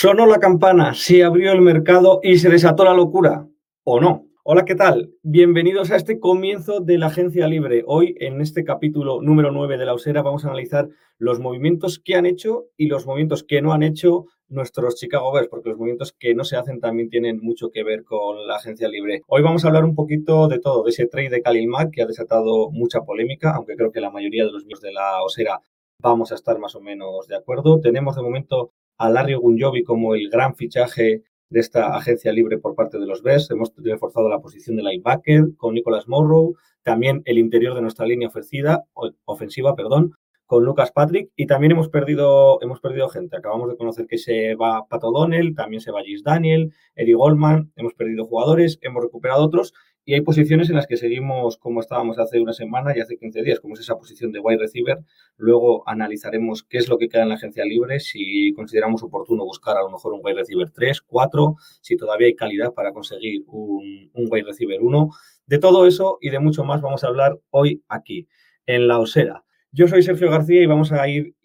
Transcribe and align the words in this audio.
Sonó 0.00 0.24
la 0.24 0.38
campana, 0.38 0.94
se 0.94 1.22
abrió 1.24 1.52
el 1.52 1.60
mercado 1.60 2.20
y 2.22 2.38
se 2.38 2.48
desató 2.48 2.84
la 2.84 2.94
locura. 2.94 3.46
¿O 3.84 4.00
no? 4.00 4.28
Hola, 4.44 4.64
¿qué 4.64 4.74
tal? 4.74 5.12
Bienvenidos 5.22 5.90
a 5.90 5.96
este 5.96 6.18
comienzo 6.18 6.80
de 6.80 6.96
la 6.96 7.08
Agencia 7.08 7.46
Libre. 7.46 7.84
Hoy, 7.86 8.16
en 8.18 8.40
este 8.40 8.64
capítulo 8.64 9.20
número 9.20 9.50
9 9.52 9.76
de 9.76 9.84
la 9.84 9.92
Osera, 9.92 10.22
vamos 10.22 10.42
a 10.42 10.48
analizar 10.48 10.88
los 11.18 11.38
movimientos 11.38 11.98
que 11.98 12.14
han 12.14 12.24
hecho 12.24 12.64
y 12.78 12.86
los 12.86 13.04
movimientos 13.04 13.44
que 13.44 13.60
no 13.60 13.74
han 13.74 13.82
hecho 13.82 14.24
nuestros 14.48 14.94
Chicago 14.94 15.32
Bears, 15.32 15.48
porque 15.48 15.68
los 15.68 15.76
movimientos 15.76 16.14
que 16.18 16.34
no 16.34 16.44
se 16.44 16.56
hacen 16.56 16.80
también 16.80 17.10
tienen 17.10 17.38
mucho 17.42 17.68
que 17.70 17.84
ver 17.84 18.02
con 18.04 18.46
la 18.46 18.56
Agencia 18.56 18.88
Libre. 18.88 19.20
Hoy 19.26 19.42
vamos 19.42 19.66
a 19.66 19.68
hablar 19.68 19.84
un 19.84 19.94
poquito 19.94 20.48
de 20.48 20.60
todo, 20.60 20.82
de 20.82 20.92
ese 20.92 21.08
trade 21.08 21.28
de 21.28 21.42
Khalil 21.42 21.68
Mack 21.68 21.90
que 21.90 22.00
ha 22.00 22.06
desatado 22.06 22.70
mucha 22.70 23.02
polémica, 23.02 23.52
aunque 23.54 23.76
creo 23.76 23.92
que 23.92 24.00
la 24.00 24.10
mayoría 24.10 24.46
de 24.46 24.52
los 24.52 24.64
miembros 24.64 24.80
de 24.80 24.92
la 24.94 25.22
Osera 25.22 25.60
vamos 25.98 26.32
a 26.32 26.36
estar 26.36 26.58
más 26.58 26.74
o 26.74 26.80
menos 26.80 27.28
de 27.28 27.36
acuerdo. 27.36 27.80
Tenemos 27.82 28.16
de 28.16 28.22
momento 28.22 28.72
a 29.00 29.08
Larry 29.08 29.34
como 29.82 30.14
el 30.14 30.28
gran 30.28 30.54
fichaje 30.54 31.22
de 31.48 31.60
esta 31.60 31.96
agencia 31.96 32.32
libre 32.32 32.58
por 32.58 32.74
parte 32.74 32.98
de 32.98 33.06
los 33.06 33.22
Bears. 33.22 33.50
Hemos 33.50 33.72
reforzado 33.78 34.28
la 34.28 34.40
posición 34.40 34.76
de 34.76 34.82
linebacker 34.82 35.56
con 35.56 35.74
Nicholas 35.74 36.06
Morrow, 36.06 36.54
también 36.82 37.22
el 37.24 37.38
interior 37.38 37.74
de 37.74 37.80
nuestra 37.80 38.04
línea 38.04 38.28
ofensiva, 38.28 38.84
ofensiva 39.24 39.74
perdón, 39.74 40.12
con 40.44 40.64
Lucas 40.64 40.92
Patrick 40.92 41.30
y 41.34 41.46
también 41.46 41.72
hemos 41.72 41.88
perdido, 41.88 42.60
hemos 42.60 42.80
perdido 42.80 43.08
gente. 43.08 43.38
Acabamos 43.38 43.70
de 43.70 43.76
conocer 43.78 44.06
que 44.06 44.18
se 44.18 44.54
va 44.54 44.86
Pat 44.86 45.02
O'Donnell, 45.02 45.54
también 45.54 45.80
se 45.80 45.92
va 45.92 46.02
Gis 46.02 46.22
Daniel, 46.22 46.70
Eddie 46.94 47.14
Goldman, 47.14 47.72
hemos 47.76 47.94
perdido 47.94 48.26
jugadores, 48.26 48.78
hemos 48.82 49.02
recuperado 49.02 49.44
otros 49.44 49.72
y 50.10 50.14
hay 50.14 50.22
posiciones 50.22 50.68
en 50.68 50.74
las 50.74 50.88
que 50.88 50.96
seguimos 50.96 51.56
como 51.56 51.78
estábamos 51.78 52.18
hace 52.18 52.40
una 52.40 52.52
semana 52.52 52.92
y 52.96 52.98
hace 52.98 53.16
15 53.16 53.42
días, 53.42 53.60
como 53.60 53.74
es 53.74 53.80
esa 53.80 53.96
posición 53.96 54.32
de 54.32 54.40
wide 54.40 54.58
receiver. 54.58 54.98
Luego 55.36 55.88
analizaremos 55.88 56.64
qué 56.64 56.78
es 56.78 56.88
lo 56.88 56.98
que 56.98 57.08
queda 57.08 57.22
en 57.22 57.28
la 57.28 57.36
agencia 57.36 57.64
libre, 57.64 58.00
si 58.00 58.52
consideramos 58.54 59.04
oportuno 59.04 59.44
buscar 59.44 59.76
a 59.76 59.82
lo 59.82 59.90
mejor 59.90 60.14
un 60.14 60.20
wide 60.24 60.38
receiver 60.38 60.68
3, 60.68 61.02
4, 61.02 61.54
si 61.80 61.96
todavía 61.96 62.26
hay 62.26 62.34
calidad 62.34 62.74
para 62.74 62.92
conseguir 62.92 63.44
un, 63.46 64.10
un 64.12 64.26
wide 64.28 64.46
receiver 64.46 64.80
1. 64.82 65.10
De 65.46 65.58
todo 65.60 65.86
eso 65.86 66.18
y 66.20 66.30
de 66.30 66.40
mucho 66.40 66.64
más 66.64 66.82
vamos 66.82 67.04
a 67.04 67.06
hablar 67.06 67.38
hoy 67.50 67.84
aquí, 67.86 68.26
en 68.66 68.88
La 68.88 68.98
Osera. 68.98 69.44
Yo 69.70 69.86
soy 69.86 70.02
Sergio 70.02 70.28
García 70.28 70.60
y 70.60 70.66
vamos 70.66 70.90
a 70.90 71.06
ir 71.06 71.36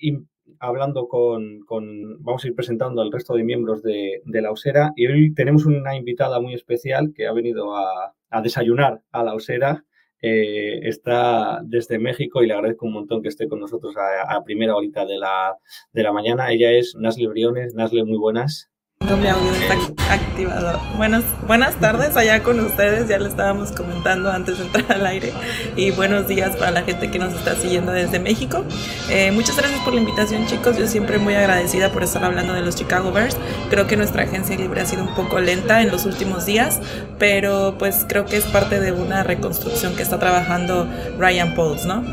hablando 0.60 1.08
con, 1.08 1.62
con, 1.62 2.24
vamos 2.24 2.44
a 2.44 2.48
ir 2.48 2.56
presentando 2.56 3.02
al 3.02 3.12
resto 3.12 3.34
de 3.36 3.44
miembros 3.44 3.82
de, 3.84 4.22
de, 4.26 4.42
la 4.42 4.52
Osera 4.52 4.94
y 4.96 5.08
hoy 5.08 5.34
tenemos 5.34 5.66
una 5.66 5.96
invitada 5.96 6.40
muy 6.40 6.54
especial 6.54 7.14
que 7.14 7.28
ha 7.28 7.34
venido 7.34 7.76
a, 7.76 8.14
a 8.30 8.42
desayunar 8.42 9.02
a 9.12 9.24
la 9.24 9.34
Osera. 9.34 9.86
Eh, 10.22 10.88
está 10.88 11.62
desde 11.64 12.00
México 12.00 12.42
y 12.42 12.48
le 12.48 12.54
agradezco 12.54 12.86
un 12.86 12.94
montón 12.94 13.22
que 13.22 13.28
esté 13.28 13.48
con 13.48 13.60
nosotros 13.60 13.96
a, 13.98 14.36
a 14.36 14.44
primera 14.44 14.76
horita 14.76 15.06
de 15.06 15.18
la, 15.18 15.58
de 15.92 16.04
la 16.04 16.14
mañana. 16.14 16.52
Ella 16.52 16.72
es 16.72 16.96
Nasle 16.96 17.28
Briones. 17.28 17.76
Nasle, 17.76 18.04
muy 18.04 18.18
buenas. 18.18 18.72
No, 19.02 19.12
audio 19.12 19.52
está 19.52 20.14
activado. 20.14 20.82
Buenas, 20.98 21.24
buenas 21.46 21.76
tardes 21.76 22.16
allá 22.18 22.42
con 22.42 22.60
ustedes, 22.60 23.08
ya 23.08 23.20
lo 23.20 23.28
estábamos 23.28 23.72
comentando 23.72 24.32
antes 24.32 24.58
de 24.58 24.66
entrar 24.66 24.92
al 24.92 25.06
aire. 25.06 25.32
Y 25.76 25.92
buenos 25.92 26.28
días 26.28 26.56
para 26.56 26.72
la 26.72 26.82
gente 26.82 27.12
que 27.12 27.20
nos 27.20 27.34
está 27.34 27.56
siguiendo 27.56 27.92
desde 27.92 28.20
México. 28.20 28.64
Eh, 29.10 29.32
muchas 29.32 29.58
gracias 29.58 29.82
por 29.82 29.94
la 29.94 30.00
invitación, 30.00 30.48
chicos. 30.48 30.78
Yo 30.78 30.88
siempre 30.88 31.20
muy 31.20 31.36
agradecida 31.36 31.92
por 31.92 32.04
estar 32.04 32.24
hablando 32.24 32.54
de 32.54 32.62
los 32.62 32.76
Chicago 32.76 33.12
Bears. 33.12 33.38
Creo 33.70 33.86
que 33.86 33.96
nuestra 33.96 34.24
agencia 34.24 34.58
libre 34.58 34.82
ha 34.82 34.86
sido 34.86 35.04
un 35.04 35.14
poco 35.14 35.40
lenta 35.40 35.82
en 35.82 35.92
los 35.92 36.06
últimos 36.06 36.46
días, 36.46 36.80
pero 37.20 37.76
pues 37.78 38.06
creo 38.08 38.26
que 38.26 38.38
es 38.38 38.46
parte 38.46 38.80
de 38.80 38.92
una 38.92 39.24
reconstrucción 39.24 39.96
que 39.96 40.02
está 40.04 40.20
trabajando 40.20 40.88
Ryan 41.20 41.54
Pauls, 41.54 41.86
¿no? 41.86 42.04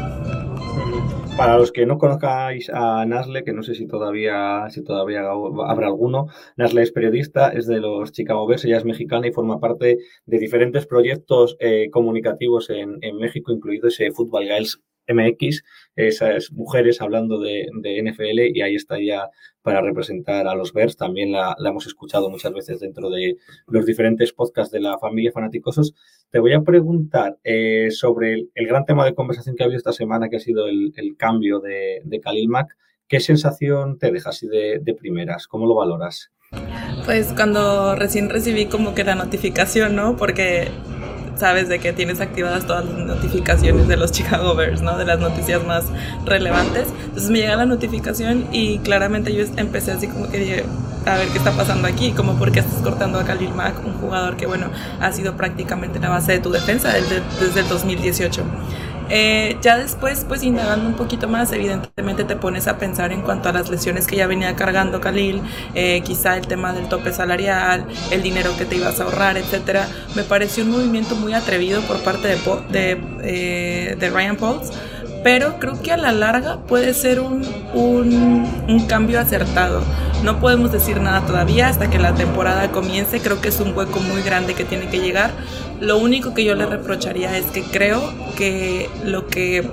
Para 1.36 1.56
los 1.56 1.72
que 1.72 1.86
no 1.86 1.98
conozcáis 1.98 2.70
a 2.70 3.04
Nasle, 3.06 3.42
que 3.42 3.52
no 3.52 3.62
sé 3.62 3.74
si 3.74 3.86
todavía, 3.86 4.66
si 4.70 4.84
todavía 4.84 5.22
habrá 5.22 5.86
alguno, 5.86 6.26
Nasle 6.56 6.82
es 6.82 6.92
periodista, 6.92 7.48
es 7.48 7.66
de 7.66 7.80
los 7.80 8.12
Chicago 8.12 8.46
Bears, 8.46 8.64
ella 8.64 8.76
es 8.76 8.84
mexicana 8.84 9.26
y 9.26 9.32
forma 9.32 9.58
parte 9.58 9.98
de 10.26 10.38
diferentes 10.38 10.86
proyectos 10.86 11.56
eh, 11.58 11.88
comunicativos 11.90 12.70
en, 12.70 12.98
México, 13.16 13.50
incluido 13.50 13.88
ese 13.88 14.12
Football 14.12 14.44
Girls 14.44 14.80
MX, 15.08 15.64
esas 15.96 16.52
mujeres 16.52 17.00
hablando 17.00 17.40
de, 17.40 17.66
de, 17.80 18.02
NFL 18.02 18.56
y 18.56 18.60
ahí 18.62 18.74
está 18.76 19.00
ya 19.00 19.28
para 19.62 19.80
representar 19.80 20.46
a 20.46 20.54
los 20.54 20.72
Bears. 20.72 20.96
También 20.96 21.32
la, 21.32 21.56
la, 21.58 21.70
hemos 21.70 21.86
escuchado 21.86 22.30
muchas 22.30 22.52
veces 22.52 22.80
dentro 22.80 23.10
de 23.10 23.36
los 23.66 23.86
diferentes 23.86 24.32
podcasts 24.32 24.72
de 24.72 24.80
la 24.80 24.98
familia 24.98 25.32
Fanaticosos. 25.32 25.94
Te 26.32 26.38
voy 26.38 26.54
a 26.54 26.62
preguntar 26.62 27.36
eh, 27.44 27.90
sobre 27.90 28.48
el, 28.54 28.66
gran 28.66 28.86
tema 28.86 29.04
de 29.04 29.14
conversación 29.14 29.54
que 29.54 29.62
ha 29.62 29.66
habido 29.66 29.76
esta 29.76 29.92
semana, 29.92 30.30
que 30.30 30.36
ha 30.36 30.40
sido 30.40 30.66
el, 30.66 30.90
cambio 31.18 31.60
de, 31.60 32.00
de 32.04 32.20
Khalil. 32.20 32.48
¿Qué 33.06 33.20
sensación 33.20 33.98
te 33.98 34.10
deja 34.10 34.30
así 34.30 34.48
de, 34.48 34.78
de 34.80 34.94
primeras? 34.94 35.46
¿Cómo 35.46 35.66
lo 35.66 35.74
valoras? 35.74 36.32
Pues 37.04 37.34
cuando 37.34 37.94
recién 37.96 38.30
recibí 38.30 38.64
como 38.64 38.94
que 38.94 39.04
la 39.04 39.14
notificación, 39.14 39.94
¿no? 39.94 40.16
Porque 40.16 40.68
sabes 41.42 41.68
de 41.68 41.80
que 41.80 41.92
tienes 41.92 42.20
activadas 42.20 42.68
todas 42.68 42.84
las 42.84 42.94
notificaciones 42.94 43.88
de 43.88 43.96
los 43.96 44.12
Chicago 44.16 44.54
Bears, 44.54 44.80
¿no? 44.80 44.96
De 44.96 45.04
las 45.04 45.18
noticias 45.18 45.64
más 45.66 45.86
relevantes. 46.24 46.86
Entonces 47.06 47.30
me 47.30 47.40
llega 47.40 47.56
la 47.56 47.66
notificación 47.66 48.46
y 48.52 48.78
claramente 48.78 49.34
yo 49.34 49.44
empecé 49.56 49.90
así 49.90 50.06
como 50.06 50.30
que 50.30 50.38
dije, 50.38 50.64
a 51.04 51.16
ver 51.16 51.26
qué 51.30 51.38
está 51.38 51.50
pasando 51.50 51.88
aquí, 51.88 52.12
como 52.12 52.38
por 52.38 52.52
qué 52.52 52.60
estás 52.60 52.80
cortando 52.80 53.18
a 53.18 53.24
Khalil 53.24 53.54
Mack, 53.54 53.84
un 53.84 53.94
jugador 53.94 54.36
que, 54.36 54.46
bueno, 54.46 54.68
ha 55.00 55.10
sido 55.10 55.36
prácticamente 55.36 55.98
la 55.98 56.10
base 56.10 56.30
de 56.30 56.38
tu 56.38 56.52
defensa 56.52 56.92
desde, 56.92 57.20
desde 57.40 57.58
el 57.58 57.68
2018. 57.68 58.44
Eh, 59.08 59.56
ya 59.60 59.76
después, 59.76 60.24
pues 60.26 60.42
indagando 60.42 60.88
un 60.88 60.94
poquito 60.94 61.28
más, 61.28 61.52
evidentemente 61.52 62.24
te 62.24 62.36
pones 62.36 62.68
a 62.68 62.78
pensar 62.78 63.12
en 63.12 63.22
cuanto 63.22 63.48
a 63.48 63.52
las 63.52 63.68
lesiones 63.68 64.06
que 64.06 64.16
ya 64.16 64.26
venía 64.26 64.54
cargando 64.56 65.00
Khalil, 65.00 65.42
eh, 65.74 66.00
quizá 66.04 66.36
el 66.36 66.46
tema 66.46 66.72
del 66.72 66.88
tope 66.88 67.12
salarial, 67.12 67.86
el 68.10 68.22
dinero 68.22 68.56
que 68.56 68.64
te 68.64 68.76
ibas 68.76 69.00
a 69.00 69.04
ahorrar, 69.04 69.36
etcétera. 69.36 69.86
Me 70.14 70.22
pareció 70.22 70.64
un 70.64 70.70
movimiento 70.70 71.14
muy 71.14 71.34
atrevido 71.34 71.82
por 71.82 72.02
parte 72.02 72.28
de, 72.28 72.36
de, 72.70 73.00
eh, 73.22 73.96
de 73.98 74.10
Ryan 74.10 74.36
Pauls 74.36 74.70
pero 75.22 75.58
creo 75.58 75.80
que 75.80 75.92
a 75.92 75.96
la 75.96 76.12
larga 76.12 76.58
puede 76.66 76.94
ser 76.94 77.20
un, 77.20 77.42
un, 77.74 78.64
un, 78.68 78.86
cambio 78.86 79.20
acertado. 79.20 79.82
No 80.24 80.40
podemos 80.40 80.72
decir 80.72 81.00
nada 81.00 81.24
todavía 81.26 81.68
hasta 81.68 81.88
que 81.88 81.98
la 81.98 82.14
temporada 82.14 82.70
comience, 82.72 83.20
creo 83.20 83.40
que 83.40 83.48
es 83.48 83.60
un 83.60 83.76
hueco 83.76 84.00
muy 84.00 84.22
grande 84.22 84.54
que 84.54 84.64
tiene 84.64 84.88
que 84.88 84.98
llegar. 84.98 85.30
Lo 85.82 85.98
único 85.98 86.32
que 86.32 86.44
yo 86.44 86.54
le 86.54 86.64
reprocharía 86.64 87.36
es 87.36 87.46
que 87.46 87.62
creo 87.62 88.00
que 88.36 88.88
lo 89.04 89.26
que 89.26 89.68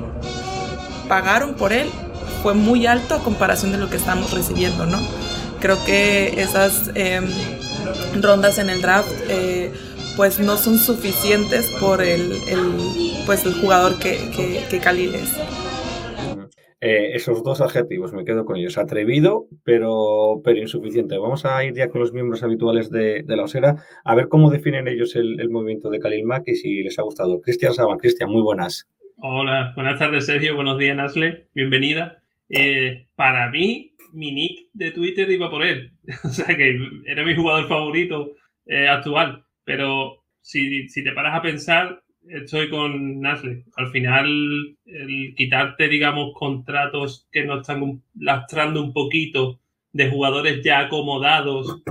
pagaron 1.07 1.53
por 1.53 1.71
él 1.71 1.87
fue 2.41 2.55
muy 2.55 2.87
alto 2.87 3.13
a 3.13 3.23
comparación 3.23 3.71
de 3.71 3.77
lo 3.77 3.89
que 3.89 3.97
estamos 3.97 4.31
recibiendo, 4.31 4.87
¿no? 4.87 4.99
Creo 5.59 5.83
que 5.85 6.41
esas 6.41 6.89
eh, 6.95 7.21
rondas 8.21 8.57
en 8.57 8.69
el 8.69 8.81
draft... 8.81 9.11
Eh, 9.29 9.71
pues 10.19 10.37
no 10.37 10.57
son 10.57 10.77
suficientes 10.77 11.65
por 11.79 12.01
el, 12.01 12.33
el 12.49 12.73
pues 13.25 13.45
el 13.45 13.53
jugador 13.53 13.97
que, 13.99 14.29
que, 14.35 14.65
que 14.69 14.79
Khalil 14.79 15.15
es. 15.15 15.29
Eh, 16.81 17.11
esos 17.13 17.43
dos 17.43 17.59
adjetivos 17.59 18.13
me 18.13 18.23
quedo 18.23 18.45
con 18.45 18.55
ellos. 18.55 18.77
Atrevido, 18.77 19.47
pero, 19.63 20.41
pero 20.43 20.59
insuficiente. 20.59 21.17
Vamos 21.17 21.45
a 21.45 21.63
ir 21.63 21.73
ya 21.73 21.89
con 21.89 22.01
los 22.01 22.13
miembros 22.13 22.41
habituales 22.43 22.89
de, 22.89 23.23
la 23.27 23.43
Osera 23.43 23.83
a 24.05 24.15
ver 24.15 24.29
cómo 24.29 24.49
definen 24.49 24.87
ellos 24.87 25.15
el, 25.15 25.39
el, 25.39 25.49
movimiento 25.49 25.89
de 25.89 25.99
Khalil 25.99 26.25
Mack 26.25 26.47
y 26.47 26.55
si 26.55 26.83
les 26.83 26.97
ha 26.97 27.03
gustado. 27.03 27.41
Cristian 27.41 27.73
Saban, 27.73 27.97
Cristian, 27.97 28.29
muy 28.29 28.41
buenas. 28.41 28.87
Hola, 29.21 29.73
buenas 29.75 29.99
tardes 29.99 30.27
Sergio, 30.27 30.55
buenos 30.55 30.77
días 30.77 30.95
Nasle, 30.95 31.49
bienvenida. 31.53 32.23
Eh, 32.47 33.07
para 33.15 33.49
mí, 33.51 33.93
mi 34.13 34.31
nick 34.31 34.69
de 34.71 34.91
Twitter 34.91 35.29
iba 35.29 35.49
por 35.49 35.65
él. 35.65 35.91
o 36.23 36.29
sea 36.29 36.55
que 36.55 36.79
era 37.05 37.25
mi 37.25 37.35
jugador 37.35 37.67
favorito 37.67 38.31
eh, 38.65 38.87
actual. 38.87 39.43
Pero 39.65 40.23
si, 40.39 40.87
si 40.87 41.03
te 41.03 41.11
paras 41.11 41.35
a 41.35 41.41
pensar, 41.41 42.01
estoy 42.29 42.69
con 42.69 43.21
Nasle. 43.21 43.65
Al 43.75 43.89
final, 43.91 44.77
el 44.85 45.33
quitarte, 45.35 45.87
digamos, 45.87 46.33
contratos 46.33 47.27
que 47.31 47.43
nos 47.43 47.61
están 47.61 48.01
lastrando 48.15 48.81
un 48.83 48.93
poquito 48.93 49.59
de 49.91 50.09
jugadores 50.09 50.61
ya 50.63 50.79
acomodados, 50.79 51.81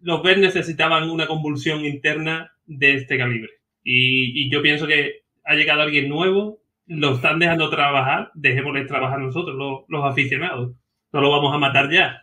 los 0.00 0.22
Bears 0.22 0.40
necesitaban 0.40 1.10
una 1.10 1.26
convulsión 1.26 1.84
interna 1.84 2.52
de 2.66 2.94
este 2.94 3.18
calibre. 3.18 3.50
Y, 3.84 4.50
yo 4.50 4.62
pienso 4.62 4.86
que 4.86 5.22
ha 5.44 5.54
llegado 5.54 5.82
alguien 5.82 6.08
nuevo, 6.08 6.60
lo 6.86 7.14
están 7.14 7.38
dejando 7.38 7.70
trabajar, 7.70 8.30
dejémosle 8.34 8.84
trabajar 8.84 9.20
nosotros, 9.20 9.56
los, 9.56 9.84
los 9.88 10.04
aficionados. 10.04 10.72
No 11.12 11.20
lo 11.20 11.30
vamos 11.30 11.54
a 11.54 11.58
matar 11.58 11.90
ya. 11.90 12.20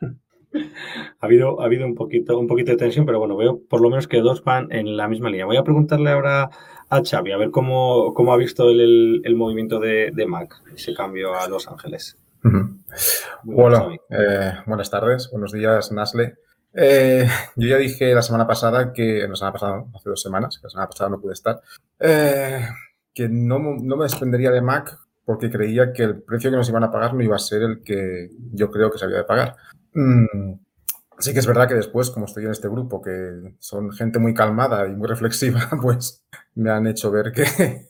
Ha 1.19 1.25
habido, 1.25 1.61
ha 1.61 1.65
habido 1.65 1.85
un, 1.85 1.95
poquito, 1.95 2.37
un 2.37 2.47
poquito 2.47 2.71
de 2.71 2.77
tensión, 2.77 3.05
pero 3.05 3.19
bueno, 3.19 3.35
veo 3.35 3.61
por 3.69 3.81
lo 3.81 3.89
menos 3.89 4.07
que 4.07 4.19
dos 4.19 4.43
van 4.43 4.71
en 4.71 4.97
la 4.97 5.07
misma 5.07 5.29
línea. 5.29 5.45
Voy 5.45 5.57
a 5.57 5.63
preguntarle 5.63 6.09
ahora 6.09 6.49
a 6.89 7.01
Xavi, 7.03 7.31
a 7.31 7.37
ver 7.37 7.51
cómo, 7.51 8.13
cómo 8.13 8.33
ha 8.33 8.37
visto 8.37 8.69
el, 8.69 8.79
el, 8.79 9.21
el 9.25 9.35
movimiento 9.35 9.79
de, 9.79 10.11
de, 10.13 10.25
Mac, 10.25 10.61
ese 10.73 10.93
cambio 10.93 11.35
a 11.35 11.47
Los 11.47 11.67
Ángeles. 11.67 12.17
Uh 12.43 12.49
-huh. 12.49 12.77
Bueno, 13.43 13.91
eh, 14.09 14.53
buenas 14.65 14.89
tardes, 14.89 15.29
buenos 15.31 15.51
días, 15.51 15.91
Nasle. 15.91 16.35
Eh, 16.73 17.27
yo 17.55 17.67
ya 17.67 17.77
dije 17.77 18.13
la 18.13 18.21
semana 18.21 18.45
pasada 18.45 18.93
que, 18.93 19.25
la 19.27 19.35
semana 19.35 19.53
pasada, 19.53 19.83
hace 19.95 20.09
dos 20.09 20.21
semanas, 20.21 20.57
que 20.57 20.65
la 20.65 20.69
semana 20.69 20.89
pasada 20.89 21.09
no 21.09 21.19
pude 21.19 21.33
estar, 21.33 21.61
eh, 21.99 22.67
que 23.13 23.27
no, 23.27 23.59
no 23.59 23.97
me 23.97 24.03
desprendería 24.03 24.51
de 24.51 24.61
Mac 24.61 24.97
porque 25.25 25.49
creía 25.49 25.91
que 25.91 26.03
el 26.03 26.21
precio 26.21 26.49
que 26.51 26.57
nos 26.57 26.69
iban 26.69 26.85
a 26.85 26.91
pagar 26.91 27.13
no 27.13 27.21
iba 27.21 27.35
a 27.35 27.39
ser 27.39 27.63
el 27.63 27.83
que 27.83 28.29
yo 28.53 28.71
creo 28.71 28.89
que 28.89 28.97
se 28.97 29.05
había 29.05 29.17
de 29.17 29.23
pagar. 29.25 29.55
Mm, 29.93 30.53
sí 31.19 31.33
que 31.33 31.39
es 31.39 31.47
verdad 31.47 31.67
que 31.67 31.75
después, 31.75 32.09
como 32.11 32.25
estoy 32.25 32.45
en 32.45 32.51
este 32.51 32.69
grupo, 32.69 33.01
que 33.01 33.55
son 33.59 33.91
gente 33.91 34.19
muy 34.19 34.33
calmada 34.33 34.87
y 34.87 34.95
muy 34.95 35.07
reflexiva, 35.07 35.61
pues 35.81 36.25
me 36.55 36.69
han 36.69 36.87
hecho 36.87 37.11
ver 37.11 37.31
que, 37.31 37.43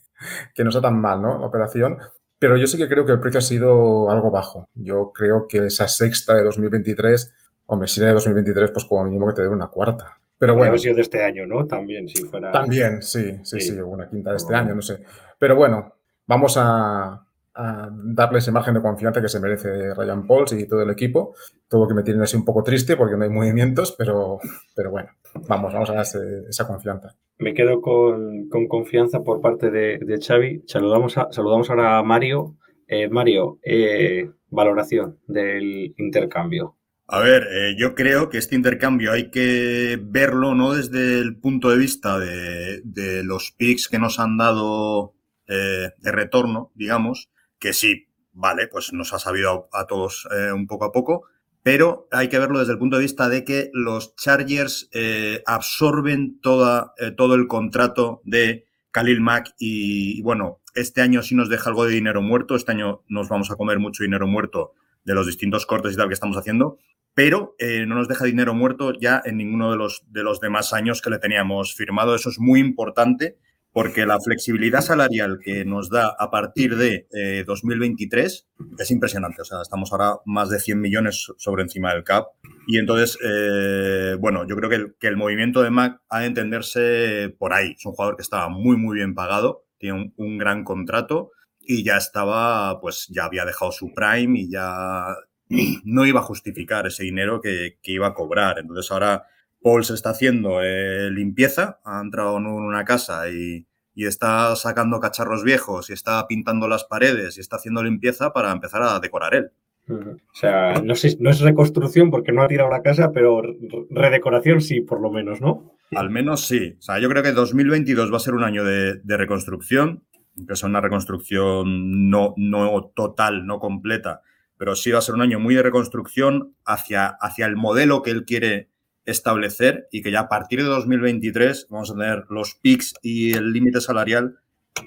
que 0.56 0.64
no 0.64 0.70
está 0.70 0.82
tan 0.82 1.00
mal, 1.00 1.22
¿no? 1.22 1.40
La 1.40 1.48
operación. 1.48 1.98
Pero 2.40 2.56
yo 2.58 2.68
sí 2.68 2.78
que 2.78 2.88
creo 2.88 3.06
que 3.06 3.14
el 3.14 3.20
precio 3.20 3.40
ha 3.40 3.42
sido 3.42 4.12
algo 4.12 4.30
bajo. 4.30 4.70
Yo 4.76 5.12
creo 5.12 5.48
que 5.48 5.66
esa 5.66 5.88
sexta 5.88 6.36
de 6.36 6.44
2023, 6.44 7.34
hombre, 7.66 7.88
si 7.88 8.00
era 8.00 8.10
de 8.10 8.14
2023, 8.14 8.72
pues 8.72 8.86
como 8.86 9.06
mínimo 9.06 9.28
que 9.28 9.34
te 9.34 9.42
dé 9.42 9.48
una 9.48 9.68
cuarta. 9.68 10.20
Pero 10.38 10.56
bueno. 10.56 10.74
Ha 10.74 10.78
sido 10.78 10.96
de 10.96 11.02
este 11.02 11.24
año, 11.24 11.48
¿no? 11.48 11.66
También, 11.66 12.08
si 12.08 12.24
fuera. 12.26 12.52
También, 12.52 13.02
sí, 13.02 13.40
sí, 13.44 13.60
sí, 13.60 13.72
sí 13.72 13.80
una 13.80 14.08
quinta 14.08 14.32
de 14.32 14.38
este 14.38 14.54
año, 14.54 14.76
no 14.76 14.84
sé. 14.84 15.04
Pero 15.40 15.56
bueno, 15.56 15.96
vamos 16.28 16.58
a, 16.58 17.26
a 17.56 17.90
darle 17.92 18.38
ese 18.38 18.52
margen 18.52 18.76
de 18.76 18.82
confianza 18.82 19.20
que 19.20 19.30
se 19.30 19.40
merece 19.40 19.96
Ryan 19.96 20.28
Pauls 20.28 20.54
y 20.54 20.68
todo 20.68 20.84
el 20.84 20.92
equipo. 20.92 21.34
Todo 21.70 21.88
que 21.88 21.94
me 21.94 22.04
tiene 22.04 22.24
así 22.24 22.38
un 22.38 22.46
poco 22.46 22.64
triste 22.64 22.96
porque 22.96 23.18
no 23.18 23.24
hay 23.24 23.30
movimientos, 23.30 23.96
pero, 23.98 24.40
pero 24.76 24.92
bueno, 24.92 25.10
vamos, 25.48 25.74
vamos 25.74 25.90
a 25.90 25.96
dar 25.96 26.06
esa 26.50 26.68
confianza. 26.68 27.16
Me 27.40 27.54
quedo 27.54 27.82
con, 27.82 28.48
con 28.50 28.68
confianza 28.68 29.24
por 29.24 29.42
parte 29.42 29.70
de, 29.70 30.00
de 30.00 30.20
Xavi. 30.20 30.64
Saludamos, 30.66 31.18
a, 31.18 31.28
saludamos 31.32 31.70
ahora 31.70 31.98
a 31.98 32.04
Mario. 32.04 32.56
Eh, 32.88 33.10
Mario, 33.10 33.60
eh, 33.64 34.30
valoración 34.50 35.20
del 35.28 35.94
intercambio. 35.98 36.78
A 37.10 37.20
ver, 37.20 37.44
eh, 37.44 37.76
yo 37.78 37.96
creo 37.96 38.30
que 38.30 38.38
este 38.38 38.56
intercambio 38.56 39.14
hay 39.14 39.30
que 39.32 39.98
verlo 40.02 40.56
no 40.56 40.74
desde 40.74 41.20
el 41.20 41.38
punto 41.38 41.70
de 41.70 41.78
vista 41.78 42.20
de, 42.20 42.82
de 42.84 43.24
los 43.24 43.54
picks 43.58 43.88
que 43.88 43.98
nos 43.98 44.20
han 44.20 44.38
dado 44.38 45.14
eh, 45.48 45.92
de 45.98 46.12
retorno, 46.12 46.72
digamos, 46.76 47.32
que 47.60 47.72
sí, 47.72 48.08
vale, 48.34 48.68
pues 48.68 48.92
nos 48.92 49.14
ha 49.14 49.20
sabido 49.20 49.70
a, 49.72 49.82
a 49.82 49.88
todos 49.88 50.28
eh, 50.38 50.52
un 50.52 50.68
poco 50.68 50.84
a 50.84 50.92
poco, 50.92 51.24
pero 51.68 52.08
hay 52.14 52.30
que 52.30 52.40
verlo 52.40 52.60
desde 52.60 52.72
el 52.72 52.80
punto 52.80 52.96
de 52.96 53.02
vista 53.02 53.28
de 53.28 53.44
que 53.44 53.70
los 53.74 54.16
Chargers 54.16 54.90
eh, 54.94 55.44
absorben 55.46 56.40
toda, 56.40 56.94
eh, 56.98 57.12
todo 57.12 57.36
el 57.36 57.48
contrato 57.48 58.22
de 58.24 58.68
Khalil 58.92 59.20
Mack 59.20 59.54
y, 59.60 60.22
bueno, 60.22 60.62
este 60.76 61.02
año 61.02 61.22
sí 61.24 61.36
nos 61.36 61.50
deja 61.50 61.70
algo 61.70 61.84
de 61.84 61.92
dinero 61.92 62.22
muerto, 62.22 62.56
este 62.56 62.72
año 62.72 63.04
nos 63.10 63.28
vamos 63.28 63.52
a 63.52 63.58
comer 63.58 63.80
mucho 63.80 64.04
dinero 64.04 64.28
muerto 64.28 64.76
de 65.04 65.14
los 65.14 65.28
distintos 65.28 65.66
cortes 65.66 65.92
y 65.92 65.98
tal 65.98 66.08
que 66.08 66.14
estamos 66.14 66.38
haciendo, 66.38 66.78
pero 67.14 67.54
eh, 67.60 67.86
no 67.86 67.96
nos 67.96 68.08
deja 68.08 68.24
dinero 68.24 68.54
muerto 68.54 68.94
ya 68.98 69.22
en 69.26 69.36
ninguno 69.36 69.70
de 69.70 69.76
los, 69.76 70.06
de 70.08 70.24
los 70.24 70.40
demás 70.40 70.72
años 70.72 71.02
que 71.02 71.10
le 71.10 71.20
teníamos 71.20 71.76
firmado. 71.76 72.16
Eso 72.16 72.30
es 72.30 72.40
muy 72.40 72.62
importante 72.62 73.40
porque 73.78 74.08
la 74.08 74.20
flexibilidad 74.20 74.82
salarial 74.82 75.38
que 75.40 75.64
nos 75.64 75.92
da 75.92 76.16
a 76.18 76.32
partir 76.32 76.78
de 76.78 77.08
eh, 77.14 77.44
2023 77.46 78.48
es 78.80 78.90
impresionante. 78.90 79.44
O 79.44 79.46
sea, 79.46 79.62
estamos 79.62 79.92
ahora 79.92 80.16
más 80.26 80.50
de 80.50 80.60
100 80.60 80.82
millones 80.82 81.32
sobre 81.38 81.62
encima 81.62 81.94
del 81.94 82.04
CAP. 82.04 82.26
Y 82.66 82.80
entonces, 82.80 83.20
eh, 83.24 84.16
bueno, 84.20 84.48
yo 84.48 84.56
creo 84.56 84.72
que 84.72 84.78
el, 84.78 84.96
que 85.00 85.06
el, 85.06 85.16
movimiento 85.16 85.62
de 85.62 85.70
Mac 85.70 86.02
ha 86.10 86.22
de 86.22 86.26
entenderse 86.26 87.36
por 87.38 87.54
ahí. 87.54 87.76
Es 87.78 87.86
un 87.86 87.92
jugador 87.92 88.16
que 88.16 88.24
estaba 88.24 88.50
muy, 88.50 88.78
muy 88.78 88.96
bien 88.96 89.14
pagado, 89.14 89.68
tiene 89.78 90.00
un, 90.00 90.14
un 90.18 90.40
gran 90.40 90.64
contrato 90.64 91.30
y 91.62 91.84
ya 91.84 91.98
estaba, 91.98 92.82
pues 92.82 93.06
ya 93.12 93.26
había 93.26 93.46
dejado 93.46 93.72
su 93.72 93.94
prime 93.94 94.40
y 94.40 94.50
ya 94.50 95.06
no 95.84 96.08
iba 96.08 96.22
a 96.22 96.24
justificar 96.24 96.88
ese 96.88 97.04
dinero 97.04 97.42
que, 97.42 97.78
que 97.84 97.92
iba 97.92 98.08
a 98.08 98.16
cobrar. 98.16 98.58
Entonces 98.58 98.92
ahora 98.92 99.28
Paul 99.62 99.84
se 99.84 99.94
está 99.94 100.12
haciendo 100.12 100.62
eh, 100.64 101.12
limpieza, 101.12 101.80
ha 101.84 102.02
entrado 102.02 102.38
en 102.38 102.48
una 102.48 102.86
casa 102.86 103.30
y, 103.30 103.67
y, 103.98 104.06
está 104.06 104.56
sacando 104.56 105.00
cacharros 105.00 105.44
viejos 105.44 105.90
y 105.90 105.94
está 105.94 106.26
pintando 106.28 106.68
las 106.68 106.84
paredes 106.84 107.38
y 107.38 107.42
está 107.42 107.56
haciendo 107.56 107.84
limpieza 107.84 108.32
para 108.32 108.52
empezar 108.52 108.84
a 108.84 109.00
decorar 109.00 109.34
él. 109.34 109.52
O 109.90 110.18
sea, 110.34 110.82
no, 110.84 110.96
sé, 110.96 111.18
no 111.20 111.30
es 111.30 111.40
reconstrucción 111.40 112.12
porque 112.12 112.32
no 112.32 112.42
ha 112.44 112.48
tirado 112.48 112.70
la 112.70 112.82
casa, 112.82 113.12
pero 113.12 113.42
redecoración 113.90 114.62
sí, 114.62 114.82
por 114.82 115.02
lo 115.02 115.10
menos, 115.10 115.40
¿no? 115.40 115.74
Al 115.96 116.10
menos 116.10 116.46
sí. 116.46 116.76
O 116.78 116.82
sea, 116.82 117.00
yo 117.00 117.10
creo 117.10 117.24
que 117.24 117.32
2022 117.32 118.12
va 118.12 118.18
a 118.18 118.22
ser 118.22 118.34
un 118.34 118.44
año 118.44 118.66
de, 118.66 118.96
de 118.96 119.18
reconstrucción, 119.18 120.04
que 120.46 120.54
es 120.54 120.64
una 120.64 120.82
reconstrucción 120.82 122.10
no, 122.10 122.34
no 122.38 122.92
total, 122.96 123.46
no 123.46 123.60
completa, 123.60 124.22
pero 124.58 124.76
sí 124.76 124.92
va 124.92 125.00
a 125.00 125.02
ser 125.02 125.16
un 125.16 125.22
año 125.22 125.40
muy 125.40 125.56
de 125.56 125.64
reconstrucción 125.64 126.56
hacia, 126.66 127.08
hacia 127.08 127.46
el 127.46 127.56
modelo 127.56 128.02
que 128.02 128.12
él 128.12 128.26
quiere 128.26 128.70
establecer 129.08 129.88
y 129.92 130.02
que 130.02 130.12
ya 130.12 130.22
a 130.22 130.30
partir 130.30 130.62
de 130.62 130.68
2023 130.68 131.68
vamos 131.70 131.90
a 131.90 131.94
tener 131.96 132.26
los 132.30 132.56
picks 132.56 132.94
y 133.02 133.34
el 133.34 133.54
límite 133.54 133.82
salarial 133.82 134.38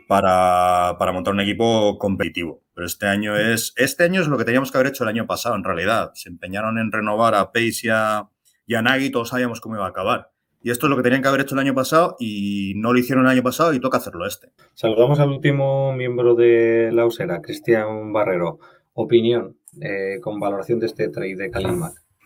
para, 0.06 0.96
para, 0.98 1.12
montar 1.12 1.34
un 1.34 1.40
equipo 1.40 1.98
competitivo. 1.98 2.62
Pero 2.74 2.86
este 2.86 3.06
año 3.06 3.36
es 3.36 3.72
este 3.76 4.04
año 4.04 4.20
es 4.20 4.28
lo 4.28 4.38
que 4.38 4.44
teníamos 4.44 4.70
que 4.70 4.78
haber 4.78 4.88
hecho 4.88 5.02
el 5.02 5.08
año 5.08 5.26
pasado, 5.26 5.56
en 5.56 5.64
realidad. 5.64 6.12
Se 6.14 6.28
empeñaron 6.28 6.78
en 6.78 6.92
renovar 6.92 7.34
a 7.34 7.50
Pace 7.50 7.80
y 7.84 7.88
a, 7.88 8.28
y 8.66 8.74
a 8.74 8.82
Nagy, 8.82 9.10
todos 9.10 9.30
sabíamos 9.30 9.60
cómo 9.60 9.74
iba 9.74 9.86
a 9.86 9.88
acabar. 9.88 10.30
Y 10.62 10.70
esto 10.70 10.86
es 10.86 10.90
lo 10.90 10.96
que 10.96 11.02
tenían 11.02 11.22
que 11.22 11.28
haber 11.28 11.40
hecho 11.40 11.54
el 11.54 11.60
año 11.60 11.74
pasado 11.74 12.16
y 12.20 12.74
no 12.76 12.92
lo 12.92 12.98
hicieron 12.98 13.24
el 13.24 13.30
año 13.30 13.42
pasado 13.42 13.72
y 13.72 13.80
toca 13.80 13.96
hacerlo 13.96 14.26
este. 14.26 14.52
Saludamos 14.74 15.18
al 15.18 15.30
último 15.30 15.94
miembro 15.94 16.34
de 16.34 16.90
la 16.92 17.06
USERA, 17.06 17.40
Cristian 17.40 18.12
Barrero. 18.12 18.58
Opinión 18.92 19.56
eh, 19.80 20.20
con 20.20 20.38
valoración 20.38 20.78
de 20.78 20.86
este 20.86 21.08
trade 21.08 21.36
de 21.36 21.50
Kalim 21.50 21.80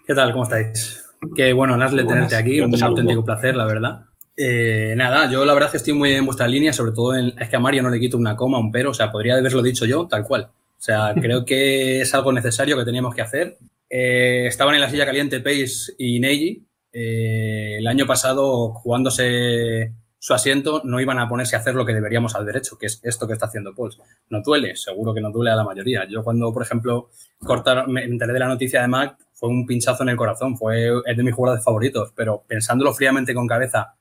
¿Qué 0.07 0.15
tal? 0.15 0.33
¿Cómo 0.33 0.45
estáis? 0.45 1.04
Que 1.35 1.53
bueno, 1.53 1.77
Nasle, 1.77 2.05
tenerte 2.05 2.37
aquí, 2.37 2.61
un 2.61 2.83
auténtico 2.83 3.25
placer, 3.25 3.57
la 3.57 3.67
verdad. 3.67 4.07
Eh, 4.37 4.95
nada, 4.97 5.31
yo 5.31 5.45
la 5.45 5.55
verdad 5.55 5.69
es 5.69 5.71
que 5.73 5.77
estoy 5.79 5.93
muy 5.93 6.13
en 6.13 6.27
vuestra 6.27 6.49
línea, 6.49 6.73
sobre 6.73 6.93
todo 6.93 7.15
en, 7.15 7.33
es 7.39 7.49
que 7.49 7.57
a 7.57 7.61
Mario 7.61 7.83
no 7.83 7.91
le 7.91 8.01
quito 8.01 8.17
una 8.17 8.37
coma, 8.37 8.59
un 8.59 8.73
pero, 8.73 8.91
o 8.91 8.95
sea, 8.95 9.13
podría 9.13 9.37
haberlo 9.37 9.63
dicho 9.63 9.87
yo, 9.87 10.07
tal 10.09 10.25
cual. 10.25 10.49
O 10.77 10.81
sea, 10.81 11.15
creo 11.21 11.45
que 11.45 12.01
es 12.01 12.15
algo 12.15 12.33
necesario 12.33 12.77
que 12.77 12.85
teníamos 12.85 13.15
que 13.15 13.23
hacer. 13.23 13.59
Eh, 13.89 14.47
estaban 14.47 14.75
en 14.75 14.81
la 14.81 14.91
silla 14.91 15.07
caliente 15.07 15.41
Pace 15.41 15.95
y 15.99 16.19
Neji. 16.19 16.67
Eh, 16.93 17.77
el 17.79 17.87
año 17.87 18.07
pasado, 18.07 18.71
jugándose 18.73 19.93
su 20.19 20.33
asiento, 20.33 20.81
no 20.85 21.01
iban 21.01 21.19
a 21.19 21.29
ponerse 21.29 21.55
a 21.55 21.59
hacer 21.59 21.75
lo 21.75 21.85
que 21.85 21.93
deberíamos 21.93 22.35
al 22.35 22.47
derecho, 22.47 22.79
que 22.79 22.87
es 22.87 23.01
esto 23.03 23.27
que 23.27 23.35
está 23.35 23.47
haciendo 23.47 23.75
Pauls. 23.75 23.99
No 24.31 24.41
duele, 24.43 24.75
seguro 24.75 25.13
que 25.13 25.21
no 25.21 25.31
duele 25.31 25.51
a 25.51 25.57
la 25.57 25.65
mayoría. 25.65 26.09
Yo 26.09 26.25
cuando, 26.25 26.53
por 26.53 26.63
ejemplo, 26.63 27.11
cortaron, 27.39 27.93
me 27.93 28.05
enteré 28.05 28.33
de 28.33 28.39
la 28.39 28.49
noticia 28.49 28.81
de 28.81 28.89
Mac, 28.89 29.19
fue 29.45 29.53
un 29.53 29.67
pinchazo 29.67 30.05
en 30.05 30.09
el 30.09 30.17
corazón, 30.17 30.57
fue 30.57 30.89
es 31.05 31.17
de 31.19 31.23
mis 31.23 31.35
jugadores 31.35 31.63
favoritos, 31.63 32.15
pero 32.17 32.45
pensándolo 32.49 32.95
fríamente 32.95 33.35
con 33.35 33.47
cabeza, 33.47 33.95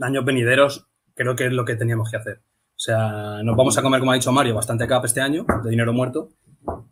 años 0.00 0.24
venideros, 0.24 0.86
creo 1.12 1.34
que 1.34 1.46
es 1.46 1.52
lo 1.52 1.64
que 1.64 1.74
teníamos 1.74 2.08
que 2.08 2.18
hacer. 2.18 2.36
O 2.36 2.78
sea, 2.78 3.42
nos 3.42 3.56
vamos 3.56 3.76
a 3.76 3.82
comer, 3.82 3.98
como 3.98 4.12
ha 4.12 4.14
dicho 4.14 4.30
Mario, 4.30 4.54
bastante 4.54 4.86
cap 4.86 5.04
este 5.04 5.20
año, 5.20 5.44
de 5.64 5.70
dinero 5.70 5.92
muerto. 5.92 6.28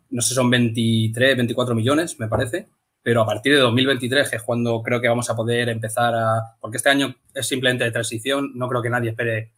No 0.09 0.21
sé, 0.21 0.33
son 0.33 0.49
23, 0.49 1.37
24 1.37 1.73
millones, 1.73 2.19
me 2.19 2.27
parece. 2.27 2.67
Pero 3.01 3.21
a 3.21 3.25
partir 3.25 3.53
de 3.53 3.59
2023, 3.59 4.29
que 4.29 4.35
es 4.35 4.43
cuando 4.43 4.83
creo 4.83 4.99
que 4.99 5.07
vamos 5.07 5.29
a 5.29 5.35
poder 5.37 5.69
empezar 5.69 6.13
a... 6.15 6.57
Porque 6.59 6.75
este 6.75 6.89
año 6.89 7.15
es 7.33 7.47
simplemente 7.47 7.85
de 7.85 7.91
transición, 7.91 8.51
no 8.55 8.67
creo 8.67 8.81
que 8.81 8.89
nadie 8.89 9.11
espere 9.11 9.53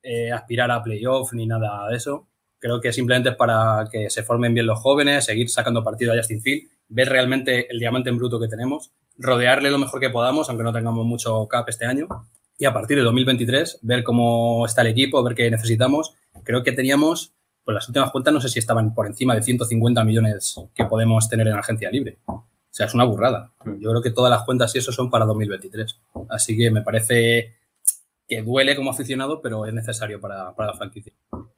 eh, 0.00 0.30
aspirar 0.30 0.70
a 0.70 0.80
playoff 0.80 1.32
ni 1.32 1.48
nada 1.48 1.88
de 1.88 1.96
eso. 1.96 2.28
Creo 2.60 2.80
que 2.80 2.92
simplemente 2.92 3.30
es 3.30 3.34
para 3.34 3.88
que 3.90 4.10
se 4.10 4.22
formen 4.22 4.54
bien 4.54 4.66
los 4.66 4.78
jóvenes, 4.78 5.24
seguir 5.24 5.50
sacando 5.50 5.82
partido 5.82 6.12
a 6.12 6.16
Justin 6.16 6.40
Field 6.40 6.73
ver 6.88 7.08
realmente 7.08 7.70
el 7.70 7.78
diamante 7.78 8.10
en 8.10 8.18
bruto 8.18 8.40
que 8.40 8.48
tenemos, 8.48 8.92
rodearle 9.18 9.70
lo 9.70 9.78
mejor 9.78 10.00
que 10.00 10.10
podamos, 10.10 10.48
aunque 10.48 10.64
no 10.64 10.72
tengamos 10.72 11.04
mucho 11.04 11.46
cap 11.48 11.68
este 11.68 11.86
año, 11.86 12.08
y 12.58 12.66
a 12.66 12.72
partir 12.72 12.96
de 12.96 13.02
2023 13.02 13.80
ver 13.82 14.04
cómo 14.04 14.64
está 14.66 14.82
el 14.82 14.88
equipo, 14.88 15.22
ver 15.22 15.34
qué 15.34 15.50
necesitamos. 15.50 16.14
Creo 16.44 16.62
que 16.62 16.72
teníamos, 16.72 17.34
pues 17.64 17.74
las 17.74 17.88
últimas 17.88 18.10
cuentas 18.10 18.32
no 18.32 18.40
sé 18.40 18.48
si 18.48 18.58
estaban 18.58 18.94
por 18.94 19.06
encima 19.06 19.34
de 19.34 19.42
150 19.42 20.04
millones 20.04 20.54
que 20.74 20.84
podemos 20.84 21.28
tener 21.28 21.48
en 21.48 21.54
agencia 21.54 21.90
libre. 21.90 22.18
O 22.26 22.44
sea, 22.70 22.86
es 22.86 22.94
una 22.94 23.04
burrada. 23.04 23.52
Yo 23.64 23.90
creo 23.90 24.02
que 24.02 24.10
todas 24.10 24.30
las 24.30 24.44
cuentas 24.44 24.74
y 24.74 24.78
eso 24.78 24.92
son 24.92 25.10
para 25.10 25.24
2023. 25.24 26.00
Así 26.28 26.56
que 26.56 26.70
me 26.70 26.82
parece 26.82 27.54
que 28.28 28.42
duele 28.42 28.76
como 28.76 28.90
aficionado, 28.90 29.40
pero 29.40 29.66
es 29.66 29.74
necesario 29.74 30.20
para, 30.20 30.54
para 30.54 30.72
la 30.72 30.76
franquicia. 30.76 31.12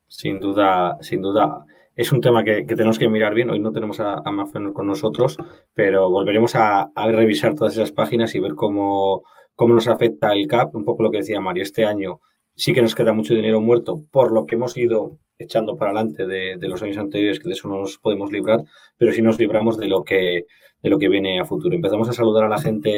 Sin 0.09 0.41
duda, 0.41 0.99
sin 1.01 1.23
duda 1.23 1.65
es 1.97 2.13
un 2.13 2.21
tema 2.21 2.45
que, 2.45 2.67
que, 2.67 2.77
tenemos 2.77 2.99
que 2.99 3.09
mirar 3.09 3.35
bien. 3.35 3.51
Hoy 3.51 3.59
no 3.59 3.73
tenemos 3.73 4.01
a, 4.01 4.19
a 4.19 4.73
con 4.75 4.87
nosotros, 4.87 5.39
pero 5.75 6.11
volveremos 6.11 6.55
a, 6.55 6.91
a, 6.95 7.11
revisar 7.11 7.55
todas 7.55 7.75
esas 7.75 7.91
páginas 7.91 8.35
y 8.35 8.41
ver 8.41 8.55
cómo, 8.55 9.25
cómo 9.55 9.75
nos 9.75 9.89
afecta 9.89 10.33
el 10.35 10.47
CAP. 10.47 10.75
Un 10.75 10.85
poco 10.85 11.03
lo 11.03 11.11
que 11.11 11.19
decía 11.19 11.41
Mario, 11.41 11.63
este 11.63 11.87
año 11.87 12.21
sí 12.55 12.75
que 12.75 12.83
nos 12.83 12.95
queda 12.95 13.15
mucho 13.15 13.35
dinero 13.35 13.61
muerto 13.61 14.05
por 14.11 14.31
lo 14.33 14.47
que 14.47 14.57
hemos 14.57 14.77
ido 14.77 15.19
echando 15.39 15.77
para 15.77 15.93
adelante 15.93 16.27
de, 16.27 16.69
los 16.69 16.83
años 16.83 16.99
anteriores, 16.99 17.39
que 17.41 17.49
de 17.49 17.55
eso 17.55 17.69
no 17.69 17.81
nos 17.81 17.99
podemos 17.99 18.33
librar, 18.33 18.65
pero 18.97 19.13
sí 19.13 19.23
nos 19.23 19.39
libramos 19.39 19.77
de 19.79 19.89
lo 19.89 20.05
que, 20.05 20.47
de 20.83 20.91
lo 20.91 20.99
que 20.99 21.09
viene 21.09 21.41
a 21.41 21.45
futuro. 21.45 21.75
Empezamos 21.75 22.09
a 22.09 22.13
saludar 22.13 22.45
a 22.45 22.49
la 22.49 22.59
gente 22.59 22.89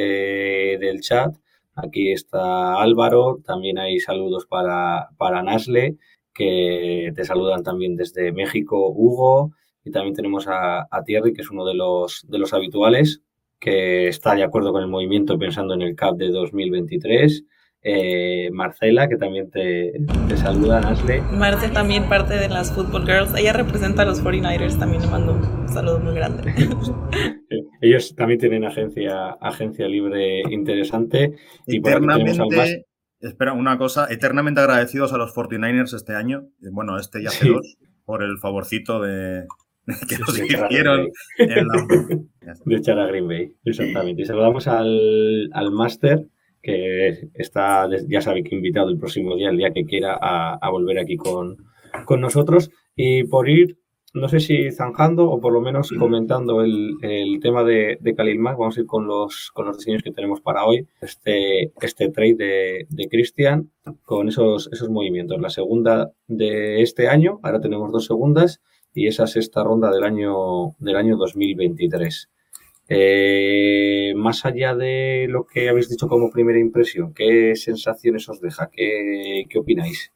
del 0.81 1.01
chat. 1.01 1.35
Aquí 1.75 2.13
está 2.13 2.81
Álvaro, 2.81 3.41
también 3.45 3.79
hay 3.79 4.01
saludos 4.01 4.47
para, 4.47 5.11
para 5.17 5.43
Nasle, 5.43 5.97
que 6.39 7.13
te 7.17 7.25
saludan 7.25 7.65
también 7.65 7.97
desde 7.97 8.31
México, 8.31 8.91
Hugo, 8.91 9.51
y 9.85 9.91
también 9.91 10.15
tenemos 10.15 10.47
a, 10.47 10.87
a 10.89 11.03
Thierry, 11.05 11.33
que 11.33 11.43
es 11.43 11.51
uno 11.51 11.67
de 11.67 11.75
los, 11.75 12.25
de 12.29 12.39
los 12.39 12.53
habituales, 12.55 13.23
que 13.59 14.07
está 14.07 14.37
de 14.37 14.45
acuerdo 14.45 14.73
con 14.73 14.83
el 14.83 14.89
movimiento 14.89 15.37
pensando 15.37 15.75
en 15.75 15.83
el 15.83 15.97
CAP 15.97 16.17
de 16.17 16.29
2023. 16.29 17.45
Eh, 17.83 18.51
Marcela, 18.53 19.09
que 19.09 19.17
también 19.17 19.51
te, 19.51 19.93
saluda, 20.37 20.81
Nasle. 20.81 21.23
Marce 21.33 21.69
también 21.71 22.09
parte 22.09 22.35
de 22.35 22.49
las 22.49 22.73
Football 22.73 23.05
Girls. 23.05 23.35
Ella 23.37 23.53
representa 23.53 24.03
a 24.03 24.05
los 24.05 24.23
49ers, 24.23 24.79
también 24.79 25.03
le 25.03 25.09
mando 25.09 25.33
un 25.33 25.69
saludo 25.69 25.99
muy 25.99 26.15
grande. 26.15 26.53
Ellos 27.81 28.15
también 28.15 28.39
tienen 28.39 28.65
agencia, 28.65 29.31
agencia 29.41 29.89
libre 29.89 30.43
interesante. 30.51 31.35
Y 31.67 31.79
eternamente, 31.79 32.87
espera, 33.21 33.53
una 33.53 33.79
cosa, 33.79 34.07
eternamente 34.11 34.61
agradecidos 34.61 35.13
a 35.13 35.19
los 35.19 35.35
49ers 35.35 35.95
este 35.95 36.15
año, 36.15 36.49
bueno, 36.73 36.99
este 36.99 37.23
ya 37.23 37.29
hace 37.29 37.49
dos, 37.49 37.79
por 38.05 38.23
el 38.23 38.39
favorcito 38.39 39.01
de, 39.01 39.47
que 40.09 40.19
nos 40.19 40.39
hicieron 40.39 41.09
de 42.65 42.77
echar 42.77 42.99
a 42.99 43.07
Green 43.07 43.29
Bay, 43.29 43.53
exactamente. 43.65 44.23
Y 44.23 44.25
saludamos 44.25 44.69
al, 44.69 45.51
al 45.53 45.71
máster 45.71 46.27
que 46.63 47.31
está, 47.35 47.89
ya 48.09 48.21
sabe 48.21 48.43
que 48.43 48.55
invitado 48.55 48.91
el 48.91 48.99
próximo 48.99 49.37
día, 49.37 49.51
el 49.51 49.57
día 49.57 49.73
que 49.73 49.85
quiera, 49.85 50.19
a, 50.21 50.71
volver 50.71 50.99
aquí 50.99 51.17
con, 51.17 51.57
con, 52.05 52.21
nosotros. 52.21 52.71
Y 52.97 53.25
por 53.25 53.49
ir, 53.49 53.79
no 54.15 54.29
sé 54.29 54.41
si 54.41 54.71
zanjando 54.73 55.31
o 55.31 55.41
por 55.41 55.53
lo 55.53 55.61
menos 55.61 55.93
comentando 55.99 56.63
el, 56.63 56.97
el 57.03 57.41
tema 57.41 57.63
de, 57.65 57.99
de 58.01 58.15
Khalil 58.15 58.39
Mack, 58.39 58.59
vamos 58.59 58.77
a 58.77 58.81
ir 58.81 58.87
con 58.87 59.07
los, 59.07 59.51
con 59.53 59.67
los 59.67 59.79
diseños 59.79 60.03
que 60.03 60.13
tenemos 60.13 60.41
para 60.41 60.65
hoy. 60.65 60.87
Este, 61.01 61.73
este 61.81 62.11
trade 62.11 62.35
de, 62.35 62.87
de 62.89 63.09
Christian 63.09 63.71
con 64.05 64.29
esos, 64.29 64.71
esos 64.73 64.89
movimientos. 64.89 65.41
La 65.41 65.51
segunda 65.51 66.11
de 66.27 66.83
este 66.83 67.09
año, 67.09 67.39
ahora 67.43 67.61
tenemos 67.61 67.93
dos 67.93 68.07
segundas, 68.07 68.61
y 68.95 69.07
esa 69.07 69.27
sexta 69.27 69.63
ronda 69.63 69.91
del 69.91 70.05
año, 70.05 70.75
del 70.79 70.97
año 70.97 71.17
2023. 71.17 72.29
Eh, 72.91 74.15
más 74.17 74.45
allá 74.47 74.75
de 74.75 75.27
lo 75.29 75.45
que 75.45 75.69
habéis 75.69 75.91
dicho 75.91 76.09
como 76.09 76.31
primera 76.31 76.59
impresión, 76.59 77.13
¿qué 77.13 77.55
sensaciones 77.55 78.29
os 78.29 78.41
deja? 78.41 78.71
¿Qué, 78.73 79.45
qué 79.49 79.59
opináis? 79.59 80.13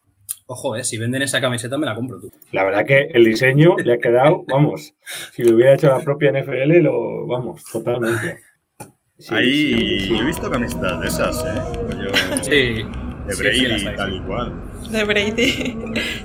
Ojo, 0.52 0.76
eh, 0.76 0.85
si 0.85 0.99
venden 0.99 1.23
esa 1.23 1.40
camiseta 1.40 1.78
me 1.78 1.87
la 1.87 1.94
compro 1.94 2.21
tú. 2.21 2.30
La 2.50 2.62
verdad 2.62 2.85
que 2.85 3.09
el 3.14 3.25
diseño 3.25 3.75
le 3.82 3.94
ha 3.94 3.99
quedado, 3.99 4.44
vamos, 4.47 4.94
si 5.32 5.44
lo 5.44 5.54
hubiera 5.56 5.73
hecho 5.73 5.88
la 5.88 6.00
propia 6.00 6.30
NFL, 6.30 6.82
lo, 6.82 7.26
vamos, 7.26 7.64
totalmente. 7.73 8.38
Ahí 9.30 10.14
he 10.14 10.25
visto 10.25 10.50
camisetas 10.50 11.00
de 11.00 11.09
esas, 11.09 11.42
¿eh? 11.47 12.42
sí. 12.42 12.87
De 13.26 13.35
Brady 13.35 13.97
tal 13.97 14.14
y 14.14 14.21
cual. 14.21 14.52
De 14.90 15.04
Brady. 15.04 15.76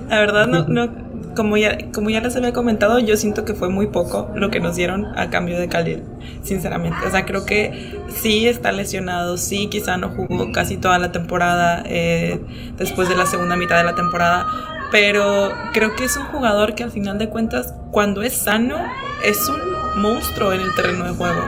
La 0.09 0.19
verdad 0.19 0.47
no, 0.47 0.67
no, 0.67 1.06
como 1.35 1.57
ya, 1.57 1.77
como 1.93 2.09
ya 2.09 2.21
les 2.21 2.35
había 2.35 2.53
comentado, 2.53 2.99
yo 2.99 3.15
siento 3.17 3.45
que 3.45 3.53
fue 3.53 3.69
muy 3.69 3.87
poco 3.87 4.29
lo 4.35 4.49
que 4.49 4.59
nos 4.59 4.75
dieron 4.75 5.05
a 5.17 5.29
cambio 5.29 5.59
de 5.59 5.67
Khalil, 5.67 6.03
sinceramente. 6.43 6.97
O 7.05 7.11
sea, 7.11 7.25
creo 7.25 7.45
que 7.45 7.99
sí 8.09 8.47
está 8.47 8.71
lesionado, 8.71 9.37
sí 9.37 9.67
quizá 9.67 9.97
no 9.97 10.09
jugó 10.09 10.51
casi 10.51 10.77
toda 10.77 10.97
la 10.99 11.11
temporada 11.11 11.83
eh, 11.85 12.39
después 12.77 13.07
de 13.09 13.15
la 13.15 13.25
segunda 13.25 13.55
mitad 13.55 13.77
de 13.77 13.83
la 13.83 13.95
temporada, 13.95 14.47
pero 14.91 15.51
creo 15.73 15.95
que 15.95 16.05
es 16.05 16.17
un 16.17 16.25
jugador 16.25 16.75
que 16.75 16.83
al 16.83 16.91
final 16.91 17.17
de 17.17 17.29
cuentas, 17.29 17.73
cuando 17.91 18.23
es 18.23 18.33
sano, 18.33 18.77
es 19.23 19.47
un 19.49 20.01
monstruo 20.01 20.53
en 20.53 20.61
el 20.61 20.73
terreno 20.75 21.05
de 21.05 21.11
juego. 21.11 21.41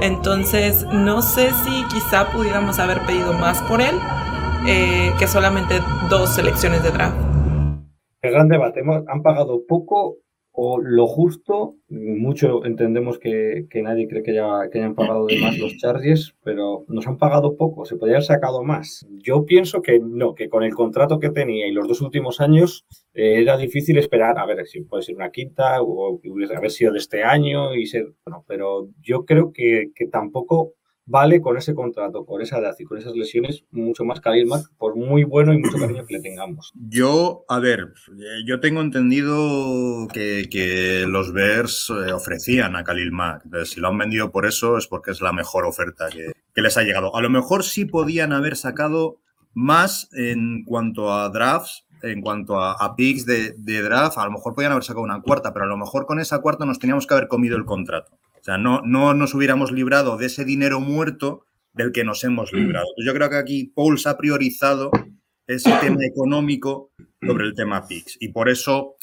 Entonces, 0.00 0.86
no 0.92 1.22
sé 1.22 1.50
si 1.64 1.84
quizá 1.92 2.30
pudiéramos 2.30 2.78
haber 2.78 3.00
pedido 3.06 3.32
más 3.32 3.60
por 3.62 3.80
él 3.80 3.98
eh, 4.66 5.12
que 5.18 5.26
solamente 5.26 5.80
dos 6.08 6.34
selecciones 6.34 6.82
de 6.82 6.90
draft 6.90 7.25
el 8.22 8.32
gran 8.32 8.48
debate. 8.48 8.82
han 9.06 9.22
pagado 9.22 9.64
poco 9.66 10.18
o 10.56 10.80
lo 10.80 11.06
justo. 11.06 11.76
Mucho 11.88 12.64
entendemos 12.64 13.18
que, 13.18 13.66
nadie 13.74 14.08
cree 14.08 14.22
que, 14.22 14.32
que, 14.32 14.78
hayan 14.78 14.94
pagado 14.94 15.26
de 15.26 15.38
más 15.38 15.58
los 15.58 15.76
charges, 15.76 16.34
pero 16.42 16.84
nos 16.88 17.06
han 17.06 17.18
pagado 17.18 17.56
poco. 17.56 17.84
Se 17.84 17.96
podría 17.96 18.16
haber 18.16 18.24
sacado 18.24 18.64
más. 18.64 19.06
Yo 19.10 19.44
pienso 19.44 19.82
que 19.82 20.00
no, 20.00 20.34
que 20.34 20.48
con 20.48 20.64
el 20.64 20.74
contrato 20.74 21.20
que 21.20 21.30
tenía 21.30 21.68
y 21.68 21.72
los 21.72 21.86
dos 21.86 22.00
últimos 22.00 22.40
años 22.40 22.86
eh, 23.12 23.42
era 23.42 23.56
difícil 23.58 23.98
esperar. 23.98 24.38
A 24.38 24.46
ver 24.46 24.66
si 24.66 24.80
puede 24.80 25.02
ser 25.02 25.14
una 25.14 25.30
quinta 25.30 25.82
o 25.82 26.18
haber 26.56 26.70
sido 26.70 26.92
de 26.92 26.98
este 26.98 27.22
año 27.22 27.74
y 27.74 27.86
ser. 27.86 28.06
Bueno, 28.24 28.44
pero 28.48 28.88
yo 29.02 29.26
creo 29.26 29.52
que, 29.52 29.90
que 29.94 30.06
tampoco 30.06 30.72
vale 31.06 31.40
con 31.40 31.56
ese 31.56 31.74
contrato, 31.74 32.26
con 32.26 32.42
esa 32.42 32.58
edad 32.58 32.74
y 32.78 32.84
con 32.84 32.98
esas 32.98 33.14
lesiones 33.14 33.64
mucho 33.70 34.04
más 34.04 34.20
que 34.20 34.44
por 34.76 34.96
muy 34.96 35.24
bueno 35.24 35.54
y 35.54 35.58
mucho 35.58 35.78
cariño 35.78 36.04
que 36.04 36.14
le 36.14 36.20
tengamos. 36.20 36.72
Yo, 36.74 37.44
a 37.48 37.60
ver, 37.60 37.94
yo 38.44 38.60
tengo 38.60 38.80
entendido 38.80 40.08
que, 40.12 41.04
los 41.06 41.32
Bears 41.32 41.90
eh, 41.90 42.12
ofrecían 42.12 42.74
a 42.74 42.82
Khalil 42.82 43.12
Mack. 43.12 43.42
Entonces, 43.44 43.70
si 43.70 43.80
lo 43.80 43.88
han 43.88 43.98
vendido 43.98 44.32
por 44.32 44.46
eso 44.46 44.76
es 44.76 44.86
porque 44.88 45.12
es 45.12 45.20
la 45.20 45.32
mejor 45.32 45.64
oferta 45.64 46.08
que, 46.10 46.32
les 46.60 46.76
ha 46.76 46.82
llegado. 46.82 47.14
A 47.14 47.22
lo 47.22 47.30
mejor 47.30 47.64
sí 47.64 47.84
podían 47.84 48.32
haber 48.32 48.56
sacado 48.56 49.18
más 49.54 50.08
en 50.12 50.64
cuanto 50.64 51.12
a 51.12 51.28
drafts, 51.28 51.86
en 52.02 52.20
cuanto 52.20 52.60
a, 52.60 52.96
picks 52.96 53.26
de, 53.26 53.54
de, 53.56 53.82
draft, 53.82 54.18
a 54.18 54.24
lo 54.24 54.32
mejor 54.32 54.54
podían 54.54 54.72
haber 54.72 54.84
sacado 54.84 55.04
una 55.04 55.20
cuarta, 55.20 55.52
pero 55.52 55.66
a 55.66 55.68
lo 55.68 55.76
mejor 55.76 56.06
con 56.06 56.18
esa 56.18 56.40
cuarta 56.40 56.64
nos 56.64 56.78
teníamos 56.78 57.06
que 57.06 57.14
haber 57.14 57.28
comido 57.28 57.56
el 57.56 57.64
contrato. 57.64 58.18
O 58.46 58.48
sea, 58.48 58.58
no, 58.58 58.80
no 58.84 59.12
nos 59.12 59.34
hubiéramos 59.34 59.72
librado 59.72 60.16
de 60.16 60.26
ese 60.26 60.44
dinero 60.44 60.78
muerto 60.78 61.46
del 61.72 61.90
que 61.90 62.04
nos 62.04 62.22
hemos 62.22 62.52
mm. 62.52 62.56
librado. 62.56 62.86
Yo 63.04 63.12
creo 63.12 63.28
que 63.28 63.38
aquí 63.38 63.72
Paul 63.74 63.98
se 63.98 64.08
ha 64.08 64.16
priorizado 64.16 64.92
ese 65.48 65.68
tema 65.80 66.04
económico 66.04 66.92
sobre 67.20 67.44
el 67.44 67.54
tema 67.54 67.88
PIX. 67.88 68.18
Y 68.20 68.28
por 68.28 68.48
eso, 68.48 68.94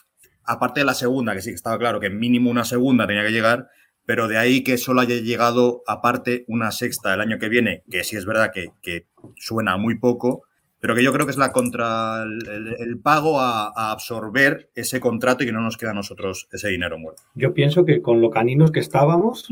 aparte 0.46 0.80
de 0.80 0.86
la 0.86 0.94
segunda, 0.94 1.34
que 1.34 1.42
sí 1.42 1.50
que 1.50 1.56
estaba 1.56 1.78
claro 1.78 2.00
que 2.00 2.10
mínimo 2.10 2.50
una 2.50 2.64
segunda 2.64 3.06
tenía 3.06 3.26
que 3.26 3.34
llegar, 3.34 3.68
pero 4.06 4.30
de 4.30 4.38
ahí 4.38 4.64
que 4.64 4.78
solo 4.78 5.02
haya 5.02 5.16
llegado 5.16 5.82
aparte 5.88 6.46
una 6.48 6.72
sexta 6.72 7.14
el 7.14 7.20
año 7.20 7.38
que 7.38 7.50
viene, 7.50 7.84
que 7.92 8.06
sí 8.06 8.16
es 8.16 8.26
verdad 8.26 8.50
que, 8.54 8.70
que 8.82 9.08
suena 9.36 9.76
muy 9.76 10.00
poco, 10.00 10.44
pero 10.84 10.96
que 10.96 11.04
yo 11.04 11.14
creo 11.14 11.26
que 11.26 11.32
es 11.32 11.38
la 11.38 11.54
contra 11.54 12.24
el, 12.24 13.00
pago 13.02 13.40
a, 13.40 13.72
absorber 13.94 14.70
ese 14.76 15.00
contrato 15.00 15.42
y 15.42 15.46
que 15.46 15.54
no 15.54 15.62
nos 15.62 15.78
queda 15.78 15.92
a 15.92 15.94
nosotros 15.94 16.50
ese 16.52 16.68
dinero 16.68 17.00
muerto. 17.00 17.22
Yo 17.36 17.54
pienso 17.54 17.86
que 17.86 18.02
con 18.02 18.20
lo 18.20 18.30
caninos 18.30 18.70
que 18.70 18.82
estábamos, 18.82 19.48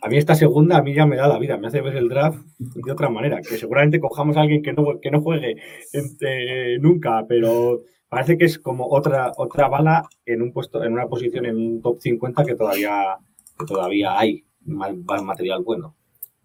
a 0.00 0.08
mí 0.08 0.16
esta 0.16 0.36
segunda 0.36 0.76
a 0.76 0.82
mí 0.82 0.94
ya 0.94 1.06
me 1.06 1.16
da 1.16 1.26
la 1.26 1.40
vida, 1.40 1.56
me 1.56 1.66
hace 1.66 1.80
ver 1.80 1.96
el 1.96 2.08
draft 2.08 2.38
de 2.60 2.92
otra 2.92 3.10
manera, 3.10 3.40
que 3.40 3.56
seguramente 3.56 3.98
cojamos 3.98 4.36
a 4.36 4.42
alguien 4.42 4.62
que 4.62 4.72
no, 4.72 5.00
que 5.02 5.10
no 5.10 5.20
juegue 5.20 5.56
eh, 5.92 6.78
nunca, 6.80 7.26
pero 7.28 7.80
parece 8.08 8.38
que 8.38 8.44
es 8.44 8.60
como 8.60 8.86
otra, 8.86 9.32
otra 9.38 9.66
bala 9.66 10.08
en 10.24 10.40
un 10.40 10.52
puesto, 10.52 10.84
en 10.84 10.92
una 10.92 11.08
posición 11.08 11.46
en 11.46 11.56
un 11.56 11.82
top 11.82 11.98
50 12.00 12.44
que 12.44 12.54
todavía, 12.54 13.16
que 13.58 13.66
todavía 13.66 14.16
hay 14.16 14.44
material 14.60 15.64
bueno. 15.64 15.96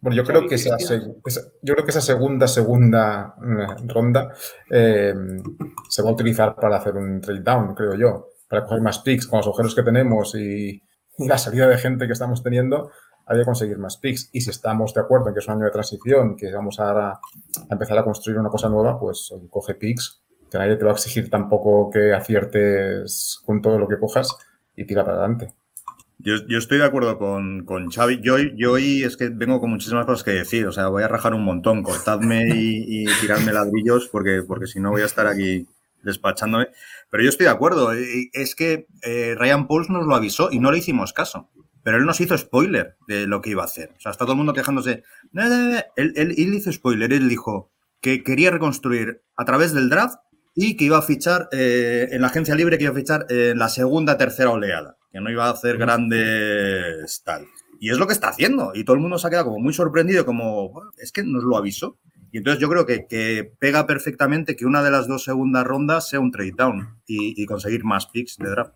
Bueno, 0.05 0.17
yo 0.17 0.23
creo, 0.23 0.47
que 0.47 0.53
esa, 0.53 0.77
yo 0.77 1.73
creo 1.73 1.83
que 1.83 1.89
esa 1.89 1.99
segunda, 1.99 2.47
segunda 2.47 3.33
eh, 3.41 3.87
ronda 3.87 4.31
eh, 4.69 5.15
se 5.89 6.03
va 6.03 6.09
a 6.11 6.13
utilizar 6.13 6.55
para 6.55 6.77
hacer 6.77 6.93
un 6.93 7.19
trade 7.19 7.41
down, 7.41 7.73
creo 7.73 7.95
yo, 7.95 8.27
para 8.47 8.65
coger 8.65 8.81
más 8.81 8.99
picks 8.99 9.25
con 9.25 9.37
los 9.37 9.47
agujeros 9.47 9.73
que 9.73 9.81
tenemos 9.81 10.35
y, 10.35 10.79
la 11.17 11.39
salida 11.39 11.67
de 11.67 11.79
gente 11.79 12.05
que 12.05 12.13
estamos 12.13 12.43
teniendo, 12.43 12.91
hay 13.25 13.39
que 13.39 13.45
conseguir 13.45 13.79
más 13.79 13.97
picks. 13.97 14.29
Y 14.31 14.41
si 14.41 14.51
estamos 14.51 14.93
de 14.93 15.01
acuerdo 15.01 15.29
en 15.29 15.33
que 15.33 15.39
es 15.39 15.47
un 15.47 15.55
año 15.55 15.65
de 15.65 15.71
transición, 15.71 16.35
que 16.35 16.53
vamos 16.53 16.79
a, 16.79 17.13
a 17.13 17.19
empezar 17.71 17.97
a 17.97 18.03
construir 18.03 18.37
una 18.37 18.49
cosa 18.49 18.69
nueva, 18.69 18.99
pues 18.99 19.33
coge 19.49 19.73
picks, 19.73 20.21
que 20.51 20.59
nadie 20.59 20.75
te 20.75 20.85
va 20.85 20.91
a 20.91 20.93
exigir 20.93 21.31
tampoco 21.31 21.89
que 21.89 22.13
aciertes 22.13 23.41
con 23.43 23.59
todo 23.59 23.79
lo 23.79 23.87
que 23.87 23.97
cojas 23.97 24.37
y 24.75 24.85
tira 24.85 25.03
para 25.03 25.17
adelante. 25.17 25.55
Yo, 26.19 26.35
estoy 26.57 26.77
de 26.77 26.85
acuerdo 26.85 27.17
con, 27.17 27.65
con 27.65 27.91
Xavi. 27.91 28.21
Yo, 28.21 28.37
yo 28.39 28.73
hoy 28.73 29.03
es 29.03 29.17
que 29.17 29.29
vengo 29.29 29.59
con 29.59 29.69
muchísimas 29.69 30.05
cosas 30.05 30.23
que 30.23 30.31
decir. 30.31 30.65
O 30.65 30.71
sea, 30.71 30.87
voy 30.87 31.03
a 31.03 31.07
rajar 31.07 31.33
un 31.33 31.43
montón. 31.43 31.83
Cortadme 31.83 32.45
y, 32.55 33.05
tirarme 33.21 33.53
ladrillos 33.53 34.07
porque, 34.07 34.41
porque 34.47 34.67
si 34.67 34.79
no 34.79 34.91
voy 34.91 35.01
a 35.01 35.05
estar 35.05 35.27
aquí 35.27 35.67
despachándome. 36.03 36.69
Pero 37.09 37.23
yo 37.23 37.29
estoy 37.29 37.45
de 37.45 37.51
acuerdo. 37.51 37.91
Es 37.91 38.55
que 38.55 38.87
eh, 39.03 39.35
Ryan 39.37 39.67
Pauls 39.67 39.89
nos 39.89 40.05
lo 40.05 40.15
avisó 40.15 40.51
y 40.51 40.59
no 40.59 40.71
le 40.71 40.77
hicimos 40.77 41.13
caso. 41.13 41.49
Pero 41.83 41.97
él 41.97 42.05
nos 42.05 42.19
hizo 42.19 42.37
spoiler 42.37 42.95
de 43.07 43.27
lo 43.27 43.41
que 43.41 43.51
iba 43.51 43.61
a 43.61 43.65
hacer. 43.65 43.91
O 43.95 43.99
sea, 43.99 44.11
está 44.11 44.25
todo 44.25 44.33
el 44.33 44.37
mundo 44.37 44.53
quejándose. 44.53 45.03
Él, 45.33 45.83
él, 45.95 46.13
él 46.15 46.53
hizo 46.53 46.71
spoiler. 46.71 47.11
Él 47.11 47.29
dijo 47.29 47.71
que 48.01 48.23
quería 48.23 48.51
reconstruir 48.51 49.21
a 49.35 49.45
través 49.45 49.73
del 49.73 49.89
draft 49.89 50.15
y 50.55 50.77
que 50.77 50.85
iba 50.85 50.97
a 50.97 51.01
fichar 51.01 51.49
eh, 51.51 52.07
en 52.11 52.21
la 52.21 52.27
agencia 52.27 52.55
libre, 52.55 52.77
que 52.77 52.85
iba 52.85 52.93
a 52.93 52.95
fichar 52.95 53.25
en 53.29 53.59
la 53.59 53.67
segunda, 53.69 54.17
tercera 54.17 54.49
oleada 54.49 54.97
que 55.15 55.21
no 55.21 55.31
iba 55.31 55.45
a 55.47 55.51
hacer 55.51 55.77
grandes 55.77 57.21
tal. 57.23 57.45
Y 57.79 57.89
es 57.89 57.97
lo 57.97 58.05
que 58.05 58.11
está 58.11 58.27
haciendo. 58.27 58.73
Y 58.75 58.83
todo 58.83 58.97
el 58.97 59.01
mundo 59.01 59.17
se 59.17 59.25
ha 59.25 59.29
quedado 59.29 59.45
como 59.45 59.59
muy 59.59 59.73
sorprendido, 59.73 60.25
como, 60.25 60.81
es 60.97 61.13
que 61.13 61.23
nos 61.23 61.45
lo 61.45 61.55
avisó. 61.55 61.97
Y 62.33 62.39
entonces 62.39 62.59
yo 62.61 62.67
creo 62.67 62.85
que, 62.85 63.05
que 63.07 63.49
pega 63.57 63.87
perfectamente 63.87 64.57
que 64.57 64.65
una 64.65 64.83
de 64.83 64.91
las 64.91 65.07
dos 65.07 65.23
segundas 65.23 65.63
rondas 65.63 66.09
sea 66.09 66.19
un 66.19 66.31
trade 66.31 66.51
down 66.57 66.99
y, 67.07 67.41
y 67.41 67.45
conseguir 67.45 67.85
más 67.85 68.07
picks 68.07 68.37
de 68.39 68.49
draft. 68.49 68.73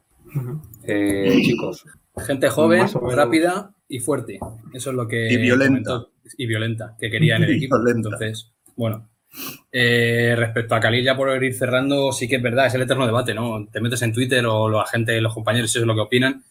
Eh, 0.83 1.41
chicos. 1.43 1.83
Gente 2.25 2.49
joven, 2.49 2.87
rápida 3.11 3.75
y 3.89 3.99
fuerte. 3.99 4.39
Eso 4.73 4.91
es 4.91 4.95
lo 4.95 5.09
que. 5.09 5.29
Y 5.33 5.35
violenta. 5.35 5.89
comentó. 5.91 6.11
Y 6.37 6.47
violenta, 6.47 6.95
que 6.97 7.11
quería 7.11 7.35
en 7.35 7.43
el 7.43 7.49
Y 7.53 7.57
equipo. 7.57 7.83
violenta. 7.83 8.07
Entonces, 8.13 8.53
bueno. 8.77 9.08
Eh, 9.71 10.33
respecto 10.35 10.75
a 10.75 10.79
Khalil, 10.79 11.05
ya 11.05 11.15
por 11.15 11.43
ir 11.43 11.53
cerrando, 11.53 12.11
sí 12.11 12.27
que 12.27 12.37
es 12.37 12.41
verdad, 12.41 12.67
es 12.67 12.73
el 12.73 12.81
eterno 12.81 13.05
debate, 13.05 13.33
¿no? 13.33 13.67
Te 13.71 13.79
metes 13.81 14.01
en 14.01 14.13
Twitter 14.13 14.45
o 14.45 14.69
la 14.69 14.85
gente, 14.85 15.19
los 15.21 15.33
compañeros, 15.33 15.69
eso 15.69 15.79
es 15.79 15.85
lo 15.85 15.95
que 15.95 16.01
opinan. 16.01 16.43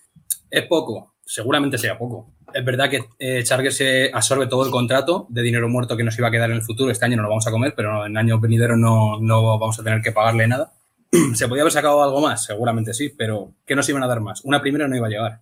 Es 0.51 0.67
poco, 0.67 1.15
seguramente 1.25 1.79
sea 1.79 1.99
poco. 1.99 2.33
Es 2.55 2.65
verdad 2.65 2.89
que 2.89 3.05
eh, 3.19 3.43
Chargers 3.45 3.77
se 3.77 4.11
absorbe 4.13 4.47
todo 4.47 4.65
el 4.65 4.71
contrato 4.71 5.27
de 5.29 5.43
dinero 5.43 5.69
muerto 5.69 5.97
que 5.97 6.05
nos 6.05 6.19
iba 6.19 6.29
a 6.29 6.31
quedar 6.31 6.51
en 6.51 6.57
el 6.57 6.63
futuro. 6.63 6.91
Este 6.91 7.05
año 7.05 7.17
no 7.17 7.25
lo 7.25 7.29
vamos 7.29 7.47
a 7.47 7.51
comer, 7.51 7.75
pero 7.77 8.07
en 8.07 8.17
años 8.17 8.41
venideros 8.41 8.79
no, 8.79 9.21
no 9.21 9.59
vamos 9.59 9.79
a 9.79 9.85
tener 9.85 10.01
que 10.01 10.13
pagarle 10.13 10.47
nada. 10.49 10.73
¿Se 11.35 11.49
podía 11.49 11.63
haber 11.63 11.73
sacado 11.73 12.03
algo 12.03 12.21
más? 12.21 12.45
Seguramente 12.45 12.95
sí, 12.95 13.11
pero 13.17 13.53
¿qué 13.67 13.75
nos 13.75 13.89
iban 13.89 14.03
a 14.03 14.07
dar 14.07 14.21
más? 14.21 14.43
Una 14.45 14.61
primera 14.61 14.89
no 14.89 14.97
iba 14.97 15.07
a 15.07 15.11
llegar. 15.11 15.41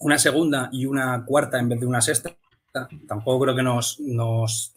Una 0.00 0.18
segunda 0.18 0.68
y 0.72 0.86
una 0.86 1.24
cuarta 1.24 1.58
en 1.58 1.68
vez 1.68 1.80
de 1.80 1.86
una 1.86 2.00
sexta, 2.00 2.36
tampoco 3.08 3.44
creo 3.44 3.56
que 3.56 3.62
nos, 3.62 3.98
nos 4.00 4.75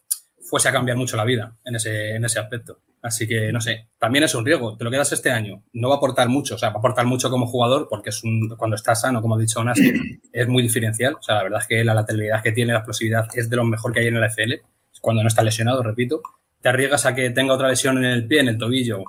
fuese 0.49 0.67
a 0.67 0.71
cambiar 0.71 0.97
mucho 0.97 1.15
la 1.15 1.25
vida 1.25 1.55
en 1.63 1.75
ese, 1.75 2.15
en 2.15 2.25
ese 2.25 2.39
aspecto. 2.39 2.79
Así 3.01 3.27
que, 3.27 3.51
no 3.51 3.61
sé, 3.61 3.87
también 3.97 4.23
es 4.23 4.33
un 4.33 4.45
riesgo. 4.45 4.75
Te 4.75 4.83
lo 4.83 4.91
quedas 4.91 5.11
este 5.13 5.31
año. 5.31 5.63
No 5.73 5.89
va 5.89 5.95
a 5.95 5.97
aportar 5.97 6.27
mucho, 6.27 6.55
o 6.55 6.57
sea, 6.57 6.69
va 6.69 6.75
a 6.75 6.79
aportar 6.79 7.05
mucho 7.05 7.29
como 7.29 7.45
jugador 7.45 7.87
porque 7.89 8.09
es 8.09 8.23
un, 8.23 8.49
cuando 8.57 8.75
está 8.75 8.95
sano, 8.95 9.21
como 9.21 9.35
ha 9.35 9.39
dicho 9.39 9.63
Nasi, 9.63 9.93
es 10.33 10.47
muy 10.47 10.63
diferencial. 10.63 11.13
O 11.13 11.21
sea, 11.21 11.35
la 11.35 11.43
verdad 11.43 11.61
es 11.61 11.67
que 11.67 11.83
la 11.83 11.93
lateralidad 11.93 12.41
que 12.41 12.51
tiene, 12.51 12.73
la 12.73 12.79
explosividad, 12.79 13.27
es 13.35 13.49
de 13.49 13.55
lo 13.55 13.63
mejor 13.63 13.93
que 13.93 14.01
hay 14.01 14.07
en 14.07 14.19
la 14.19 14.27
FL. 14.27 14.61
Cuando 15.01 15.21
no 15.21 15.29
está 15.29 15.43
lesionado, 15.43 15.83
repito. 15.83 16.21
Te 16.61 16.69
arriesgas 16.69 17.05
a 17.05 17.15
que 17.15 17.29
tenga 17.29 17.53
otra 17.53 17.69
lesión 17.69 17.99
en 17.99 18.05
el 18.05 18.27
pie, 18.27 18.41
en 18.41 18.49
el 18.49 18.57
tobillo, 18.57 19.03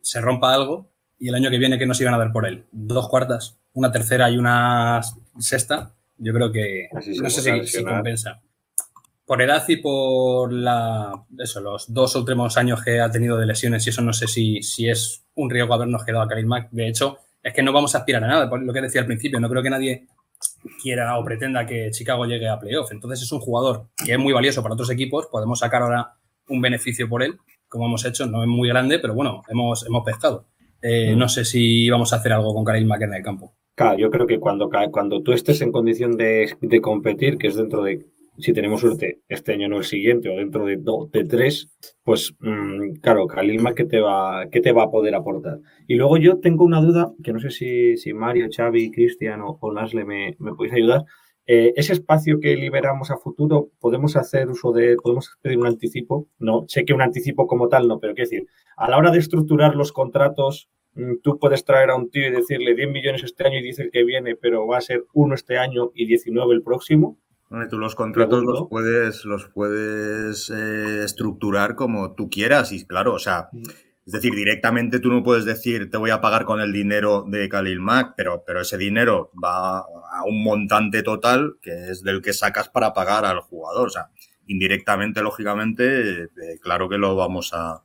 se 0.00 0.20
rompa 0.20 0.52
algo 0.52 0.88
y 1.18 1.28
el 1.28 1.34
año 1.34 1.50
que 1.50 1.58
viene 1.58 1.78
que 1.78 1.86
nos 1.86 2.00
iban 2.00 2.14
a 2.14 2.18
dar 2.18 2.32
por 2.32 2.46
él. 2.46 2.64
Dos 2.72 3.08
cuartas, 3.08 3.56
una 3.74 3.92
tercera 3.92 4.30
y 4.30 4.38
una 4.38 5.00
sexta. 5.38 5.92
Yo 6.18 6.32
creo 6.32 6.50
que 6.50 6.88
Así 6.92 7.18
no 7.18 7.30
sé 7.30 7.42
si, 7.42 7.66
si 7.66 7.84
compensa. 7.84 8.40
Por 9.26 9.42
edad 9.42 9.64
y 9.68 9.76
por 9.78 10.52
la, 10.52 11.24
eso, 11.38 11.60
los 11.60 11.92
dos 11.92 12.14
últimos 12.14 12.56
años 12.56 12.82
que 12.82 13.00
ha 13.00 13.10
tenido 13.10 13.36
de 13.36 13.46
lesiones 13.46 13.84
y 13.86 13.90
eso 13.90 14.00
no 14.00 14.12
sé 14.12 14.28
si, 14.28 14.62
si 14.62 14.88
es 14.88 15.26
un 15.34 15.50
riesgo 15.50 15.74
habernos 15.74 16.04
quedado 16.04 16.22
a 16.22 16.28
Khalil 16.28 16.46
Mack. 16.46 16.70
De 16.70 16.86
hecho, 16.86 17.18
es 17.42 17.52
que 17.52 17.62
no 17.62 17.72
vamos 17.72 17.94
a 17.94 17.98
aspirar 17.98 18.22
a 18.22 18.28
nada, 18.28 18.48
por 18.48 18.62
lo 18.62 18.72
que 18.72 18.80
decía 18.80 19.00
al 19.00 19.06
principio. 19.06 19.40
No 19.40 19.48
creo 19.48 19.62
que 19.62 19.70
nadie 19.70 20.06
quiera 20.82 21.18
o 21.18 21.24
pretenda 21.24 21.66
que 21.66 21.90
Chicago 21.90 22.24
llegue 22.24 22.48
a 22.48 22.58
playoff. 22.58 22.92
Entonces 22.92 23.22
es 23.22 23.32
un 23.32 23.40
jugador 23.40 23.88
que 24.04 24.12
es 24.12 24.18
muy 24.18 24.32
valioso 24.32 24.62
para 24.62 24.74
otros 24.74 24.90
equipos. 24.90 25.26
Podemos 25.26 25.58
sacar 25.58 25.82
ahora 25.82 26.14
un 26.48 26.60
beneficio 26.60 27.08
por 27.08 27.22
él, 27.22 27.36
como 27.68 27.86
hemos 27.86 28.04
hecho. 28.04 28.26
No 28.26 28.42
es 28.42 28.48
muy 28.48 28.68
grande, 28.68 28.98
pero 29.00 29.14
bueno, 29.14 29.42
hemos, 29.48 29.84
hemos 29.86 30.04
pescado. 30.04 30.46
Eh, 30.82 31.16
No 31.16 31.28
sé 31.28 31.44
si 31.44 31.90
vamos 31.90 32.12
a 32.12 32.16
hacer 32.16 32.32
algo 32.32 32.54
con 32.54 32.64
Khalil 32.64 32.86
Mack 32.86 33.02
en 33.02 33.14
el 33.14 33.22
campo. 33.22 33.54
Claro, 33.74 33.98
yo 33.98 34.10
creo 34.10 34.26
que 34.26 34.38
cuando, 34.38 34.70
cuando 34.90 35.22
tú 35.22 35.32
estés 35.32 35.60
en 35.60 35.72
condición 35.72 36.16
de, 36.16 36.56
de 36.60 36.80
competir, 36.80 37.36
que 37.38 37.48
es 37.48 37.56
dentro 37.56 37.82
de, 37.82 38.06
si 38.38 38.52
tenemos 38.52 38.80
suerte, 38.80 39.20
este 39.28 39.52
año 39.52 39.68
no 39.68 39.78
el 39.78 39.84
siguiente, 39.84 40.28
o 40.28 40.36
dentro 40.36 40.66
de, 40.66 40.76
do- 40.76 41.08
de 41.12 41.24
tres, 41.24 41.68
pues 42.02 42.34
mm, 42.40 42.94
claro, 43.00 43.26
Khalil 43.26 43.60
Mack, 43.62 43.76
¿qué 43.76 43.84
te, 43.84 44.00
va, 44.00 44.46
¿qué 44.50 44.60
te 44.60 44.72
va 44.72 44.84
a 44.84 44.90
poder 44.90 45.14
aportar? 45.14 45.58
Y 45.86 45.94
luego 45.96 46.16
yo 46.18 46.38
tengo 46.40 46.64
una 46.64 46.80
duda, 46.80 47.12
que 47.22 47.32
no 47.32 47.40
sé 47.40 47.50
si, 47.50 47.96
si 47.96 48.12
Mario, 48.14 48.48
Xavi, 48.54 48.90
Cristian 48.90 49.40
o, 49.42 49.58
o 49.60 49.72
Nasle 49.72 50.04
me, 50.04 50.36
me 50.38 50.54
podéis 50.54 50.74
ayudar. 50.74 51.04
Eh, 51.48 51.72
ese 51.76 51.92
espacio 51.92 52.40
que 52.40 52.56
liberamos 52.56 53.10
a 53.12 53.18
futuro, 53.18 53.70
¿podemos 53.78 54.16
hacer 54.16 54.48
uso 54.50 54.72
de, 54.72 54.96
podemos 55.00 55.30
pedir 55.42 55.58
un 55.58 55.66
anticipo? 55.66 56.26
No, 56.38 56.64
sé 56.68 56.84
que 56.84 56.92
un 56.92 57.02
anticipo 57.02 57.46
como 57.46 57.68
tal 57.68 57.86
no, 57.86 58.00
pero 58.00 58.14
quiero 58.14 58.28
decir, 58.30 58.46
a 58.76 58.90
la 58.90 58.96
hora 58.98 59.12
de 59.12 59.18
estructurar 59.20 59.76
los 59.76 59.92
contratos, 59.92 60.68
mm, 60.94 61.18
tú 61.22 61.38
puedes 61.38 61.64
traer 61.64 61.90
a 61.90 61.96
un 61.96 62.10
tío 62.10 62.26
y 62.26 62.32
decirle 62.32 62.74
10 62.74 62.90
millones 62.90 63.22
este 63.22 63.46
año 63.46 63.58
y 63.58 63.62
dice 63.62 63.82
el 63.84 63.90
que 63.92 64.02
viene, 64.04 64.34
pero 64.36 64.66
va 64.66 64.78
a 64.78 64.80
ser 64.80 65.04
uno 65.14 65.34
este 65.36 65.56
año 65.58 65.90
y 65.94 66.06
19 66.06 66.52
el 66.54 66.62
próximo. 66.62 67.16
Tú 67.70 67.78
los 67.78 67.94
contratos 67.94 68.42
los 68.42 68.66
puedes, 68.68 69.24
los 69.24 69.46
puedes 69.46 70.50
eh, 70.50 71.04
estructurar 71.04 71.76
como 71.76 72.14
tú 72.14 72.28
quieras 72.28 72.72
y 72.72 72.84
claro, 72.84 73.14
o 73.14 73.18
sea, 73.20 73.50
es 74.04 74.12
decir, 74.12 74.34
directamente 74.34 74.98
tú 74.98 75.10
no 75.10 75.22
puedes 75.22 75.44
decir 75.44 75.88
te 75.88 75.96
voy 75.96 76.10
a 76.10 76.20
pagar 76.20 76.44
con 76.44 76.60
el 76.60 76.72
dinero 76.72 77.24
de 77.26 77.48
Khalil 77.48 77.78
Mack, 77.78 78.14
pero, 78.16 78.42
pero 78.44 78.62
ese 78.62 78.76
dinero 78.76 79.30
va 79.42 79.78
a 79.78 80.24
un 80.26 80.42
montante 80.42 81.04
total 81.04 81.56
que 81.62 81.90
es 81.90 82.02
del 82.02 82.20
que 82.20 82.32
sacas 82.32 82.68
para 82.68 82.92
pagar 82.92 83.24
al 83.24 83.40
jugador. 83.40 83.86
O 83.86 83.90
sea, 83.90 84.10
indirectamente, 84.46 85.22
lógicamente, 85.22 86.24
eh, 86.24 86.28
claro 86.60 86.88
que 86.88 86.98
lo 86.98 87.14
vamos 87.14 87.52
a, 87.52 87.84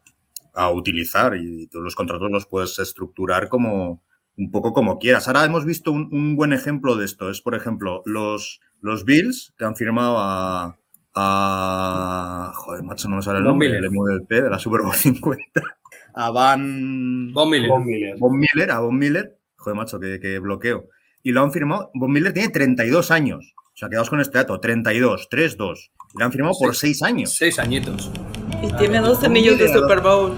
a 0.54 0.72
utilizar 0.72 1.36
y 1.36 1.68
tú 1.68 1.82
los 1.82 1.96
contratos 1.96 2.32
los 2.32 2.46
puedes 2.48 2.80
estructurar 2.80 3.48
como 3.48 4.04
un 4.38 4.52
poco 4.52 4.74
como 4.74 5.00
quieras. 5.00 5.28
Ahora 5.28 5.46
hemos 5.46 5.66
visto 5.66 5.92
un, 5.92 6.10
un 6.12 6.36
buen 6.36 6.54
ejemplo 6.54 6.96
de 6.96 7.06
esto. 7.06 7.30
Es, 7.30 7.42
por 7.42 7.56
ejemplo, 7.56 8.02
los, 8.06 8.60
los 8.82 9.06
Bills 9.06 9.54
que 9.58 9.66
han 9.66 9.76
firmado 9.76 10.18
a, 10.20 10.78
a... 11.14 12.52
Joder, 12.56 12.84
macho, 12.84 13.10
no 13.10 13.18
me 13.18 13.22
sale 13.22 13.40
el 13.40 13.46
nombre. 13.46 13.68
Miller. 13.68 13.82
Le 13.84 13.90
mueve 13.90 14.18
el 14.18 14.26
P 14.26 14.42
de 14.42 14.50
la 14.50 14.60
Super 14.60 14.82
Bowl 14.82 14.94
50. 14.96 15.62
A 16.14 16.32
Van... 16.32 17.32
Von 17.34 17.50
Miller. 17.50 17.70
Von 17.70 17.86
Miller. 17.86 18.18
Von 18.18 18.38
Miller, 18.38 18.72
a 18.72 18.80
Von 18.80 18.98
Miller. 18.98 19.38
Joder, 19.58 19.78
macho, 19.78 20.00
que, 20.00 20.20
que 20.20 20.40
bloqueo. 20.40 20.90
Y 21.24 21.32
lo 21.32 21.42
han 21.42 21.52
firmado. 21.52 21.92
Von 21.94 22.12
Miller 22.12 22.34
tiene 22.34 22.50
32 22.50 23.12
años. 23.12 23.54
O 23.74 23.78
sea, 23.78 23.90
quedaos 23.90 24.10
con 24.10 24.20
este 24.20 24.38
dato. 24.38 24.60
32, 24.60 25.30
3-2. 25.30 25.92
Y 26.14 26.20
lo 26.20 26.26
han 26.26 26.32
firmado 26.32 26.56
por 26.60 26.76
6 26.76 27.04
años. 27.04 27.36
Seis 27.36 27.60
añitos. 27.60 28.12
Y 28.62 28.72
tiene 28.74 29.00
dos 29.00 29.24
anillos 29.24 29.58
de 29.58 29.72
Super 29.72 30.02
Bowl. 30.02 30.34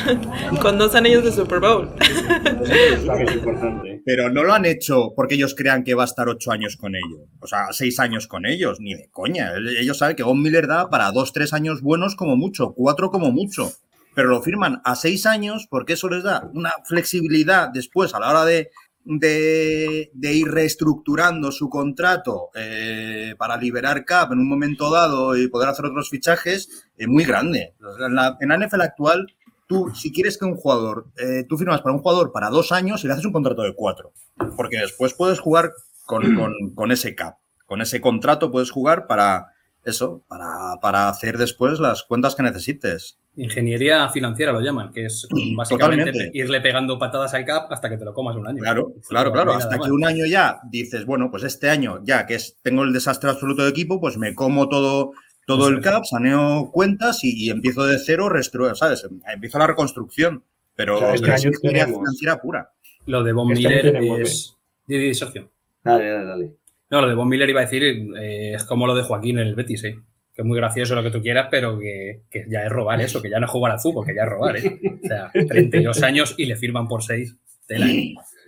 Con 0.62 0.78
dos 0.78 0.94
anillos 0.94 1.24
de 1.24 1.32
Super 1.32 1.60
Bowl. 1.60 1.90
Es. 2.00 3.04
Pero 4.04 4.30
no 4.30 4.42
lo 4.42 4.52
han 4.52 4.64
hecho 4.64 5.12
porque 5.14 5.34
ellos 5.34 5.54
crean 5.54 5.84
que 5.84 5.94
va 5.94 6.02
a 6.02 6.06
estar 6.06 6.28
8 6.28 6.50
años 6.50 6.76
con 6.76 6.94
ellos. 6.96 7.28
O 7.40 7.46
sea, 7.46 7.66
6 7.70 8.00
años 8.00 8.26
con 8.26 8.46
ellos. 8.46 8.78
Ni 8.80 8.94
de 8.94 9.08
coña. 9.10 9.52
Ellos 9.78 9.98
saben 9.98 10.16
que 10.16 10.22
Von 10.22 10.42
Miller 10.42 10.66
da 10.66 10.90
para 10.90 11.10
2-3 11.12 11.52
años 11.52 11.82
buenos 11.82 12.16
como 12.16 12.36
mucho. 12.36 12.74
4 12.74 13.10
como 13.10 13.30
mucho. 13.30 13.72
Pero 14.14 14.28
lo 14.28 14.42
firman 14.42 14.80
a 14.84 14.96
6 14.96 15.26
años 15.26 15.66
porque 15.70 15.94
eso 15.94 16.08
les 16.08 16.22
da 16.22 16.50
una 16.52 16.72
flexibilidad 16.84 17.68
después 17.72 18.14
a 18.14 18.20
la 18.20 18.30
hora 18.30 18.44
de, 18.44 18.70
ir 19.04 20.48
reestructurando 20.48 21.50
su 21.50 21.68
contrato 21.70 22.50
eh, 22.54 23.34
para 23.38 23.56
liberar 23.56 24.04
cap 24.04 24.32
en 24.32 24.40
un 24.40 24.48
momento 24.48 24.90
dado 24.90 25.36
y 25.36 25.48
poder 25.48 25.70
hacer 25.70 25.86
otros 25.86 26.10
fichajes 26.10 26.90
eh, 26.98 27.06
muy 27.06 27.24
grande. 27.24 27.74
En 28.04 28.14
la, 28.14 28.36
en 28.40 28.48
la 28.48 28.58
NFL 28.58 28.82
actual, 28.82 29.26
tú, 29.72 29.94
si 29.94 30.12
quieres 30.12 30.38
que 30.38 30.44
un 30.44 30.56
jugador, 30.56 31.06
eh, 31.18 31.44
tú 31.48 31.56
firmas 31.56 31.80
para 31.80 31.94
un 31.94 32.02
jugador 32.02 32.32
para 32.32 32.50
dos 32.50 32.72
años 32.72 33.02
y 33.02 33.06
le 33.06 33.14
haces 33.14 33.24
un 33.24 33.32
contrato 33.32 33.62
de 33.62 33.74
cuatro, 33.74 34.12
porque 34.56 34.78
después 34.78 35.14
puedes 35.14 35.40
jugar 35.40 35.72
con, 36.06 36.22
con, 36.36 36.74
con 36.74 36.92
ese 36.92 37.14
cap, 37.14 37.36
con 37.66 37.80
ese 37.80 38.00
contrato 38.00 38.50
puedes 38.50 38.70
jugar 38.70 39.06
para 39.06 39.52
eso, 39.84 40.22
para, 40.28 40.78
para 40.80 41.08
hacer 41.08 41.38
después 41.38 41.80
las 41.80 42.02
cuentas 42.04 42.34
que 42.34 42.42
necesites. 42.42 43.18
Ingeniería 43.34 44.08
financiera 44.10 44.52
lo 44.52 44.60
llaman, 44.60 44.92
que 44.92 45.06
es 45.06 45.26
básicamente 45.56 46.12
Totalmente. 46.12 46.38
irle 46.38 46.60
pegando 46.60 46.98
patadas 46.98 47.34
al 47.34 47.44
cap 47.44 47.72
hasta 47.72 47.88
que 47.88 47.96
te 47.96 48.04
lo 48.04 48.14
comas 48.14 48.36
un 48.36 48.46
año. 48.46 48.58
Claro, 48.58 48.92
claro, 49.08 49.32
claro. 49.32 49.54
Hasta 49.54 49.78
que 49.78 49.90
un 49.90 50.04
año 50.04 50.26
ya 50.26 50.60
dices, 50.70 51.06
bueno, 51.06 51.30
pues 51.30 51.42
este 51.44 51.70
año 51.70 52.00
ya 52.04 52.26
que 52.26 52.34
es, 52.34 52.58
tengo 52.62 52.84
el 52.84 52.92
desastre 52.92 53.30
absoluto 53.30 53.64
de 53.64 53.70
equipo, 53.70 54.00
pues 54.00 54.18
me 54.18 54.34
como 54.34 54.68
todo, 54.68 55.12
todo 55.46 55.68
el 55.68 55.78
es. 55.78 55.84
cap, 55.84 56.04
saneo 56.04 56.70
cuentas 56.72 57.22
y, 57.24 57.46
y 57.46 57.50
empiezo 57.50 57.84
de 57.86 57.98
cero, 57.98 58.28
restru- 58.28 58.74
¿sabes? 58.74 59.06
Empiezo 59.32 59.58
la 59.58 59.66
reconstrucción. 59.66 60.44
Pero 60.74 60.96
O 60.96 60.98
sea, 61.00 61.14
este 61.14 61.22
pero 61.26 61.34
es 61.36 61.40
año 61.44 61.50
ingeniería 61.50 61.84
tenemos- 61.84 62.00
financiera 62.02 62.40
pura. 62.40 62.72
Lo 63.06 63.22
de 63.22 63.32
Von 63.32 63.52
Este 63.52 63.68
Miller 63.68 63.82
tenemos 63.92 64.20
es. 64.20 65.18
Sergio. 65.18 65.50
Dale, 65.84 66.08
dale, 66.10 66.24
dale. 66.24 66.52
No, 66.90 67.00
lo 67.00 67.08
de 67.08 67.14
Von 67.14 67.28
Miller 67.28 67.48
iba 67.50 67.60
a 67.60 67.64
decir, 67.64 67.82
eh, 67.84 68.54
es 68.54 68.64
como 68.64 68.86
lo 68.86 68.94
de 68.94 69.02
Joaquín 69.02 69.38
en 69.38 69.46
el 69.48 69.54
Betis, 69.54 69.84
¿eh? 69.84 69.98
Que 70.34 70.42
es 70.42 70.46
muy 70.46 70.56
gracioso 70.56 70.94
lo 70.94 71.02
que 71.02 71.10
tú 71.10 71.20
quieras, 71.20 71.48
pero 71.50 71.78
que, 71.78 72.22
que 72.30 72.44
ya 72.48 72.64
es 72.64 72.70
robar 72.70 73.00
eso, 73.02 73.20
que 73.20 73.28
ya 73.28 73.38
no 73.40 73.46
es 73.46 73.52
jugar 73.52 73.72
al 73.72 73.80
fútbol, 73.80 74.06
que 74.06 74.14
ya 74.14 74.22
es 74.22 74.28
robar, 74.30 74.56
¿eh? 74.56 74.80
O 75.04 75.06
sea, 75.06 75.30
32 75.48 76.02
años 76.02 76.34
y 76.38 76.46
le 76.46 76.56
firman 76.56 76.88
por 76.88 77.02
6. 77.02 77.36
Tela. 77.66 77.86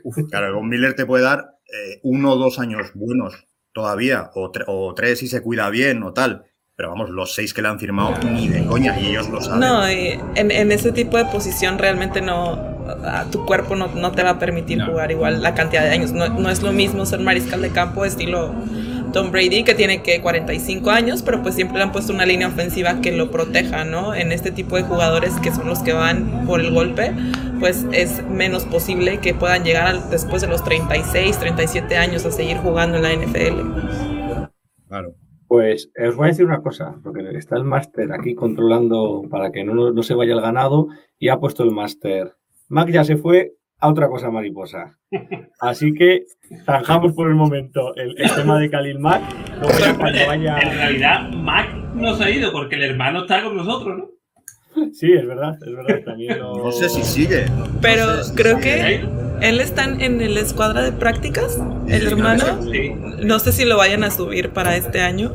Uf. 0.04 0.16
Claro, 0.30 0.54
Von 0.56 0.68
Miller 0.68 0.94
te 0.94 1.04
puede 1.06 1.24
dar 1.24 1.56
eh, 1.66 2.00
uno 2.02 2.32
o 2.32 2.36
dos 2.36 2.58
años 2.58 2.92
buenos 2.94 3.46
todavía, 3.72 4.30
o, 4.34 4.50
tre- 4.52 4.64
o 4.66 4.94
tres 4.94 5.18
si 5.18 5.26
se 5.28 5.42
cuida 5.42 5.68
bien 5.70 6.02
o 6.02 6.12
tal. 6.12 6.44
Pero 6.76 6.90
vamos, 6.90 7.08
los 7.10 7.34
seis 7.34 7.54
que 7.54 7.62
le 7.62 7.68
han 7.68 7.78
firmado 7.78 8.14
ni 8.24 8.48
de 8.48 8.64
coña, 8.66 8.98
y 8.98 9.06
ellos 9.10 9.28
lo 9.28 9.40
saben. 9.40 9.60
No, 9.60 9.88
y 9.90 10.18
en, 10.34 10.50
en 10.50 10.72
ese 10.72 10.90
tipo 10.90 11.16
de 11.16 11.24
posición 11.26 11.78
realmente 11.78 12.20
no, 12.20 12.58
a 13.04 13.26
tu 13.30 13.44
cuerpo 13.46 13.76
no, 13.76 13.86
no 13.94 14.10
te 14.10 14.24
va 14.24 14.30
a 14.30 14.38
permitir 14.40 14.78
No. 14.78 14.86
jugar 14.86 15.12
igual 15.12 15.40
la 15.40 15.54
cantidad 15.54 15.82
de 15.84 15.90
años. 15.90 16.10
No, 16.12 16.28
no 16.28 16.50
es 16.50 16.62
lo 16.62 16.72
mismo 16.72 17.06
ser 17.06 17.20
mariscal 17.20 17.62
de 17.62 17.70
campo 17.70 18.04
estilo 18.04 18.52
Tom 19.12 19.30
Brady, 19.30 19.62
que 19.62 19.76
tiene 19.76 20.02
que 20.02 20.20
45 20.20 20.90
años, 20.90 21.22
pero 21.22 21.40
pues 21.42 21.54
siempre 21.54 21.76
le 21.78 21.84
han 21.84 21.92
puesto 21.92 22.12
una 22.12 22.26
línea 22.26 22.48
ofensiva 22.48 23.00
que 23.00 23.12
lo 23.12 23.30
proteja, 23.30 23.84
¿no? 23.84 24.12
En 24.12 24.32
este 24.32 24.50
tipo 24.50 24.74
de 24.74 24.82
jugadores 24.82 25.32
que 25.40 25.52
son 25.52 25.68
los 25.68 25.78
que 25.78 25.92
van 25.92 26.44
por 26.44 26.60
el 26.60 26.72
golpe, 26.72 27.12
pues 27.60 27.86
es 27.92 28.24
menos 28.28 28.64
posible 28.64 29.18
que 29.18 29.32
puedan 29.32 29.62
llegar 29.62 29.86
al- 29.86 30.10
después 30.10 30.42
de 30.42 30.48
los 30.48 30.64
36, 30.64 31.38
37 31.38 31.96
años 31.96 32.26
a 32.26 32.32
seguir 32.32 32.56
jugando 32.56 32.96
en 32.96 33.02
la 33.04 33.12
NFL. 33.12 34.48
Claro. 34.88 35.14
Pues 35.46 35.90
eh, 35.96 36.08
os 36.08 36.16
voy 36.16 36.26
a 36.26 36.28
decir 36.28 36.46
una 36.46 36.62
cosa, 36.62 36.98
porque 37.02 37.22
está 37.36 37.56
el 37.56 37.64
máster 37.64 38.12
aquí 38.12 38.34
controlando 38.34 39.22
para 39.30 39.52
que 39.52 39.64
no, 39.64 39.92
no 39.92 40.02
se 40.02 40.14
vaya 40.14 40.34
el 40.34 40.40
ganado 40.40 40.88
y 41.18 41.28
ha 41.28 41.38
puesto 41.38 41.62
el 41.62 41.70
máster. 41.70 42.34
Mac 42.68 42.90
ya 42.90 43.04
se 43.04 43.16
fue 43.16 43.52
a 43.78 43.88
otra 43.88 44.08
cosa 44.08 44.30
mariposa. 44.30 44.98
Así 45.60 45.92
que 45.92 46.24
zanjamos 46.64 47.12
por 47.12 47.28
el 47.28 47.34
momento 47.34 47.94
el, 47.96 48.14
tema 48.34 48.58
de 48.58 48.70
Khalil 48.70 48.98
Mac. 48.98 49.22
vaya... 50.26 50.58
En 50.58 50.76
realidad, 50.76 51.30
Mac 51.30 51.68
no 51.94 52.14
se 52.14 52.24
ha 52.24 52.30
ido 52.30 52.50
porque 52.52 52.76
el 52.76 52.84
hermano 52.84 53.20
está 53.20 53.44
con 53.44 53.56
nosotros, 53.56 53.98
¿no? 53.98 54.14
Sí, 54.92 55.12
es 55.12 55.26
verdad, 55.26 55.56
es 55.64 55.76
verdad. 55.76 56.04
También 56.04 56.38
No 56.38 56.72
sé 56.72 56.88
si 56.88 57.02
sigue. 57.02 57.44
Pero 57.80 58.06
creo 58.34 58.58
que 58.58 59.06
él 59.40 59.60
está 59.60 59.84
en 59.84 60.20
el 60.20 60.36
escuadra 60.38 60.82
de 60.82 60.92
prácticas, 60.92 61.60
el 61.88 62.06
hermano. 62.06 62.44
No 63.22 63.38
sé 63.38 63.52
si 63.52 63.64
lo 63.64 63.76
vayan 63.76 64.04
a 64.04 64.10
subir 64.10 64.50
para 64.50 64.76
este 64.76 65.00
año. 65.00 65.32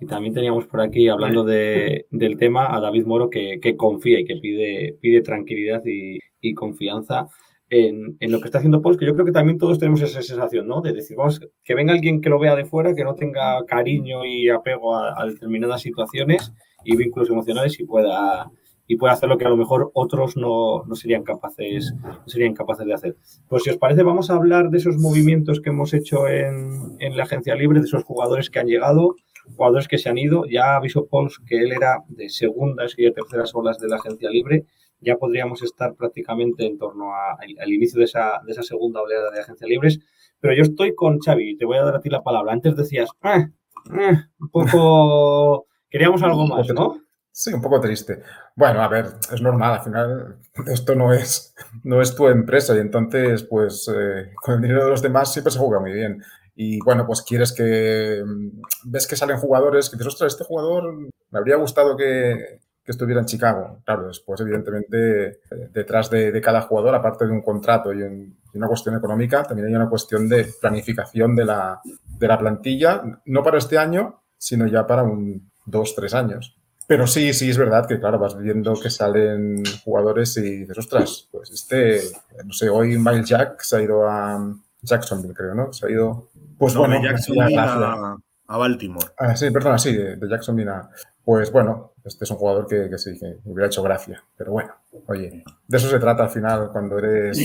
Y 0.00 0.06
también 0.06 0.34
teníamos 0.34 0.66
por 0.66 0.80
aquí, 0.80 1.08
hablando 1.08 1.44
de, 1.44 2.06
del 2.10 2.36
tema, 2.36 2.74
a 2.74 2.80
David 2.80 3.06
Moro 3.06 3.30
que, 3.30 3.58
que 3.60 3.76
confía 3.76 4.20
y 4.20 4.24
que 4.24 4.36
pide, 4.36 4.96
pide 5.00 5.22
tranquilidad 5.22 5.82
y, 5.84 6.18
y 6.40 6.54
confianza 6.54 7.26
en, 7.70 8.16
en, 8.20 8.32
lo 8.32 8.40
que 8.40 8.46
está 8.46 8.58
haciendo 8.58 8.82
Paul, 8.82 8.98
que 8.98 9.06
yo 9.06 9.14
creo 9.14 9.26
que 9.26 9.32
también 9.32 9.58
todos 9.58 9.78
tenemos 9.78 10.00
esa 10.02 10.22
sensación, 10.22 10.68
¿no? 10.68 10.80
De 10.80 10.92
decir, 10.92 11.16
vamos, 11.16 11.40
que 11.64 11.74
venga 11.74 11.92
alguien 11.92 12.20
que 12.20 12.28
lo 12.28 12.38
vea 12.38 12.54
de 12.54 12.64
fuera, 12.64 12.94
que 12.94 13.04
no 13.04 13.14
tenga 13.14 13.64
cariño 13.66 14.24
y 14.24 14.48
apego 14.48 14.94
a, 14.94 15.20
a 15.20 15.26
determinadas 15.26 15.82
situaciones 15.82 16.52
y 16.84 16.96
vínculos 16.96 17.28
emocionales 17.28 17.80
y 17.80 17.84
pueda, 17.84 18.50
y 18.86 18.96
pueda 18.96 19.14
hacer 19.14 19.28
lo 19.28 19.38
que 19.38 19.44
a 19.44 19.48
lo 19.48 19.56
mejor 19.56 19.90
otros 19.94 20.36
no, 20.36 20.84
no, 20.84 20.94
serían 20.94 21.22
capaces, 21.22 21.94
no 22.02 22.26
serían 22.26 22.54
capaces 22.54 22.86
de 22.86 22.94
hacer. 22.94 23.16
Pues 23.48 23.64
si 23.64 23.70
os 23.70 23.78
parece, 23.78 24.02
vamos 24.02 24.30
a 24.30 24.34
hablar 24.34 24.70
de 24.70 24.78
esos 24.78 24.96
movimientos 24.96 25.60
que 25.60 25.70
hemos 25.70 25.92
hecho 25.94 26.28
en, 26.28 26.96
en 27.00 27.16
la 27.16 27.24
agencia 27.24 27.54
libre, 27.54 27.80
de 27.80 27.86
esos 27.86 28.04
jugadores 28.04 28.50
que 28.50 28.58
han 28.58 28.66
llegado, 28.66 29.16
jugadores 29.56 29.88
que 29.88 29.98
se 29.98 30.08
han 30.08 30.18
ido. 30.18 30.44
Ya 30.46 30.76
avisó 30.76 31.06
Paul 31.06 31.30
que 31.46 31.58
él 31.58 31.72
era 31.72 32.04
de 32.08 32.28
segundas 32.28 32.94
y 32.96 33.04
de 33.04 33.12
terceras 33.12 33.54
olas 33.54 33.78
de 33.78 33.88
la 33.88 33.96
agencia 33.96 34.30
libre. 34.30 34.66
Ya 35.00 35.16
podríamos 35.16 35.62
estar 35.62 35.94
prácticamente 35.94 36.66
en 36.66 36.78
torno 36.78 37.12
al 37.14 37.72
inicio 37.72 37.98
de 37.98 38.04
esa, 38.06 38.40
de 38.46 38.52
esa 38.52 38.62
segunda 38.62 39.02
oleada 39.02 39.30
de 39.30 39.40
agencias 39.40 39.68
libres. 39.68 39.98
Pero 40.40 40.54
yo 40.54 40.62
estoy 40.62 40.94
con 40.94 41.18
Xavi 41.18 41.50
y 41.50 41.56
te 41.56 41.64
voy 41.64 41.76
a 41.76 41.82
dar 41.82 41.96
a 41.96 42.00
ti 42.00 42.08
la 42.08 42.22
palabra. 42.22 42.52
Antes 42.52 42.76
decías, 42.76 43.10
ah, 43.22 43.46
ah, 43.90 44.28
un 44.38 44.48
poco 44.50 45.66
Queríamos 45.90 46.22
algo 46.22 46.46
más, 46.46 46.68
¿no? 46.68 47.00
Sí, 47.38 47.52
un 47.52 47.60
poco 47.60 47.78
triste. 47.82 48.22
Bueno, 48.54 48.80
a 48.80 48.88
ver, 48.88 49.08
es 49.30 49.42
normal, 49.42 49.74
al 49.74 49.84
final 49.84 50.36
esto 50.68 50.94
no 50.94 51.12
es, 51.12 51.54
no 51.84 52.00
es 52.00 52.14
tu 52.16 52.28
empresa 52.28 52.74
y 52.74 52.78
entonces, 52.78 53.42
pues, 53.44 53.90
eh, 53.94 54.32
con 54.36 54.54
el 54.54 54.62
dinero 54.62 54.84
de 54.84 54.90
los 54.90 55.02
demás 55.02 55.34
siempre 55.34 55.52
se 55.52 55.58
juega 55.58 55.78
muy 55.78 55.92
bien. 55.92 56.22
Y 56.54 56.78
bueno, 56.80 57.06
pues 57.06 57.20
quieres 57.20 57.52
que, 57.52 58.22
mm, 58.26 58.62
ves 58.84 59.06
que 59.06 59.16
salen 59.16 59.36
jugadores 59.36 59.90
que 59.90 59.98
dices, 59.98 60.14
ostras, 60.14 60.32
este 60.32 60.44
jugador 60.44 60.94
me 60.94 61.38
habría 61.38 61.56
gustado 61.56 61.94
que, 61.94 62.60
que 62.82 62.92
estuviera 62.92 63.20
en 63.20 63.26
Chicago. 63.26 63.82
Claro, 63.84 64.06
después, 64.06 64.40
evidentemente, 64.40 65.26
eh, 65.26 65.38
detrás 65.74 66.08
de, 66.08 66.32
de, 66.32 66.40
cada 66.40 66.62
jugador, 66.62 66.94
aparte 66.94 67.26
de 67.26 67.32
un 67.32 67.42
contrato 67.42 67.92
y, 67.92 68.02
un, 68.02 68.38
y, 68.54 68.56
una 68.56 68.66
cuestión 68.68 68.96
económica, 68.96 69.42
también 69.42 69.68
hay 69.68 69.74
una 69.74 69.90
cuestión 69.90 70.26
de 70.26 70.46
planificación 70.58 71.36
de 71.36 71.44
la, 71.44 71.82
de 71.84 72.28
la 72.28 72.38
plantilla, 72.38 73.02
no 73.26 73.42
para 73.42 73.58
este 73.58 73.76
año, 73.76 74.22
sino 74.38 74.66
ya 74.66 74.86
para 74.86 75.02
un, 75.02 75.50
dos, 75.66 75.94
tres 75.94 76.14
años. 76.14 76.56
Pero 76.86 77.06
sí, 77.06 77.32
sí, 77.32 77.50
es 77.50 77.58
verdad 77.58 77.86
que, 77.86 77.98
claro, 77.98 78.18
vas 78.18 78.38
viendo 78.38 78.74
que 78.80 78.90
salen 78.90 79.64
jugadores 79.84 80.36
y 80.36 80.58
dices, 80.58 80.78
ostras, 80.78 81.28
pues 81.32 81.50
este, 81.50 82.00
no 82.44 82.52
sé, 82.52 82.68
hoy 82.68 82.96
Miles 82.96 83.28
Jack 83.28 83.60
se 83.62 83.76
ha 83.76 83.82
ido 83.82 84.08
a 84.08 84.54
Jacksonville, 84.82 85.34
creo, 85.34 85.54
¿no? 85.54 85.72
Se 85.72 85.86
ha 85.86 85.90
ido, 85.90 86.28
pues 86.58 86.74
no, 86.74 86.80
bueno, 86.80 86.96
de 86.96 87.08
Jacksonville 87.08 87.58
a, 87.58 88.16
a, 88.46 88.56
Baltimore. 88.56 89.06
Ah, 89.18 89.34
sí, 89.34 89.50
perdona, 89.50 89.78
sí, 89.78 89.96
de, 89.96 90.16
de 90.16 90.28
Jacksonville 90.28 90.70
a... 90.70 90.88
Pues 91.24 91.50
bueno, 91.50 91.94
este 92.04 92.24
es 92.24 92.30
un 92.30 92.36
jugador 92.36 92.68
que, 92.68 92.88
que, 92.88 92.98
sí, 92.98 93.18
que 93.18 93.38
me 93.44 93.52
hubiera 93.52 93.66
hecho 93.66 93.82
gracia. 93.82 94.22
Pero 94.36 94.52
bueno, 94.52 94.72
oye, 95.06 95.42
de 95.66 95.76
eso 95.76 95.88
se 95.88 95.98
trata 95.98 96.22
al 96.22 96.30
final, 96.30 96.70
cuando 96.70 96.98
eres 96.98 97.36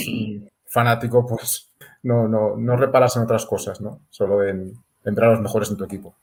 fanático, 0.67 1.25
pues 1.25 1.71
no, 2.03 2.27
no, 2.27 2.55
no 2.55 2.77
reparas 2.77 3.15
en 3.17 3.23
otras 3.23 3.47
cosas, 3.47 3.81
¿no? 3.81 4.01
Solo 4.11 4.43
en, 4.43 4.73
en 5.03 5.15
ver 5.15 5.25
a 5.25 5.31
los 5.31 5.41
mejores 5.41 5.71
en 5.71 5.77
tu 5.77 5.83
equipo. 5.83 6.15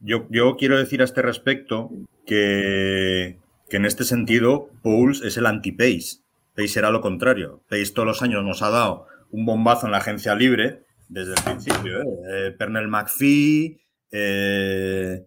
Yo, 0.00 0.26
yo, 0.30 0.56
quiero 0.56 0.78
decir 0.78 1.00
a 1.02 1.04
este 1.04 1.22
respecto 1.22 1.90
que, 2.26 3.38
que 3.68 3.76
en 3.76 3.84
este 3.84 4.04
sentido 4.04 4.70
Pouls 4.82 5.22
es 5.22 5.36
el 5.36 5.46
anti-Pace. 5.46 6.20
Pace 6.56 6.78
era 6.78 6.90
lo 6.90 7.00
contrario. 7.00 7.62
Pace 7.68 7.92
todos 7.92 8.06
los 8.06 8.22
años 8.22 8.44
nos 8.44 8.62
ha 8.62 8.70
dado 8.70 9.06
un 9.30 9.46
bombazo 9.46 9.86
en 9.86 9.92
la 9.92 9.98
agencia 9.98 10.34
libre 10.34 10.84
desde 11.08 11.34
el 11.34 11.42
principio. 11.42 12.00
¿eh? 12.00 12.04
Eh, 12.30 12.50
Pernell 12.58 12.88
McPhee, 12.88 13.80
eh, 14.10 15.26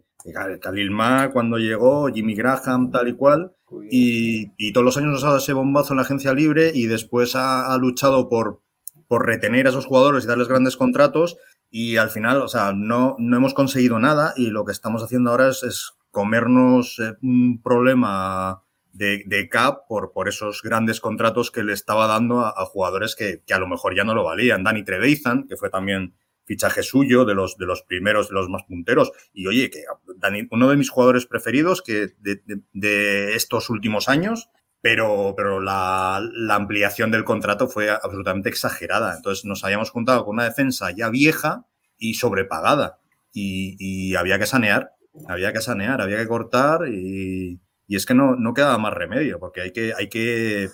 Khalil 0.62 0.92
Mack 0.92 1.34
cuando 1.34 1.58
llegó, 1.58 2.08
Jimmy 2.08 2.36
Graham, 2.36 2.92
tal 2.92 3.08
y 3.08 3.14
cual. 3.14 3.54
Y, 3.90 4.52
y, 4.58 4.72
todos 4.72 4.86
los 4.86 4.98
años 4.98 5.14
nos 5.14 5.24
ha 5.24 5.28
dado 5.28 5.40
ese 5.40 5.54
bombazo 5.54 5.94
en 5.94 5.98
la 5.98 6.04
agencia 6.04 6.32
libre 6.32 6.72
y 6.76 6.86
después 6.86 7.36
ha, 7.36 7.74
ha 7.74 7.78
luchado 7.80 8.30
por, 8.30 8.62
por 9.08 9.26
retener 9.26 9.66
a 9.66 9.72
esos 9.72 9.88
jugadores 9.88 10.24
y 10.24 10.28
darles 10.28 10.48
grandes 10.48 10.78
contratos 10.78 11.38
y 11.72 11.98
al 11.98 12.12
final, 12.12 12.44
o 12.44 12.48
sea, 12.48 12.72
no, 12.74 13.16
no 13.18 13.36
hemos 13.36 13.56
conseguido 13.56 13.98
nada 13.98 14.36
y 14.38 14.52
lo 14.52 14.64
que 14.64 14.72
estamos 14.72 15.02
haciendo 15.02 15.32
ahora 15.32 15.50
es, 15.50 15.64
es 15.64 15.94
comernos 16.14 17.00
eh, 17.00 17.16
un 17.24 17.62
problema 17.62 18.64
de, 18.94 19.24
de, 19.26 19.50
cap 19.50 19.88
por, 19.90 20.14
por 20.14 20.30
esos 20.30 20.62
grandes 20.62 21.02
contratos 21.02 21.50
que 21.50 21.64
le 21.64 21.74
estaba 21.74 22.06
dando 22.06 22.46
a, 22.46 22.66
jugadores 22.66 23.16
que, 23.16 23.42
a 23.52 23.58
lo 23.58 23.68
mejor 23.68 23.96
ya 23.96 24.04
no 24.04 24.14
lo 24.14 24.24
valían. 24.24 24.64
Dani 24.64 24.86
Treveizan, 24.86 25.48
que 25.48 25.58
fue 25.58 25.72
también 25.72 26.14
fichaje 26.46 26.84
suyo, 26.84 27.26
de 27.26 27.34
los, 27.34 27.58
de 27.58 27.66
los 27.66 27.82
primeros, 27.82 28.30
de 28.30 28.36
los 28.36 28.48
más 28.48 28.62
punteros. 28.64 29.12
Y 29.34 29.48
oye, 29.48 29.72
que 29.72 29.86
Dani, 30.18 30.48
uno 30.52 30.70
de 30.70 30.78
mis 30.78 30.92
jugadores 30.92 31.26
preferidos 31.26 31.82
que 31.82 32.10
de, 32.20 32.42
de, 32.46 32.62
de 32.74 33.36
estos 33.36 33.72
últimos 33.72 34.08
años, 34.08 34.50
pero, 34.82 35.34
pero 35.36 35.60
la, 35.62 36.18
ampliación 36.52 37.10
del 37.10 37.24
contrato 37.24 37.68
fue 37.68 37.90
absolutamente 37.90 38.50
exagerada. 38.50 39.16
Entonces 39.16 39.46
nos 39.46 39.64
habíamos 39.64 39.90
juntado 39.90 40.26
con 40.26 40.36
una 40.36 40.44
defensa 40.44 40.92
ya 40.92 41.10
vieja 41.10 41.66
y 41.98 42.14
sobrepagada. 42.14 43.00
Y 43.36 44.14
había 44.14 44.38
que 44.38 44.46
sanear, 44.46 44.92
había 45.28 45.54
que 45.54 45.62
sanear, 45.62 46.02
había 46.02 46.18
que 46.18 46.28
cortar 46.28 46.88
y, 46.88 47.60
y, 47.88 47.96
es 47.96 48.06
que 48.06 48.14
no, 48.14 48.36
no 48.36 48.54
quedaba 48.54 48.78
más 48.78 48.94
remedio, 48.94 49.40
porque 49.40 49.62
hay 49.62 49.72
que, 49.72 49.94
hay 49.96 50.10
que 50.10 50.70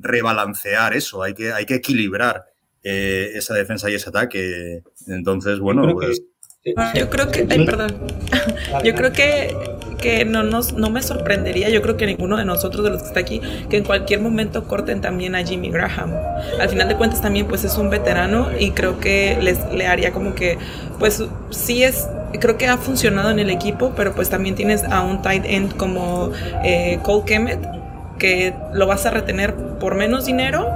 rebalancear 0.00 0.94
eso, 0.94 1.22
hay 1.22 1.34
que, 1.34 1.52
hay 1.52 1.66
que 1.66 1.76
equilibrar 1.76 2.46
eh, 2.82 3.32
esa 3.34 3.54
defensa 3.54 3.90
y 3.90 3.94
ese 3.94 4.08
ataque. 4.08 4.82
Entonces, 5.06 5.58
bueno, 5.58 5.92
pues... 5.94 6.22
Que 6.62 6.74
yo 6.94 7.08
creo 7.08 7.30
que, 7.30 7.46
ay, 7.48 7.64
perdón, 7.64 7.94
yo 8.84 8.94
creo 8.94 9.12
que, 9.12 9.56
que 9.98 10.24
no, 10.24 10.42
nos, 10.42 10.72
no 10.72 10.90
me 10.90 11.02
sorprendería, 11.02 11.70
yo 11.70 11.80
creo 11.82 11.96
que 11.96 12.04
ninguno 12.04 12.36
de 12.36 12.44
nosotros, 12.44 12.84
de 12.84 12.90
los 12.90 13.02
que 13.02 13.08
está 13.08 13.20
aquí, 13.20 13.40
que 13.70 13.76
en 13.76 13.84
cualquier 13.84 14.20
momento 14.20 14.66
corten 14.66 15.00
también 15.00 15.34
a 15.34 15.44
Jimmy 15.44 15.70
Graham. 15.70 16.12
Al 16.60 16.68
final 16.68 16.88
de 16.88 16.96
cuentas 16.96 17.22
también 17.22 17.46
pues 17.46 17.62
es 17.64 17.78
un 17.78 17.90
veterano 17.90 18.48
y 18.58 18.72
creo 18.72 18.98
que 18.98 19.38
les, 19.40 19.72
le 19.72 19.86
haría 19.86 20.12
como 20.12 20.34
que, 20.34 20.58
pues 20.98 21.22
sí 21.50 21.84
es, 21.84 22.08
creo 22.40 22.58
que 22.58 22.66
ha 22.66 22.76
funcionado 22.76 23.30
en 23.30 23.38
el 23.38 23.50
equipo, 23.50 23.92
pero 23.96 24.14
pues 24.14 24.28
también 24.28 24.54
tienes 24.54 24.84
a 24.84 25.02
un 25.02 25.22
tight 25.22 25.44
end 25.46 25.76
como 25.76 26.30
eh, 26.64 26.98
Cole 27.02 27.24
Kemet, 27.24 27.60
que 28.18 28.54
lo 28.72 28.86
vas 28.86 29.06
a 29.06 29.10
retener 29.10 29.54
por 29.54 29.94
menos 29.94 30.26
dinero 30.26 30.66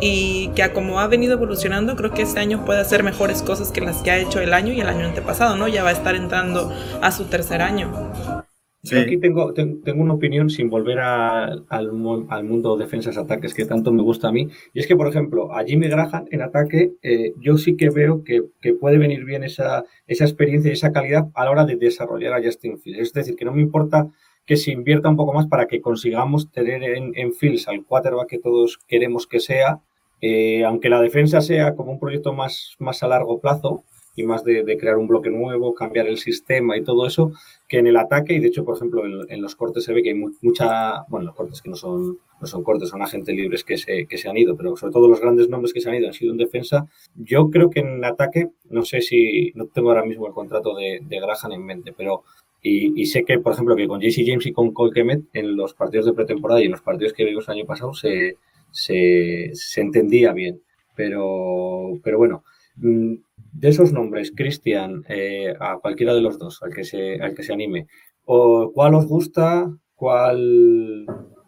y 0.00 0.48
que 0.54 0.70
como 0.72 1.00
ha 1.00 1.06
venido 1.06 1.34
evolucionando, 1.34 1.96
creo 1.96 2.12
que 2.12 2.22
este 2.22 2.40
año 2.40 2.64
puede 2.64 2.80
hacer 2.80 3.02
mejores 3.02 3.42
cosas 3.42 3.70
que 3.70 3.80
las 3.80 3.98
que 3.98 4.10
ha 4.10 4.18
hecho 4.18 4.40
el 4.40 4.54
año 4.54 4.72
y 4.72 4.80
el 4.80 4.88
año 4.88 5.06
antepasado, 5.06 5.56
¿no? 5.56 5.68
Ya 5.68 5.82
va 5.82 5.90
a 5.90 5.92
estar 5.92 6.14
entrando 6.14 6.72
a 7.02 7.12
su 7.12 7.24
tercer 7.24 7.62
año. 7.62 8.39
Yo 8.82 8.98
aquí 8.98 9.18
tengo, 9.18 9.52
tengo, 9.52 10.02
una 10.02 10.14
opinión 10.14 10.48
sin 10.48 10.70
volver 10.70 11.00
a, 11.00 11.44
al, 11.44 11.90
al, 12.30 12.44
mundo 12.44 12.78
defensas-ataques 12.78 13.52
que 13.52 13.66
tanto 13.66 13.92
me 13.92 14.02
gusta 14.02 14.28
a 14.28 14.32
mí. 14.32 14.48
Y 14.72 14.80
es 14.80 14.86
que, 14.86 14.96
por 14.96 15.06
ejemplo, 15.06 15.52
a 15.54 15.64
Jimmy 15.64 15.88
Graham 15.88 16.24
en 16.30 16.40
ataque, 16.40 16.92
eh, 17.02 17.34
yo 17.38 17.58
sí 17.58 17.76
que 17.76 17.90
veo 17.90 18.24
que, 18.24 18.42
que, 18.62 18.72
puede 18.72 18.96
venir 18.96 19.24
bien 19.26 19.44
esa, 19.44 19.84
esa 20.06 20.24
experiencia 20.24 20.70
y 20.70 20.72
esa 20.72 20.92
calidad 20.92 21.28
a 21.34 21.44
la 21.44 21.50
hora 21.50 21.64
de 21.66 21.76
desarrollar 21.76 22.32
a 22.32 22.42
Justin 22.42 22.78
Fields. 22.78 23.00
Es 23.08 23.12
decir, 23.12 23.36
que 23.36 23.44
no 23.44 23.52
me 23.52 23.60
importa 23.60 24.08
que 24.46 24.56
se 24.56 24.72
invierta 24.72 25.10
un 25.10 25.16
poco 25.16 25.34
más 25.34 25.46
para 25.46 25.66
que 25.66 25.82
consigamos 25.82 26.50
tener 26.50 26.82
en, 26.82 27.12
en 27.16 27.34
Fields 27.34 27.68
al 27.68 27.84
quarterback 27.84 28.28
que 28.28 28.38
todos 28.38 28.78
queremos 28.88 29.26
que 29.26 29.40
sea, 29.40 29.80
eh, 30.22 30.64
aunque 30.64 30.88
la 30.88 31.02
defensa 31.02 31.42
sea 31.42 31.74
como 31.74 31.92
un 31.92 32.00
proyecto 32.00 32.32
más, 32.32 32.76
más 32.78 33.02
a 33.02 33.08
largo 33.08 33.40
plazo 33.40 33.84
y 34.16 34.24
más 34.24 34.44
de, 34.44 34.64
de, 34.64 34.76
crear 34.76 34.96
un 34.96 35.06
bloque 35.06 35.30
nuevo, 35.30 35.74
cambiar 35.74 36.06
el 36.06 36.18
sistema 36.18 36.76
y 36.76 36.82
todo 36.82 37.06
eso, 37.06 37.32
que 37.68 37.78
en 37.78 37.86
el 37.86 37.96
ataque, 37.96 38.34
y 38.34 38.40
de 38.40 38.48
hecho, 38.48 38.64
por 38.64 38.76
ejemplo, 38.76 39.02
en, 39.28 39.42
los 39.42 39.54
cortes 39.54 39.84
se 39.84 39.92
ve 39.92 40.02
que 40.02 40.10
hay 40.10 40.14
mucha, 40.14 41.04
bueno, 41.08 41.26
los 41.26 41.36
cortes 41.36 41.62
que 41.62 41.70
no 41.70 41.76
son, 41.76 42.18
no 42.40 42.46
son 42.46 42.64
cortes, 42.64 42.88
son 42.88 43.02
agentes 43.02 43.34
libres 43.34 43.64
que 43.64 43.78
se, 43.78 44.06
que 44.06 44.18
se 44.18 44.28
han 44.28 44.36
ido, 44.36 44.56
pero 44.56 44.76
sobre 44.76 44.92
todo 44.92 45.08
los 45.08 45.20
grandes 45.20 45.48
nombres 45.48 45.72
que 45.72 45.80
se 45.80 45.88
han 45.88 45.94
ido 45.94 46.08
han 46.08 46.14
sido 46.14 46.32
en 46.32 46.38
defensa. 46.38 46.88
Yo 47.14 47.50
creo 47.50 47.70
que 47.70 47.80
en 47.80 48.04
ataque, 48.04 48.50
no 48.68 48.84
sé 48.84 49.00
si, 49.00 49.52
no 49.54 49.66
tengo 49.66 49.90
ahora 49.90 50.04
mismo 50.04 50.26
el 50.26 50.32
contrato 50.32 50.74
de, 50.74 51.00
de 51.02 51.20
Graham 51.20 51.52
en 51.52 51.64
mente, 51.64 51.94
pero 51.96 52.24
y, 52.62 53.00
y, 53.00 53.06
sé 53.06 53.24
que, 53.24 53.38
por 53.38 53.54
ejemplo, 53.54 53.74
que 53.74 53.88
con 53.88 54.00
JC 54.00 54.26
James 54.26 54.46
y 54.46 54.52
con 54.52 54.72
Cole 54.72 54.92
Kemet 54.92 55.22
en 55.32 55.56
los 55.56 55.72
partidos 55.74 56.06
de 56.06 56.12
pretemporada 56.12 56.60
y 56.60 56.66
en 56.66 56.72
los 56.72 56.82
partidos 56.82 57.14
que 57.14 57.24
vimos 57.24 57.48
el 57.48 57.54
año 57.54 57.64
pasado 57.64 57.94
se, 57.94 58.36
se, 58.70 59.50
se 59.54 59.80
entendía 59.80 60.32
bien. 60.32 60.60
Pero, 60.94 61.98
pero 62.02 62.18
bueno, 62.18 62.44
mm, 62.76 63.14
De 63.52 63.68
esos 63.68 63.92
nombres, 63.92 64.32
Cristian, 64.34 65.02
eh, 65.08 65.54
a 65.58 65.78
cualquiera 65.78 66.14
de 66.14 66.20
los 66.20 66.38
dos, 66.38 66.62
al 66.62 66.72
que 66.72 66.84
se, 66.84 67.20
al 67.20 67.34
que 67.34 67.42
se 67.42 67.52
anime, 67.52 67.86
o, 68.24 68.70
¿cuál 68.72 68.94
os 68.94 69.06
gusta? 69.06 69.68
¿Cuál 69.94 71.04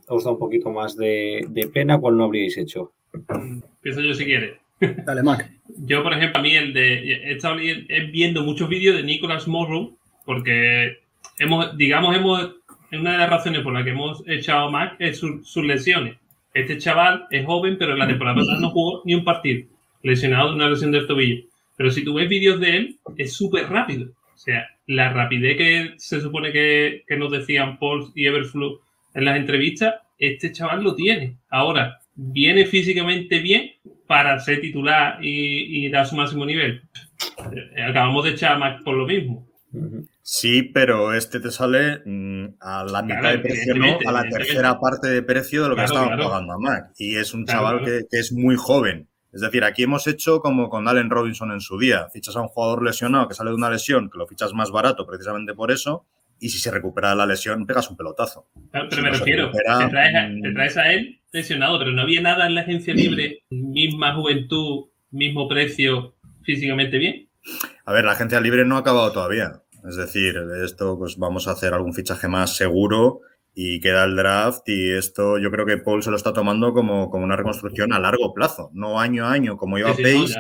os 0.08 0.24
da 0.24 0.30
un 0.32 0.38
poquito 0.38 0.70
más 0.70 0.96
de, 0.96 1.46
pena? 1.72 1.98
¿Cuál 1.98 2.16
no 2.16 2.24
habríais 2.24 2.58
hecho? 2.58 2.92
Empiezo 3.12 4.00
yo 4.00 4.14
si 4.14 4.24
quieres. 4.24 4.56
Dale, 5.06 5.22
Mac. 5.22 5.50
Yo, 5.86 6.02
por 6.02 6.12
ejemplo, 6.12 6.40
a 6.40 6.42
mí 6.42 6.54
el 6.56 6.72
de. 6.72 7.12
He 7.12 7.32
estado 7.34 7.56
viendo 8.12 8.42
muchos 8.42 8.68
vídeos 8.68 8.96
de 8.96 9.04
Nicolas 9.04 9.46
Morrow, 9.46 9.96
porque 10.24 10.98
hemos, 11.38 11.76
digamos, 11.76 12.16
hemos. 12.16 12.56
Una 12.92 13.12
de 13.12 13.18
las 13.18 13.30
razones 13.30 13.62
por 13.62 13.72
las 13.72 13.84
que 13.84 13.90
hemos 13.90 14.22
echado 14.26 14.66
a 14.66 14.70
Mac 14.70 14.96
es 14.98 15.18
sus 15.18 15.64
lesiones. 15.64 16.16
Este 16.52 16.76
chaval 16.76 17.26
es 17.30 17.46
joven, 17.46 17.76
pero 17.78 17.92
en 17.92 18.00
la 18.00 18.06
temporada 18.06 18.36
pasada 18.36 18.60
no 18.60 18.70
jugó 18.70 19.02
ni 19.04 19.14
un 19.14 19.24
partido. 19.24 19.66
Lesionado 20.02 20.50
de 20.50 20.56
una 20.56 20.68
lesión 20.68 20.92
del 20.92 21.06
tobillo. 21.06 21.44
Pero 21.76 21.90
si 21.90 22.04
tú 22.04 22.14
ves 22.14 22.28
vídeos 22.28 22.60
de 22.60 22.76
él, 22.76 22.98
es 23.16 23.32
súper 23.32 23.68
rápido. 23.68 24.10
O 24.34 24.38
sea, 24.38 24.66
la 24.86 25.12
rapidez 25.12 25.56
que 25.56 25.94
se 25.98 26.20
supone 26.20 26.52
que, 26.52 27.04
nos 27.16 27.30
decían 27.30 27.78
Paul 27.78 28.10
y 28.14 28.26
Everflow 28.26 28.80
en 29.14 29.24
las 29.24 29.36
entrevistas, 29.36 29.94
este 30.18 30.52
chaval 30.52 30.82
lo 30.82 30.94
tiene. 30.94 31.38
Ahora, 31.50 32.00
¿viene 32.14 32.66
físicamente 32.66 33.40
bien 33.40 33.72
para 34.06 34.38
ser 34.40 34.60
titular 34.60 35.18
y, 35.22 35.88
dar 35.90 36.06
su 36.06 36.16
máximo 36.16 36.46
nivel? 36.46 36.82
Eh, 37.76 37.82
acabamos 37.82 38.24
de 38.24 38.30
echar 38.30 38.52
a 38.52 38.58
Mac 38.58 38.82
por 38.82 38.94
lo 38.94 39.06
mismo. 39.06 39.46
Sí, 40.22 40.62
pero 40.62 41.14
este 41.14 41.40
te 41.40 41.50
sale 41.50 42.00
mm, 42.04 42.54
a 42.60 42.84
la 42.84 43.02
mitad 43.02 43.32
de 43.32 43.38
precio, 43.38 43.74
¿no? 43.74 43.98
A 44.06 44.12
la 44.12 44.28
tercera 44.28 44.78
parte 44.78 45.08
de 45.08 45.22
precio 45.22 45.62
de 45.62 45.68
lo 45.70 45.76
que 45.76 45.84
estaban 45.84 46.18
pagando 46.18 46.52
a 46.52 46.58
Mac. 46.58 46.92
Y 46.98 47.16
es 47.16 47.34
un 47.34 47.46
chaval 47.46 47.84
que, 47.84 48.02
que, 48.10 48.18
es 48.18 48.32
muy 48.32 48.56
joven. 48.56 49.08
Es 49.32 49.40
decir, 49.40 49.64
aquí 49.64 49.84
hemos 49.84 50.06
hecho 50.06 50.40
como 50.40 50.68
con 50.68 50.86
Allen 50.86 51.08
Robinson 51.08 51.52
en 51.52 51.60
su 51.60 51.78
día. 51.78 52.08
Fichas 52.12 52.36
a 52.36 52.42
un 52.42 52.48
jugador 52.48 52.84
lesionado 52.84 53.28
que 53.28 53.34
sale 53.34 53.50
de 53.50 53.56
una 53.56 53.70
lesión, 53.70 54.10
que 54.10 54.18
lo 54.18 54.26
fichas 54.26 54.52
más 54.52 54.70
barato 54.70 55.06
precisamente 55.06 55.54
por 55.54 55.70
eso, 55.70 56.04
y 56.38 56.50
si 56.50 56.58
se 56.58 56.70
recupera 56.70 57.14
la 57.14 57.24
lesión, 57.24 57.66
pegas 57.66 57.88
un 57.88 57.96
pelotazo. 57.96 58.46
pero 58.72 59.02
me 59.02 59.10
refiero, 59.10 59.50
te, 59.50 59.62
traes 60.52 60.76
a, 60.76 60.92
él 60.92 61.20
lesionado, 61.32 61.78
pero 61.78 61.92
no 61.92 62.02
había 62.02 62.20
nada 62.20 62.46
en 62.46 62.54
la 62.54 62.60
agencia 62.60 62.92
libre, 62.92 63.44
misma 63.50 64.14
juventud, 64.14 64.86
mismo 65.10 65.48
precio, 65.48 66.14
físicamente 66.42 66.98
bien. 66.98 67.28
A 67.86 67.92
ver, 67.92 68.04
la 68.04 68.12
agencia 68.12 68.40
libre 68.40 68.64
no 68.64 68.76
ha 68.76 68.80
acabado 68.80 69.12
todavía. 69.12 69.62
Es 69.88 69.96
decir, 69.96 70.36
esto 70.64 70.98
pues 70.98 71.16
vamos 71.16 71.48
a 71.48 71.52
hacer 71.52 71.72
algún 71.74 71.94
fichaje 71.94 72.28
más 72.28 72.54
seguro 72.56 73.20
y 73.54 73.80
queda 73.80 74.04
el 74.04 74.16
draft 74.16 74.66
y 74.68 74.92
esto 74.92 75.38
yo 75.38 75.50
creo 75.50 75.66
que 75.66 75.76
Paul 75.76 76.02
se 76.02 76.10
lo 76.10 76.16
está 76.16 76.32
tomando 76.32 76.72
como, 76.72 77.10
como 77.10 77.24
una 77.24 77.36
reconstrucción 77.36 77.92
a 77.92 78.00
largo 78.00 78.32
plazo, 78.32 78.70
no 78.72 78.98
año 78.98 79.26
a 79.26 79.32
año, 79.32 79.56
como 79.56 79.78
iba 79.78 79.90
a 79.90 79.94
Pace, 79.94 80.34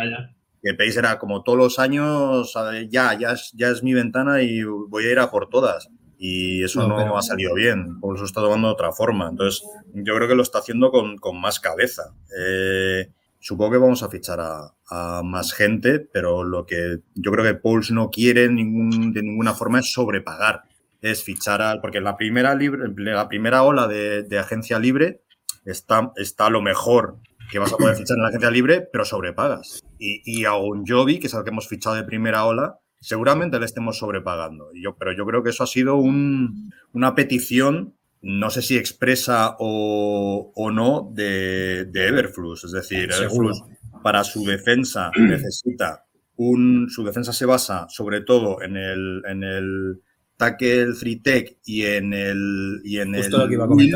que 0.62 0.74
Pace 0.74 0.98
era 0.98 1.18
como 1.18 1.42
todos 1.42 1.58
los 1.58 1.78
años, 1.78 2.54
ya, 2.88 3.18
ya 3.18 3.32
es, 3.32 3.52
ya 3.54 3.68
es 3.68 3.82
mi 3.82 3.92
ventana 3.92 4.42
y 4.42 4.62
voy 4.62 5.06
a 5.06 5.12
ir 5.12 5.18
a 5.18 5.30
por 5.30 5.48
todas. 5.48 5.88
Y 6.24 6.62
eso 6.62 6.86
no, 6.86 7.16
ha 7.16 7.22
salido 7.22 7.52
bien, 7.54 7.98
Paul 8.00 8.16
se 8.16 8.20
lo 8.20 8.26
está 8.26 8.40
tomando 8.40 8.68
de 8.68 8.74
otra 8.74 8.92
forma. 8.92 9.28
Entonces, 9.28 9.68
yo 9.92 10.14
creo 10.14 10.28
que 10.28 10.36
lo 10.36 10.42
está 10.42 10.60
haciendo 10.60 10.92
con, 10.92 11.18
con 11.18 11.40
más 11.40 11.58
cabeza. 11.58 12.14
Eh, 12.38 13.10
supongo 13.40 13.72
que 13.72 13.78
vamos 13.78 14.04
a 14.04 14.08
fichar 14.08 14.38
a, 14.38 14.72
a, 14.88 15.22
más 15.24 15.52
gente, 15.52 15.98
pero 15.98 16.44
lo 16.44 16.64
que 16.64 17.00
yo 17.16 17.32
creo 17.32 17.44
que 17.44 17.54
Pauls 17.54 17.90
no 17.90 18.08
quiere 18.08 18.48
ningún, 18.48 19.12
de 19.12 19.20
ninguna 19.20 19.52
forma 19.52 19.80
es 19.80 19.90
sobrepagar 19.90 20.62
es 21.02 21.22
fichar 21.22 21.60
al. 21.60 21.80
Porque 21.80 21.98
en 21.98 22.04
la 22.04 22.16
primera, 22.16 22.54
libre, 22.54 22.88
la 22.96 23.28
primera 23.28 23.62
ola 23.62 23.86
de, 23.86 24.38
agencia 24.38 24.78
libre 24.78 25.22
está, 25.64 26.12
está 26.16 26.48
lo 26.48 26.62
mejor 26.62 27.18
que 27.50 27.58
vas 27.58 27.72
a 27.72 27.76
poder 27.76 27.96
fichar 27.96 28.16
en 28.16 28.22
la 28.22 28.28
agencia 28.28 28.50
libre, 28.50 28.88
pero 28.90 29.04
sobrepagas. 29.04 29.82
Y, 29.98 30.22
y 30.24 30.44
a 30.46 30.54
un 30.54 30.86
Jovi, 30.86 31.18
que 31.18 31.26
es 31.26 31.34
el 31.34 31.44
que 31.44 31.50
hemos 31.50 31.68
fichado 31.68 31.96
de 31.96 32.04
primera 32.04 32.44
ola, 32.46 32.78
seguramente 33.02 33.58
le 33.58 33.66
estemos 33.66 33.98
sobrepagando. 33.98 34.70
Yo, 34.74 34.96
pero 34.96 35.12
yo 35.12 35.26
creo 35.26 35.42
que 35.42 35.50
eso 35.50 35.64
ha 35.64 35.66
sido 35.66 35.96
una 35.96 37.14
petición, 37.14 37.94
no 38.22 38.48
sé 38.48 38.62
si 38.62 38.78
expresa 38.78 39.56
o, 39.58 40.70
no, 40.72 41.10
de, 41.12 41.84
de, 41.86 42.06
Everflux. 42.06 42.64
Es 42.64 42.72
decir, 42.72 43.10
Everflux 43.12 43.62
para 44.02 44.24
su 44.24 44.44
defensa 44.44 45.10
necesita 45.16 46.04
un. 46.36 46.88
Su 46.88 47.04
defensa 47.04 47.32
se 47.32 47.44
basa 47.44 47.86
sobre 47.88 48.20
todo 48.22 48.62
en 48.62 48.76
el, 48.76 49.22
en 49.28 49.42
el 49.42 50.02
tackle 50.42 50.94
free 50.94 51.16
tech 51.16 51.56
y 51.64 51.84
en 51.84 52.12
el 52.12 52.80
y 52.84 52.98
en 52.98 53.14
el, 53.14 53.32
will, 53.68 53.94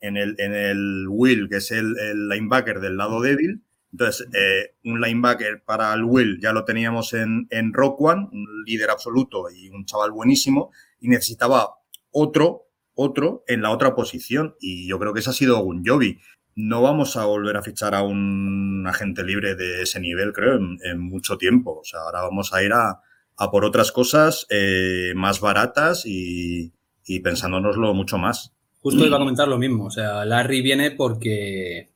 en 0.00 0.16
el 0.18 0.34
en 0.38 0.52
el 0.52 1.06
will 1.08 1.48
que 1.48 1.56
es 1.56 1.70
el, 1.70 1.94
linebacker 2.28 2.80
del 2.80 2.98
lado 2.98 3.22
débil. 3.22 3.62
Entonces 3.92 4.28
eh, 4.34 4.74
un 4.84 5.00
linebacker 5.00 5.62
para 5.64 5.94
el 5.94 6.04
will 6.04 6.38
ya 6.40 6.52
lo 6.52 6.66
teníamos 6.66 7.14
en 7.14 7.46
en 7.50 7.72
Rock 7.72 8.00
One 8.02 8.28
un 8.30 8.46
líder 8.66 8.90
absoluto 8.90 9.46
y 9.50 9.70
un 9.70 9.86
chaval 9.86 10.10
buenísimo 10.12 10.70
y 11.00 11.08
necesitaba 11.08 11.70
otro 12.10 12.68
otro 12.94 13.44
en 13.46 13.62
la 13.62 13.70
otra 13.70 13.94
posición. 13.94 14.54
Y 14.60 14.86
yo 14.88 14.98
creo 14.98 15.14
que 15.14 15.20
ese 15.20 15.30
ha 15.30 15.34
sido 15.34 15.62
un 15.62 15.82
Jovi. 15.84 16.18
No 16.56 16.82
vamos 16.82 17.16
a 17.16 17.24
volver 17.24 17.56
a 17.56 17.62
fichar 17.62 17.94
a 17.94 18.02
un 18.02 18.84
agente 18.86 19.22
libre 19.22 19.54
de 19.54 19.82
ese 19.82 20.00
nivel 20.00 20.32
creo 20.34 20.56
en 20.56 20.98
mucho 21.00 21.38
tiempo. 21.38 21.78
O 21.80 21.84
sea 21.84 22.00
ahora 22.00 22.20
vamos 22.20 22.52
a 22.52 22.62
ir 22.62 22.72
a 22.74 23.00
a 23.36 23.50
por 23.50 23.64
otras 23.64 23.92
cosas 23.92 24.46
eh, 24.50 25.12
más 25.14 25.40
baratas 25.40 26.04
y, 26.06 26.72
y, 27.06 27.20
pensándonoslo 27.20 27.92
mucho 27.94 28.18
más. 28.18 28.52
Justo 28.80 29.04
iba 29.04 29.16
a 29.16 29.20
comentar 29.20 29.48
lo 29.48 29.58
mismo. 29.58 29.86
O 29.86 29.90
sea, 29.90 30.24
Larry 30.24 30.62
viene 30.62 30.90
porque, 30.90 31.90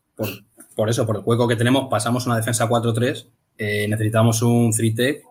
por, 0.74 0.90
eso, 0.90 1.07
por 1.07 1.16
el 1.16 1.22
hueco 1.24 1.48
que 1.48 1.57
tenemos, 1.57 1.88
pasamos 1.88 2.26
una 2.26 2.37
defensa 2.37 2.68
4-3, 2.68 3.26
eh, 3.59 3.87
necesitamos 3.88 4.42
un 4.42 4.72
3-tech 4.72 5.22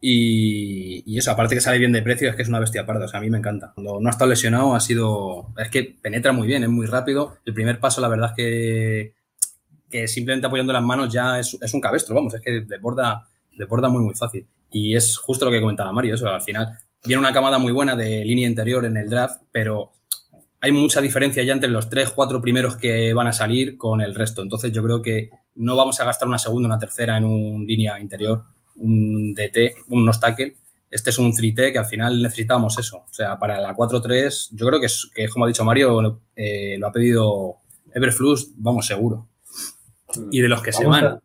y, 0.00 1.02
y, 1.06 1.18
eso, 1.18 1.30
aparte 1.30 1.54
que 1.54 1.60
sale 1.60 1.78
bien 1.78 1.92
de 1.92 2.02
precio, 2.02 2.28
es 2.28 2.36
que 2.36 2.42
es 2.42 2.48
una 2.48 2.60
bestia 2.60 2.84
parda. 2.84 3.06
O 3.06 3.08
sea, 3.08 3.20
a 3.20 3.22
mí 3.22 3.30
me 3.30 3.38
encanta. 3.38 3.72
Cuando 3.74 3.98
no 4.00 4.08
ha 4.08 4.10
estado 4.10 4.28
lesionado, 4.28 4.74
ha 4.74 4.80
sido. 4.80 5.48
Es 5.56 5.70
que 5.70 5.96
penetra 6.02 6.32
muy 6.32 6.46
bien, 6.46 6.62
es 6.62 6.68
muy 6.68 6.86
rápido. 6.86 7.38
El 7.46 7.54
primer 7.54 7.80
paso, 7.80 8.00
la 8.00 8.08
verdad 8.08 8.30
es 8.30 8.36
que, 8.36 9.14
que 9.90 10.06
simplemente 10.06 10.46
apoyando 10.46 10.72
las 10.72 10.82
manos 10.82 11.12
ya 11.12 11.38
es, 11.38 11.56
es 11.60 11.72
un 11.72 11.80
cabestro, 11.80 12.14
vamos, 12.14 12.34
es 12.34 12.40
que 12.42 12.60
desborda, 12.60 13.26
desborda 13.56 13.88
muy, 13.88 14.02
muy 14.02 14.14
fácil. 14.14 14.46
Y 14.70 14.96
es 14.96 15.16
justo 15.16 15.44
lo 15.44 15.50
que 15.50 15.60
comentaba 15.60 15.92
Mario, 15.92 16.14
eso 16.14 16.28
al 16.28 16.42
final 16.42 16.78
viene 17.04 17.20
una 17.20 17.32
camada 17.32 17.58
muy 17.58 17.72
buena 17.72 17.96
de 17.96 18.24
línea 18.24 18.48
interior 18.48 18.84
en 18.84 18.96
el 18.96 19.08
draft, 19.08 19.42
pero 19.52 19.92
hay 20.60 20.72
mucha 20.72 21.00
diferencia 21.00 21.42
ya 21.42 21.52
entre 21.52 21.70
los 21.70 21.88
tres, 21.88 22.10
cuatro 22.10 22.40
primeros 22.40 22.76
que 22.76 23.14
van 23.14 23.28
a 23.28 23.32
salir 23.32 23.76
con 23.76 24.00
el 24.00 24.14
resto. 24.14 24.42
Entonces 24.42 24.72
yo 24.72 24.82
creo 24.82 25.02
que 25.02 25.30
no 25.54 25.76
vamos 25.76 26.00
a 26.00 26.04
gastar 26.04 26.28
una 26.28 26.38
segunda, 26.38 26.68
una 26.68 26.78
tercera 26.78 27.16
en 27.16 27.24
un 27.24 27.66
línea 27.66 28.00
interior, 28.00 28.44
un 28.76 29.34
DT, 29.34 29.74
un 29.88 30.10
tackle. 30.20 30.56
Este 30.90 31.10
es 31.10 31.18
un 31.18 31.32
3T 31.32 31.72
que 31.72 31.78
al 31.78 31.86
final 31.86 32.22
necesitamos 32.22 32.78
eso. 32.78 33.04
O 33.08 33.12
sea, 33.12 33.38
para 33.38 33.60
la 33.60 33.74
4-3, 33.74 34.50
yo 34.52 34.66
creo 34.66 34.80
que, 34.80 34.86
es, 34.86 35.10
que, 35.14 35.28
como 35.28 35.44
ha 35.44 35.48
dicho 35.48 35.64
Mario, 35.64 36.20
eh, 36.34 36.76
lo 36.78 36.86
ha 36.86 36.92
pedido 36.92 37.56
Everflux, 37.92 38.52
vamos, 38.56 38.86
seguro. 38.86 39.28
Y 40.30 40.40
de 40.40 40.48
los 40.48 40.62
que 40.62 40.72
se 40.72 40.86
van, 40.86 41.20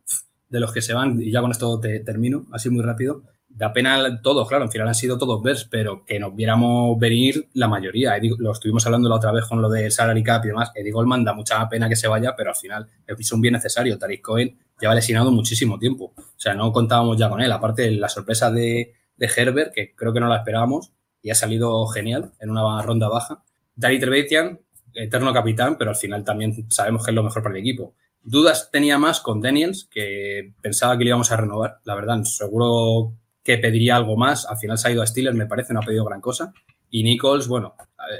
de 0.52 0.60
los 0.60 0.72
que 0.72 0.82
se 0.82 0.92
van, 0.92 1.20
y 1.20 1.32
ya 1.32 1.40
con 1.40 1.50
esto 1.50 1.80
te 1.80 1.98
termino, 2.00 2.44
así 2.52 2.68
muy 2.68 2.84
rápido, 2.84 3.22
da 3.48 3.72
pena 3.72 4.20
todos, 4.22 4.46
claro, 4.46 4.64
en 4.64 4.70
final 4.70 4.88
han 4.88 4.94
sido 4.94 5.18
todos 5.18 5.42
vers, 5.42 5.64
pero 5.64 6.04
que 6.04 6.18
nos 6.18 6.34
viéramos 6.34 6.98
venir 6.98 7.48
la 7.54 7.68
mayoría. 7.68 8.14
lo 8.38 8.52
estuvimos 8.52 8.84
hablando 8.86 9.08
la 9.08 9.16
otra 9.16 9.32
vez 9.32 9.46
con 9.46 9.60
lo 9.62 9.70
del 9.70 9.90
salary 9.90 10.22
cap 10.22 10.44
y 10.44 10.48
demás. 10.48 10.70
Eddie 10.74 10.92
Goldman 10.92 11.24
da 11.24 11.32
mucha 11.32 11.68
pena 11.68 11.88
que 11.88 11.96
se 11.96 12.06
vaya, 12.06 12.34
pero 12.36 12.50
al 12.50 12.56
final 12.56 12.86
es 13.06 13.32
un 13.32 13.40
bien 13.40 13.54
necesario. 13.54 13.98
Tariq 13.98 14.22
Cohen 14.22 14.58
lleva 14.80 14.94
lesionado 14.94 15.30
muchísimo 15.30 15.78
tiempo. 15.78 16.12
O 16.16 16.24
sea, 16.36 16.54
no 16.54 16.72
contábamos 16.72 17.18
ya 17.18 17.28
con 17.28 17.40
él. 17.40 17.52
Aparte, 17.52 17.90
la 17.90 18.08
sorpresa 18.08 18.50
de, 18.50 18.94
de 19.16 19.30
Herbert, 19.34 19.72
que 19.74 19.94
creo 19.94 20.12
que 20.12 20.20
no 20.20 20.28
la 20.28 20.38
esperábamos 20.38 20.92
y 21.22 21.30
ha 21.30 21.34
salido 21.34 21.86
genial 21.88 22.32
en 22.40 22.50
una 22.50 22.80
ronda 22.82 23.08
baja. 23.08 23.42
Dari 23.74 23.98
Trebetian, 23.98 24.60
eterno 24.94 25.32
capitán, 25.32 25.76
pero 25.78 25.90
al 25.90 25.96
final 25.96 26.24
también 26.24 26.70
sabemos 26.70 27.04
que 27.04 27.10
es 27.10 27.14
lo 27.14 27.22
mejor 27.22 27.42
para 27.42 27.54
el 27.54 27.60
equipo. 27.60 27.94
Dudas 28.24 28.70
tenía 28.70 28.98
más 28.98 29.20
con 29.20 29.40
Daniels, 29.40 29.88
que 29.90 30.52
pensaba 30.60 30.96
que 30.96 31.04
le 31.04 31.10
íbamos 31.10 31.32
a 31.32 31.36
renovar. 31.36 31.78
La 31.84 31.94
verdad, 31.94 32.22
seguro 32.24 33.14
que 33.42 33.58
pediría 33.58 33.96
algo 33.96 34.16
más. 34.16 34.46
Al 34.46 34.58
final 34.58 34.78
se 34.78 34.88
ha 34.88 34.92
ido 34.92 35.02
a 35.02 35.06
Steelers, 35.06 35.36
me 35.36 35.46
parece, 35.46 35.74
no 35.74 35.80
ha 35.80 35.84
pedido 35.84 36.04
gran 36.04 36.20
cosa. 36.20 36.52
Y 36.90 37.02
Nichols, 37.02 37.48
bueno, 37.48 37.74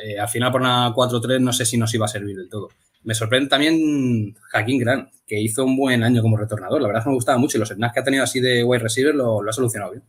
eh, 0.05 0.19
al 0.19 0.29
final 0.29 0.51
por 0.51 0.61
una 0.61 0.93
4-3 0.95 1.41
no 1.41 1.53
sé 1.53 1.65
si 1.65 1.77
nos 1.77 1.93
iba 1.95 2.07
a 2.07 2.09
servir 2.09 2.37
del 2.37 2.49
todo. 2.49 2.69
Me 3.05 3.15
sorprende 3.15 3.49
también 3.49 4.35
Jaquín 4.51 4.79
Grant, 4.79 5.11
que 5.27 5.41
hizo 5.41 5.65
un 5.65 5.77
buen 5.77 6.03
año 6.03 6.23
como 6.23 6.37
retornador. 6.37 6.81
La 6.81 6.87
verdad 6.87 7.01
es 7.01 7.05
que 7.05 7.11
me 7.11 7.17
gustaba 7.17 7.39
mucho 7.39 7.59
y 7.59 7.61
los 7.61 7.69
snaps 7.69 7.93
que 7.93 8.01
ha 8.01 8.05
tenido 8.05 8.23
así 8.23 8.41
de 8.41 8.65
wide 8.65 8.83
receiver 8.83 9.15
lo, 9.15 9.41
ha 9.47 9.53
solucionado 9.53 9.93
bien. 9.93 10.05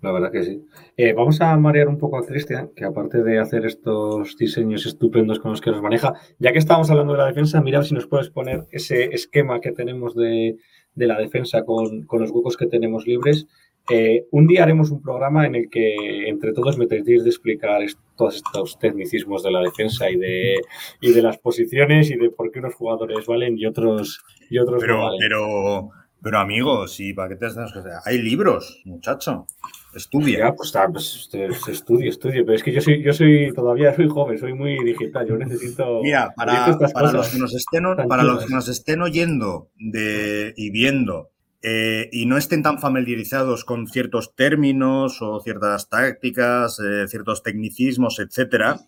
La 0.00 0.12
verdad 0.12 0.30
que 0.30 0.42
sí. 0.42 0.62
Eh, 0.96 1.12
vamos 1.12 1.40
a 1.40 1.56
marear 1.56 1.88
un 1.88 1.98
poco 1.98 2.18
a 2.18 2.26
Cristian, 2.26 2.70
que 2.74 2.84
aparte 2.84 3.22
de 3.22 3.38
hacer 3.38 3.66
estos 3.66 4.36
diseños 4.36 4.86
estupendos 4.86 5.38
con 5.40 5.50
los 5.50 5.60
que 5.60 5.70
nos 5.70 5.82
maneja, 5.82 6.14
ya 6.38 6.52
que 6.52 6.58
estábamos 6.58 6.90
hablando 6.90 7.12
de 7.12 7.18
la 7.18 7.26
defensa, 7.26 7.60
mira 7.60 7.82
si 7.82 7.94
nos 7.94 8.06
puedes 8.06 8.30
poner 8.30 8.64
ese 8.70 9.04
esquema 9.14 9.60
que 9.60 9.72
tenemos 9.72 10.14
de, 10.14 10.56
de 10.94 11.06
la 11.06 11.18
defensa 11.18 11.64
con, 11.64 12.02
con, 12.02 12.20
los 12.20 12.30
huecos 12.30 12.56
que 12.56 12.66
tenemos 12.66 13.06
libres. 13.06 13.46
Eh, 13.90 14.26
un 14.30 14.46
día 14.46 14.62
haremos 14.62 14.92
un 14.92 15.02
programa 15.02 15.44
en 15.44 15.56
el 15.56 15.68
que 15.68 16.28
entre 16.28 16.52
todos 16.52 16.78
me 16.78 16.86
tratéis 16.86 17.24
de 17.24 17.30
explicar 17.30 17.80
todos 18.16 18.36
estos 18.36 18.78
tecnicismos 18.78 19.42
de 19.42 19.50
la 19.50 19.60
defensa 19.60 20.08
y 20.08 20.16
de, 20.16 20.54
y 21.00 21.12
de 21.12 21.22
las 21.22 21.38
posiciones 21.38 22.10
y 22.10 22.16
de 22.16 22.30
por 22.30 22.52
qué 22.52 22.60
unos 22.60 22.74
jugadores 22.74 23.26
valen 23.26 23.58
y 23.58 23.66
otros, 23.66 24.22
y 24.50 24.58
otros 24.58 24.80
pero, 24.80 24.98
no 24.98 25.02
valen. 25.02 25.18
Pero 25.20 25.90
Pero 26.22 26.38
amigos, 26.38 27.00
¿y 27.00 27.12
para 27.12 27.30
qué 27.30 27.36
te 27.36 27.46
estás? 27.46 27.72
Hay 28.04 28.18
libros, 28.18 28.80
muchacho. 28.84 29.46
Estudia. 29.94 30.38
Ya, 30.38 30.54
pues, 30.54 30.68
está, 30.68 30.88
pues 30.88 31.16
este, 31.16 31.46
estudio, 31.70 32.08
estudio. 32.08 32.44
Pero 32.44 32.56
es 32.56 32.62
que 32.62 32.72
yo 32.72 32.80
soy, 32.80 33.02
yo 33.02 33.12
soy, 33.12 33.52
todavía 33.52 33.94
soy 33.94 34.08
joven, 34.08 34.38
soy 34.38 34.54
muy 34.54 34.82
digital. 34.84 35.26
Yo 35.26 35.36
necesito. 35.36 36.00
Mira, 36.02 36.32
para, 36.34 36.78
para 36.94 37.12
los, 37.12 37.28
que 37.28 37.38
nos 37.38 37.54
estén, 37.54 37.84
para 38.08 38.22
los 38.22 38.46
que 38.46 38.54
nos 38.54 38.68
estén 38.68 39.02
oyendo 39.02 39.70
de, 39.76 40.54
y 40.56 40.70
viendo 40.70 41.32
eh, 41.64 42.08
y 42.10 42.26
no 42.26 42.36
estén 42.36 42.62
tan 42.64 42.80
familiarizados 42.80 43.64
con 43.64 43.86
ciertos 43.86 44.34
términos 44.34 45.22
o 45.22 45.40
ciertas 45.40 45.88
tácticas, 45.88 46.80
eh, 46.80 47.06
ciertos 47.06 47.44
tecnicismos, 47.44 48.18
etcétera, 48.18 48.80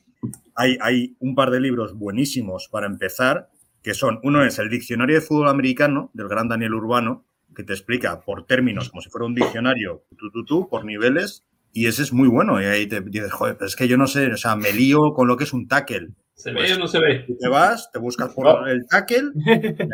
hay, 0.57 0.77
hay 0.81 1.17
un 1.21 1.37
par 1.37 1.51
de 1.53 1.61
libros 1.61 1.95
buenísimos 1.95 2.69
para 2.69 2.87
empezar, 2.87 3.49
que 3.85 3.93
son, 3.93 4.19
uno 4.23 4.43
es 4.43 4.59
el 4.59 4.71
Diccionario 4.71 5.17
de 5.17 5.21
Fútbol 5.21 5.49
Americano, 5.49 6.11
del 6.15 6.27
gran 6.27 6.49
Daniel 6.49 6.73
Urbano, 6.73 7.27
que 7.55 7.65
te 7.65 7.75
explica 7.75 8.23
por 8.23 8.47
términos, 8.47 8.89
como 8.89 9.03
si 9.03 9.11
fuera 9.11 9.27
un 9.27 9.35
diccionario, 9.35 10.05
tú, 10.17 10.31
tú, 10.31 10.45
tú, 10.47 10.69
por 10.71 10.87
niveles, 10.87 11.45
y 11.71 11.87
ese 11.87 12.03
es 12.03 12.11
muy 12.11 12.27
bueno. 12.27 12.61
Y 12.63 12.65
ahí 12.65 12.87
te 12.87 13.03
dices, 13.03 13.31
joder, 13.31 13.57
pero 13.57 13.67
es 13.67 13.77
que 13.77 13.87
yo 13.87 13.99
no 13.99 14.07
sé, 14.07 14.33
o 14.33 14.37
sea, 14.39 14.57
me 14.57 14.73
lío 14.73 15.13
con 15.13 15.29
lo 15.29 15.37
que 15.37 15.45
es 15.45 15.53
un 15.53 15.69
tackle. 15.69 16.09
¿Se 16.35 16.51
ve 16.51 16.73
o 16.73 16.79
no 16.79 16.89
se 16.89 16.99
ve? 16.99 17.27
Te 17.39 17.49
vas, 17.49 17.93
te 17.93 17.99
buscas 17.99 18.33
por 18.33 18.67
el 18.71 18.87
tackle, 18.87 19.33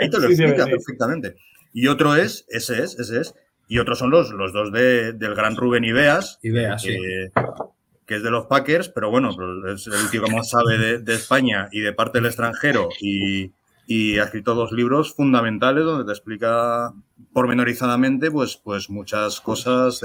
ahí 0.00 0.08
te 0.08 0.20
lo 0.20 0.26
explica 0.28 0.66
perfectamente. 0.66 1.34
Y 1.72 1.88
otro 1.88 2.14
es, 2.14 2.46
ese 2.48 2.84
es, 2.84 2.96
ese 2.96 3.20
es. 3.20 3.34
Y 3.66 3.80
otros 3.80 3.98
son 3.98 4.10
los, 4.10 4.30
los 4.30 4.52
dos 4.52 4.72
de, 4.72 5.14
del 5.14 5.34
gran 5.34 5.56
Rubén 5.56 5.84
Ibeas. 5.84 6.38
Ibeas, 6.42 6.84
que, 6.84 6.92
sí. 6.92 6.98
que 8.06 8.16
es 8.16 8.22
de 8.22 8.30
los 8.30 8.46
Packers, 8.46 8.88
pero 8.88 9.10
bueno, 9.10 9.30
pues 9.34 9.86
es 9.88 10.00
el 10.00 10.10
tío 10.10 10.22
que 10.22 10.32
más 10.32 10.50
sabe 10.50 10.78
de, 10.78 10.98
de 11.00 11.14
España 11.14 11.68
y 11.72 11.80
de 11.80 11.92
parte 11.92 12.18
del 12.18 12.26
extranjero. 12.26 12.88
Y, 13.00 13.52
y 13.92 14.20
ha 14.20 14.22
escrito 14.22 14.54
dos 14.54 14.70
libros 14.70 15.16
fundamentales 15.16 15.84
donde 15.84 16.04
te 16.04 16.12
explica 16.12 16.92
pormenorizadamente 17.32 18.30
pues, 18.30 18.56
pues 18.56 18.88
muchas 18.88 19.40
cosas 19.40 19.96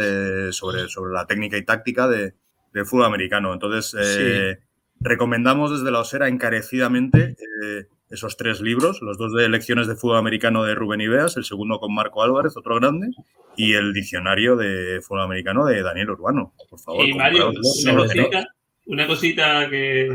sobre, 0.50 0.90
sobre 0.90 1.14
la 1.14 1.28
técnica 1.28 1.56
y 1.56 1.64
táctica 1.64 2.08
de, 2.08 2.34
del 2.74 2.86
fútbol 2.88 3.06
americano. 3.06 3.54
Entonces, 3.54 3.96
eh, 4.00 4.58
recomendamos 5.00 5.70
desde 5.70 5.92
la 5.92 6.00
Osera 6.00 6.30
encarecidamente 6.30 7.36
eh, 7.64 7.86
esos 8.10 8.38
tres 8.38 8.60
libros, 8.60 9.04
los 9.04 9.20
dos 9.20 9.32
de 9.34 9.50
lecciones 9.50 9.86
de 9.86 9.96
fútbol 9.96 10.18
americano 10.18 10.64
de 10.64 10.74
Rubén 10.74 11.02
Ibeas, 11.02 11.38
el 11.38 11.46
segundo 11.46 11.78
con 11.78 11.94
Marco 11.94 12.24
Álvarez, 12.24 12.58
otro 12.58 12.78
grande, 12.78 13.10
y 13.56 13.74
el 13.74 13.94
diccionario 13.94 14.56
de 14.56 15.00
fútbol 15.04 15.26
americano 15.26 15.64
de 15.64 15.84
Daniel 15.84 16.10
Urbano. 16.10 16.56
Por 16.72 16.80
favor, 16.80 17.06
y 17.06 17.14
Mario, 17.14 17.52
una 17.52 17.96
cosita, 17.98 18.48
una 18.88 19.06
cosita 19.06 19.70
que 19.70 20.10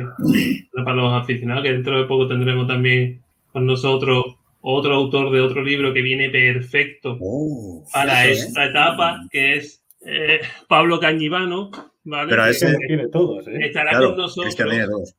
para 0.74 0.96
los 0.96 1.12
aficionados, 1.22 1.62
que 1.62 1.72
dentro 1.72 1.98
de 1.98 2.06
poco 2.06 2.26
tendremos 2.26 2.66
también 2.66 3.22
con 3.52 3.66
nosotros 3.66 4.24
otro 4.62 4.94
autor 4.94 5.30
de 5.32 5.40
otro 5.40 5.62
libro 5.62 5.92
que 5.94 6.02
viene 6.02 6.28
perfecto 6.30 7.16
Oh, 7.20 7.84
para 7.92 8.24
sí, 8.24 8.30
esta 8.32 8.66
etapa, 8.66 9.20
que 9.30 9.56
es 9.56 9.82
eh, 10.06 10.40
Pablo 10.68 11.00
Cañivano. 11.00 11.70
¿vale? 12.04 12.30
Pero 12.30 12.42
a 12.42 12.50
ese- 12.50 12.76
Tiene 12.86 13.08
todos, 13.08 13.46
¿eh? 13.48 13.58
estará 13.66 13.90
Claro, 13.90 14.08
con 14.10 14.18
nosotros. 14.18 15.14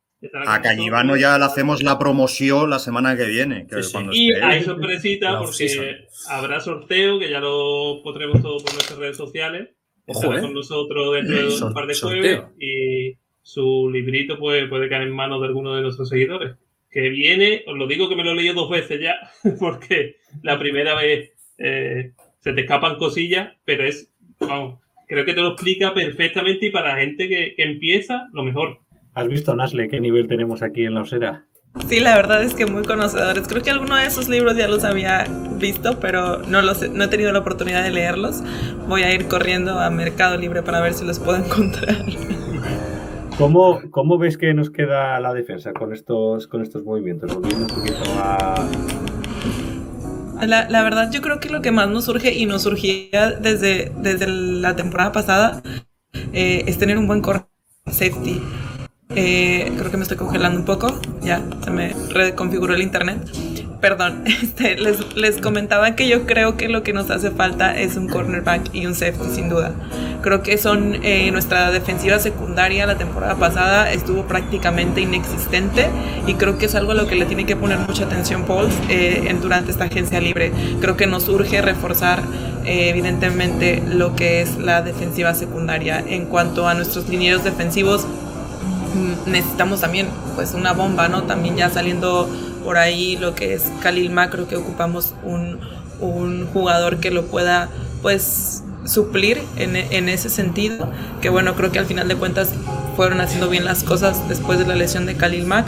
A 0.45 0.61
Cañivano 0.61 1.15
ya 1.17 1.37
le 1.39 1.45
hacemos 1.45 1.81
la 1.81 1.97
promoción 1.97 2.69
la 2.69 2.77
semana 2.77 3.17
que 3.17 3.25
viene. 3.25 3.65
que 3.67 3.77
Sí, 3.77 3.83
sí. 3.83 3.91
cuando 3.91 4.11
Y 4.13 4.31
esté- 4.31 4.43
hay 4.43 4.63
sorpresita 4.63 5.39
porque 5.39 6.07
habrá 6.29 6.59
sorteo, 6.59 7.17
que 7.17 7.29
ya 7.29 7.39
lo 7.39 8.01
pondremos 8.03 8.41
todo 8.41 8.57
por 8.57 8.71
nuestras 8.73 8.99
redes 8.99 9.17
sociales. 9.17 9.69
Ojo, 10.05 10.19
Estará 10.21 10.37
¿eh? 10.39 10.41
con 10.41 10.53
nosotros 10.53 11.13
dentro 11.15 11.35
de 11.49 11.63
un 11.65 11.73
par 11.73 11.87
de 11.87 11.93
sorteo. 11.95 12.19
jueves 12.21 12.43
y 12.59 13.17
su 13.41 13.89
librito 13.91 14.37
pues, 14.37 14.67
puede 14.69 14.89
caer 14.89 15.03
en 15.03 15.11
manos 15.15 15.41
de 15.41 15.47
alguno 15.47 15.75
de 15.75 15.81
nuestros 15.81 16.09
seguidores. 16.09 16.55
Que 16.91 17.10
viene, 17.10 17.63
os 17.67 17.77
lo 17.77 17.88
digo 17.88 18.10
que 18.10 18.15
me 18.15 18.23
lo 18.23 18.32
he 18.32 18.36
leído 18.36 18.54
dos 18.54 18.69
veces 18.69 18.99
ya, 19.01 19.15
porque 19.60 20.17
la 20.43 20.60
primera 20.60 20.93
vez 20.95 21.32
eh, 21.58 22.12
se 22.39 22.54
te 22.54 22.62
escapan 22.62 22.97
cosillas, 22.97 23.54
pero 23.63 23.86
es, 23.86 24.12
vamos, 24.39 24.80
creo 25.08 25.25
que 25.25 25.34
te 25.34 25.41
lo 25.41 25.54
explica 25.54 25.93
perfectamente 25.93 26.67
y 26.67 26.69
para 26.71 26.89
la 26.89 26.99
gente 26.99 27.30
que, 27.30 27.54
que 27.56 27.63
empieza, 27.63 28.27
lo 28.34 28.43
mejor. 28.43 28.80
¿Has 29.13 29.27
visto, 29.27 29.56
Nasle, 29.56 29.89
qué 29.89 29.99
nivel 29.99 30.27
tenemos 30.27 30.62
aquí 30.62 30.84
en 30.84 30.93
la 30.93 31.01
Osera? 31.01 31.45
Sí, 31.88 32.01
la 32.01 32.15
verdad 32.15 32.43
es 32.43 32.54
que 32.54 32.65
muy 32.65 32.84
conocedores. 32.84 33.47
Creo 33.47 33.63
que 33.63 33.69
alguno 33.69 33.95
de 33.95 34.06
esos 34.06 34.27
libros 34.27 34.58
ya 34.58 34.67
los 34.67 34.84
había 34.84 35.25
visto, 35.58 35.99
pero 35.99 36.39
no, 36.39 36.62
los 36.62 36.82
he, 36.84 36.89
no 36.89 37.06
he 37.06 37.08
tenido 37.08 37.32
la 37.32 37.39
oportunidad 37.39 37.84
de 37.84 37.91
leerlos. 37.91 38.43
Voy 38.88 39.04
a 39.04 39.13
ir 39.13 39.27
corriendo 39.27 39.80
a 39.80 39.89
Mercado 39.89 40.38
Libre 40.38 40.63
para 40.63 40.82
ver 40.82 40.93
si 40.93 41.06
los 41.06 41.19
puedo 41.19 41.38
encontrar. 41.45 42.06
¿Cómo, 43.41 43.82
¿Cómo 43.89 44.19
ves 44.19 44.38
que 44.38 44.54
nos 44.54 44.69
queda 44.69 45.19
la 45.19 45.34
defensa 45.34 45.73
con 45.73 45.93
estos, 45.93 46.45
con 46.45 46.62
estos 46.62 46.84
movimientos? 46.84 47.34
Volviendo 47.34 47.65
un 47.65 47.71
poquito 47.73 48.04
a... 48.19 48.69
La, 50.45 50.84
verdad, 50.84 51.10
yo 51.12 51.21
creo 51.21 51.39
que 51.39 51.49
lo 51.49 51.63
que 51.63 51.71
más 51.71 51.89
nos 51.89 52.06
surge 52.06 52.36
y 52.36 52.45
nos 52.45 52.62
surgía 52.62 53.32
desde, 53.32 53.91
desde 53.97 54.27
la 54.27 54.75
temporada 54.75 55.12
pasada 55.12 55.63
eh, 56.34 56.65
es 56.67 56.77
tener 56.77 56.99
un 56.99 57.08
buen 57.08 57.21
corner 57.21 57.47
safety. 57.88 58.39
Eh, 59.15 59.71
creo 59.75 59.89
que 59.89 59.97
me 59.97 60.04
estoy 60.04 60.17
congelando 60.17 60.60
un 60.60 60.65
poco. 60.65 61.01
Ya, 61.23 61.43
se 61.63 61.71
me 61.71 61.95
reconfiguró 62.12 62.75
el 62.75 62.84
internet. 62.84 63.17
Perdón, 63.81 64.23
este, 64.43 64.77
les, 64.77 65.15
les 65.15 65.37
comentaba 65.37 65.95
que 65.95 66.07
yo 66.07 66.25
creo 66.27 66.55
que 66.55 66.69
lo 66.69 66.83
que 66.83 66.93
nos 66.93 67.09
hace 67.09 67.31
falta 67.31 67.77
es 67.77 67.97
un 67.97 68.07
cornerback 68.07 68.73
y 68.73 68.85
un 68.85 68.95
safety, 68.95 69.33
sin 69.33 69.49
duda. 69.49 69.73
Creo 70.21 70.43
que 70.43 70.59
son 70.59 70.99
eh, 71.01 71.31
nuestra 71.31 71.71
defensiva 71.71 72.19
secundaria 72.19 72.85
la 72.85 72.95
temporada 72.95 73.35
pasada 73.35 73.91
estuvo 73.91 74.27
prácticamente 74.27 75.01
inexistente 75.01 75.87
y 76.27 76.35
creo 76.35 76.59
que 76.59 76.67
es 76.67 76.75
algo 76.75 76.91
a 76.91 76.95
lo 76.95 77.07
que 77.07 77.15
le 77.15 77.25
tiene 77.25 77.47
que 77.47 77.55
poner 77.55 77.79
mucha 77.79 78.05
atención 78.05 78.43
Paul 78.43 78.67
eh, 78.87 79.23
en, 79.27 79.41
durante 79.41 79.71
esta 79.71 79.85
agencia 79.85 80.21
libre. 80.21 80.51
Creo 80.79 80.95
que 80.95 81.07
nos 81.07 81.27
urge 81.27 81.59
reforzar 81.63 82.21
eh, 82.65 82.89
evidentemente 82.89 83.81
lo 83.87 84.15
que 84.15 84.41
es 84.41 84.57
la 84.57 84.83
defensiva 84.83 85.33
secundaria. 85.33 86.03
En 86.05 86.25
cuanto 86.25 86.67
a 86.67 86.75
nuestros 86.75 87.09
linieros 87.09 87.43
defensivos, 87.43 88.05
mm, 88.05 89.31
necesitamos 89.31 89.81
también 89.81 90.07
pues 90.35 90.53
una 90.53 90.73
bomba, 90.73 91.07
¿no? 91.07 91.23
También 91.23 91.55
ya 91.55 91.71
saliendo 91.71 92.29
por 92.63 92.78
ahí 92.78 93.17
lo 93.17 93.36
que 93.36 93.54
es 93.54 93.63
Khalil 93.82 94.12
Mack, 94.12 94.32
creo 94.32 94.47
que 94.47 94.56
ocupamos 94.56 95.13
un, 95.24 95.60
un 96.00 96.47
jugador 96.47 96.97
que 96.97 97.12
lo 97.12 97.26
pueda 97.26 97.69
pues 98.02 98.63
suplir 98.86 99.41
en, 99.58 99.76
en, 99.76 100.10
ese 100.10 100.30
sentido, 100.30 100.91
que 101.21 101.30
bueno, 101.30 101.56
creo 101.56 101.71
que 101.71 101.80
al 101.80 101.86
final 101.86 102.08
de 102.08 102.15
cuentas 102.15 102.54
fueron 102.95 103.21
haciendo 103.21 103.50
bien 103.50 103.63
las 103.63 103.84
cosas 103.84 104.28
después 104.28 104.58
de 104.58 104.65
la 104.65 104.76
lesión 104.76 105.06
de 105.06 105.15
Khalil 105.15 105.45
Mack, 105.45 105.67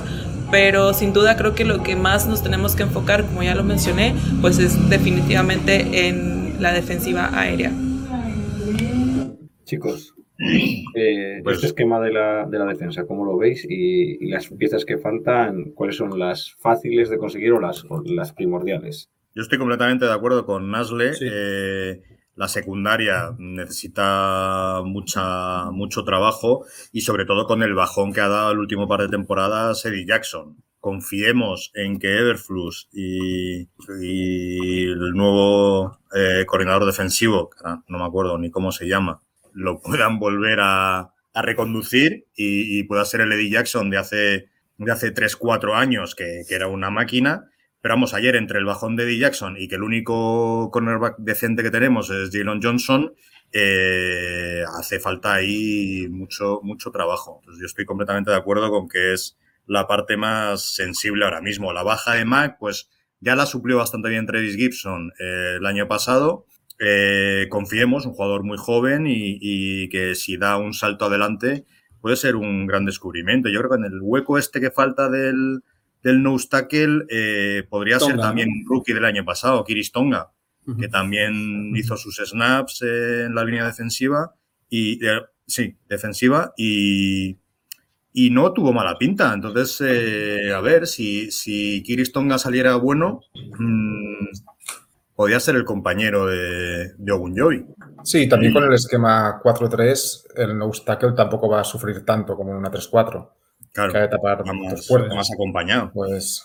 pero 0.50 0.94
sin 0.94 1.14
duda 1.14 1.38
creo 1.38 1.56
que 1.56 1.66
lo 1.66 1.84
que 1.84 1.96
más 1.96 2.28
nos 2.28 2.44
tenemos 2.44 2.76
que 2.76 2.84
enfocar, 2.84 3.26
como 3.26 3.44
ya 3.44 3.56
lo 3.56 3.64
mencioné, 3.64 4.16
pues 4.42 4.60
es 4.60 4.90
definitivamente 4.90 6.08
en 6.08 6.62
la 6.62 6.74
defensiva 6.74 7.30
aérea. 7.34 7.72
Chicos, 9.66 10.14
eh, 10.96 11.42
Pues- 11.44 11.56
este 11.58 11.68
esquema 11.68 12.00
de 12.00 12.12
la, 12.12 12.46
de 12.46 12.60
la 12.60 12.66
defensa, 12.66 13.06
¿cómo 13.06 13.26
lo 13.26 13.38
veis? 13.38 13.66
Y, 13.70 14.24
y 14.26 14.30
las 14.30 14.48
piezas 14.50 14.86
que 14.86 14.98
faltan, 14.98 15.72
¿cuáles 15.76 15.96
son 15.98 16.18
las 16.20 16.56
fáciles 16.60 17.10
de 17.10 17.18
conseguir 17.18 17.52
o 17.54 17.60
las, 17.60 17.86
o 17.90 18.02
las 18.06 18.34
primordiales? 18.34 19.10
Yo 19.36 19.42
estoy 19.42 19.58
completamente 19.58 20.06
de 20.06 20.14
acuerdo 20.14 20.46
con 20.46 20.70
Nasle. 20.70 21.14
Sí. 21.14 21.26
Eh, 21.30 22.02
la 22.36 22.48
secundaria 22.48 23.36
necesita 23.38 24.82
mucha, 24.84 25.70
mucho 25.72 26.04
trabajo 26.04 26.66
y 26.92 27.02
sobre 27.02 27.26
todo 27.26 27.46
con 27.46 27.62
el 27.62 27.76
bajón 27.76 28.12
que 28.12 28.22
ha 28.22 28.28
dado 28.28 28.52
el 28.52 28.60
último 28.60 28.88
par 28.88 29.02
de 29.02 29.10
temporadas 29.10 29.86
Eddie 29.86 30.06
Jackson. 30.08 30.58
Confiemos 30.80 31.72
en 31.76 31.98
que 32.00 32.18
Everflux 32.18 32.90
y, 32.92 33.70
y 34.02 34.84
el 34.86 35.12
nuevo 35.14 36.00
eh, 36.16 36.46
coordinador 36.46 36.86
defensivo, 36.86 37.52
no 37.88 37.98
me 38.00 38.04
acuerdo 38.06 38.38
ni 38.38 38.50
cómo 38.52 38.72
se 38.72 38.88
llama, 38.88 39.22
lo 39.54 39.82
puedan 39.82 40.20
volver 40.20 40.60
a, 40.62 41.10
reconducir 41.36 42.28
y, 42.36 42.84
pueda 42.84 43.06
ser 43.06 43.22
el 43.22 43.32
Eddie 43.32 43.50
Jackson 43.50 43.90
de 43.90 43.98
hace, 43.98 44.50
de 44.78 44.92
hace 44.92 45.12
3-4 45.12 45.76
años, 45.76 46.14
que, 46.14 46.44
era 46.50 46.68
una 46.68 46.92
máquina. 46.92 47.50
Pero 47.82 47.96
vamos, 47.96 48.14
ayer 48.14 48.36
entre 48.36 48.60
el 48.60 48.66
bajón 48.66 48.96
de 48.96 49.04
Eddie 49.04 49.20
Jackson 49.20 49.56
y 49.58 49.68
que 49.68 49.76
el 49.76 49.84
único 49.84 50.70
cornerback 50.72 51.16
decente 51.18 51.64
que 51.64 51.72
tenemos 51.72 52.12
es 52.12 52.30
Jalen 52.32 52.62
Johnson, 52.62 53.14
eh, 53.52 54.64
hace 54.78 55.00
falta 55.00 55.34
ahí 55.34 56.08
mucho, 56.10 56.60
mucho 56.62 56.92
trabajo. 56.92 57.40
Entonces 57.42 57.62
yo 57.62 57.66
estoy 57.66 57.86
completamente 57.86 58.32
de 58.32 58.38
acuerdo 58.38 58.70
con 58.70 58.88
que 58.88 59.14
es 59.14 59.38
la 59.66 59.88
parte 59.88 60.18
más 60.18 60.74
sensible 60.76 61.26
ahora 61.26 61.42
mismo. 61.42 61.74
La 61.74 61.84
baja 61.84 62.14
de 62.14 62.26
Mac, 62.26 62.58
pues 62.60 62.90
ya 63.20 63.36
la 63.36 63.46
suplió 63.46 63.78
bastante 63.78 64.10
bien 64.10 64.26
Travis 64.26 64.56
Gibson 64.56 65.12
eh, 65.20 65.56
el 65.58 65.66
año 65.66 65.88
pasado. 65.88 66.46
Eh, 66.80 67.48
confiemos, 67.50 68.06
un 68.06 68.14
jugador 68.14 68.44
muy 68.44 68.58
joven 68.58 69.08
y, 69.08 69.38
y, 69.40 69.90
que 69.90 70.16
si 70.16 70.38
da 70.38 70.58
un 70.58 70.74
salto 70.74 71.06
adelante 71.06 71.66
puede 72.02 72.16
ser 72.18 72.36
un 72.36 72.68
gran 72.68 72.84
descubrimiento. 72.86 73.48
Yo 73.50 73.60
creo 73.60 73.72
que 73.72 73.78
en 73.78 73.86
el 73.86 74.00
hueco 74.02 74.38
este 74.38 74.60
que 74.60 74.72
falta 74.72 75.10
del, 75.10 75.62
del 76.02 76.22
nose 76.22 76.48
tackle 76.50 77.06
eh, 77.10 77.64
podría 77.70 78.00
Tonga, 78.00 78.14
ser 78.14 78.22
también 78.22 78.50
un 78.50 78.66
rookie 78.68 78.94
del 78.94 79.06
año 79.06 79.24
pasado, 79.24 79.64
Kiris 79.64 79.92
Tonga, 79.92 80.32
Ujú. 80.66 80.80
que 80.80 80.88
también 80.88 81.76
hizo 81.76 81.96
sus 81.98 82.18
snaps 82.18 82.82
en 82.82 83.36
la 83.36 83.44
línea 83.46 83.66
defensiva 83.66 84.34
y 84.70 85.06
eh, 85.06 85.22
sí, 85.46 85.76
defensiva 85.88 86.54
y, 86.58 87.38
y 88.12 88.30
no 88.32 88.52
tuvo 88.52 88.74
mala 88.74 88.98
pinta. 88.98 89.34
Entonces, 89.34 89.82
eh, 89.86 90.52
a 90.54 90.62
ver, 90.62 90.88
si, 90.88 91.32
si 91.32 91.84
Kiris 91.84 92.12
Tonga 92.12 92.38
saliera 92.38 92.76
bueno, 92.76 93.22
mmm, 93.60 93.93
podía 95.24 95.40
ser 95.40 95.56
el 95.56 95.66
compañero 95.66 96.28
de, 96.28 96.94
de 96.98 97.12
Ogunjobi. 97.12 97.66
Sí, 98.04 98.28
también 98.28 98.54
con 98.54 98.64
el 98.64 98.74
esquema 98.74 99.42
4-3, 99.44 100.24
el 100.36 100.58
no 100.58 100.70
tackle 100.86 101.14
tampoco 101.14 101.50
va 101.50 101.62
a 101.62 101.64
sufrir 101.64 102.04
tanto 102.06 102.36
como 102.36 102.52
en 102.52 102.58
una 102.58 102.70
3-4. 102.72 103.30
Claro, 103.72 103.92
que 103.92 103.98
hay 103.98 104.04
que 104.06 104.12
tapar 104.12 104.44
más, 104.46 104.90
más 105.16 105.32
acompañado. 105.32 105.92
Pues 105.94 106.44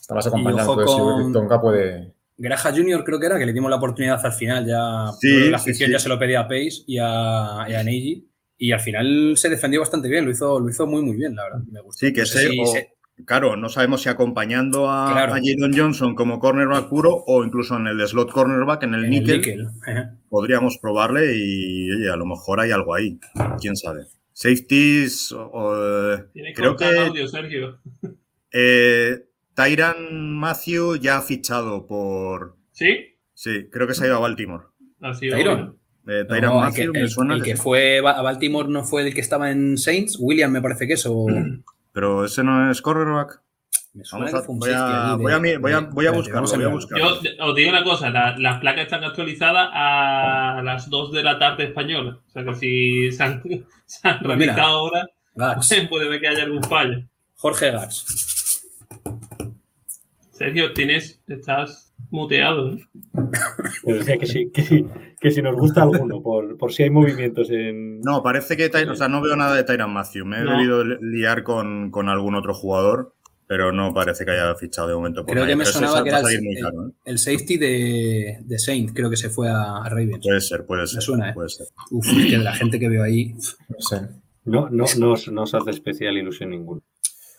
está 0.00 0.14
más 0.14 0.26
acompañado. 0.26 0.72
Entonces, 0.72 0.96
con- 0.96 1.26
si 1.26 1.32
Tonga 1.32 1.60
puede. 1.60 2.14
Graja 2.36 2.72
Junior 2.72 3.04
creo 3.04 3.20
que 3.20 3.26
era, 3.26 3.38
que 3.38 3.46
le 3.46 3.52
dimos 3.52 3.70
la 3.70 3.76
oportunidad 3.76 4.18
al 4.24 4.32
final, 4.32 4.66
ya 4.66 5.06
Sí, 5.20 5.50
la 5.50 5.56
afición 5.58 5.86
sí. 5.86 5.92
ya 5.92 5.98
se 6.00 6.08
lo 6.08 6.18
pedía 6.18 6.40
a 6.40 6.48
Pace 6.48 6.82
y 6.86 6.98
a, 7.00 7.64
y 7.68 7.74
a 7.74 7.82
Neji, 7.84 8.28
y 8.58 8.72
al 8.72 8.80
final 8.80 9.34
se 9.36 9.48
defendió 9.50 9.78
bastante 9.80 10.08
bien, 10.08 10.24
lo 10.24 10.32
hizo, 10.32 10.58
lo 10.58 10.68
hizo 10.68 10.84
muy 10.86 11.02
muy 11.02 11.16
bien, 11.16 11.36
la 11.36 11.44
verdad. 11.44 11.60
Me 11.70 11.80
gustó. 11.80 12.06
Sí, 12.06 12.12
que 12.12 12.22
No 12.22 12.26
sé 12.26 12.38
sé, 12.38 12.48
si 12.50 12.60
o- 12.60 12.66
se- 12.66 12.88
Claro, 13.26 13.56
no 13.56 13.68
sabemos 13.68 14.02
si 14.02 14.08
acompañando 14.08 14.90
a, 14.90 15.12
Claro. 15.12 15.34
a 15.34 15.36
Jadon 15.36 15.72
Johnson 15.72 16.14
como 16.16 16.40
cornerback 16.40 16.88
puro 16.88 17.22
o 17.26 17.44
incluso 17.44 17.76
en 17.76 17.86
el 17.86 18.00
slot 18.06 18.32
cornerback, 18.32 18.82
en 18.82 18.94
el 18.94 19.04
en 19.04 19.14
el 19.14 19.20
níquel, 19.22 19.68
podríamos 20.28 20.78
probarle 20.78 21.32
y, 21.36 21.92
oye, 21.92 22.10
a 22.10 22.16
lo 22.16 22.26
mejor 22.26 22.60
hay 22.60 22.72
algo 22.72 22.92
ahí. 22.94 23.18
Quién 23.60 23.76
sabe. 23.76 24.00
Safeties, 24.32 25.30
o- 25.32 26.18
Tienes 26.32 26.56
creo 26.56 26.74
que 26.76 26.84
audio, 26.86 27.28
Sergio. 27.28 27.78
eh, 28.52 29.26
Tyran 29.54 30.32
Matthew 30.36 30.96
ya 30.96 31.18
ha 31.18 31.22
fichado 31.22 31.86
por. 31.86 32.56
¿Sí? 32.72 33.16
Sí, 33.32 33.68
creo 33.70 33.86
que 33.86 33.94
se 33.94 34.04
ha 34.04 34.06
ido 34.08 34.16
a 34.16 34.20
Baltimore. 34.20 34.64
Ha 35.00 35.14
sido 35.14 35.36
Tyron. 35.36 35.78
Eh, 36.08 36.24
Tyran 36.28 36.50
No, 36.50 36.58
el 36.58 36.64
Matthew, 36.68 36.92
que, 36.92 37.00
me 37.02 37.08
suena 37.08 37.34
el 37.36 37.42
que 37.42 37.56
fue 37.56 37.98
a 38.00 38.20
Baltimore 38.22 38.68
no 38.68 38.82
fue 38.84 39.06
el 39.06 39.14
que 39.14 39.20
estaba 39.20 39.50
en 39.52 39.78
Saints, 39.78 40.18
William 40.20 40.50
me 40.50 40.60
parece 40.60 40.86
que 40.88 40.94
es, 40.94 41.06
o 41.06 41.26
Pero 41.94 42.24
ese 42.26 42.42
no 42.44 42.70
es 42.70 42.82
cornerback. 42.82 43.40
me 43.94 44.04
suena 44.04 44.26
Vamos 44.26 44.34
a, 44.34 44.40
que 44.40 44.44
fue 44.46 44.52
un 44.54 44.58
voy, 44.58 44.70
a, 44.74 44.74
de- 45.16 45.16
voy, 45.22 45.32
a, 45.32 45.38
voy, 45.38 45.72
a, 45.72 45.80
voy 45.80 46.06
a 46.06 46.10
buscarlo, 46.10 46.48
voy 46.50 46.64
a. 46.64 46.98
Yo 46.98 47.46
os 47.46 47.54
digo 47.54 47.70
una 47.70 47.84
cosa, 47.84 48.10
la- 48.10 48.36
las 48.36 48.58
placas 48.58 48.82
están 48.84 49.04
actualizadas 49.04 49.70
a 49.72 50.60
las 50.64 50.90
2 50.90 51.12
de 51.12 51.22
la 51.22 51.38
tarde 51.38 51.64
española. 51.64 52.18
O 52.26 52.30
sea 52.30 52.44
que 52.44 52.54
si 52.54 53.12
se 53.12 53.22
han, 53.22 53.42
se 53.86 54.08
han 54.08 54.18
Pues 54.18 54.36
mira. 54.36 54.52
realizado 54.54 54.78
ahora, 54.78 55.06
Gax, 55.36 55.74
puede 55.88 56.08
ver 56.10 56.20
que 56.20 56.28
haya 56.28 56.42
algún 56.42 56.64
fallo. 56.64 56.98
Jorge 57.36 57.70
Gax. 57.70 58.60
Sergio, 60.32 60.72
tienes, 60.72 61.20
estás 61.28 61.83
muteado. 62.14 62.76
decía 63.84 64.16
que 64.18 64.26
sí, 64.26 64.50
que 64.52 64.62
sí, 64.62 64.86
que 65.20 65.30
si 65.30 65.42
nos 65.42 65.56
gusta 65.56 65.82
alguno, 65.82 66.22
por, 66.22 66.56
por 66.56 66.72
si 66.72 66.84
hay 66.84 66.90
movimientos 66.90 67.50
en. 67.50 68.00
No, 68.00 68.22
parece 68.22 68.56
que 68.56 68.66
o 68.88 68.94
sea, 68.94 69.08
no 69.08 69.20
veo 69.20 69.36
nada 69.36 69.54
de 69.54 69.64
Tyran 69.64 69.92
Matthew. 69.92 70.24
Me 70.24 70.38
he 70.38 70.44
No. 70.44 70.52
debido 70.52 70.84
li- 70.84 70.96
liar 71.00 71.42
con, 71.42 71.90
con 71.90 72.08
algún 72.08 72.34
otro 72.34 72.54
jugador, 72.54 73.14
pero 73.46 73.72
no 73.72 73.92
parece 73.92 74.24
que 74.24 74.30
haya 74.30 74.54
fichado 74.54 74.88
de 74.88 74.94
momento 74.94 75.22
por 75.22 75.32
Creo 75.32 75.44
nadie. 75.44 75.52
que 75.52 75.56
me 75.58 75.64
Pero 75.64 75.72
sonaba 75.74 76.02
que 76.02 76.08
era 76.10 76.18
el, 76.20 76.24
caro, 76.62 76.88
¿eh? 76.88 76.92
el 77.04 77.18
safety 77.18 77.56
de, 77.58 78.38
de 78.44 78.58
Saint, 78.58 78.92
creo 78.94 79.10
que 79.10 79.16
se 79.16 79.28
fue 79.30 79.48
a, 79.48 79.76
a 79.78 79.88
Ravens. 79.88 80.20
Puede 80.24 80.40
ser, 80.40 80.64
puede 80.66 80.86
ser. 80.86 81.02
suena, 81.02 81.30
¿eh? 81.30 81.34
Puede 81.34 81.48
ser. 81.50 81.66
Uf, 81.90 82.06
es 82.18 82.26
que 82.30 82.38
la 82.38 82.52
gente 82.54 82.78
que 82.78 82.88
veo 82.88 83.02
ahí. 83.02 83.34
No 83.68 83.80
sé. 83.80 84.00
No, 84.46 84.68
no, 84.70 84.84
no, 84.98 85.12
os- 85.12 85.28
no 85.32 85.42
os 85.42 85.54
hace 85.54 85.70
especial 85.70 86.16
ilusión 86.18 86.50
ninguna. 86.50 86.80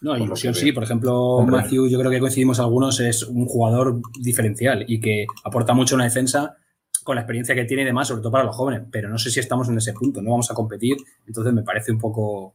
No, 0.06 0.16
ilusión 0.16 0.54
sí. 0.54 0.72
Por 0.72 0.84
ejemplo, 0.84 1.20
Hombre. 1.20 1.58
Matthew, 1.58 1.88
yo 1.88 1.98
creo 1.98 2.12
que 2.12 2.20
coincidimos 2.20 2.60
algunos, 2.60 3.00
es 3.00 3.24
un 3.24 3.48
jugador 3.48 4.02
diferencial 4.20 4.86
y 4.88 5.00
que 5.00 5.26
aporta 5.44 5.74
mucho 5.74 5.96
a 5.96 5.98
una 5.98 6.04
defensa 6.04 6.58
con 7.04 7.16
la 7.16 7.22
experiencia 7.22 7.56
que 7.56 7.66
tiene 7.66 7.82
y 7.82 7.86
demás, 7.86 8.08
sobre 8.08 8.22
todo 8.22 8.32
para 8.32 8.44
los 8.44 8.56
jóvenes. 8.56 8.84
Pero 8.92 9.10
no 9.10 9.18
sé 9.18 9.32
si 9.32 9.40
estamos 9.40 9.68
en 9.68 9.78
ese 9.78 9.94
punto, 9.94 10.22
no 10.22 10.30
vamos 10.30 10.52
a 10.52 10.54
competir. 10.54 10.98
Entonces 11.26 11.52
me 11.54 11.64
parece 11.64 11.92
un 11.92 11.98
poco 11.98 12.54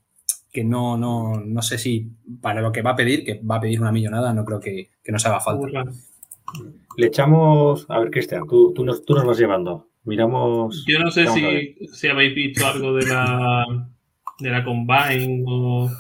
que 0.53 0.63
no, 0.63 0.97
no, 0.97 1.41
no 1.41 1.63
sé 1.63 1.77
si 1.77 2.13
para 2.41 2.61
lo 2.61 2.71
que 2.71 2.83
va 2.83 2.91
a 2.93 2.97
pedir, 2.97 3.25
que 3.25 3.41
va 3.43 3.57
a 3.57 3.61
pedir 3.61 3.81
una 3.81 3.91
millonada, 3.91 4.33
no 4.33 4.45
creo 4.45 4.61
que, 4.61 4.91
que 5.03 5.11
nos 5.11 5.27
haga 5.27 5.41
falta. 5.41 5.67
Le 6.97 7.07
echamos. 7.07 7.85
A 7.89 7.99
ver, 7.99 8.13
Cristian, 8.13 8.47
tú, 8.47 8.73
tú, 8.73 8.85
nos, 8.85 9.05
tú 9.05 9.15
nos 9.15 9.27
vas 9.27 9.39
llevando. 9.39 9.89
Miramos. 10.05 10.85
Yo 10.87 11.01
no 11.01 11.11
sé 11.11 11.27
si, 11.27 11.89
si 11.93 12.07
habéis 12.07 12.33
visto 12.33 12.65
algo 12.65 12.95
de 12.95 13.07
la, 13.07 13.67
de 14.39 14.51
la 14.51 14.65
Combine 14.65 15.43
o... 15.49 15.91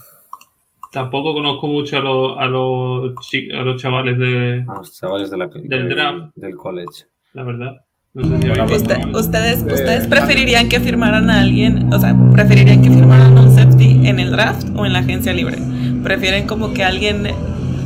Tampoco 0.93 1.33
conozco 1.35 1.67
mucho 1.69 1.99
a 1.99 2.01
los, 2.01 2.39
a 2.39 2.47
los, 2.47 3.13
a 3.55 3.63
los 3.63 3.81
chavales 3.81 4.19
de... 4.19 4.65
a 4.69 4.75
los 4.79 4.93
chavales 4.99 5.31
de 5.31 5.37
la, 5.39 5.47
Del 5.47 5.89
draft. 5.89 6.35
del 6.35 6.57
college. 6.57 7.05
La 7.33 7.45
verdad. 7.45 7.77
No 8.13 8.25
sé 8.25 8.43
si 8.43 8.49
habéis 8.51 8.71
visto. 8.83 8.95
Usted- 8.95 9.15
ustedes, 9.15 9.63
¿Ustedes 9.63 10.07
preferirían 10.09 10.69
que 10.69 10.81
firmaran 10.81 11.31
a 11.31 11.43
alguien, 11.43 11.93
o 11.93 11.99
sea, 12.01 12.13
preferirían 12.33 12.83
que 12.83 12.91
firmaran 12.91 13.39
a 13.39 13.43
un 13.43 13.55
safety 13.55 14.09
en 14.09 14.19
el 14.19 14.33
draft 14.33 14.67
o 14.75 14.85
en 14.85 14.93
la 14.93 14.99
agencia 14.99 15.33
libre? 15.33 15.59
¿Prefieren 16.03 16.49
como 16.49 16.73
que 16.75 16.83
alguien 16.83 17.23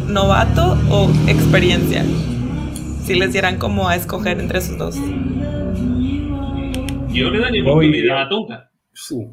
novato 0.09 0.79
o 0.91 1.11
experiencia? 1.29 2.03
Si 3.03 3.15
les 3.17 3.33
dieran 3.35 3.59
como 3.59 3.87
a 3.87 3.97
escoger 3.97 4.41
entre 4.41 4.61
esos 4.61 4.79
dos. 4.79 4.97
Yo 7.13 7.31
le 7.31 7.39
daría 7.39 7.63
oportunidad 7.63 8.23
a 8.23 8.29
Tonka. 8.31 8.71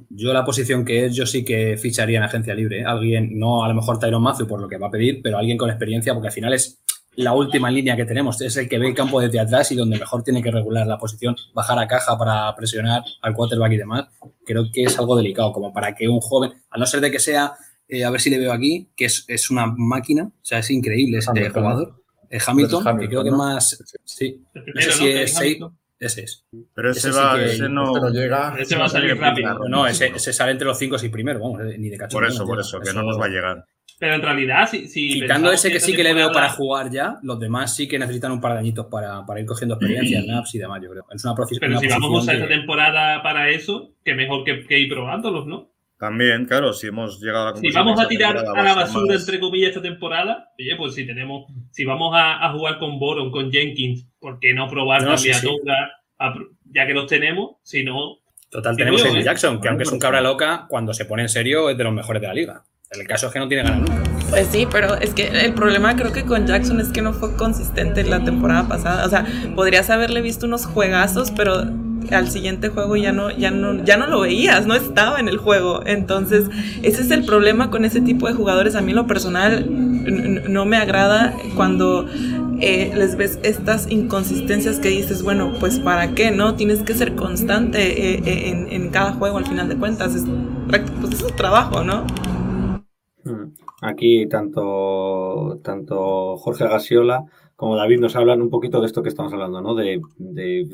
Yo 0.09 0.34
la 0.34 0.43
posición 0.43 0.84
que 0.84 1.05
es, 1.05 1.16
yo 1.16 1.26
sí 1.26 1.45
que 1.45 1.78
ficharía 1.78 2.18
en 2.18 2.24
agencia 2.24 2.53
libre. 2.53 2.80
¿eh? 2.82 2.86
Alguien, 2.86 3.38
no 3.38 3.64
a 3.64 3.68
lo 3.68 3.76
mejor 3.76 3.99
Tyron 3.99 4.24
Matthew 4.24 4.47
por 4.47 4.59
lo 4.62 4.68
que 4.68 4.78
va 4.78 4.88
a 4.88 4.91
pedir, 4.91 5.22
pero 5.22 5.38
alguien 5.38 5.57
con 5.57 5.70
experiencia, 5.70 6.14
porque 6.14 6.28
al 6.30 6.34
final 6.34 6.53
es 6.53 6.82
la 7.16 7.34
última 7.34 7.70
línea 7.70 7.95
que 7.95 8.05
tenemos. 8.05 8.41
Es 8.41 8.57
el 8.57 8.68
que 8.70 8.80
ve 8.80 8.88
el 8.88 8.95
campo 8.95 9.20
desde 9.22 9.39
atrás 9.39 9.72
y 9.72 9.76
donde 9.76 9.99
mejor 9.99 10.24
tiene 10.24 10.41
que 10.41 10.49
regular 10.49 10.88
la 10.88 10.97
posición, 10.97 11.36
bajar 11.53 11.78
a 11.78 11.88
caja 11.88 12.18
para 12.18 12.55
presionar 12.55 13.03
al 13.22 13.34
quarterback 13.36 13.74
y 13.74 13.78
demás. 13.78 14.05
Creo 14.45 14.66
que 14.74 14.84
es 14.84 14.97
algo 14.97 15.16
delicado, 15.16 15.51
como 15.53 15.72
para 15.74 15.93
que 15.93 16.07
un 16.07 16.20
joven, 16.22 16.53
a 16.70 16.78
no 16.80 16.86
ser 16.86 17.01
de 17.01 17.12
que 17.12 17.20
sea, 17.20 17.53
eh, 17.88 18.03
a 18.05 18.09
ver 18.09 18.22
si 18.22 18.30
le 18.30 18.39
veo 18.39 18.53
aquí, 18.53 18.89
que 18.95 19.05
es, 19.05 19.26
es 19.28 19.51
una 19.51 19.66
máquina, 19.68 20.24
o 20.24 20.32
sea, 20.41 20.59
es 20.59 20.72
increíble 20.72 21.18
este 21.20 21.32
Hamilton. 21.32 21.64
jugador. 21.64 22.01
Eh, 22.30 22.39
Hamilton, 22.47 22.88
Hamilton, 22.88 22.99
que 22.99 23.07
creo 23.09 23.24
que 23.26 23.32
¿no? 23.32 23.38
más. 23.38 23.78
Sí, 24.05 24.41
no 24.53 24.82
sé 24.82 24.91
si 24.93 25.03
¿no? 25.03 25.09
es 25.09 25.22
Que 25.22 25.28
seis- 25.28 25.38
Hamilton. 25.38 25.78
Ese 26.02 26.24
es. 26.24 26.45
Pero 26.74 26.91
ese, 26.91 26.99
Ese 26.99 27.12
sí 27.14 27.18
va, 27.18 27.36
que- 27.38 27.45
ese 27.45 27.70
no, 27.70 27.88
Este 27.95 27.99
no 28.02 28.10
llega. 28.10 28.56
Ese 28.60 28.76
va 28.76 28.86
a 28.86 28.89
salir 28.89 29.18
rápido. 29.18 29.60
No, 29.70 29.88
ese, 29.88 30.08
ese 30.08 30.34
sale 30.34 30.52
entre 30.52 30.66
los 30.68 30.78
5 30.78 30.95
o 30.95 30.99
6 30.99 31.12
primeros, 31.12 31.41
vamos, 31.41 31.62
eh, 31.62 31.78
ni 31.78 31.89
de 31.89 31.97
cacho. 31.97 32.14
Por 32.18 32.26
eso, 32.26 32.45
por 32.45 32.60
eso, 32.60 32.80
que 32.80 32.91
no 32.93 33.04
nos 33.04 33.20
va 33.20 33.26
a 33.26 33.30
llegar. 33.30 33.66
Pero 33.99 34.16
en 34.16 34.22
realidad, 34.24 34.68
si, 34.68 34.88
si 34.88 35.20
Quitando 35.22 35.52
ese 35.52 35.72
que 35.72 35.80
sí 35.80 35.95
que 35.95 36.04
le 36.04 36.16
veo 36.16 36.32
para 36.32 36.49
jugar 36.49 36.89
ya, 36.89 37.20
los 37.22 37.39
demás 37.39 37.76
sí 37.76 37.88
que 37.88 37.99
necesitan 37.99 38.32
un 38.32 38.41
par 38.41 38.54
de 38.54 38.60
añitos 38.60 38.88
para, 38.88 39.24
para 39.28 39.39
ir 39.39 39.45
cogiendo 39.45 39.76
experiencia, 39.76 40.24
naps 40.26 40.56
y 40.56 40.58
demás, 40.58 40.82
yo 40.82 40.89
creo. 40.89 41.06
Es 41.14 41.24
una, 41.24 41.36
Pero 41.36 41.72
una 41.74 41.80
si 41.80 41.88
vamos 41.88 42.28
a 42.28 42.34
esta 42.34 42.47
que- 42.47 42.54
temporada 42.56 43.22
para 43.22 43.49
eso, 43.49 43.93
que 44.04 44.16
mejor 44.16 44.43
que, 44.43 44.66
que 44.66 44.80
ir 44.80 44.89
probándolos, 44.91 45.45
¿no? 45.45 45.71
También, 46.02 46.45
claro, 46.45 46.74
si 46.74 46.88
hemos 46.88 47.22
llegado 47.22 47.43
a 47.43 47.52
la 47.52 47.52
Si 47.52 47.62
conclusión 47.62 47.86
vamos 47.86 47.99
de 47.99 48.06
a 48.06 48.08
tirar 48.08 48.38
a 48.39 48.41
la 48.64 48.74
basura, 48.74 49.14
más- 49.14 49.22
entre 49.22 49.39
comillas, 49.39 49.70
esta 49.70 49.84
temporada, 49.84 50.49
oye, 50.60 50.76
pues 50.76 50.95
si 50.95 51.06
tenemos, 51.06 51.45
si 51.70 51.86
vamos 51.86 52.16
a, 52.18 52.43
a 52.43 52.52
jugar 52.54 52.80
con 52.80 52.97
Boron, 52.97 53.30
con 53.30 53.52
Jenkins, 53.52 54.08
¿por 54.20 54.39
qué 54.39 54.52
no 54.56 54.68
probar 54.68 55.04
No, 55.04 55.14
también 55.14 55.36
sí? 55.36 55.47
A 56.18 56.34
ya 56.74 56.88
que 56.88 56.93
los 56.95 57.06
tenemos, 57.06 57.58
si 57.62 57.84
no, 57.84 58.18
Total, 58.49 58.76
tenemos 58.76 59.06
a 59.06 59.10
¿eh? 59.10 59.24
Jackson, 59.24 59.62
que 59.62 59.68
aunque 59.70 59.84
es 59.84 59.91
un 59.91 59.99
cabra 59.99 60.22
loca, 60.22 60.66
cuando 60.70 60.91
se 60.95 61.06
pone 61.06 61.22
en 61.22 61.30
serio 61.30 61.70
es 61.70 61.78
de 61.78 61.84
los 61.84 61.93
mejores 61.93 62.20
de 62.22 62.28
la 62.28 62.34
liga. 62.34 62.64
El 62.89 63.06
caso 63.08 63.28
es 63.28 63.34
que 63.34 63.39
no 63.39 63.47
tiene 63.47 63.64
ganas 63.64 63.80
nunca. 63.82 64.04
Pues 64.32 64.47
sí, 64.47 64.68
pero 64.72 64.95
es 64.95 65.14
que 65.14 65.28
el 65.28 65.54
problema 65.54 65.95
creo 65.95 66.12
que 66.12 66.26
con 66.26 66.47
Jackson 66.47 66.82
es 66.82 66.89
que 66.89 67.02
no 67.04 67.14
fue 67.14 67.38
consistente 67.38 68.04
la 68.04 68.24
temporada 68.24 68.68
pasada. 68.68 69.06
O 69.06 69.10
sea, 69.10 69.26
podrías 69.56 69.89
haberle 69.91 70.22
visto 70.22 70.45
unos 70.47 70.66
juegazos, 70.66 71.30
pero 71.32 71.64
al 72.12 72.30
siguiente 72.30 72.70
juego 72.70 72.95
ya 72.95 73.12
no, 73.12 73.32
ya 73.32 73.52
no, 73.52 73.84
ya 73.84 73.97
no 73.97 74.08
lo 74.08 74.22
veías, 74.22 74.66
no 74.66 74.74
estaba 74.74 75.20
en 75.20 75.28
el 75.28 75.38
juego. 75.38 75.82
Entonces, 75.86 76.49
ese 76.84 77.02
es 77.02 77.12
el 77.12 77.26
problema 77.26 77.70
con 77.70 77.86
ese 77.86 78.02
tipo 78.02 78.28
de 78.28 78.34
jugadores. 78.34 78.76
A 78.76 78.82
mí 78.82 78.93
lo 78.93 79.08
personal 79.08 79.66
no 80.49 80.66
me 80.66 80.78
agrada 80.78 81.34
cuando 81.56 82.08
eh, 82.60 82.91
les 82.95 83.16
ves 83.18 83.39
estas 83.43 83.89
inconsistencias 83.91 84.80
que 84.80 84.89
dices, 84.89 85.24
bueno, 85.24 85.54
pues 85.60 85.80
para 85.80 86.14
qué, 86.14 86.32
¿no? 86.32 86.56
Tienes 86.56 86.84
que 86.84 86.93
ser 86.93 87.16
constante 87.16 88.16
eh, 88.16 88.22
eh, 88.26 88.68
en, 88.70 88.89
cada 88.89 89.14
juego 89.14 89.38
al 89.38 89.45
final 89.45 89.70
de 89.70 89.78
cuentas. 89.78 90.16
Es, 90.16 90.26
práct- 90.26 90.91
pues 91.02 91.36
trabajo, 91.36 91.84
¿no? 91.84 92.06
Mm. 93.24 93.54
Aquí 93.82 94.28
tanto, 94.28 95.60
tanto 95.64 96.38
Jorge 96.38 96.66
Gasiola 96.68 97.26
como 97.62 97.76
David 97.76 97.99
nos 97.99 98.16
hablan 98.16 98.41
un 98.41 98.49
poquito 98.49 98.82
de 98.82 98.88
esto 98.88 99.03
que 99.03 99.09
estamos 99.09 99.32
hablando, 99.34 99.62
¿no? 99.62 99.76
De, 99.76 100.01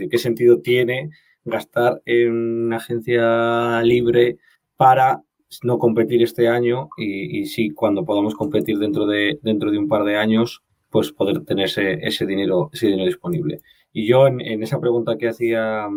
qué 0.10 0.18
sentido 0.18 0.62
tiene 0.62 1.10
gastar 1.44 2.02
en 2.06 2.32
una 2.32 2.78
agencia 2.78 3.82
libre 3.82 4.38
para 4.78 5.22
no 5.64 5.80
competir 5.80 6.24
este 6.24 6.48
año 6.48 6.88
y, 6.96 7.46
sí, 7.48 7.72
cuando 7.72 8.06
podamos 8.06 8.36
competir 8.36 8.78
dentro 8.78 9.06
de, 9.06 9.38
dentro 9.44 9.70
de 9.70 9.80
un 9.80 9.90
par 9.90 10.06
de 10.06 10.16
años, 10.16 10.64
pues 10.90 11.12
poder 11.12 11.44
tener 11.44 11.66
ese, 11.66 11.96
ese 12.08 12.26
dinero, 12.26 12.70
ese 12.72 12.88
dinero 12.88 13.06
disponible. 13.06 13.60
Y 13.92 14.08
yo 14.08 14.26
en, 14.26 14.40
en 14.40 14.64
esa 14.64 14.80
pregunta 14.80 15.18
que 15.18 15.28
hacía, 15.28 15.90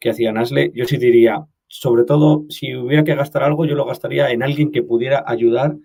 que 0.00 0.10
hacía 0.10 0.32
Nasle, 0.32 0.72
yo 0.74 0.86
sí 0.86 0.96
diría, 0.96 1.46
sobre 1.68 2.02
todo, 2.02 2.46
si 2.48 2.74
hubiera 2.74 3.04
que 3.04 3.14
gastar 3.14 3.44
algo, 3.44 3.64
yo 3.64 3.76
lo 3.76 3.86
gastaría 3.86 4.32
en 4.32 4.42
alguien 4.42 4.72
que 4.72 4.82
pudiera 4.82 5.22
ayudar 5.24 5.76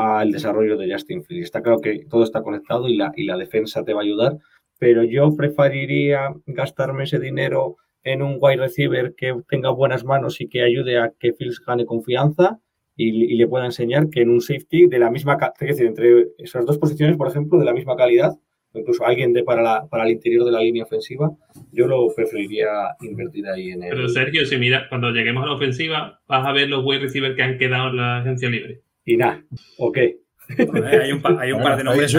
al 0.00 0.32
desarrollo 0.32 0.76
de 0.76 0.90
Justin 0.92 1.22
Fields. 1.24 1.44
Está 1.44 1.62
claro 1.62 1.80
que 1.80 2.06
todo 2.08 2.24
está 2.24 2.42
conectado 2.42 2.88
y 2.88 2.96
la, 2.96 3.12
y 3.16 3.24
la 3.24 3.36
defensa 3.36 3.84
te 3.84 3.92
va 3.92 4.00
a 4.00 4.04
ayudar, 4.04 4.38
pero 4.78 5.04
yo 5.04 5.36
preferiría 5.36 6.34
gastarme 6.46 7.04
ese 7.04 7.18
dinero 7.18 7.76
en 8.02 8.22
un 8.22 8.38
wide 8.40 8.56
receiver 8.56 9.14
que 9.14 9.34
tenga 9.48 9.70
buenas 9.70 10.04
manos 10.04 10.40
y 10.40 10.48
que 10.48 10.62
ayude 10.62 10.98
a 10.98 11.12
que 11.18 11.34
Fields 11.34 11.60
gane 11.66 11.84
confianza 11.84 12.58
y, 12.96 13.08
y 13.08 13.36
le 13.36 13.46
pueda 13.46 13.66
enseñar 13.66 14.08
que 14.08 14.22
en 14.22 14.30
un 14.30 14.40
safety 14.40 14.86
de 14.86 14.98
la 14.98 15.10
misma, 15.10 15.36
es 15.60 15.68
decir, 15.68 15.86
entre 15.86 16.28
esas 16.38 16.64
dos 16.64 16.78
posiciones, 16.78 17.16
por 17.16 17.28
ejemplo, 17.28 17.58
de 17.58 17.66
la 17.66 17.74
misma 17.74 17.96
calidad, 17.96 18.32
incluso 18.72 19.04
alguien 19.04 19.32
de 19.32 19.42
para, 19.42 19.62
la, 19.62 19.86
para 19.88 20.04
el 20.04 20.12
interior 20.12 20.44
de 20.44 20.52
la 20.52 20.60
línea 20.60 20.84
ofensiva, 20.84 21.30
yo 21.72 21.86
lo 21.86 22.08
preferiría 22.14 22.70
invertir 23.00 23.46
ahí 23.48 23.70
en 23.70 23.82
el... 23.82 23.90
Pero 23.90 24.08
Sergio, 24.08 24.44
si 24.46 24.56
mira, 24.56 24.86
cuando 24.88 25.10
lleguemos 25.10 25.44
a 25.44 25.46
la 25.48 25.54
ofensiva, 25.54 26.20
vas 26.26 26.46
a 26.46 26.52
ver 26.52 26.68
los 26.68 26.84
wide 26.84 27.00
receivers 27.00 27.36
que 27.36 27.42
han 27.42 27.58
quedado 27.58 27.90
en 27.90 27.96
la 27.96 28.18
agencia 28.18 28.48
libre. 28.48 28.80
Y 29.10 29.16
nada, 29.16 29.42
ok. 29.78 29.98
hay, 29.98 31.12
un, 31.12 31.22
hay 31.40 31.52
un 31.52 31.62
par 31.62 31.76
de 31.76 31.82
nombres 31.84 32.14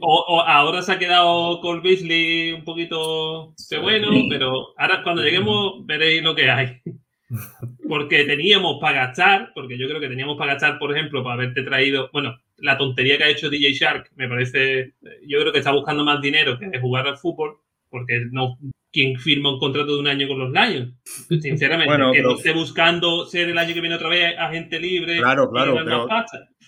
O, 0.00 0.42
ahora 0.44 0.82
se 0.82 0.92
ha 0.92 0.98
quedado 0.98 1.60
Cole 1.60 1.82
Beasley 1.82 2.52
un 2.52 2.64
poquito 2.64 3.54
de 3.70 3.78
bueno, 3.78 4.08
pero 4.28 4.74
ahora 4.76 5.02
cuando 5.04 5.22
lleguemos 5.22 5.86
veréis 5.86 6.22
lo 6.22 6.34
que 6.34 6.50
hay. 6.50 6.80
Porque 7.88 8.24
teníamos 8.24 8.78
para 8.80 9.06
gastar, 9.06 9.52
porque 9.52 9.76
yo 9.76 9.88
creo 9.88 9.98
que 10.00 10.08
teníamos 10.08 10.36
para 10.36 10.52
gastar, 10.52 10.78
por 10.78 10.96
ejemplo, 10.96 11.24
para 11.24 11.34
haberte 11.34 11.62
traído, 11.62 12.08
bueno, 12.12 12.36
la 12.58 12.78
tontería 12.78 13.18
que 13.18 13.24
ha 13.24 13.30
hecho 13.30 13.50
DJ 13.50 13.72
Shark, 13.72 14.10
me 14.14 14.28
parece, 14.28 14.94
yo 15.26 15.40
creo 15.40 15.52
que 15.52 15.58
está 15.58 15.72
buscando 15.72 16.04
más 16.04 16.20
dinero 16.20 16.56
que 16.56 16.78
jugar 16.78 17.08
al 17.08 17.18
fútbol, 17.18 17.58
porque 17.96 18.26
no, 18.30 18.58
quien 18.92 19.18
firma 19.18 19.54
un 19.54 19.58
contrato 19.58 19.94
de 19.94 20.00
un 20.00 20.06
año 20.06 20.28
con 20.28 20.38
los 20.38 20.50
Lions. 20.52 20.94
Sinceramente, 21.40 21.94
que 22.12 22.22
no 22.22 22.36
esté 22.36 22.52
buscando 22.52 23.24
ser 23.24 23.48
el 23.48 23.56
año 23.56 23.72
que 23.72 23.80
viene 23.80 23.96
otra 23.96 24.10
vez 24.10 24.34
agente 24.38 24.78
libre. 24.78 25.16
Claro, 25.16 25.50
claro, 25.50 25.74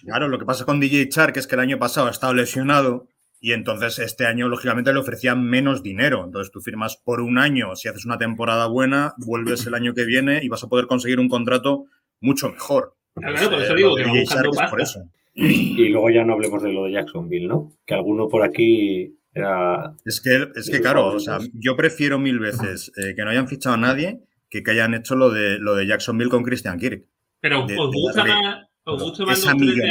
claro, 0.04 0.28
lo 0.28 0.38
que 0.38 0.46
pasa 0.46 0.64
con 0.64 0.80
DJ 0.80 1.08
Shark 1.10 1.36
es 1.36 1.46
que 1.46 1.54
el 1.56 1.60
año 1.60 1.78
pasado 1.78 2.06
ha 2.06 2.10
estado 2.10 2.32
lesionado 2.32 3.08
y 3.40 3.52
entonces 3.52 3.98
este 3.98 4.24
año, 4.24 4.48
lógicamente, 4.48 4.90
le 4.92 5.00
ofrecían 5.00 5.44
menos 5.44 5.82
dinero. 5.82 6.24
Entonces 6.24 6.50
tú 6.50 6.62
firmas 6.62 6.96
por 6.96 7.20
un 7.20 7.36
año, 7.36 7.76
si 7.76 7.88
haces 7.88 8.06
una 8.06 8.16
temporada 8.16 8.68
buena, 8.68 9.12
vuelves 9.18 9.66
el 9.66 9.74
año 9.74 9.92
que 9.92 10.06
viene 10.06 10.40
y 10.42 10.48
vas 10.48 10.64
a 10.64 10.68
poder 10.68 10.86
conseguir 10.86 11.20
un 11.20 11.28
contrato 11.28 11.84
mucho 12.22 12.50
mejor. 12.50 12.94
Claro, 13.14 13.50
por 13.50 13.62
eso 13.62 13.74
digo 13.74 13.96
que 13.96 14.04
buscando 14.06 14.50
Por 14.70 14.80
eso. 14.80 15.00
Y 15.34 15.88
luego 15.90 16.10
ya 16.10 16.24
no 16.24 16.32
hablemos 16.32 16.62
de 16.62 16.72
lo 16.72 16.84
de 16.84 16.92
Jacksonville, 16.92 17.46
¿no? 17.46 17.70
Que 17.86 17.94
alguno 17.94 18.28
por 18.28 18.42
aquí 18.42 19.18
era... 19.34 19.94
Es 20.04 20.20
que, 20.20 20.48
es 20.54 20.70
que 20.70 20.80
claro, 20.80 21.08
o 21.08 21.20
sea, 21.20 21.38
yo 21.54 21.76
prefiero 21.76 22.18
mil 22.18 22.38
veces 22.38 22.92
eh, 22.96 23.14
que 23.14 23.22
no 23.22 23.30
hayan 23.30 23.48
fichado 23.48 23.74
a 23.74 23.78
nadie 23.78 24.20
que 24.50 24.62
que 24.62 24.70
hayan 24.70 24.94
hecho 24.94 25.14
lo 25.14 25.30
de, 25.30 25.58
lo 25.58 25.74
de 25.74 25.86
Jacksonville 25.86 26.30
con 26.30 26.42
Christian 26.42 26.78
Kirk. 26.78 27.04
Pero 27.40 27.64
¿os 27.64 27.92
gusta 27.92 28.24
más, 28.24 28.66
¿os 28.84 29.02
gusta 29.02 29.24
más 29.24 29.44
los 29.44 29.56
tres 29.56 29.76
de 29.76 29.90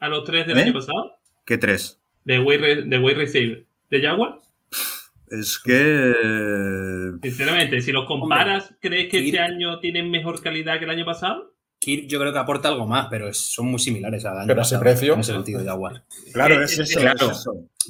a 0.00 0.08
los 0.08 0.24
tres 0.24 0.46
del 0.46 0.58
¿Eh? 0.58 0.62
año 0.62 0.72
pasado? 0.72 1.18
¿Qué 1.44 1.58
tres? 1.58 2.00
De 2.24 2.38
Way, 2.38 2.88
de 2.88 3.14
Receiver. 3.14 3.66
¿De 3.90 4.02
Jaguar? 4.02 4.38
Es 5.30 5.58
que. 5.58 6.14
Sinceramente, 7.22 7.80
si 7.80 7.92
los 7.92 8.06
comparas, 8.06 8.74
¿crees 8.80 9.10
que 9.10 9.18
este 9.18 9.38
año 9.38 9.78
tienen 9.80 10.10
mejor 10.10 10.42
calidad 10.42 10.78
que 10.78 10.84
el 10.84 10.90
año 10.90 11.04
pasado? 11.04 11.54
Kirk 11.78 12.06
yo 12.06 12.18
creo 12.18 12.32
que 12.32 12.38
aporta 12.38 12.68
algo 12.68 12.86
más, 12.86 13.06
pero 13.08 13.32
son 13.32 13.66
muy 13.66 13.78
similares 13.78 14.24
año 14.24 14.46
Pero 14.46 14.62
ese 14.62 14.78
precio. 14.78 15.14
En 15.14 15.20
ese 15.20 15.32
sentido, 15.32 15.64
Jaguar. 15.64 16.02
Claro, 16.32 16.62
es 16.62 16.78
eso. 16.78 17.00
Claro. 17.00 17.32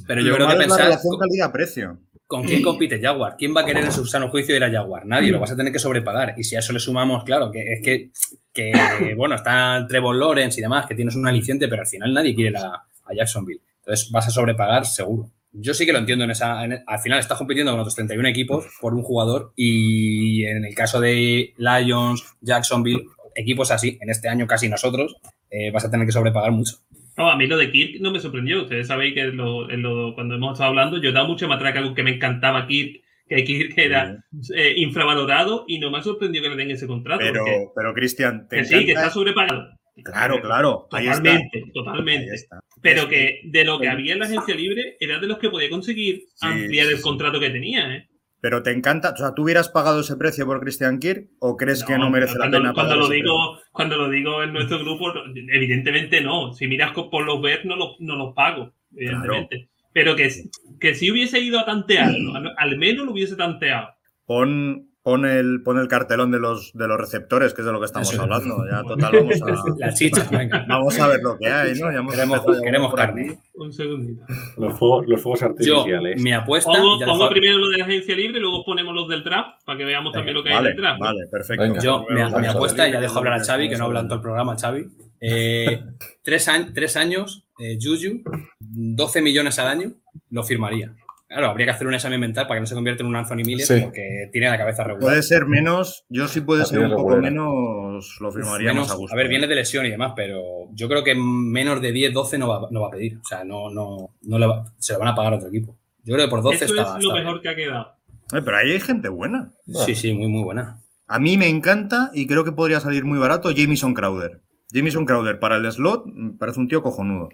Pero 0.06 0.20
yo 0.20 0.34
creo 0.34 0.48
que 0.48 0.56
pensar. 0.56 0.98
calidad-precio. 1.18 1.98
¿Con 2.26 2.44
quién 2.44 2.62
compite 2.62 3.00
Jaguar? 3.00 3.36
¿Quién 3.38 3.56
va 3.56 3.62
a 3.62 3.64
querer 3.64 3.84
en 3.84 3.92
su 3.92 4.04
sano 4.04 4.28
juicio 4.28 4.54
ir 4.54 4.62
a 4.62 4.70
Jaguar? 4.70 5.06
Nadie, 5.06 5.32
lo 5.32 5.40
vas 5.40 5.52
a 5.52 5.56
tener 5.56 5.72
que 5.72 5.78
sobrepagar. 5.78 6.34
Y 6.36 6.44
si 6.44 6.56
a 6.56 6.58
eso 6.58 6.74
le 6.74 6.78
sumamos, 6.78 7.24
claro, 7.24 7.50
que 7.50 7.72
es 7.72 7.82
que, 7.82 8.10
que 8.52 8.72
bueno, 9.16 9.34
está 9.34 9.86
Trevor 9.88 10.14
Lawrence 10.14 10.60
y 10.60 10.62
demás, 10.62 10.86
que 10.86 10.94
tienes 10.94 11.16
un 11.16 11.26
aliciente, 11.26 11.68
pero 11.68 11.82
al 11.82 11.88
final 11.88 12.12
nadie 12.12 12.34
quiere 12.34 12.50
ir 12.50 12.56
a 12.58 13.14
Jacksonville. 13.14 13.62
Entonces 13.78 14.10
vas 14.10 14.28
a 14.28 14.30
sobrepagar 14.30 14.84
seguro. 14.84 15.30
Yo 15.52 15.72
sí 15.72 15.86
que 15.86 15.92
lo 15.92 15.98
entiendo 15.98 16.24
en 16.24 16.30
esa. 16.30 16.60
al 16.60 16.98
final 17.02 17.18
estás 17.18 17.38
compitiendo 17.38 17.72
con 17.72 17.80
otros 17.80 17.94
31 17.94 18.28
equipos 18.28 18.66
por 18.80 18.94
un 18.94 19.02
jugador 19.02 19.52
y 19.56 20.44
en 20.44 20.64
el 20.64 20.74
caso 20.74 21.00
de 21.00 21.54
Lions, 21.56 22.22
Jacksonville, 22.40 23.06
equipos 23.38 23.70
así, 23.70 23.98
en 24.00 24.10
este 24.10 24.28
año 24.28 24.46
casi 24.46 24.68
nosotros, 24.68 25.16
eh, 25.50 25.70
vas 25.70 25.84
a 25.84 25.90
tener 25.90 26.06
que 26.06 26.12
sobrepagar 26.12 26.52
mucho. 26.52 26.76
No, 27.16 27.30
a 27.30 27.36
mí 27.36 27.46
lo 27.46 27.56
de 27.56 27.72
Kirk 27.72 28.00
no 28.00 28.12
me 28.12 28.20
sorprendió. 28.20 28.62
Ustedes 28.62 28.86
sabéis 28.86 29.14
que 29.14 29.34
cuando 29.36 30.34
hemos 30.34 30.52
estado 30.52 30.70
hablando, 30.70 31.00
yo 31.00 31.10
he 31.10 31.12
dado 31.12 31.26
mucha 31.26 31.48
matraca 31.48 31.82
con 31.82 31.94
que 31.94 32.04
me 32.04 32.14
encantaba 32.14 32.66
Kirk, 32.66 33.02
que 33.28 33.44
Kirk 33.44 33.74
era 33.76 34.24
eh, 34.54 34.74
infravalorado 34.76 35.64
y 35.66 35.78
no 35.78 35.90
me 35.90 35.98
ha 35.98 36.02
sorprendido 36.02 36.44
que 36.44 36.50
le 36.50 36.56
den 36.56 36.70
ese 36.70 36.86
contrato. 36.86 37.20
Pero, 37.20 37.44
pero 37.74 37.94
Cristian, 37.94 38.46
que 38.48 38.64
sí, 38.64 38.86
que 38.86 38.92
está 38.92 39.10
sobrepagado. 39.10 39.68
Claro, 40.04 40.40
claro. 40.40 40.86
Totalmente, 40.88 41.64
totalmente. 41.74 42.46
Pero 42.80 43.08
que 43.08 43.40
de 43.44 43.64
lo 43.64 43.80
que 43.80 43.88
había 43.88 44.12
en 44.12 44.20
la 44.20 44.26
agencia 44.26 44.54
libre 44.54 44.96
era 45.00 45.18
de 45.18 45.26
los 45.26 45.38
que 45.38 45.50
podía 45.50 45.68
conseguir 45.68 46.22
ampliar 46.40 46.86
el 46.86 47.00
contrato 47.00 47.40
que 47.40 47.50
tenía, 47.50 47.96
¿eh? 47.96 48.08
Pero 48.40 48.62
te 48.62 48.70
encanta, 48.70 49.10
o 49.10 49.16
sea, 49.16 49.34
¿tú 49.34 49.42
hubieras 49.42 49.68
pagado 49.68 50.00
ese 50.00 50.16
precio 50.16 50.46
por 50.46 50.60
Christian 50.60 51.00
Kirk 51.00 51.28
o 51.40 51.56
crees 51.56 51.82
que 51.82 51.98
no 51.98 52.08
merece 52.08 52.38
la 52.38 52.50
pena 52.50 52.72
cuando 52.72 52.94
lo 52.94 53.08
digo 53.08 53.58
Cuando 53.72 53.96
lo 53.96 54.08
digo 54.08 54.42
en 54.44 54.52
nuestro 54.52 54.78
grupo, 54.78 55.12
evidentemente 55.34 56.20
no. 56.20 56.54
Si 56.54 56.68
miras 56.68 56.92
por 56.92 57.24
los 57.24 57.42
ver, 57.42 57.66
no 57.66 57.74
los, 57.74 57.96
no 57.98 58.14
los 58.16 58.34
pago, 58.34 58.72
evidentemente. 58.94 59.68
Pero 59.92 60.14
que, 60.14 60.30
que 60.78 60.94
si 60.94 61.10
hubiese 61.10 61.40
ido 61.40 61.58
a 61.58 61.64
tantearlo, 61.64 62.34
al 62.56 62.78
menos 62.78 63.06
lo 63.06 63.12
hubiese 63.12 63.34
tanteado. 63.34 63.88
Pon, 64.26 64.88
Pon 65.08 65.24
el, 65.24 65.62
pon 65.62 65.78
el 65.78 65.88
cartelón 65.88 66.30
de 66.30 66.38
los, 66.38 66.70
de 66.74 66.86
los 66.86 67.00
receptores, 67.00 67.54
que 67.54 67.62
es 67.62 67.66
de 67.66 67.72
lo 67.72 67.80
que 67.80 67.86
estamos 67.86 68.12
hablando. 68.18 68.62
Ya, 68.70 68.82
total, 68.82 69.10
vamos 69.14 69.40
a, 69.40 70.66
vamos 70.68 70.98
a 70.98 71.08
ver 71.08 71.20
lo 71.22 71.38
que 71.38 71.48
hay, 71.48 71.72
¿no? 71.80 71.90
Ya 71.90 72.06
queremos, 72.06 72.42
queremos 72.62 72.94
carne. 72.94 73.38
Un 73.54 73.72
segundito. 73.72 74.26
Los 74.58 74.78
fuegos, 74.78 75.06
los 75.08 75.22
fuegos 75.22 75.42
artificiales. 75.44 76.18
Yo, 76.18 76.22
mi 76.22 76.32
apuesta. 76.34 76.72
Pongo, 77.06 77.30
primero 77.30 77.56
lo 77.56 77.70
de 77.70 77.78
la 77.78 77.84
agencia 77.86 78.14
libre 78.14 78.36
y 78.36 78.42
luego 78.42 78.62
ponemos 78.66 78.94
los 78.94 79.08
del 79.08 79.24
draft 79.24 79.64
para 79.64 79.78
que 79.78 79.86
veamos 79.86 80.12
también 80.12 80.34
lo 80.34 80.42
que 80.42 80.50
hay 80.50 80.58
en 80.58 80.66
el 80.66 80.76
draft. 80.76 81.00
Vale, 81.00 81.26
perfecto. 81.30 81.80
Yo, 81.82 82.04
mi, 82.10 82.46
apuesta, 82.46 82.86
y 82.86 82.92
ya 82.92 83.00
dejo 83.00 83.18
hablar 83.18 83.40
a 83.40 83.42
Xavi, 83.42 83.70
que 83.70 83.76
no 83.78 83.86
habla 83.86 84.00
en 84.00 84.08
todo 84.08 84.16
el 84.16 84.22
programa, 84.22 84.58
Xavi. 84.58 84.88
Eh, 85.22 85.84
tres, 86.22 86.50
tres, 86.74 86.96
años, 86.98 87.46
eh, 87.58 87.78
Juju, 87.80 88.24
12 88.58 89.22
millones 89.22 89.58
al 89.58 89.68
año, 89.68 89.92
lo 90.28 90.42
firmaría. 90.42 90.94
Claro, 91.28 91.48
habría 91.48 91.66
que 91.66 91.72
hacer 91.72 91.86
un 91.86 91.92
examen 91.92 92.18
mental 92.18 92.46
para 92.46 92.56
que 92.56 92.62
no 92.62 92.66
se 92.66 92.74
convierta 92.74 93.02
en 93.02 93.08
un 93.10 93.16
Anthony 93.16 93.44
Miller 93.44 93.66
porque 93.82 94.30
tiene 94.32 94.48
la 94.48 94.56
cabeza 94.56 94.82
regular. 94.82 95.10
Puede 95.10 95.22
ser 95.22 95.44
menos, 95.44 96.06
yo 96.08 96.26
sí 96.26 96.40
puede 96.40 96.64
ser 96.64 96.78
un 96.78 96.90
poco 96.96 97.18
menos, 97.18 98.16
lo 98.20 98.32
firmaría 98.32 98.72
más 98.72 98.90
a 98.90 98.94
gusto. 98.94 99.14
A 99.14 99.16
ver, 99.16 99.28
viene 99.28 99.46
de 99.46 99.54
lesión 99.54 99.84
y 99.84 99.90
demás, 99.90 100.14
pero 100.16 100.40
yo 100.72 100.88
creo 100.88 101.04
que 101.04 101.14
menos 101.14 101.82
de 101.82 101.92
10, 101.92 102.14
12 102.14 102.38
no 102.38 102.48
va, 102.48 102.68
no 102.70 102.80
va 102.80 102.88
a 102.88 102.90
pedir. 102.90 103.18
O 103.18 103.24
sea, 103.24 103.44
no, 103.44 103.68
no, 103.68 104.14
no 104.22 104.38
le 104.38 104.46
va, 104.46 104.72
se 104.78 104.94
lo 104.94 105.00
van 105.00 105.08
a 105.08 105.14
pagar 105.14 105.34
a 105.34 105.36
otro 105.36 105.48
equipo. 105.48 105.76
Yo 106.02 106.14
creo 106.14 106.26
que 106.26 106.30
por 106.30 106.42
12 106.42 106.64
Eso 106.64 106.96
es 106.96 107.04
lo 107.04 107.12
mejor 107.12 107.42
que 107.42 107.48
ha 107.50 107.54
quedado. 107.54 107.92
pero 108.30 108.56
ahí 108.56 108.72
hay 108.72 108.80
gente 108.80 109.10
buena. 109.10 109.52
Sí, 109.84 109.94
sí, 109.94 110.14
muy, 110.14 110.28
muy 110.28 110.42
buena. 110.42 110.80
A 111.06 111.18
mí 111.18 111.36
me 111.36 111.48
encanta 111.48 112.10
y 112.14 112.26
creo 112.26 112.44
que 112.44 112.52
podría 112.52 112.80
salir 112.80 113.04
muy 113.04 113.18
barato 113.18 113.50
Jamison 113.54 113.92
Crowder. 113.92 114.40
Jamison 114.72 115.04
Crowder 115.04 115.38
para 115.38 115.56
el 115.56 115.70
slot 115.70 116.06
parece 116.38 116.60
un 116.60 116.68
tío 116.68 116.82
cojonudo. 116.82 117.28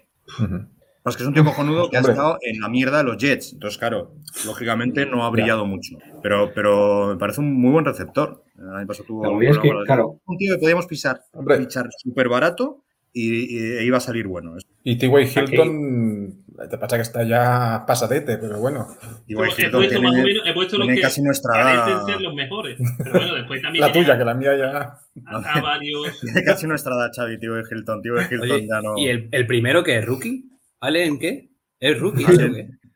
Pues 1.05 1.17
que 1.17 1.21
es 1.21 1.27
un 1.27 1.35
tío 1.35 1.45
cojonudo 1.45 1.87
que 1.87 1.97
ha 1.97 1.99
estado 1.99 2.39
en 2.41 2.59
la 2.59 2.67
mierda 2.67 2.97
de 2.97 3.03
los 3.03 3.17
Jets. 3.17 3.53
Entonces, 3.53 3.77
claro, 3.77 4.15
lógicamente 4.43 5.05
no 5.05 5.23
ha 5.23 5.29
brillado 5.29 5.63
mucho. 5.63 5.99
Pero, 6.23 6.51
pero 6.55 7.09
me 7.09 7.17
parece 7.17 7.41
un 7.41 7.53
muy 7.53 7.73
buen 7.73 7.85
receptor. 7.85 8.43
El 8.57 8.75
año 8.75 8.87
pasado 8.87 9.05
tuvo 9.05 9.29
un 9.29 10.37
tío 10.39 10.55
que 10.55 10.59
podíamos 10.59 10.87
pisar, 10.87 11.21
fichar 11.59 11.89
súper 11.95 12.27
barato 12.27 12.85
y, 13.13 13.83
iba 13.85 13.97
a 13.97 13.99
salir 13.99 14.25
bueno. 14.25 14.55
Y 14.83 14.97
T.Y. 14.97 15.11
Hilton, 15.11 16.43
te 16.71 16.77
pasa 16.79 16.95
que 16.95 17.03
está 17.03 17.21
ya 17.21 17.83
pasadete, 17.85 18.39
pero 18.39 18.59
bueno. 18.59 18.87
T.Y. 19.27 19.35
Hilton 19.35 19.83
he 19.83 19.87
tiene, 19.87 20.09
menos, 20.09 20.41
he 20.43 20.53
puesto 20.55 20.79
los 20.79 20.87
que 20.87 21.01
casi 21.01 21.21
nuestra 21.21 21.61
edad. 21.61 22.03
ser 22.07 22.19
los 22.19 22.33
mejores. 22.33 22.79
Pero 22.97 23.11
bueno, 23.11 23.35
después 23.35 23.61
también 23.61 23.85
la 23.85 23.91
tuya, 23.91 24.17
que 24.17 24.25
la 24.25 24.33
mía 24.33 24.57
ya. 24.57 24.97
A, 25.27 25.61
varios. 25.61 26.19
Tiene 26.21 26.43
casi 26.43 26.65
nuestra 26.65 26.95
edad, 26.95 27.11
Xavi, 27.15 27.37
T.Y. 27.37 27.75
Hilton. 27.75 28.01
T.Y. 28.01 28.33
Hilton 28.33 28.61
ya 28.67 28.81
no. 28.81 28.97
¿Y 28.97 29.09
el, 29.09 29.29
el 29.31 29.45
primero 29.45 29.83
que 29.83 29.99
es 29.99 30.03
rookie? 30.03 30.54
¿Allen 30.85 31.17
qué? 31.17 31.49
¿Es 31.79 31.99
rookie? 31.99 32.25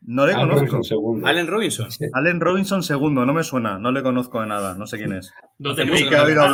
No 0.01 0.25
le 0.25 0.33
conozco. 0.33 0.83
Segundo. 0.83 1.27
Allen 1.27 1.47
Robinson. 1.47 1.87
Allen 2.13 2.39
Robinson 2.39 2.83
segundo, 2.83 3.25
no 3.25 3.33
me 3.33 3.43
suena, 3.43 3.79
no 3.79 3.91
le 3.91 4.03
conozco 4.03 4.41
de 4.41 4.47
nada, 4.47 4.75
no 4.75 4.87
sé 4.87 4.97
quién 4.97 5.13
es. 5.13 5.31
Hace, 5.63 5.85
mucho 5.85 6.09
que, 6.09 6.35
no, 6.35 6.53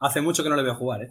hace 0.00 0.20
mucho 0.20 0.42
que 0.42 0.48
no 0.48 0.56
le 0.56 0.62
veo 0.62 0.74
jugar, 0.74 1.02
¿eh? 1.02 1.10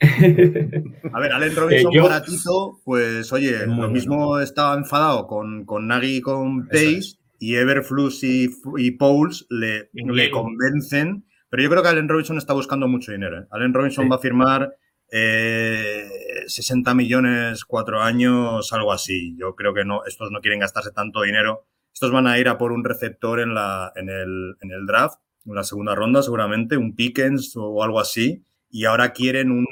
A 1.12 1.20
ver, 1.20 1.32
Allen 1.32 1.54
Robinson 1.54 1.92
eh, 1.94 2.00
baratito, 2.00 2.80
pues 2.84 3.32
oye, 3.32 3.66
lo 3.66 3.90
mismo 3.90 4.38
estaba 4.38 4.74
enfadado 4.74 5.26
con, 5.26 5.64
con 5.66 5.86
Nagy 5.88 6.16
y 6.16 6.20
con 6.20 6.68
Pace 6.68 7.18
y 7.38 7.56
Everflux 7.56 8.22
y, 8.22 8.48
y 8.78 8.92
Pauls 8.92 9.46
le, 9.50 9.90
le, 9.92 10.30
convencen, 10.30 11.26
pero 11.48 11.62
yo 11.62 11.68
creo 11.68 11.82
que 11.82 11.88
Allen 11.88 12.08
Robinson 12.08 12.38
está 12.38 12.54
buscando 12.54 12.88
mucho 12.88 13.12
dinero. 13.12 13.40
¿eh? 13.40 13.46
Allen 13.50 13.74
Robinson 13.74 14.10
va 14.10 14.16
a 14.16 14.20
firmar 14.20 14.74
eh, 15.10 16.08
60 16.46 16.94
millones, 16.94 17.64
cuatro 17.64 18.00
años, 18.00 18.72
algo 18.72 18.92
así. 18.92 19.36
Yo 19.36 19.54
creo 19.54 19.74
que 19.74 19.84
no, 19.84 20.04
estos 20.04 20.30
no 20.30 20.40
quieren 20.40 20.60
gastarse 20.60 20.92
tanto 20.92 21.22
dinero. 21.22 21.66
Estos 21.92 22.12
van 22.12 22.26
a 22.26 22.38
ir 22.38 22.48
a 22.48 22.58
por 22.58 22.72
un 22.72 22.84
receptor 22.84 23.40
en, 23.40 23.54
la, 23.54 23.92
en, 23.96 24.08
el, 24.08 24.56
en 24.60 24.70
el 24.70 24.86
draft, 24.86 25.18
en 25.46 25.54
la 25.54 25.64
segunda 25.64 25.94
ronda 25.94 26.22
seguramente, 26.22 26.76
un 26.76 26.94
Pickens 26.94 27.52
o 27.56 27.82
algo 27.82 28.00
así. 28.00 28.44
Y 28.70 28.84
ahora 28.84 29.12
quieren 29.12 29.50
un, 29.50 29.66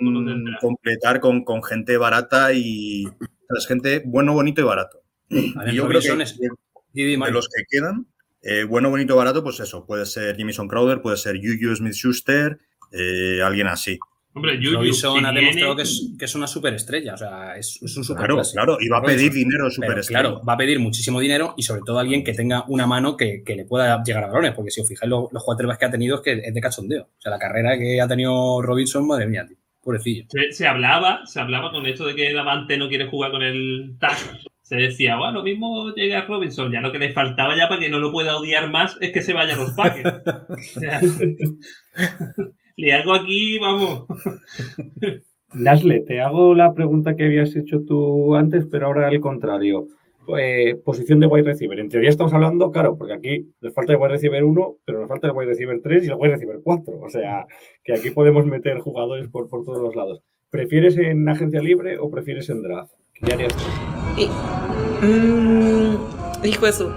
completar 0.60 1.20
con, 1.20 1.44
con, 1.44 1.62
gente 1.62 1.96
barata 1.96 2.52
y 2.52 3.04
es 3.56 3.66
gente 3.66 4.02
bueno, 4.04 4.32
bonito 4.32 4.60
y 4.60 4.64
barato. 4.64 5.02
Y 5.28 5.74
yo 5.74 5.86
creo 5.86 6.00
que 6.00 6.08
de 7.04 7.30
los 7.30 7.48
que 7.48 7.62
quedan, 7.68 8.06
eh, 8.42 8.64
bueno, 8.64 8.90
bonito, 8.90 9.14
barato, 9.16 9.42
pues 9.42 9.60
eso, 9.60 9.86
puede 9.86 10.06
ser 10.06 10.36
Jamison 10.36 10.68
Crowder, 10.68 11.00
puede 11.00 11.16
ser 11.16 11.36
Juju 11.36 11.76
Smith-Schuster, 11.76 12.58
eh, 12.92 13.40
alguien 13.42 13.66
así. 13.66 13.98
Hombre, 14.38 14.58
Robinson 14.72 15.26
ha 15.26 15.32
demostrado 15.32 15.76
que 15.76 15.82
es, 15.82 16.10
que 16.18 16.24
es 16.24 16.34
una 16.34 16.46
superestrella, 16.46 17.14
o 17.14 17.16
sea, 17.16 17.56
es, 17.56 17.80
es 17.82 17.96
un 17.96 18.04
super 18.04 18.26
Claro, 18.26 18.42
claro, 18.52 18.78
y 18.80 18.88
va 18.88 18.98
a 18.98 19.02
pedir 19.02 19.32
dinero 19.32 19.64
de 19.66 19.70
superestrella. 19.70 20.20
Claro, 20.20 20.42
va 20.48 20.52
a 20.52 20.56
pedir 20.56 20.78
muchísimo 20.80 21.20
dinero 21.20 21.54
y 21.56 21.62
sobre 21.62 21.82
todo 21.84 21.98
alguien 21.98 22.22
que 22.24 22.32
tenga 22.34 22.64
una 22.68 22.86
mano 22.86 23.16
que, 23.16 23.42
que 23.44 23.56
le 23.56 23.64
pueda 23.64 24.02
llegar 24.04 24.24
a 24.24 24.28
balones, 24.28 24.52
porque 24.52 24.70
si 24.70 24.80
os 24.80 24.88
fijáis 24.88 25.10
lo- 25.10 25.28
los 25.32 25.44
quarterbacks 25.44 25.78
que 25.78 25.84
ha 25.86 25.90
tenido 25.90 26.16
es 26.16 26.22
que 26.22 26.32
es 26.44 26.54
de 26.54 26.60
cachondeo. 26.60 27.02
O 27.02 27.20
sea, 27.20 27.30
la 27.30 27.38
carrera 27.38 27.78
que 27.78 28.00
ha 28.00 28.08
tenido 28.08 28.62
Robinson, 28.62 29.06
madre 29.06 29.26
mía, 29.26 29.44
tío, 29.46 29.56
pobrecillo. 29.82 30.24
Se, 30.28 30.52
se 30.52 30.66
hablaba, 30.66 31.26
se 31.26 31.40
hablaba 31.40 31.70
con 31.70 31.84
esto 31.86 32.06
de 32.06 32.14
que 32.14 32.32
Davante 32.32 32.76
no 32.78 32.88
quiere 32.88 33.06
jugar 33.08 33.30
con 33.32 33.42
el 33.42 33.96
tag. 33.98 34.16
Se 34.62 34.76
decía, 34.76 35.16
bueno, 35.16 35.38
lo 35.38 35.42
mismo 35.42 35.94
llega 35.94 36.26
Robinson, 36.26 36.70
ya 36.70 36.82
lo 36.82 36.92
que 36.92 36.98
le 36.98 37.14
faltaba 37.14 37.56
ya 37.56 37.68
para 37.70 37.80
que 37.80 37.88
no 37.88 37.98
lo 37.98 38.12
pueda 38.12 38.36
odiar 38.36 38.70
más 38.70 38.98
es 39.00 39.12
que 39.12 39.22
se 39.22 39.32
vaya 39.32 39.54
a 39.54 39.56
los 39.56 39.70
Packers. 39.70 40.20
Le 42.78 42.92
hago 42.92 43.12
aquí, 43.12 43.58
vamos. 43.58 44.04
Nasle, 45.52 46.00
te 46.02 46.20
hago 46.20 46.54
la 46.54 46.74
pregunta 46.74 47.16
que 47.16 47.24
habías 47.24 47.56
hecho 47.56 47.80
tú 47.84 48.36
antes, 48.36 48.66
pero 48.70 48.86
ahora 48.86 49.08
al 49.08 49.18
contrario. 49.18 49.88
Eh, 50.38 50.76
posición 50.84 51.18
de 51.18 51.26
wide 51.26 51.42
receiver. 51.42 51.80
En 51.80 51.88
teoría 51.88 52.08
estamos 52.08 52.32
hablando, 52.32 52.70
claro, 52.70 52.96
porque 52.96 53.14
aquí 53.14 53.52
nos 53.60 53.74
falta 53.74 53.94
el 53.94 53.98
wide 53.98 54.10
receiver 54.10 54.44
1, 54.44 54.76
pero 54.84 55.00
nos 55.00 55.08
falta 55.08 55.26
el 55.26 55.32
wide 55.32 55.48
receiver 55.48 55.80
3 55.82 56.04
y 56.04 56.06
el 56.06 56.14
wide 56.14 56.34
receiver 56.34 56.60
4. 56.62 57.00
O 57.00 57.08
sea, 57.08 57.46
que 57.82 57.94
aquí 57.94 58.10
podemos 58.10 58.46
meter 58.46 58.78
jugadores 58.78 59.26
por, 59.28 59.48
por 59.48 59.64
todos 59.64 59.82
los 59.82 59.96
lados. 59.96 60.22
¿Prefieres 60.48 60.96
en 60.98 61.28
agencia 61.28 61.60
libre 61.60 61.98
o 61.98 62.08
prefieres 62.12 62.48
en 62.48 62.62
draft? 62.62 62.92
¿Qué 63.12 63.32
harías 63.32 63.56
tú? 63.56 63.64
Y, 64.16 64.26
mm, 65.04 66.44
hijo 66.44 66.66
de 66.66 66.72
su. 66.72 66.92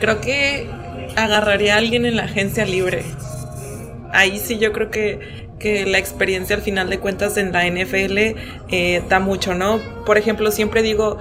Creo 0.00 0.20
que 0.20 0.66
agarraría 1.14 1.76
a 1.76 1.78
alguien 1.78 2.06
en 2.06 2.16
la 2.16 2.24
agencia 2.24 2.64
libre. 2.64 3.02
Ahí 4.16 4.38
sí 4.38 4.58
yo 4.58 4.72
creo 4.72 4.90
que, 4.90 5.46
que 5.58 5.84
la 5.84 5.98
experiencia 5.98 6.56
al 6.56 6.62
final 6.62 6.88
de 6.88 6.98
cuentas 6.98 7.36
en 7.36 7.52
la 7.52 7.66
NFL 7.66 8.18
eh, 8.70 9.02
da 9.10 9.20
mucho, 9.20 9.54
¿no? 9.54 9.78
Por 10.06 10.16
ejemplo, 10.16 10.50
siempre 10.50 10.82
digo, 10.82 11.18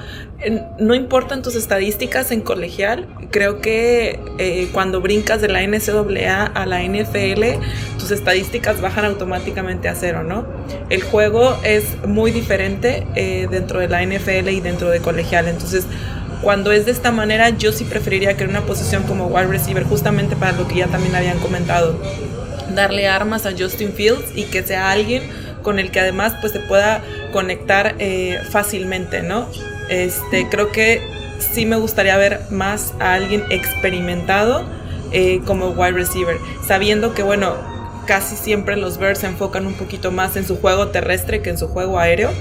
no 0.79 0.95
importan 0.95 1.41
tus 1.41 1.55
estadísticas 1.55 2.31
en 2.31 2.39
colegial, 2.39 3.07
creo 3.31 3.59
que 3.59 4.19
eh, 4.37 4.69
cuando 4.71 5.01
brincas 5.01 5.41
de 5.41 5.49
la 5.49 5.61
NCAA 5.61 6.45
a 6.45 6.65
la 6.65 6.83
NFL, 6.83 7.61
tus 7.99 8.11
estadísticas 8.11 8.79
bajan 8.79 9.05
automáticamente 9.05 9.89
a 9.89 9.95
cero, 9.95 10.23
¿no? 10.23 10.45
El 10.89 11.01
juego 11.01 11.57
es 11.63 11.97
muy 12.07 12.31
diferente 12.31 13.05
eh, 13.15 13.47
dentro 13.51 13.79
de 13.79 13.89
la 13.89 14.05
NFL 14.05 14.49
y 14.49 14.61
dentro 14.61 14.89
de 14.89 14.99
colegial, 14.99 15.47
entonces 15.49 15.85
cuando 16.41 16.71
es 16.71 16.85
de 16.85 16.91
esta 16.91 17.11
manera, 17.11 17.49
yo 17.49 17.71
sí 17.71 17.85
preferiría 17.85 18.37
que 18.37 18.43
en 18.43 18.51
una 18.51 18.61
posición 18.61 19.03
como 19.03 19.27
wide 19.27 19.47
receiver, 19.47 19.83
justamente 19.83 20.35
para 20.35 20.51
lo 20.51 20.67
que 20.67 20.75
ya 20.75 20.87
también 20.87 21.15
habían 21.15 21.39
comentado, 21.39 21.99
darle 22.75 23.07
armas 23.07 23.45
a 23.45 23.51
Justin 23.57 23.93
Fields 23.93 24.35
y 24.35 24.43
que 24.43 24.63
sea 24.63 24.91
alguien 24.91 25.23
con 25.61 25.79
el 25.79 25.91
que 25.91 25.99
además 25.99 26.35
pues 26.41 26.53
se 26.53 26.59
pueda 26.59 27.01
conectar 27.33 27.95
eh, 27.99 28.39
fácilmente, 28.51 29.23
¿no? 29.23 29.49
Este, 29.89 30.47
creo 30.49 30.71
que 30.71 31.01
sí 31.39 31.65
me 31.65 31.75
gustaría 31.75 32.15
ver 32.17 32.41
más 32.49 32.93
a 32.99 33.13
alguien 33.13 33.43
experimentado 33.49 34.63
eh, 35.11 35.41
como 35.45 35.69
wide 35.69 35.93
receiver, 35.93 36.37
sabiendo 36.65 37.13
que 37.13 37.23
bueno, 37.23 37.55
casi 38.05 38.35
siempre 38.35 38.77
los 38.77 38.97
Bears 38.97 39.19
se 39.19 39.27
enfocan 39.27 39.65
un 39.65 39.73
poquito 39.73 40.11
más 40.11 40.35
en 40.35 40.45
su 40.45 40.57
juego 40.57 40.87
terrestre 40.87 41.41
que 41.41 41.49
en 41.49 41.57
su 41.57 41.67
juego 41.67 41.99
aéreo. 41.99 42.31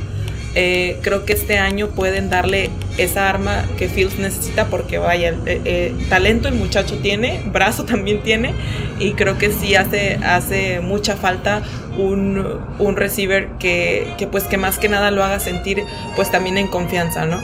Eh, 0.56 0.98
creo 1.02 1.24
que 1.24 1.32
este 1.32 1.58
año 1.58 1.88
pueden 1.88 2.30
darle 2.30 2.70
esa 2.96 3.28
arma 3.28 3.64
que 3.76 3.88
Fields 3.88 4.18
necesita 4.20 4.68
porque 4.70 4.98
vaya, 4.98 5.30
eh, 5.46 5.60
eh, 5.64 5.94
talento 6.08 6.46
el 6.46 6.54
muchacho 6.54 6.98
tiene, 6.98 7.42
brazo 7.52 7.84
también 7.84 8.22
tiene 8.22 8.54
y 9.00 9.14
creo 9.14 9.36
que 9.36 9.50
sí 9.50 9.74
hace, 9.74 10.14
hace 10.16 10.80
mucha 10.80 11.16
falta 11.16 11.62
un, 11.98 12.60
un 12.78 12.96
receiver 12.96 13.48
que, 13.58 14.06
que 14.16 14.28
pues 14.28 14.44
que 14.44 14.56
más 14.56 14.78
que 14.78 14.88
nada 14.88 15.10
lo 15.10 15.24
haga 15.24 15.40
sentir 15.40 15.82
pues 16.14 16.30
también 16.30 16.56
en 16.56 16.68
confianza, 16.68 17.26
¿no? 17.26 17.40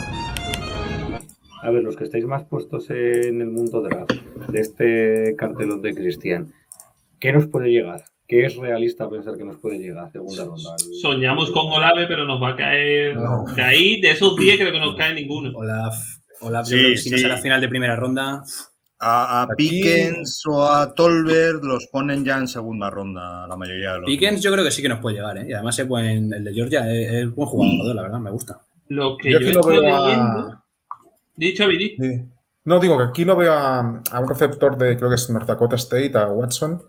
A 1.63 1.71
ver, 1.71 1.83
los 1.83 1.97
que 1.97 2.05
estáis 2.05 2.25
más 2.25 2.45
puestos 2.45 2.89
en 2.91 3.41
el 3.41 3.51
mundo 3.51 3.83
draft 3.83 4.13
de 4.49 4.61
este 4.61 5.35
cartelón 5.37 5.83
de 5.83 5.95
Cristian, 5.95 6.53
¿qué 7.19 7.33
nos 7.33 7.49
puede 7.49 7.71
llegar? 7.71 8.05
¿Qué 8.31 8.47
es 8.47 8.55
realista 8.57 9.11
pensar 9.11 9.37
que 9.37 9.43
nos 9.45 9.57
puede 9.57 9.79
llegar 9.79 10.05
a 10.05 10.11
segunda 10.13 10.45
ronda? 10.45 10.71
Soñamos 11.03 11.51
con 11.51 11.67
Olave, 11.73 12.07
pero 12.07 12.25
nos 12.25 12.41
va 12.41 12.51
a 12.51 12.57
caer. 12.57 13.19
De 13.57 13.63
ahí, 13.63 14.01
de 14.01 14.13
esos 14.13 14.37
10, 14.37 14.57
creo 14.59 14.73
que 14.73 14.79
no 14.79 14.95
cae 14.95 15.13
ninguno. 15.15 15.51
Olaf, 15.59 15.97
Olaf 16.43 16.67
Sí, 16.67 16.75
yo 16.75 16.79
creo 16.79 16.91
que 16.93 16.97
si 16.99 17.11
no 17.11 17.17
sí. 17.19 17.25
es 17.25 17.31
a 17.31 17.35
la 17.35 17.41
final 17.43 17.61
de 17.61 17.69
primera 17.69 17.97
ronda, 17.97 18.45
A, 19.01 19.43
a 19.43 19.49
Pickens 19.57 20.43
o 20.47 20.63
a 20.65 20.95
Tolbert 20.95 21.65
los 21.65 21.87
ponen 21.89 22.25
ya 22.25 22.39
en 22.39 22.47
segunda 22.47 22.89
ronda, 22.89 23.47
la 23.49 23.57
mayoría 23.57 23.95
de 23.95 23.99
los. 24.03 24.07
Pickens 24.07 24.43
yo 24.43 24.53
creo 24.53 24.63
que 24.65 24.71
sí 24.71 24.81
que 24.83 24.89
nos 24.91 25.01
puede 25.01 25.17
llegar, 25.17 25.37
¿eh? 25.39 25.47
Y 25.49 25.53
además 25.53 25.77
es 25.81 25.89
buen, 25.89 26.33
el 26.33 26.45
de 26.45 26.55
Georgia 26.55 26.81
es, 26.93 27.11
es 27.13 27.35
buen 27.35 27.49
jugador, 27.49 27.97
la 27.97 28.03
verdad, 28.03 28.21
me 28.21 28.31
gusta. 28.31 28.61
Lo 28.89 29.17
que 29.17 29.33
Yo 29.33 29.39
yo, 29.41 29.47
aquí 29.47 29.55
lo 29.55 29.61
estoy 29.61 29.81
veo 29.81 29.97
a- 29.97 30.07
leyendo. 30.07 30.63
Dicho, 31.35 31.67
Vidi. 31.67 31.97
Sí. 31.99 32.23
No, 32.67 32.79
digo 32.79 32.97
que 32.99 33.05
aquí 33.05 33.25
lo 33.25 33.35
veo 33.37 33.53
a, 33.55 34.03
a 34.13 34.21
un 34.21 34.29
receptor 34.29 34.77
de, 34.77 34.97
creo 34.97 35.09
que 35.09 35.15
es 35.17 35.31
North 35.31 35.47
Dakota 35.49 35.77
State, 35.77 36.13
a 36.17 36.27
Watson, 36.27 36.83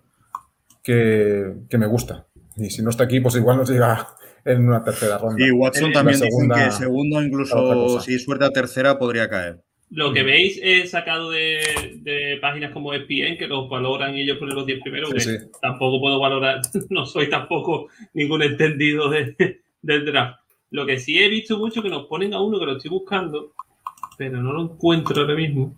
que, 0.83 1.53
que 1.69 1.77
me 1.77 1.85
gusta. 1.87 2.27
Y 2.57 2.69
si 2.69 2.81
no 2.81 2.89
está 2.89 3.03
aquí, 3.05 3.19
pues 3.19 3.35
igual 3.35 3.57
nos 3.57 3.69
llega 3.69 4.07
en 4.45 4.67
una 4.67 4.83
tercera 4.83 5.17
ronda. 5.17 5.45
Y 5.45 5.51
Watson 5.51 5.91
también 5.93 6.17
segunda- 6.17 6.55
dicen 6.55 6.69
que 6.71 6.77
segundo, 6.77 7.23
incluso 7.23 7.99
si 8.01 8.19
suerte 8.19 8.45
a 8.45 8.49
tercera, 8.51 8.97
podría 8.97 9.29
caer. 9.29 9.59
Lo 9.93 10.13
que 10.13 10.23
veis 10.23 10.57
es 10.63 10.91
sacado 10.91 11.31
de, 11.31 11.59
de 12.01 12.37
páginas 12.41 12.71
como 12.71 12.93
ESPN, 12.93 13.37
que 13.37 13.47
los 13.47 13.69
valoran 13.69 14.15
ellos 14.15 14.37
ponen 14.37 14.55
los 14.55 14.65
10 14.65 14.79
primeros. 14.81 15.09
Sí, 15.09 15.15
que 15.15 15.21
sí. 15.21 15.37
Tampoco 15.61 15.99
puedo 15.99 16.17
valorar, 16.19 16.61
no 16.89 17.05
soy 17.05 17.29
tampoco 17.29 17.87
ningún 18.13 18.41
entendido 18.41 19.09
de- 19.09 19.59
del 19.81 20.05
draft. 20.05 20.39
Lo 20.69 20.85
que 20.85 20.97
sí 20.97 21.19
he 21.21 21.27
visto 21.27 21.57
mucho 21.57 21.83
que 21.83 21.89
nos 21.89 22.05
ponen 22.07 22.33
a 22.33 22.41
uno 22.41 22.57
que 22.57 22.65
lo 22.65 22.77
estoy 22.77 22.89
buscando, 22.89 23.51
pero 24.17 24.41
no 24.41 24.53
lo 24.53 24.61
encuentro 24.61 25.21
ahora 25.21 25.35
mismo. 25.35 25.75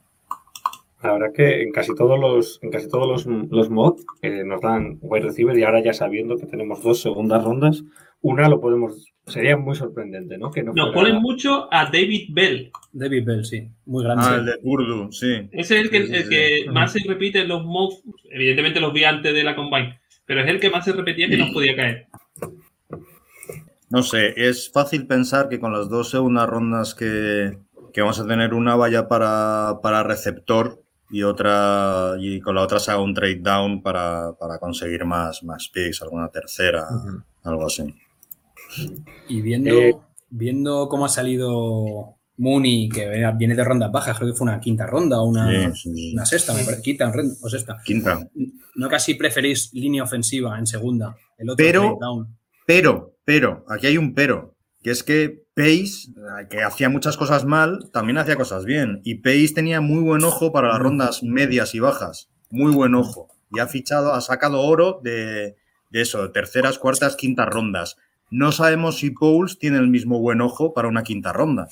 La 1.03 1.13
verdad 1.13 1.33
que 1.35 1.61
en 1.63 1.71
casi 1.71 1.93
todos 1.95 2.17
los, 2.19 2.59
en 2.63 2.71
casi 2.71 2.87
todos 2.87 3.07
los, 3.25 3.49
los 3.51 3.69
mods 3.69 4.05
eh, 4.21 4.43
nos 4.45 4.61
dan 4.61 4.97
wide 5.01 5.25
receiver 5.25 5.57
y 5.57 5.63
ahora 5.63 5.83
ya 5.83 5.93
sabiendo 5.93 6.37
que 6.37 6.45
tenemos 6.45 6.81
dos 6.81 7.01
segundas 7.01 7.43
rondas, 7.43 7.83
una 8.21 8.47
lo 8.47 8.61
podemos, 8.61 9.11
sería 9.27 9.57
muy 9.57 9.75
sorprendente, 9.75 10.37
¿no? 10.37 10.49
Que 10.49 10.63
no 10.63 10.71
Nos 10.73 10.93
fuera- 10.93 11.09
ponen 11.09 11.21
mucho 11.21 11.67
a 11.73 11.85
David 11.91 12.29
Bell. 12.31 12.71
David 12.93 13.25
Bell, 13.25 13.43
sí, 13.45 13.67
muy 13.85 14.03
grande. 14.05 14.23
Ah, 14.25 14.35
el 14.35 14.45
de 14.45 14.53
Urdu, 14.63 15.11
sí. 15.11 15.49
Ese 15.51 15.75
es 15.77 15.83
el 15.83 15.89
que, 15.89 16.01
Sí, 16.03 16.07
sí, 16.07 16.13
el 16.15 16.23
sí. 16.23 16.29
que 16.29 16.71
más 16.71 16.93
se 16.93 16.99
repite 17.05 17.41
en 17.41 17.49
los 17.49 17.65
mocks. 17.65 18.01
Evidentemente 18.31 18.79
los 18.79 18.93
vi 18.93 19.03
antes 19.03 19.33
de 19.33 19.43
la 19.43 19.55
Combine, 19.57 19.99
pero 20.25 20.39
es 20.41 20.47
el 20.47 20.59
que 20.61 20.69
más 20.69 20.85
se 20.85 20.93
repetía 20.93 21.27
que 21.27 21.37
nos 21.37 21.51
podía 21.51 21.75
caer. 21.75 22.07
No 23.89 24.01
sé, 24.03 24.33
es 24.37 24.71
fácil 24.71 25.05
pensar 25.05 25.49
que 25.49 25.59
con 25.59 25.73
las 25.73 25.89
dos 25.89 26.09
segundas 26.09 26.49
rondas 26.49 26.95
que, 26.95 27.57
que 27.93 28.01
vamos 28.01 28.19
a 28.19 28.25
tener, 28.27 28.53
una 28.53 28.75
vaya 28.75 29.07
para, 29.07 29.79
para 29.83 30.01
receptor 30.03 30.81
y 31.14 31.22
otra 31.24 32.16
y 32.20 32.39
con 32.41 32.55
la 32.55 32.61
otra 32.64 32.80
se 32.80 32.89
haga 32.91 33.01
un 33.01 33.14
trade 33.14 33.39
down 33.41 33.82
para, 33.84 34.34
para 34.39 34.57
conseguir 34.57 35.05
más, 35.05 35.43
más 35.43 35.70
picks, 35.72 36.01
alguna 36.01 36.28
tercera, 36.30 36.88
algo 37.43 37.68
así. 37.68 37.84
Y 39.30 39.41
viendo, 39.41 39.70
Eh, 39.76 39.95
viendo 40.30 40.88
cómo 40.89 41.05
ha 41.05 41.09
salido 41.09 42.16
Mooney, 42.38 42.89
que 42.89 43.07
viene 43.38 43.55
de 43.55 43.64
rondas 43.64 43.91
bajas, 43.91 44.18
creo 44.18 44.32
que 44.32 44.38
fue 44.38 44.45
una 44.45 44.59
quinta 44.59 44.88
ronda 44.88 45.22
o 45.22 45.26
una, 45.26 45.72
Sí, 45.76 45.93
sí. 45.93 46.14
una 46.16 46.26
sexta, 46.26 46.53
me 46.53 46.64
parece, 46.64 46.82
quinta 46.82 47.11
o 47.43 47.49
sexta. 47.49 47.78
Quinta. 47.86 48.28
¿No 48.76 48.89
casi 48.89 49.14
preferís 49.14 49.72
línea 49.74 50.01
ofensiva 50.03 50.57
en 50.57 50.66
segunda? 50.66 51.16
El 51.38 51.51
otro 51.51 51.64
Pero- 51.64 51.82
trade 51.82 51.97
down. 52.01 52.38
Pero, 52.66 53.14
pero, 53.24 53.66
aquí 53.70 53.86
hay 53.88 53.97
un 53.97 54.14
pero, 54.16 54.52
que 54.84 54.91
es 54.91 55.03
que 55.03 55.43
Pace, 55.55 56.11
eh, 56.11 56.47
que 56.49 56.61
hacía 56.61 56.89
muchas 56.89 57.17
cosas 57.17 57.45
mal, 57.45 57.89
también 57.91 58.17
hacía 58.17 58.36
cosas 58.36 58.65
bien. 58.65 59.01
Y 59.03 59.15
Pace 59.15 59.53
tenía 59.55 59.81
muy 59.81 60.01
buen 60.03 60.23
ojo 60.23 60.51
para 60.51 60.67
las 60.67 60.79
rondas 60.79 61.23
medias 61.23 61.73
y 61.73 61.79
bajas. 61.79 62.29
Muy 62.49 62.71
buen 62.71 62.93
ojo. 62.93 63.29
Y 63.51 63.59
ha 63.59 63.67
fichado, 63.67 64.13
ha 64.13 64.21
sacado 64.21 64.61
oro 64.61 64.99
de, 65.03 65.55
de 65.89 66.01
eso, 66.01 66.31
terceras, 66.31 66.77
cuartas, 66.79 67.15
quintas 67.15 67.47
rondas. 67.47 67.97
No 68.29 68.51
sabemos 68.51 68.97
si 68.97 69.11
Pauls 69.11 69.59
tiene 69.59 69.77
el 69.77 69.88
mismo 69.88 70.19
buen 70.19 70.41
ojo 70.41 70.73
para 70.73 70.88
una 70.88 71.03
quinta 71.03 71.31
ronda. 71.31 71.67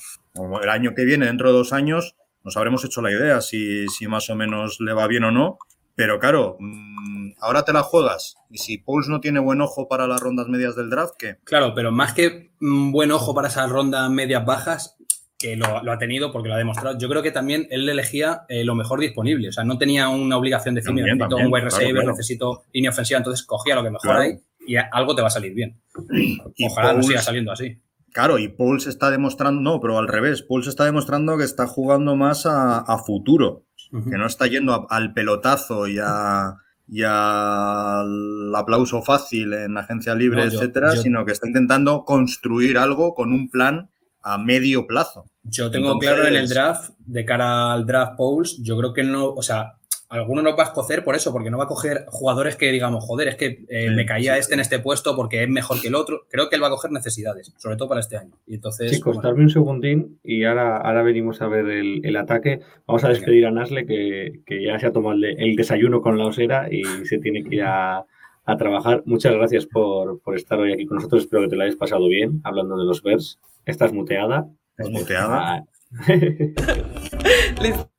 El 0.62 0.68
año 0.68 0.94
que 0.94 1.04
viene, 1.04 1.26
dentro 1.26 1.48
de 1.48 1.58
dos 1.58 1.72
años, 1.72 2.16
nos 2.44 2.56
habremos 2.56 2.84
hecho 2.84 3.02
la 3.02 3.10
idea 3.10 3.40
si, 3.40 3.88
si 3.88 4.06
más 4.06 4.30
o 4.30 4.36
menos 4.36 4.78
le 4.80 4.92
va 4.92 5.06
bien 5.06 5.24
o 5.24 5.32
no. 5.32 5.58
Pero 5.94 6.18
claro, 6.18 6.56
mm, 6.58 7.32
ahora 7.40 7.64
te 7.64 7.72
la 7.72 7.82
juegas. 7.82 8.36
Y 8.50 8.58
si 8.58 8.78
Pauls 8.78 9.08
no 9.08 9.20
tiene 9.20 9.40
buen 9.40 9.60
ojo 9.60 9.88
para 9.88 10.06
las 10.06 10.20
rondas 10.20 10.48
medias 10.48 10.74
del 10.76 10.90
draft, 10.90 11.14
¿qué? 11.18 11.36
Claro, 11.44 11.74
pero 11.74 11.90
más 11.92 12.12
que 12.14 12.52
mm, 12.60 12.92
buen 12.92 13.10
ojo 13.12 13.34
para 13.34 13.48
esas 13.48 13.68
rondas 13.70 14.08
medias 14.10 14.44
bajas, 14.44 14.96
que 15.38 15.56
lo, 15.56 15.82
lo 15.82 15.90
ha 15.92 15.98
tenido 15.98 16.30
porque 16.30 16.48
lo 16.48 16.54
ha 16.54 16.58
demostrado, 16.58 16.96
yo 16.98 17.08
creo 17.08 17.20
que 17.20 17.32
también 17.32 17.66
él 17.70 17.88
elegía 17.88 18.42
eh, 18.48 18.62
lo 18.64 18.74
mejor 18.76 19.00
disponible. 19.00 19.48
O 19.48 19.52
sea, 19.52 19.64
no 19.64 19.76
tenía 19.76 20.08
una 20.08 20.36
obligación 20.36 20.74
de 20.74 20.80
decir, 20.80 20.90
También, 20.90 21.06
necesito 21.06 21.28
también, 21.28 21.46
un 21.48 21.52
wide 21.52 21.64
receiver, 21.64 21.92
claro. 21.94 22.08
necesito 22.10 22.62
línea 22.72 22.90
ofensiva, 22.90 23.18
entonces 23.18 23.44
cogía 23.44 23.74
lo 23.74 23.82
que 23.82 23.90
mejor 23.90 24.02
Claro. 24.02 24.20
hay 24.20 24.36
y 24.64 24.76
algo 24.76 25.16
te 25.16 25.22
va 25.22 25.26
a 25.26 25.30
salir 25.30 25.52
bien. 25.54 25.80
Y 26.56 26.66
Ojalá 26.66 26.92
no 26.92 27.00
Pauls- 27.00 27.06
siga 27.08 27.20
saliendo 27.22 27.50
así. 27.52 27.76
Claro, 28.12 28.38
y 28.38 28.48
Pauls 28.48 28.86
está 28.86 29.10
demostrando, 29.10 29.60
no, 29.62 29.80
pero 29.80 29.98
al 29.98 30.06
revés, 30.06 30.42
Pauls 30.42 30.66
está 30.68 30.84
demostrando 30.84 31.36
que 31.38 31.44
está 31.44 31.66
jugando 31.66 32.14
más 32.14 32.44
a, 32.46 32.78
a 32.78 32.98
futuro, 32.98 33.64
Que 33.92 34.16
no 34.16 34.26
está 34.26 34.46
yendo 34.46 34.72
a- 34.72 34.86
al 34.88 35.12
pelotazo 35.12 35.86
y 35.86 35.98
a, 36.02 36.56
y 36.88 37.02
al 37.02 38.54
aplauso 38.54 39.02
fácil 39.02 39.52
en 39.52 39.76
agencia 39.76 40.14
libre, 40.14 40.44
No, 40.46 40.50
yo- 40.50 40.58
etcétera, 40.60 40.94
yo- 40.94 41.02
sino 41.02 41.24
que 41.24 41.32
está 41.32 41.46
intentando 41.46 42.04
construir 42.04 42.78
algo 42.78 43.14
con 43.14 43.32
un 43.32 43.50
plan 43.50 43.90
a 44.22 44.38
medio 44.38 44.86
plazo. 44.86 45.26
Yo 45.42 45.70
tengo 45.70 45.92
Entonces- 45.92 46.08
claro 46.10 46.28
en 46.28 46.36
el 46.36 46.48
draft, 46.48 46.90
de 46.98 47.24
cara 47.24 47.72
al 47.72 47.84
draft 47.86 48.16
polls, 48.16 48.58
yo 48.62 48.76
creo 48.78 48.92
que 48.92 49.02
no, 49.02 49.28
o 49.30 49.42
sea, 49.42 49.74
alguno 50.12 50.42
no 50.42 50.56
va 50.56 50.64
a 50.64 50.66
escoger 50.66 51.04
por 51.04 51.14
eso, 51.14 51.32
porque 51.32 51.50
no 51.50 51.58
va 51.58 51.64
a 51.64 51.68
coger 51.68 52.04
jugadores 52.08 52.56
que 52.56 52.70
digamos, 52.70 53.04
joder, 53.04 53.28
es 53.28 53.36
que 53.36 53.64
eh, 53.68 53.88
Sí, 53.88 53.94
me 53.94 54.06
caía 54.06 54.34
sí, 54.34 54.40
este 54.40 54.54
en 54.54 54.60
este 54.60 54.78
puesto 54.78 55.16
porque 55.16 55.42
es 55.42 55.48
mejor 55.48 55.80
que 55.80 55.88
el 55.88 55.94
otro. 55.94 56.26
Creo 56.30 56.48
que 56.48 56.56
él 56.56 56.62
va 56.62 56.68
a 56.68 56.70
coger 56.70 56.92
necesidades, 56.92 57.52
sobre 57.56 57.76
todo 57.76 57.88
para 57.88 58.00
este 58.00 58.16
año. 58.16 58.32
Y 58.46 58.54
entonces, 58.54 58.92
Chicos, 58.92 59.16
bueno, 59.16 59.34
un 59.34 59.50
segundín 59.50 60.18
y 60.22 60.44
ahora, 60.44 60.76
ahora 60.76 61.02
venimos 61.02 61.40
a 61.40 61.48
ver 61.48 61.66
el, 61.68 62.04
el 62.04 62.16
ataque. 62.16 62.60
Vamos 62.86 63.04
a 63.04 63.08
despedir 63.08 63.46
a 63.46 63.50
Nasle, 63.50 63.86
que, 63.86 64.40
que 64.46 64.64
ya 64.64 64.78
se 64.78 64.86
ha 64.86 64.92
tomado 64.92 65.14
el 65.14 65.56
desayuno 65.56 66.02
con 66.02 66.18
la 66.18 66.26
osera 66.26 66.68
y 66.70 66.82
se 67.06 67.18
tiene 67.18 67.42
que 67.42 67.56
ir 67.56 67.62
a, 67.62 68.04
a 68.44 68.56
trabajar. 68.56 69.02
Muchas 69.06 69.32
gracias 69.32 69.66
por, 69.66 70.20
por 70.20 70.36
estar 70.36 70.58
hoy 70.58 70.72
aquí 70.72 70.86
con 70.86 70.96
nosotros. 70.96 71.22
Espero 71.22 71.42
que 71.42 71.48
te 71.48 71.56
lo 71.56 71.62
hayas 71.62 71.76
pasado 71.76 72.08
bien 72.08 72.40
hablando 72.44 72.76
de 72.76 72.84
los 72.84 73.02
Bears. 73.02 73.38
Estás 73.64 73.92
muteada. 73.92 74.48
¿Estás 74.76 74.90
muteada? 74.90 75.38
Ah, 75.38 75.64
Listo. 77.62 77.90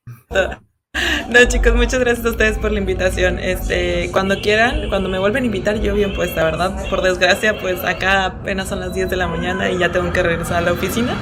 No, 1.34 1.44
chicos, 1.46 1.74
muchas 1.74 2.00
gracias 2.00 2.24
a 2.28 2.30
ustedes 2.30 2.60
por 2.60 2.72
la 2.72 2.78
invitación. 2.78 3.40
Este, 3.40 4.10
cuando 4.12 4.40
quieran, 4.40 4.88
cuando 4.90 5.10
me 5.10 5.18
vuelven 5.18 5.42
a 5.42 5.46
invitar, 5.48 5.82
yo 5.82 5.96
bien 5.96 6.14
puesta, 6.14 6.44
¿verdad? 6.44 6.88
Por 6.92 7.02
desgracia, 7.02 7.58
pues 7.60 7.84
acá 7.84 8.26
apenas 8.26 8.70
son 8.70 8.80
las 8.80 8.94
10 8.94 9.10
de 9.10 9.16
la 9.16 9.28
mañana 9.28 9.72
y 9.72 9.80
ya 9.80 9.92
tengo 9.92 10.14
que 10.14 10.22
regresar 10.22 10.58
a 10.58 10.62
la 10.62 10.74
oficina. 10.74 11.16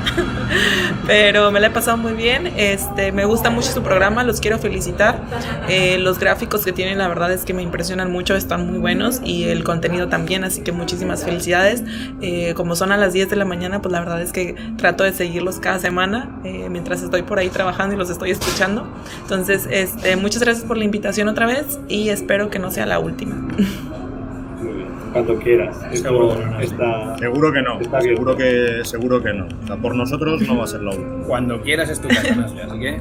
Pero 1.07 1.49
me 1.51 1.61
la 1.61 1.67
he 1.67 1.69
pasado 1.69 1.95
muy 1.95 2.11
bien. 2.11 2.47
Este, 2.57 3.13
me 3.13 3.23
gusta 3.23 3.49
mucho 3.51 3.71
su 3.71 3.83
programa, 3.83 4.25
los 4.25 4.41
quiero 4.41 4.59
felicitar. 4.59 5.21
Eh, 5.69 5.97
los 5.97 6.19
gráficos 6.19 6.65
que 6.65 6.73
tienen, 6.73 6.97
la 6.97 7.07
verdad 7.07 7.31
es 7.31 7.45
que 7.45 7.53
me 7.53 7.61
impresionan 7.61 8.11
mucho, 8.11 8.35
están 8.35 8.69
muy 8.69 8.79
buenos 8.79 9.21
y 9.23 9.45
el 9.45 9.63
contenido 9.63 10.09
también, 10.09 10.43
así 10.43 10.61
que 10.61 10.73
muchísimas 10.73 11.23
felicidades. 11.23 11.83
Eh, 12.21 12.53
como 12.55 12.75
son 12.75 12.91
a 12.91 12.97
las 12.97 13.13
10 13.13 13.29
de 13.29 13.37
la 13.37 13.45
mañana, 13.45 13.81
pues 13.81 13.93
la 13.93 13.99
verdad 13.99 14.21
es 14.21 14.33
que 14.33 14.55
trato 14.77 15.05
de 15.05 15.13
seguirlos 15.13 15.59
cada 15.59 15.79
semana 15.79 16.41
eh, 16.43 16.67
mientras 16.69 17.01
estoy 17.01 17.21
por 17.21 17.39
ahí 17.39 17.47
trabajando 17.49 17.95
y 17.95 17.97
los 17.97 18.09
estoy 18.09 18.31
escuchando. 18.31 18.85
Entonces, 19.21 19.60
este, 19.69 20.15
muchas 20.15 20.41
gracias 20.41 20.65
por 20.65 20.77
la 20.77 20.83
invitación 20.83 21.27
otra 21.27 21.45
vez 21.45 21.79
y 21.87 22.09
espero 22.09 22.49
que 22.49 22.59
no 22.59 22.71
sea 22.71 22.85
la 22.85 22.99
última. 22.99 23.35
muy 23.35 24.73
bien. 24.73 24.87
Cuando 25.11 25.37
quieras. 25.37 25.75
Esto 25.91 26.09
Seguro 26.09 26.37
que 26.37 26.45
no, 26.45 26.59
sí. 26.59 26.65
está, 26.65 27.17
Seguro 27.17 27.51
que 27.51 27.61
no, 27.61 28.01
seguro 28.01 28.35
que, 28.37 28.79
seguro 28.83 29.21
que 29.23 29.33
no. 29.33 29.47
O 29.63 29.67
sea, 29.67 29.77
por 29.77 29.95
nosotros 29.95 30.41
no 30.41 30.57
va 30.57 30.63
a 30.63 30.67
ser 30.67 30.81
la 30.81 30.91
última. 30.91 31.23
cuando 31.25 31.61
quieras 31.61 31.89
es 31.89 32.01
tu 32.01 32.07
casa, 32.07 32.45
así 32.45 32.79
que 32.79 32.99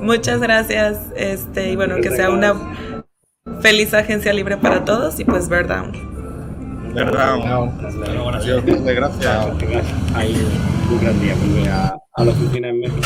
Muchas 0.00 0.40
gracias. 0.40 0.98
Este, 1.16 1.70
y 1.72 1.76
bueno, 1.76 1.96
que 1.96 2.10
sea 2.10 2.30
una 2.30 2.54
feliz 3.60 3.92
agencia 3.94 4.32
libre 4.32 4.56
para 4.56 4.84
todos 4.84 5.18
y 5.20 5.24
pues. 5.24 5.48
¿Verdad? 5.48 5.86
Nasle, 6.94 8.94
gracias. 8.94 9.58
tengas 9.58 9.84
ahí 10.14 10.34
un 10.90 11.00
gran 11.00 11.20
día 11.20 11.34
volver 11.34 11.99
a, 12.14 12.24
la 12.24 12.30
oficina 12.32 12.68
en 12.68 12.80
México. 12.80 13.00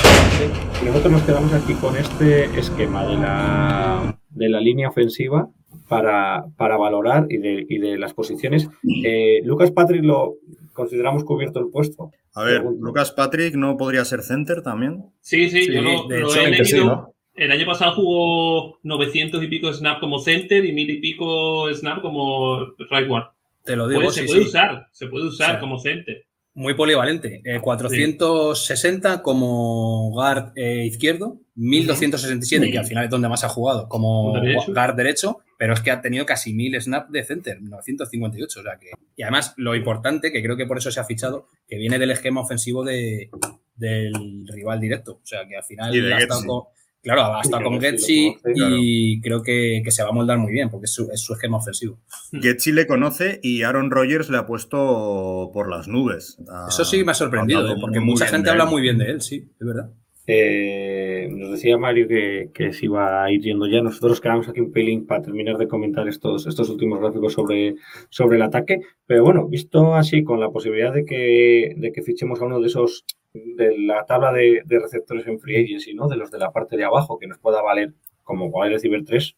Nosotros 0.85 1.13
nos 1.13 1.23
quedamos 1.23 1.53
aquí 1.53 1.75
con 1.75 1.97
este 1.97 2.45
esquema 2.59 3.05
de 3.07 3.15
la, 3.17 4.19
de 4.31 4.49
la 4.49 4.61
línea 4.61 4.89
ofensiva 4.89 5.49
para, 5.89 6.45
para 6.57 6.77
valorar 6.77 7.27
y 7.29 7.39
de, 7.39 7.67
y 7.69 7.79
de 7.79 7.99
las 7.99 8.15
posiciones. 8.15 8.69
Eh, 9.05 9.41
Lucas 9.45 9.71
Patrick 9.71 10.05
lo 10.05 10.35
consideramos 10.73 11.25
cubierto 11.25 11.61
el 11.61 11.69
puesto. 11.71 12.11
A 12.35 12.43
ver. 12.45 12.65
Lucas 12.81 13.13
Patrick 13.13 13.55
no 13.55 13.77
podría 13.77 14.05
ser 14.05 14.23
center 14.23 14.63
también. 14.63 15.05
Sí, 15.21 15.49
sí, 15.51 15.65
Sí, 15.65 15.73
yo 15.73 15.83
lo, 15.83 16.09
de 16.09 16.21
lo 16.21 16.29
hecho, 16.31 16.41
he 16.41 16.65
sí, 16.65 16.73
leído. 16.77 16.87
¿no? 16.87 17.15
El 17.35 17.51
año 17.51 17.67
pasado 17.67 17.95
jugó 17.97 18.79
900 18.85 19.43
y 19.43 19.49
pico 19.49 19.73
snap 19.73 20.01
como 20.01 20.19
center 20.19 20.65
y 20.65 20.73
mil 20.73 20.89
y 20.89 21.01
pico 21.01 21.73
snap 21.75 22.01
como 22.01 22.61
right 22.91 23.09
guard. 23.09 23.25
te 23.65 23.77
lo 23.77 23.89
digo, 23.89 24.09
se 24.11 24.25
puede 24.25 24.41
sí. 24.43 24.47
usar, 24.47 24.87
se 24.93 25.09
puede 25.09 25.27
usar 25.27 25.57
Sí. 25.57 25.61
como 25.61 25.79
center. 25.79 26.25
Muy 26.57 26.75
polivalente. 26.75 27.43
Eh, 27.45 27.61
460 27.61 29.23
como 29.23 30.11
guard 30.11 30.53
eh, 30.55 30.85
izquierdo, 30.87 31.41
1267, 31.57 32.71
que 32.71 32.79
al 32.79 32.87
final 32.87 33.05
es 33.05 33.11
donde 33.11 33.29
más 33.29 33.43
ha 33.43 33.49
jugado, 33.49 33.89
como 33.89 34.33
derecho. 34.41 34.73
guard 34.73 34.95
derecho, 34.95 35.39
pero 35.59 35.75
es 35.75 35.81
que 35.81 35.91
ha 35.91 36.01
tenido 36.01 36.25
casi 36.25 36.55
1000 36.55 36.81
snaps 36.81 37.11
de 37.11 37.25
center, 37.25 37.61
958. 37.61 38.61
O 38.61 38.63
sea 38.63 38.79
que... 38.79 38.91
Y 39.17 39.23
además, 39.23 39.55
lo 39.57 39.75
importante, 39.75 40.31
que 40.31 40.43
creo 40.43 40.57
que 40.57 40.67
por 40.67 40.79
eso 40.79 40.93
se 40.93 41.01
ha 41.01 41.05
fichado, 41.05 41.49
que 41.69 41.77
viene 41.77 41.99
del 41.99 42.13
esquema 42.13 42.41
ofensivo 42.41 42.85
de, 42.85 43.31
del 43.75 44.47
rival 44.47 44.81
directo. 44.81 45.21
O 45.23 45.27
sea 45.27 45.47
que 45.49 45.57
al 45.57 45.65
final 45.65 46.13
ha 46.13 46.19
estado 46.19 46.47
con, 46.47 46.63
claro, 47.05 47.37
ha 47.37 47.41
estado 47.41 47.63
con 47.63 47.81
Getsi 47.81 48.37
y 48.57 49.21
creo 49.21 49.43
que, 49.43 49.83
que 49.85 49.91
se 49.91 50.03
va 50.03 50.09
a 50.09 50.13
moldar 50.13 50.39
muy 50.39 50.53
bien, 50.53 50.71
porque 50.71 50.87
es 50.87 50.93
su, 50.93 51.09
es 51.13 51.21
su 51.21 51.35
esquema 51.35 51.59
ofensivo. 51.59 52.01
Getsi 52.33 52.73
le 52.73 52.87
conoce 52.87 53.39
y 53.43 53.63
Aaron 53.63 53.91
Rodgers 53.91 54.31
le 54.31 54.39
ha 54.39 54.47
puesto 54.47 55.51
por 55.53 55.71
las 55.71 55.87
nubes. 55.87 56.39
Eso 56.69 56.85
sí 56.85 57.05
me 57.05 57.13
ha 57.13 57.15
sorprendido, 57.15 57.71
¿eh? 57.71 57.77
porque 57.81 58.01
mucha 58.01 58.27
gente 58.27 58.51
habla 58.51 58.65
muy 58.65 58.83
bien 58.83 58.99
de 58.99 59.07
él, 59.07 59.21
sí, 59.21 59.47
es 59.61 59.67
verdad. 59.67 59.91
Eh, 60.27 61.29
nos 61.31 61.51
decía 61.51 61.77
Mario 61.77 62.09
que, 62.09 62.49
que 62.55 62.73
se 62.73 62.87
iba 62.87 63.23
a 63.23 63.31
ir 63.31 63.43
yendo 63.43 63.67
ya. 63.67 63.83
Nosotros 63.83 64.21
quedamos 64.21 64.49
aquí 64.49 64.61
un 64.61 64.73
pelín 64.73 65.07
para 65.07 65.23
terminar 65.23 65.59
de 65.59 65.69
comentar 65.69 66.09
estos, 66.09 66.47
estos 66.47 66.71
últimos 66.71 67.01
gráficos 67.01 67.35
sobre, 67.35 67.75
sobre 68.09 68.37
el 68.37 68.43
ataque. 68.43 68.81
Pero 69.07 69.25
bueno, 69.25 69.47
visto 69.49 69.95
así, 69.95 70.25
con 70.25 70.41
la 70.41 70.51
posibilidad 70.51 70.95
de 70.95 71.05
que, 71.05 71.75
de 71.77 71.93
que 71.93 72.03
fichemos 72.03 72.41
a 72.41 72.47
uno 72.47 72.61
de 72.61 72.69
esos 72.69 73.05
de 73.35 73.79
la 73.79 74.05
tabla 74.07 74.33
de, 74.33 74.63
de 74.65 74.79
receptores 74.79 75.27
en 75.27 75.41
free 75.41 75.65
agency, 75.65 75.93
¿no? 75.95 76.09
De 76.09 76.17
los 76.17 76.31
de 76.31 76.39
la 76.39 76.53
parte 76.53 76.77
de 76.77 76.85
abajo, 76.85 77.19
que 77.19 77.27
nos 77.27 77.39
pueda 77.39 77.61
valer 77.63 77.93
como 78.23 78.47
wide 78.47 78.71
receiver 78.75 79.05
3 79.05 79.37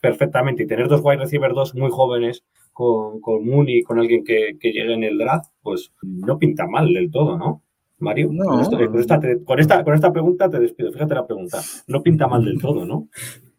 perfectamente. 0.00 0.62
Y 0.62 0.66
tener 0.66 0.88
dos 0.88 1.00
wide 1.02 1.18
receiver 1.18 1.52
2 1.52 1.74
muy 1.74 1.90
jóvenes 1.90 2.44
con, 2.72 3.20
con 3.20 3.44
Mooney 3.46 3.82
con 3.82 3.98
alguien 3.98 4.24
que, 4.24 4.52
que 4.58 4.72
llegue 4.72 4.94
en 4.94 5.04
el 5.04 5.18
draft, 5.18 5.50
pues 5.62 5.92
no 6.02 6.38
pinta 6.38 6.66
mal 6.66 6.92
del 6.92 7.10
todo, 7.10 7.36
¿no? 7.36 7.62
Mario, 7.98 8.30
No. 8.32 8.44
con, 8.46 8.60
esto- 8.60 8.76
con 8.78 8.98
esta, 9.00 9.20
con, 9.44 9.60
esta, 9.60 9.84
con 9.84 9.94
esta 9.94 10.12
pregunta 10.12 10.50
te 10.50 10.58
despido. 10.58 10.90
Fíjate 10.92 11.14
la 11.14 11.26
pregunta. 11.26 11.60
No 11.86 12.02
pinta 12.02 12.26
mal 12.26 12.44
del 12.44 12.60
todo, 12.60 12.84
¿no? 12.84 13.08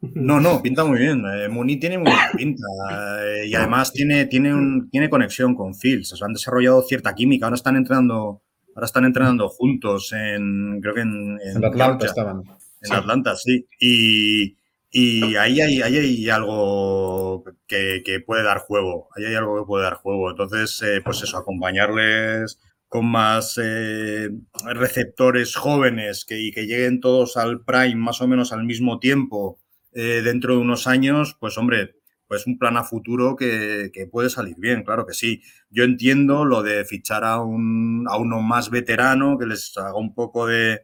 No, 0.02 0.42
no, 0.42 0.62
pinta 0.62 0.84
muy 0.84 1.00
bien. 1.00 1.24
Eh, 1.26 1.48
Muni 1.48 1.78
tiene 1.78 1.98
muy 1.98 2.08
buena 2.12 2.30
pinta. 2.36 2.64
eh, 3.22 3.48
y 3.48 3.56
además 3.56 3.94
tiene, 3.94 4.26
tiene, 4.26 4.54
un, 4.54 4.90
tiene 4.90 5.10
conexión 5.10 5.56
con 5.56 5.74
Fields. 5.76 6.12
O 6.12 6.18
sea, 6.18 6.28
han 6.28 6.34
desarrollado 6.34 6.82
cierta 6.82 7.14
química. 7.16 7.46
Ahora 7.46 7.56
están 7.56 7.78
entrenando, 7.78 8.42
ahora 8.76 8.86
están 8.86 9.06
entrenando 9.06 9.50
juntos 9.50 10.14
en, 10.14 10.80
creo 10.82 10.94
que 10.94 11.02
en, 11.02 11.40
En 11.42 11.58
Atlanta 11.66 11.86
Georgia. 11.86 12.08
estaban. 12.08 12.44
En 12.82 12.94
Atlanta, 12.94 13.36
sí. 13.36 13.68
Y, 13.80 14.58
y 14.92 15.36
ahí, 15.36 15.62
hay, 15.62 15.82
ahí 15.82 15.98
hay 15.98 16.30
algo 16.30 17.44
que, 17.68 18.02
que 18.06 18.20
puede 18.20 18.44
dar 18.44 18.60
juego. 18.60 19.10
Ahí 19.16 19.26
hay 19.26 19.36
algo 19.36 19.60
que 19.60 19.66
puede 19.66 19.84
dar 19.84 19.96
juego. 19.96 20.30
Entonces, 20.32 20.82
eh, 20.84 21.02
pues 21.04 21.22
eso, 21.24 21.38
acompañarles 21.38 22.60
con 22.94 23.08
más 23.08 23.60
eh, 23.60 24.30
receptores 24.76 25.56
jóvenes 25.56 26.26
que, 26.26 26.40
y 26.40 26.52
que 26.52 26.68
lleguen 26.68 27.00
todos 27.00 27.38
al 27.38 27.64
prime 27.64 27.96
más 27.96 28.22
o 28.22 28.28
menos 28.28 28.54
al 28.54 28.66
mismo 28.66 29.00
tiempo 29.00 29.58
eh, 29.94 30.22
dentro 30.24 30.54
de 30.54 30.62
unos 30.62 30.86
años, 30.86 31.36
pues 31.40 31.58
hombre, 31.58 31.96
pues 32.34 32.48
un 32.48 32.58
plan 32.58 32.78
a 32.78 32.84
futuro 32.84 33.36
que, 33.36 33.92
que 33.94 34.08
puede 34.08 34.32
salir 34.32 34.56
bien, 34.58 34.82
claro 34.84 35.06
que 35.06 35.14
sí. 35.14 35.44
Yo 35.70 35.84
entiendo 35.84 36.46
lo 36.46 36.64
de 36.64 36.84
fichar 36.84 37.24
a, 37.24 37.40
un, 37.40 38.08
a 38.10 38.18
uno 38.18 38.42
más 38.42 38.72
veterano, 38.72 39.38
que 39.38 39.46
les 39.46 39.78
haga 39.78 39.96
un 39.96 40.16
poco 40.16 40.48
de, 40.48 40.82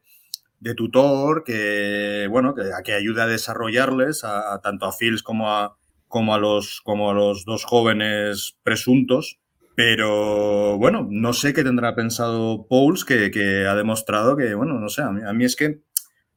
de 0.60 0.76
tutor, 0.76 1.44
que 1.44 2.28
bueno, 2.30 2.54
que, 2.54 2.70
que 2.84 2.94
ayude 2.94 3.24
a 3.24 3.26
desarrollarles, 3.26 4.24
a, 4.24 4.62
tanto 4.62 4.86
a 4.86 4.92
Fields 4.92 5.24
como 5.24 5.52
a, 5.52 5.76
como, 6.08 6.36
a 6.36 6.38
los, 6.38 6.82
como 6.82 7.10
a 7.10 7.16
los 7.16 7.46
dos 7.46 7.66
jóvenes 7.66 8.56
presuntos. 8.62 9.40
Pero 9.76 10.78
bueno, 10.78 11.08
no 11.10 11.34
sé 11.34 11.52
qué 11.54 11.64
tendrá 11.64 11.96
pensado 11.96 12.68
Pauls, 12.68 13.06
que, 13.06 13.32
que 13.32 13.66
ha 13.66 13.74
demostrado 13.74 14.38
que, 14.38 14.54
bueno, 14.54 14.80
no 14.80 14.90
sé, 14.90 15.02
a 15.02 15.10
mí, 15.10 15.22
a 15.26 15.34
mí 15.34 15.46
es 15.46 15.56
que 15.56 15.82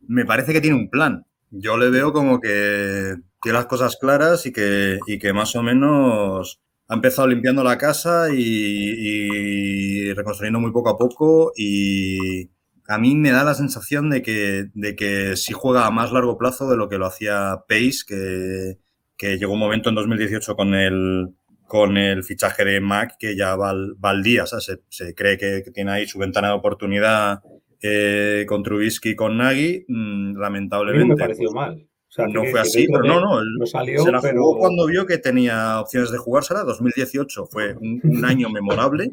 me 0.01 0.25
parece 0.25 0.55
que 0.55 0.63
tiene 0.63 0.79
un 0.79 0.89
plan. 0.89 1.27
Yo 1.55 1.77
le 1.77 1.91
veo 1.91 2.13
como 2.15 2.41
que 2.41 3.15
tiene 3.43 3.59
las 3.59 3.67
cosas 3.67 3.97
claras 4.01 4.47
y 4.47 4.53
que, 4.53 4.99
y 5.07 5.19
que 5.19 5.35
más 5.35 5.55
o 5.55 5.63
menos 5.63 6.61
ha 6.89 6.95
empezado 6.95 7.29
limpiando 7.29 7.63
la 7.63 7.77
casa 7.77 8.29
y, 8.33 8.39
y 8.39 10.13
reconstruyendo 10.15 10.61
muy 10.61 10.73
poco 10.73 10.89
a 10.89 10.97
poco 10.97 11.53
y 11.55 12.51
a 12.89 12.99
mí 12.99 13.15
me 13.15 13.31
da 13.31 13.45
la 13.45 13.55
sensación 13.55 14.09
de 14.09 14.23
que, 14.23 14.67
de 14.75 14.97
que 14.97 15.37
sí 15.37 15.53
juega 15.53 15.87
a 15.87 15.91
más 15.91 16.11
largo 16.11 16.39
plazo 16.39 16.71
de 16.71 16.77
lo 16.77 16.89
que 16.89 16.99
lo 16.99 17.07
hacía 17.07 17.65
Pace, 17.69 18.01
que, 18.07 18.79
que 19.19 19.37
llegó 19.39 19.53
un 19.53 19.61
momento 19.61 19.91
en 19.91 19.95
2018 19.95 20.57
con 20.57 20.75
el, 20.75 21.35
con 21.67 21.99
el 21.99 22.25
fichaje 22.25 22.65
de 22.65 22.81
Mac 22.81 23.17
que 23.19 23.37
ya 23.37 23.57
va 23.57 23.71
al, 23.71 23.95
va 24.03 24.11
al 24.11 24.23
día, 24.23 24.47
se, 24.47 24.81
se 24.89 25.15
cree 25.15 25.37
que 25.37 25.63
tiene 25.73 25.93
ahí 25.93 26.07
su 26.07 26.19
ventana 26.19 26.49
de 26.49 26.55
oportunidad 26.55 27.41
eh, 27.83 28.45
con 28.49 28.63
Trubisky 28.63 29.11
y 29.11 29.17
con 29.17 29.37
Nagy, 29.37 29.85
mm, 29.89 29.95
A 29.95 29.99
mí 29.99 30.33
no 30.35 30.41
lamentablemente. 30.41 31.15
me 31.15 31.17
pareció 31.17 31.51
pues, 31.51 31.55
mal. 31.55 31.89
O 32.09 32.15
sea, 32.15 32.27
no 32.27 32.45
fue 32.45 32.61
así, 32.61 32.87
pero 32.87 33.05
no, 33.05 33.21
no, 33.21 33.43
no 33.43 33.67
salió, 33.67 34.03
se 34.03 34.13
la 34.13 34.21
pero- 34.21 34.43
jugó 34.43 34.59
cuando 34.59 34.87
vio 34.87 35.07
que 35.07 35.19
tenía 35.19 35.81
opciones 35.81 36.11
de 36.11 36.19
jugársela. 36.19 36.63
2018 36.63 37.47
fue 37.47 37.75
un, 37.81 38.01
un 38.05 38.25
año 38.25 38.51
memorable, 38.51 39.11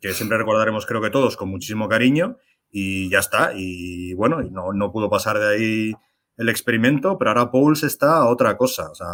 que 0.00 0.12
siempre 0.12 0.36
recordaremos 0.38 0.84
creo 0.86 1.00
que 1.00 1.10
todos 1.10 1.36
con 1.36 1.48
muchísimo 1.48 1.88
cariño, 1.88 2.36
y 2.70 3.08
ya 3.10 3.20
está. 3.20 3.52
Y 3.56 4.12
bueno, 4.14 4.42
y 4.42 4.50
no, 4.50 4.72
no 4.74 4.92
pudo 4.92 5.08
pasar 5.08 5.38
de 5.38 5.48
ahí 5.48 5.92
el 6.36 6.48
experimento, 6.50 7.16
pero 7.16 7.30
ahora 7.30 7.50
Pulse 7.50 7.86
está 7.86 8.18
a 8.18 8.28
otra 8.28 8.58
cosa. 8.58 8.90
O 8.90 8.94
sea, 8.94 9.06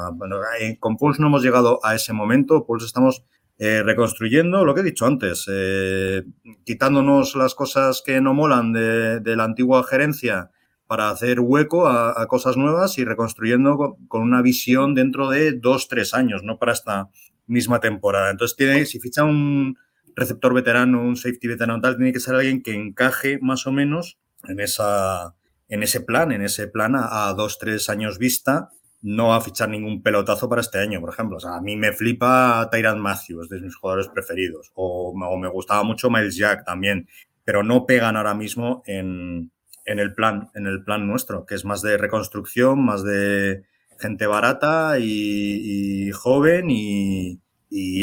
eh, 0.61 0.77
con 0.81 0.97
Pulse 0.97 1.23
no 1.23 1.29
hemos 1.29 1.45
llegado 1.45 1.79
a 1.85 1.95
ese 1.95 2.13
momento, 2.13 2.67
Pulse 2.67 2.87
estamos 2.87 3.25
eh, 3.65 3.85
reconstruyendo 3.85 4.65
lo 4.65 4.75
que 4.75 4.81
he 4.81 4.83
dicho 4.83 5.07
antes, 5.07 5.45
eh, 5.49 6.25
quitándonos 6.65 7.37
las 7.37 7.55
cosas 7.55 8.03
que 8.05 8.21
no 8.21 8.35
molan 8.35 8.73
de, 8.73 9.37
la 9.37 9.45
antigua 9.45 9.85
gerencia 9.85 10.51
para 10.89 11.11
hacer 11.11 11.39
hueco 11.39 11.87
a, 11.87 12.27
cosas 12.27 12.57
nuevas 12.57 12.99
y 12.99 13.05
reconstruyendo 13.05 13.97
con, 14.09 14.23
una 14.23 14.43
visión 14.43 14.97
dentro 14.97 15.31
de 15.31 15.53
dos, 15.53 15.87
tres 15.87 16.13
años, 16.13 16.43
no 16.43 16.59
para 16.59 16.73
esta 16.73 17.11
misma 17.47 17.79
temporada. 17.79 18.33
Entonces, 18.33 18.91
si 18.91 18.99
ficha 18.99 19.23
un 19.23 19.79
receptor 20.17 20.55
veterano, 20.55 21.01
un 21.01 21.15
safety 21.15 21.47
veterano 21.47 21.81
tal, 21.81 21.95
tiene 21.97 22.13
que 22.13 22.19
ser 22.19 22.35
alguien 22.35 22.65
que 22.65 22.75
encaje 22.75 23.39
más 23.41 23.69
o 23.69 23.71
menos 23.71 24.19
en 24.49 24.59
esa 24.59 25.37
en 25.69 25.85
ese 25.85 26.01
plan, 26.01 26.33
en 26.33 26.43
ese 26.43 26.67
plan 26.67 26.97
a, 26.97 27.33
dos, 27.35 27.61
tres 27.61 27.89
años 27.89 28.19
vista, 28.19 28.71
no 29.03 29.29
va 29.29 29.37
a 29.37 29.41
fichar 29.41 29.69
ningún 29.69 30.03
pelotazo 30.03 30.49
para 30.49 30.61
este 30.61 30.79
año, 30.79 31.01
por 31.01 31.11
ejemplo. 31.11 31.37
O 31.37 31.41
sea, 31.41 31.57
a 31.57 31.61
mí 31.61 31.77
me 31.77 31.93
flipa 31.93 32.69
Tyrant 32.71 33.01
Matthews, 33.01 33.49
de 33.49 33.61
mis 33.61 33.75
jugadores 33.75 34.09
preferidos. 34.09 34.71
O, 34.75 35.13
me 35.15 35.49
gustaba 35.49 35.83
mucho 35.83 36.09
Miles 36.09 36.37
Jack 36.37 36.65
también. 36.65 37.09
Pero 37.45 37.65
no 37.65 37.85
pegan 37.85 38.17
ahora 38.17 38.35
mismo 38.35 38.83
en, 38.87 39.51
el 39.85 40.15
plan, 40.15 40.51
en 40.55 40.67
el 40.69 40.85
plan 40.85 41.07
nuestro, 41.09 41.45
que 41.45 41.57
es 41.57 41.65
más 41.65 41.83
de 41.83 41.99
reconstrucción, 41.99 42.85
más 42.85 43.03
de 43.03 43.65
gente 43.99 44.27
barata 44.27 44.99
y, 45.01 46.11
joven 46.13 46.71
y, 46.71 47.41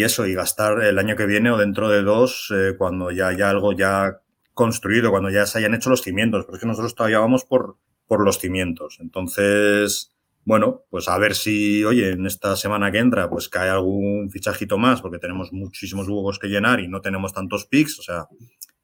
eso, 0.04 0.26
y 0.26 0.34
gastar 0.34 0.82
el 0.84 1.00
año 1.00 1.16
que 1.16 1.26
viene 1.26 1.52
o 1.52 1.58
dentro 1.58 1.90
de 1.90 2.02
dos, 2.02 2.52
eh, 2.54 2.76
cuando 2.78 3.12
ya 3.12 3.28
haya 3.28 3.50
algo 3.50 3.72
ya 3.72 4.20
construido, 4.54 5.12
cuando 5.12 5.30
ya 5.30 5.46
se 5.46 5.60
hayan 5.60 5.74
hecho 5.74 5.90
los 5.90 6.02
cimientos, 6.02 6.44
pero 6.46 6.56
es 6.56 6.62
que 6.62 6.68
nosotros 6.68 6.96
todavía 6.96 7.20
vamos 7.20 7.46
por, 7.46 7.78
por 8.08 8.26
los 8.26 8.40
cimientos. 8.40 8.98
Entonces, 9.00 10.12
bueno, 10.46 10.84
pues 10.90 11.08
a 11.08 11.18
ver 11.18 11.36
si, 11.36 11.84
oye, 11.84 12.12
en 12.12 12.26
esta 12.26 12.56
semana 12.56 12.92
que 12.92 13.00
entra, 13.00 13.30
pues 13.30 13.50
cae 13.50 13.70
algún 13.70 14.30
fichajito 14.32 14.78
más, 14.78 15.02
porque 15.02 15.20
tenemos 15.20 15.52
muchísimos 15.52 16.08
huevos 16.08 16.40
que 16.40 16.48
llenar 16.48 16.80
y 16.80 16.88
no 16.88 17.02
tenemos 17.02 17.34
tantos 17.34 17.66
picks, 17.66 18.00
o 18.00 18.04
sea, 18.04 18.28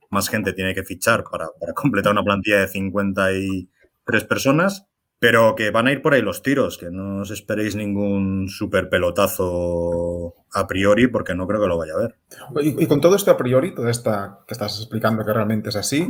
más 0.10 0.30
gente 0.30 0.54
tiene 0.54 0.74
que 0.74 0.84
fichar 0.84 1.24
para, 1.30 1.48
para 1.60 1.74
completar 1.76 2.12
una 2.12 2.24
plantilla 2.24 2.62
de 2.62 2.68
53 2.68 4.24
personas. 4.26 4.88
Pero 5.18 5.56
que 5.56 5.72
van 5.72 5.88
a 5.88 5.94
ir 5.94 6.02
por 6.02 6.14
ahí 6.14 6.22
los 6.22 6.44
tiros, 6.44 6.78
que 6.78 6.92
no 6.92 7.22
os 7.22 7.32
esperéis 7.32 7.76
ningún 7.76 8.50
super 8.50 8.90
pelotazo 8.90 10.36
a 10.54 10.68
priori, 10.68 11.08
porque 11.08 11.34
no 11.34 11.48
creo 11.48 11.62
que 11.62 11.68
lo 11.68 11.78
vaya 11.78 11.94
a 11.94 12.00
ver. 12.00 12.16
Y, 12.62 12.86
con 12.86 13.00
todo 13.00 13.16
esto 13.16 13.32
a 13.32 13.38
priori, 13.38 13.74
toda 13.74 13.90
esta 13.90 14.40
que 14.46 14.54
estás 14.54 14.78
explicando 14.78 15.26
que 15.26 15.32
realmente 15.34 15.70
es 15.70 15.78
así, 15.78 16.06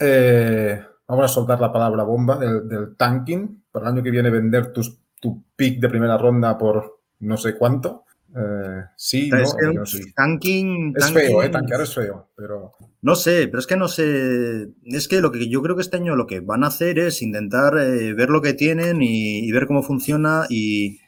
eh, 0.00 0.82
vamos 1.06 1.24
a 1.26 1.28
soltar 1.28 1.60
la 1.60 1.72
palabra 1.72 2.02
bomba 2.04 2.38
del, 2.38 2.96
tanking. 2.96 3.63
Para 3.74 3.88
el 3.88 3.94
año 3.94 4.04
que 4.04 4.12
viene 4.12 4.30
vender 4.30 4.72
tus, 4.72 5.00
tu 5.20 5.42
pick 5.56 5.80
de 5.80 5.88
primera 5.88 6.16
ronda 6.16 6.56
por 6.56 7.00
no 7.18 7.36
sé 7.36 7.56
cuánto. 7.56 8.04
Eh, 8.32 8.84
sí, 8.96 9.28
no, 9.28 9.38
es 9.38 9.52
que 9.52 10.12
tanking, 10.14 10.94
es 10.96 11.10
feo, 11.10 11.42
eh, 11.42 11.48
tanquear 11.48 11.80
es 11.80 11.92
feo, 11.92 12.28
pero... 12.36 12.70
No 13.02 13.16
sé, 13.16 13.48
pero 13.48 13.58
es 13.58 13.66
que 13.66 13.76
no 13.76 13.88
sé, 13.88 14.68
es 14.84 15.08
que 15.08 15.20
lo 15.20 15.32
que 15.32 15.48
yo 15.48 15.60
creo 15.60 15.74
que 15.74 15.82
este 15.82 15.96
año 15.96 16.14
lo 16.14 16.28
que 16.28 16.38
van 16.38 16.62
a 16.62 16.68
hacer 16.68 17.00
es 17.00 17.20
intentar 17.20 17.76
eh, 17.76 18.14
ver 18.14 18.30
lo 18.30 18.42
que 18.42 18.54
tienen 18.54 19.02
y, 19.02 19.50
ver 19.50 19.66
cómo 19.66 19.82
funciona 19.82 20.46
y, 20.48 21.00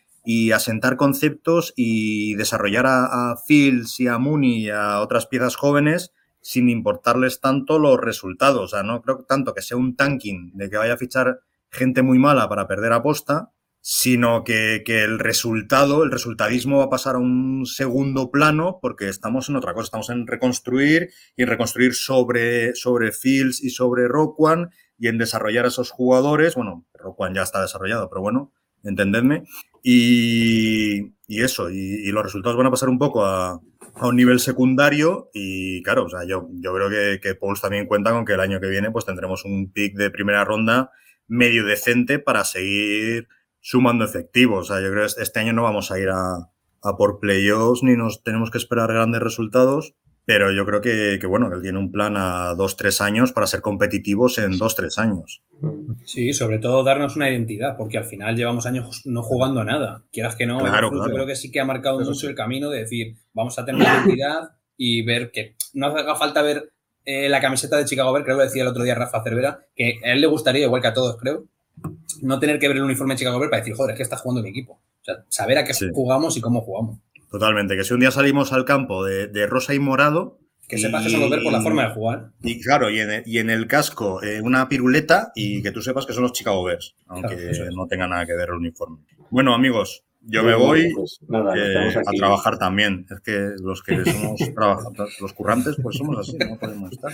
asentar 0.52 0.96
conceptos 0.96 1.72
y 1.76 2.34
desarrollar 2.34 2.86
a, 2.86 3.30
a 3.30 3.36
Fields 3.36 4.00
y 4.00 4.08
a 4.08 4.18
Mooney 4.18 4.64
y 4.64 4.70
a 4.70 5.00
otras 5.02 5.26
piezas 5.26 5.54
jóvenes 5.54 6.12
sin 6.40 6.68
importarles 6.68 7.40
tanto 7.40 7.78
los 7.78 8.00
resultados. 8.00 8.60
O 8.60 8.68
sea, 8.68 8.82
no 8.82 9.02
creo 9.02 9.24
tanto 9.28 9.54
que 9.54 9.62
sea 9.62 9.76
un 9.76 9.94
tanking 9.94 10.50
de 10.54 10.68
que 10.68 10.76
vaya 10.76 10.94
a 10.94 10.98
fichar 10.98 11.38
gente 11.76 12.02
muy 12.02 12.18
mala 12.18 12.48
para 12.48 12.66
perder 12.66 12.92
aposta, 12.92 13.52
sino 13.88 14.42
que, 14.42 14.82
el 14.84 15.20
resultado, 15.20 16.02
el 16.02 16.10
resultadismo 16.10 16.78
va 16.78 16.86
a 16.86 16.90
pasar 16.90 17.14
a 17.14 17.18
un 17.18 17.66
segundo 17.66 18.32
plano 18.32 18.80
porque 18.82 19.08
estamos 19.08 19.48
en 19.48 19.54
otra 19.54 19.74
cosa, 19.74 19.84
estamos 19.84 20.10
en 20.10 20.26
reconstruir 20.26 21.10
y 21.36 21.44
en 21.44 21.48
reconstruir 21.48 21.94
sobre, 21.94 22.74
sobre 22.74 23.12
Fields 23.12 23.62
y 23.62 23.70
sobre 23.70 24.08
Rock 24.08 24.40
One 24.40 24.70
y 24.98 25.06
en 25.06 25.18
desarrollar 25.18 25.66
a 25.66 25.68
esos 25.68 25.92
jugadores. 25.92 26.56
Bueno, 26.56 26.84
Rock 26.94 27.20
One 27.20 27.36
ya 27.36 27.42
está 27.42 27.62
desarrollado, 27.62 28.08
pero 28.10 28.22
bueno, 28.22 28.52
entendedme. 28.82 29.44
Y, 29.84 31.12
eso, 31.28 31.70
y, 31.70 32.10
los 32.10 32.24
resultados 32.24 32.56
van 32.56 32.66
a 32.66 32.72
pasar 32.72 32.88
un 32.88 32.98
poco 32.98 33.24
a, 33.24 33.60
un 34.02 34.16
nivel 34.16 34.40
secundario 34.40 35.30
y 35.32 35.80
claro, 35.84 36.06
o 36.06 36.08
sea, 36.08 36.24
yo, 36.24 36.48
yo 36.54 36.74
creo 36.74 36.90
que, 36.90 37.20
que 37.22 37.36
Pauls 37.36 37.60
también 37.60 37.86
cuenta 37.86 38.10
con 38.10 38.24
que 38.24 38.32
el 38.32 38.40
año 38.40 38.58
que 38.58 38.68
viene 38.68 38.90
pues 38.90 39.04
tendremos 39.04 39.44
un 39.44 39.70
pick 39.70 39.94
de 39.94 40.10
primera 40.10 40.44
ronda 40.44 40.90
medio 41.28 41.64
decente 41.64 42.18
para 42.18 42.44
seguir 42.44 43.28
sumando 43.60 44.04
efectivos. 44.04 44.70
O 44.70 44.74
sea, 44.74 44.82
yo 44.82 44.92
creo 44.92 45.06
que 45.06 45.22
este 45.22 45.40
año 45.40 45.52
no 45.52 45.62
vamos 45.62 45.90
a 45.90 45.98
ir 45.98 46.08
a, 46.10 46.50
por 46.96 47.18
playoffs 47.18 47.82
ni 47.82 47.96
nos 47.96 48.22
tenemos 48.22 48.50
que 48.50 48.58
esperar 48.58 48.92
grandes 48.92 49.20
resultados, 49.20 49.94
pero 50.24 50.52
yo 50.52 50.64
creo 50.66 50.80
que, 50.80 51.24
bueno, 51.26 51.48
que 51.48 51.56
él 51.56 51.62
tiene 51.62 51.78
un 51.78 51.90
plan 51.90 52.16
a 52.16 52.54
dos, 52.54 52.76
tres 52.76 53.00
años 53.00 53.32
para 53.32 53.46
ser 53.46 53.60
competitivos 53.60 54.38
en 54.38 54.58
dos, 54.58 54.74
tres 54.76 54.98
años. 54.98 55.42
Sí, 56.04 56.32
sobre 56.32 56.58
todo 56.58 56.84
darnos 56.84 57.16
una 57.16 57.30
identidad, 57.30 57.76
porque 57.76 57.98
al 57.98 58.04
final 58.04 58.36
llevamos 58.36 58.66
años 58.66 59.02
no 59.04 59.22
jugando 59.22 59.60
a 59.60 59.64
nada. 59.64 60.04
Quieras 60.12 60.36
que 60.36 60.46
no, 60.46 60.60
yo 60.60 61.12
creo 61.12 61.26
que 61.26 61.36
sí 61.36 61.50
que 61.50 61.60
ha 61.60 61.64
marcado 61.64 62.00
mucho 62.00 62.28
el 62.28 62.34
camino 62.34 62.70
de 62.70 62.80
decir, 62.80 63.16
vamos 63.34 63.58
a 63.58 63.64
tener 63.64 63.80
una 63.80 64.04
identidad 64.04 64.50
y 64.76 65.02
ver 65.02 65.30
que 65.30 65.56
no 65.74 65.86
haga 65.86 66.14
falta 66.14 66.42
ver 66.42 66.72
eh, 67.06 67.28
la 67.28 67.40
camiseta 67.40 67.76
de 67.76 67.84
Chicago 67.84 68.12
Bears, 68.12 68.24
creo 68.24 68.36
que 68.36 68.44
decía 68.44 68.62
el 68.62 68.68
otro 68.68 68.82
día 68.82 68.96
Rafa 68.96 69.22
Cervera, 69.22 69.60
que 69.74 70.00
a 70.04 70.12
él 70.12 70.20
le 70.20 70.26
gustaría, 70.26 70.64
igual 70.66 70.82
que 70.82 70.88
a 70.88 70.92
todos, 70.92 71.16
creo, 71.16 71.44
no 72.20 72.38
tener 72.40 72.58
que 72.58 72.66
ver 72.68 72.76
el 72.78 72.82
uniforme 72.82 73.14
de 73.14 73.18
Chicago 73.18 73.38
Bears 73.38 73.50
para 73.50 73.62
decir, 73.62 73.74
joder, 73.74 73.92
es 73.92 73.96
que 73.96 74.02
está 74.02 74.16
jugando 74.16 74.42
mi 74.42 74.50
equipo. 74.50 74.72
O 74.72 75.04
sea, 75.04 75.24
saber 75.28 75.58
a 75.58 75.64
qué 75.64 75.72
jugamos 75.92 76.36
y 76.36 76.40
cómo 76.40 76.60
jugamos. 76.62 76.98
Totalmente, 77.30 77.76
que 77.76 77.84
si 77.84 77.94
un 77.94 78.00
día 78.00 78.10
salimos 78.10 78.52
al 78.52 78.64
campo 78.64 79.04
de, 79.04 79.46
rosa 79.46 79.72
y 79.72 79.78
morado. 79.78 80.38
Que 80.68 80.78
sepas 80.78 81.04
que 81.04 81.10
son 81.10 81.20
los 81.20 81.30
por 81.44 81.52
la 81.52 81.62
forma 81.62 81.86
de 81.86 81.94
jugar. 81.94 82.30
Y 82.42 82.60
claro, 82.60 82.90
y 82.90 82.98
en, 82.98 83.50
el 83.50 83.68
casco 83.68 84.20
eh, 84.24 84.40
una 84.40 84.68
piruleta 84.68 85.30
y 85.36 85.62
que 85.62 85.70
tú 85.70 85.80
sepas 85.80 86.06
que 86.06 86.12
son 86.12 86.24
los 86.24 86.32
Chicago 86.32 86.64
Bears, 86.64 86.96
aunque 87.06 87.52
no 87.72 87.86
tenga 87.86 88.08
nada 88.08 88.26
que 88.26 88.34
ver 88.34 88.48
el 88.48 88.56
uniforme. 88.56 88.98
Bueno, 89.30 89.54
amigos, 89.54 90.02
yo 90.28 90.42
me 90.42 90.54
voy 90.54 90.92
pues 90.94 91.20
eh, 91.22 91.94
a 91.96 92.12
trabajar 92.16 92.58
también. 92.58 93.06
Es 93.10 93.20
que 93.20 93.50
los 93.62 93.82
que 93.82 94.04
somos 94.04 94.40
los 95.20 95.32
currantes, 95.32 95.76
pues 95.82 95.96
somos 95.96 96.18
así, 96.18 96.36
no 96.38 96.58
podemos 96.58 96.92
estar. 96.92 97.12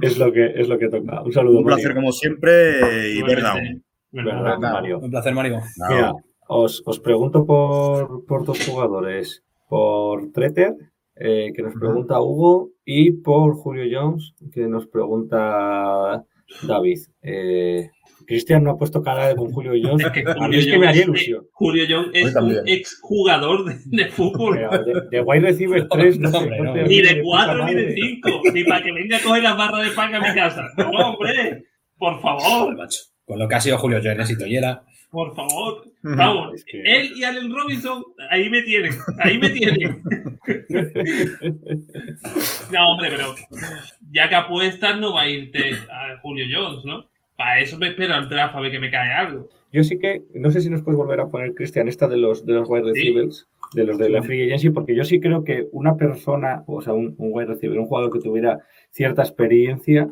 Es 0.00 0.18
lo 0.18 0.32
que, 0.32 0.46
es 0.56 0.68
lo 0.68 0.78
que 0.78 0.88
toca. 0.88 1.22
Un 1.22 1.32
saludo. 1.32 1.58
Un 1.58 1.64
placer 1.64 1.94
como 1.94 2.12
siempre 2.12 3.14
y 3.14 3.22
Mario. 4.12 4.98
Un 4.98 5.10
placer, 5.10 5.34
Mario. 5.34 5.60
Mira, 5.88 6.12
os, 6.48 6.82
os, 6.84 6.98
pregunto 6.98 7.46
por, 7.46 8.24
por 8.26 8.44
dos 8.44 8.66
jugadores. 8.66 9.44
Por 9.68 10.32
Treter, 10.32 10.74
eh, 11.14 11.52
que 11.54 11.62
nos 11.62 11.74
pregunta 11.74 12.20
Hugo, 12.20 12.70
y 12.84 13.12
por 13.12 13.54
Julio 13.54 13.84
Jones, 13.88 14.34
que 14.52 14.66
nos 14.66 14.88
pregunta 14.88 16.24
David. 16.66 16.98
Eh, 17.22 17.90
Cristian 18.30 18.62
no 18.62 18.70
ha 18.70 18.78
puesto 18.78 19.02
cara 19.02 19.34
con 19.34 19.50
Julio 19.50 19.72
Jones. 19.82 20.06
Es 20.06 20.12
que 20.12 20.24
a 20.24 20.46
mí 20.46 20.56
es 20.56 20.66
que 20.66 20.78
me 20.78 20.86
haría 20.86 21.02
ilusión. 21.02 21.48
Julio 21.50 21.84
Jones 21.88 22.10
es 22.14 22.36
un 22.36 22.68
exjugador 22.68 23.64
de, 23.64 23.74
de 23.86 24.08
fútbol. 24.08 24.56
de, 24.56 25.02
de 25.10 25.20
wide 25.20 25.40
receiver 25.40 25.88
3, 25.88 26.20
no, 26.20 26.30
sé, 26.30 26.48
Ni 26.86 27.02
de 27.02 27.22
4 27.22 27.66
ni 27.66 27.74
de 27.74 27.92
5. 27.92 28.30
Ni 28.54 28.62
para 28.62 28.84
que 28.84 28.92
venga 28.92 29.16
a 29.16 29.20
coger 29.20 29.42
las 29.42 29.56
barras 29.56 29.84
de 29.84 29.90
pan 29.96 30.14
a 30.14 30.20
mi 30.20 30.32
casa. 30.32 30.64
No, 30.76 30.90
hombre. 30.90 31.64
Por 31.98 32.22
favor. 32.22 32.76
Con 33.24 33.38
lo 33.40 33.48
que 33.48 33.54
ha 33.56 33.60
sido 33.60 33.78
Julio 33.78 34.00
Jones 34.00 34.30
y 34.30 34.38
Toyera. 34.38 34.84
Por 35.10 35.34
favor. 35.34 35.82
Vamos. 36.02 36.64
Él 36.72 37.10
y 37.16 37.24
Allen 37.24 37.52
Robinson, 37.52 38.04
ahí 38.30 38.48
me 38.48 38.62
tienen. 38.62 38.92
Ahí 39.18 39.38
me 39.38 39.50
tienen. 39.50 40.02
no, 42.70 42.90
hombre, 42.92 43.10
pero 43.10 43.34
ya 44.12 44.28
que 44.28 44.36
apuestas, 44.36 45.00
no 45.00 45.14
va 45.14 45.22
a 45.22 45.28
irte 45.28 45.72
a 45.90 46.16
Julio 46.22 46.46
Jones, 46.48 46.84
¿no? 46.84 47.09
Para 47.40 47.58
eso 47.58 47.78
me 47.78 47.88
espero 47.88 48.12
al 48.12 48.28
draft 48.28 48.54
a 48.54 48.60
ver 48.60 48.70
que 48.70 48.78
me 48.78 48.90
cae 48.90 49.10
algo. 49.14 49.48
Yo 49.72 49.82
sí 49.82 49.98
que, 49.98 50.24
no 50.34 50.50
sé 50.50 50.60
si 50.60 50.68
nos 50.68 50.82
puedes 50.82 50.98
volver 50.98 51.20
a 51.20 51.28
poner, 51.28 51.54
Cristian, 51.54 51.88
esta 51.88 52.06
de 52.06 52.18
los, 52.18 52.44
de 52.44 52.52
los 52.52 52.68
wide 52.68 52.92
receivers, 52.92 53.48
de 53.72 53.84
los 53.84 53.96
de 53.96 54.10
la 54.10 54.22
free 54.22 54.42
agency, 54.42 54.68
porque 54.68 54.94
yo 54.94 55.04
sí 55.04 55.20
creo 55.20 55.42
que 55.42 55.66
una 55.72 55.96
persona, 55.96 56.64
o 56.66 56.82
sea, 56.82 56.92
un, 56.92 57.14
un 57.16 57.30
wide 57.32 57.46
receiver, 57.46 57.78
un 57.78 57.86
jugador 57.86 58.12
que 58.12 58.18
tuviera 58.18 58.58
cierta 58.90 59.22
experiencia, 59.22 60.10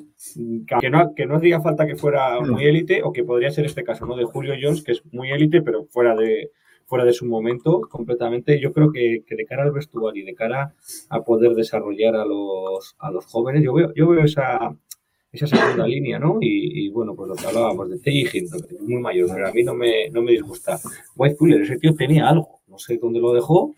que 0.81 0.89
no, 0.89 1.15
que 1.15 1.27
no 1.27 1.37
hacía 1.37 1.61
falta 1.61 1.87
que 1.87 1.97
fuera 1.97 2.41
muy 2.41 2.65
élite, 2.65 3.03
o 3.03 3.13
que 3.13 3.25
podría 3.25 3.51
ser 3.51 3.67
este 3.67 3.85
caso, 3.85 4.07
¿no? 4.07 4.17
De 4.17 4.25
Julio 4.25 4.55
Jones, 4.59 4.83
que 4.83 4.93
es 4.93 5.03
muy 5.13 5.31
élite, 5.31 5.61
pero 5.61 5.85
fuera 5.85 6.17
de, 6.17 6.51
fuera 6.87 7.05
de 7.05 7.13
su 7.13 7.27
momento 7.27 7.83
completamente. 7.91 8.59
Yo 8.59 8.73
creo 8.73 8.91
que, 8.91 9.23
que, 9.27 9.37
de 9.37 9.45
cara 9.45 9.65
al 9.65 9.73
vestuario 9.73 10.23
y 10.23 10.27
de 10.27 10.35
cara 10.35 10.73
a 11.11 11.21
poder 11.25 11.53
desarrollar 11.53 12.17
a 12.17 12.25
los, 12.25 12.97
a 12.99 13.11
los 13.11 13.27
jóvenes, 13.27 13.63
yo 13.63 13.75
veo, 13.75 13.93
yo 13.95 14.09
veo 14.09 14.25
esa, 14.25 14.75
esa 15.33 15.47
segunda 15.47 15.87
línea, 15.87 16.19
¿no? 16.19 16.39
Y, 16.41 16.89
bueno, 16.91 17.15
pues 17.15 17.29
lo 17.29 17.35
que 17.37 17.47
hablábamos 17.47 17.91
de 17.91 17.99
Teijin, 17.99 18.47
muy 18.81 19.01
mayor, 19.01 19.29
pero 19.35 19.49
a 19.49 19.53
mí 19.53 19.63
no 19.63 19.75
me, 19.75 20.09
no 20.11 20.23
me 20.23 20.33
disgusta. 20.33 20.79
White 21.17 21.37
Fuller, 21.37 21.63
ese 21.63 21.79
tío 21.79 21.95
tenía 21.95 22.29
algo, 22.29 22.61
no 22.67 22.79
sé 22.79 22.97
dónde 22.97 23.21
lo 23.21 23.33
dejó, 23.35 23.75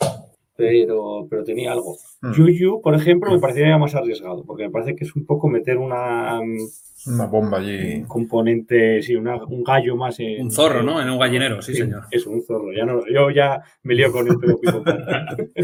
pero, 0.57 1.27
pero 1.29 1.43
tenía 1.43 1.73
algo. 1.73 1.97
Mm. 2.23 2.33
Juju, 2.35 2.81
por 2.83 2.95
ejemplo, 2.95 3.33
me 3.33 3.39
parecería 3.41 3.79
más 3.79 3.95
arriesgado, 3.95 4.45
porque 4.45 4.65
me 4.65 4.71
parece 4.71 4.95
que 4.95 5.05
es 5.05 5.17
un 5.17 5.25
poco 5.27 5.49
meter 5.49 5.79
una, 5.79 6.39
Una 7.07 7.27
bomba 7.27 7.59
allí. 7.59 7.95
un 7.97 8.05
componente, 8.05 9.01
sí, 9.03 9.17
una- 9.17 9.43
un 9.45 9.65
gallo 9.65 9.97
más 9.97 10.21
en... 10.21 10.43
Un 10.43 10.51
zorro, 10.51 10.83
¿no? 10.83 11.01
En 11.03 11.09
un 11.11 11.19
gallinero, 11.19 11.63
sí, 11.63 11.75
señor. 11.75 12.03
Es 12.11 12.27
un 12.27 12.43
zorro, 12.43 12.73
ya 12.73 12.85
no, 12.85 13.01
yo 13.13 13.31
ya 13.31 13.61
me 13.85 13.95
lío 13.95 14.13
con 14.13 14.29
el 14.29 14.37
pelo 14.39 14.61
pico. 14.61 14.85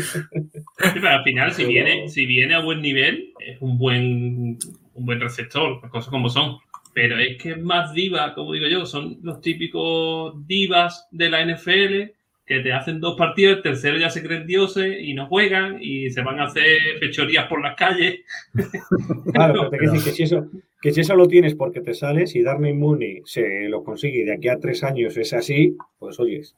Pero 0.94 1.08
al 1.08 1.22
final, 1.22 1.52
si 1.52 1.64
viene, 1.66 2.08
si 2.08 2.26
viene 2.26 2.54
a 2.54 2.60
buen 2.64 2.80
nivel, 2.80 3.32
es 3.38 3.60
un 3.60 3.78
buen, 3.78 4.58
un 4.96 5.06
buen 5.06 5.20
receptor, 5.20 5.80
las 5.82 5.90
cosas 5.90 6.10
como 6.10 6.28
son. 6.28 6.58
Pero 6.94 7.18
es 7.18 7.36
que 7.40 7.50
es 7.50 7.62
más 7.62 7.92
diva, 7.92 8.34
como 8.34 8.52
digo 8.52 8.66
yo, 8.66 8.86
son 8.86 9.18
los 9.22 9.40
típicos 9.40 10.34
divas 10.46 11.06
de 11.10 11.30
la 11.30 11.44
NFL 11.44 12.12
que 12.46 12.60
te 12.60 12.72
hacen 12.72 13.00
dos 13.00 13.16
partidos, 13.16 13.56
el 13.56 13.62
tercero 13.62 13.98
ya 13.98 14.08
se 14.08 14.22
creen 14.22 14.46
dioses 14.46 14.98
y 15.00 15.14
no 15.14 15.26
juegan 15.26 15.78
y 15.80 16.10
se 16.10 16.22
van 16.22 16.38
a 16.38 16.44
hacer 16.44 16.78
fechorías 17.00 17.46
por 17.48 17.60
las 17.60 17.76
calles. 17.76 18.20
Claro, 19.32 19.68
pero 19.68 19.80
quiero 19.80 19.92
decir 19.92 20.04
que 20.04 20.16
si, 20.16 20.22
eso, 20.22 20.46
que 20.80 20.92
si 20.92 21.00
eso 21.00 21.16
lo 21.16 21.26
tienes 21.26 21.56
porque 21.56 21.80
te 21.80 21.92
sales 21.92 22.34
y 22.36 22.42
Darnay 22.42 22.72
Mooney 22.72 23.20
se 23.24 23.68
lo 23.68 23.82
consigue 23.82 24.24
de 24.24 24.32
aquí 24.32 24.48
a 24.48 24.58
tres 24.58 24.82
años 24.84 25.16
es 25.16 25.32
así, 25.32 25.76
pues 25.98 26.18
oyes, 26.20 26.54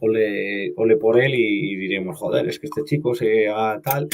ole, 0.00 0.72
ole 0.76 0.96
por 0.96 1.20
él 1.20 1.34
y, 1.34 1.72
y 1.72 1.76
diremos, 1.76 2.18
joder, 2.18 2.48
es 2.48 2.58
que 2.58 2.66
este 2.66 2.82
chico 2.84 3.14
se 3.14 3.48
haga 3.48 3.80
tal, 3.82 4.08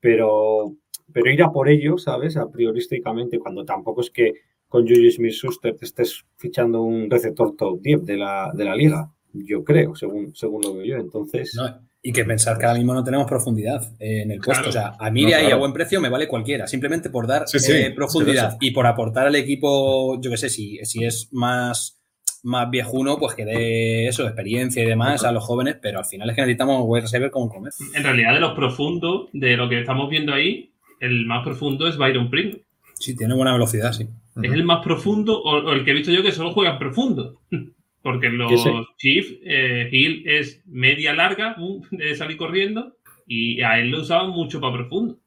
pero, 0.00 0.76
pero 1.22 1.32
ir 1.32 1.42
a 1.42 1.50
por 1.50 1.68
ello, 1.68 1.98
¿sabes? 1.98 2.36
A 2.36 2.50
priorísticamente, 2.50 3.38
cuando 3.38 3.64
tampoco 3.64 4.02
es 4.02 4.10
que 4.10 4.34
con 4.68 4.86
Julius 4.86 5.16
Smith-Schuster 5.16 5.76
te 5.76 5.84
estés 5.86 6.24
fichando 6.36 6.82
un 6.82 7.10
receptor 7.10 7.56
top 7.56 7.80
10 7.80 8.04
de 8.04 8.16
la, 8.16 8.52
de 8.54 8.64
la 8.64 8.76
liga, 8.76 9.10
yo 9.32 9.64
creo, 9.64 9.94
según, 9.94 10.34
según 10.34 10.62
lo 10.62 10.74
veo 10.74 10.84
yo. 10.84 10.96
Entonces, 10.96 11.54
No, 11.56 11.66
y 12.02 12.12
que 12.12 12.24
pensar 12.24 12.58
que 12.58 12.66
ahora 12.66 12.78
mismo 12.78 12.94
no 12.94 13.02
tenemos 13.02 13.26
profundidad 13.26 13.82
eh, 13.98 14.22
en 14.22 14.30
el 14.30 14.38
puesto. 14.40 14.64
Claro. 14.64 14.68
O 14.68 14.72
sea, 14.72 14.92
a 14.98 15.10
mí 15.10 15.22
No, 15.22 15.28
de 15.28 15.34
ahí 15.34 15.40
claro. 15.42 15.56
a 15.56 15.58
buen 15.58 15.72
precio 15.72 16.00
me 16.00 16.08
vale 16.08 16.28
cualquiera, 16.28 16.66
simplemente 16.66 17.10
por 17.10 17.26
dar 17.26 17.48
Sí, 17.48 17.58
sí, 17.58 17.72
eh, 17.72 17.92
profundidad 17.94 18.52
sí, 18.52 18.68
y 18.68 18.70
por 18.70 18.86
aportar 18.86 19.26
al 19.26 19.34
equipo, 19.36 20.20
yo 20.20 20.30
qué 20.30 20.36
sé, 20.36 20.48
si, 20.50 20.78
si 20.84 21.04
es 21.04 21.28
más, 21.32 22.00
más 22.42 22.70
viejuno, 22.70 23.18
pues 23.18 23.34
que 23.34 23.44
dé 23.44 24.06
eso, 24.06 24.24
experiencia 24.24 24.82
y 24.82 24.86
demás 24.86 25.24
a 25.24 25.32
los 25.32 25.44
jóvenes, 25.44 25.76
pero 25.80 25.98
al 25.98 26.04
final 26.04 26.30
es 26.30 26.36
que 26.36 26.42
necesitamos 26.42 26.82
wide 26.86 27.02
receiver 27.02 27.30
como 27.30 27.48
comer. 27.48 27.72
En 27.94 28.02
realidad, 28.04 28.34
de 28.34 28.40
los 28.40 28.52
profundos, 28.52 29.28
de 29.32 29.56
lo 29.56 29.68
que 29.68 29.80
estamos 29.80 30.08
viendo 30.08 30.32
ahí, 30.32 30.72
el 31.00 31.26
más 31.26 31.44
profundo 31.44 31.86
es 31.86 31.96
Byron 31.96 32.30
Pringle. 32.30 32.62
Sí, 32.94 33.16
tiene 33.16 33.34
buena 33.34 33.52
velocidad, 33.52 33.92
sí. 33.92 34.08
Es 34.42 34.52
el 34.52 34.64
más 34.64 34.84
profundo, 34.84 35.40
o, 35.40 35.64
o 35.64 35.72
el 35.72 35.84
que 35.84 35.90
he 35.90 35.94
visto 35.94 36.12
yo 36.12 36.22
que 36.22 36.32
solo 36.32 36.52
juega 36.52 36.78
profundo. 36.78 37.40
Porque 38.02 38.28
los. 38.28 38.64
Chiefs, 38.96 39.34
eh, 39.44 39.88
Hill 39.90 40.22
es 40.26 40.62
media 40.66 41.12
larga, 41.14 41.56
uh, 41.58 41.84
de 41.90 42.14
salir 42.14 42.36
corriendo, 42.36 42.96
y 43.26 43.60
a 43.60 43.78
él 43.78 43.90
lo 43.90 44.00
usaban 44.00 44.30
mucho 44.30 44.60
para 44.60 44.74
profundo. 44.74 45.18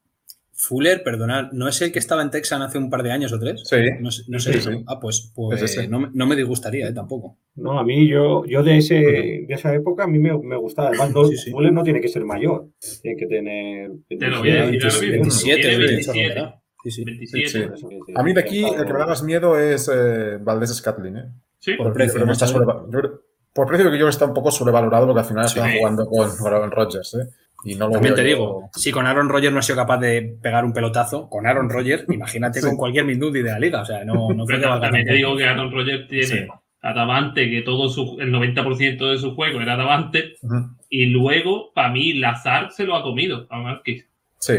Fuller, 0.64 1.02
perdonad, 1.02 1.50
¿no 1.50 1.66
es 1.66 1.82
el 1.82 1.90
que 1.90 1.98
estaba 1.98 2.22
en 2.22 2.30
Texan 2.30 2.62
hace 2.62 2.78
un 2.78 2.88
par 2.88 3.02
de 3.02 3.10
años 3.10 3.32
o 3.32 3.38
tres? 3.40 3.62
Sí. 3.64 3.76
No, 4.00 4.12
sé- 4.12 4.22
no 4.28 4.38
sé. 4.38 4.52
Sí, 4.52 4.60
sí. 4.60 4.84
Ah, 4.86 5.00
pues, 5.00 5.32
pues 5.34 5.60
Es 5.60 5.88
no, 5.90 5.98
me- 5.98 6.10
no 6.14 6.24
me 6.26 6.36
disgustaría, 6.36 6.86
eh, 6.88 6.92
tampoco. 6.92 7.36
no, 7.56 7.80
a 7.80 7.84
mí, 7.84 8.06
yo, 8.08 8.44
yo 8.46 8.62
de, 8.62 8.78
ese, 8.78 8.94
de 8.94 9.46
esa 9.48 9.74
época, 9.74 10.04
a 10.04 10.06
mí 10.06 10.20
me, 10.20 10.38
me 10.38 10.56
gustaba. 10.56 10.88
Además, 10.90 11.10
no, 11.14 11.24
Sí, 11.24 11.36
sí. 11.36 11.50
Fuller 11.50 11.72
no 11.72 11.82
tiene 11.82 12.00
que 12.00 12.06
ser 12.08 12.24
mayor, 12.24 12.68
tiene 13.02 13.16
que 13.16 13.26
tener... 13.26 13.90
Te 14.08 14.28
lo 14.28 14.38
voy 14.38 14.50
a 14.50 14.66
decir 14.66 14.84
ahora 14.84 15.00
mismo. 15.00 15.10
27, 15.10 15.60
Tiene 15.60 15.76
28 15.78 16.12
27. 16.12 16.28
rondará. 16.34 16.62
Sí, 16.84 16.90
sí. 16.92 17.04
27. 17.04 17.76
Sí. 17.76 17.86
A 18.14 18.22
mí 18.22 18.32
de 18.32 18.40
aquí 18.40 18.64
el 18.64 18.84
que 18.86 18.92
me 18.92 18.98
da 19.00 19.06
más 19.06 19.22
miedo 19.24 19.58
es 19.58 19.90
eh, 19.92 20.38
Valdés 20.40 20.74
Scatlin. 20.76 21.16
¿eh? 21.16 21.24
Sí. 21.58 21.74
Por 21.74 21.88
Yo 21.88 21.92
precio, 21.92 22.12
creo 22.14 22.24
que 22.24 22.26
¿no? 22.28 22.32
está 22.34 22.46
sobreva- 22.46 22.84
yo 22.88 22.98
creo- 23.00 23.20
por 23.54 23.66
precio 23.66 23.84
que 23.86 23.90
yo 23.90 23.96
creo 23.98 24.06
que 24.06 24.10
está 24.10 24.24
un 24.26 24.32
poco 24.34 24.50
sobrevalorado 24.50 25.06
porque 25.06 25.20
al 25.20 25.26
final 25.26 25.48
Sí. 25.48 25.58
están 25.58 25.76
jugando 25.76 26.06
con 26.06 26.30
Aaron 26.46 26.70
Rodgers. 26.70 27.14
¿eh? 27.14 27.26
Y 27.64 27.74
no 27.76 27.86
lo 27.86 27.92
También 27.92 28.14
veo 28.14 28.24
te 28.24 28.30
yo- 28.30 28.36
digo, 28.36 28.70
si 28.74 28.90
con 28.90 29.06
Aaron 29.06 29.28
Rodgers 29.28 29.52
no 29.52 29.58
ha 29.60 29.62
sido 29.62 29.76
capaz 29.76 29.98
de 29.98 30.36
pegar 30.42 30.64
un 30.64 30.72
pelotazo, 30.72 31.28
con 31.28 31.46
Aaron 31.46 31.70
Rodgers, 31.70 32.04
imagínate 32.08 32.60
Sí. 32.62 32.66
con 32.66 32.76
cualquier 32.76 33.04
Mindundi 33.04 33.42
de 33.42 33.50
la 33.52 33.58
liga. 33.58 33.82
O 33.82 33.84
sea, 33.84 34.04
no, 34.04 34.14
no 34.30 34.44
creo 34.46 34.58
que 34.58 34.62
Pero 34.62 34.70
valga 34.70 34.86
también 34.86 35.06
te 35.06 35.14
digo 35.14 35.36
que 35.36 35.46
Aaron 35.46 35.70
Rodgers 35.72 36.08
tiene 36.08 36.24
Sí. 36.26 36.38
a 36.82 36.92
Davante, 36.92 37.48
que 37.50 37.62
todo 37.62 37.88
su, 37.88 38.16
el 38.20 38.32
90% 38.32 39.10
de 39.10 39.18
su 39.18 39.34
juego 39.36 39.60
era 39.60 39.76
Davante, 39.76 40.34
y 40.88 41.06
luego, 41.06 41.72
para 41.72 41.90
mí, 41.90 42.14
Lazar 42.14 42.72
se 42.72 42.84
lo 42.84 42.96
ha 42.96 43.02
comido 43.02 43.46
a 43.50 43.58
Marquis. 43.60 44.04
Sí, 44.38 44.54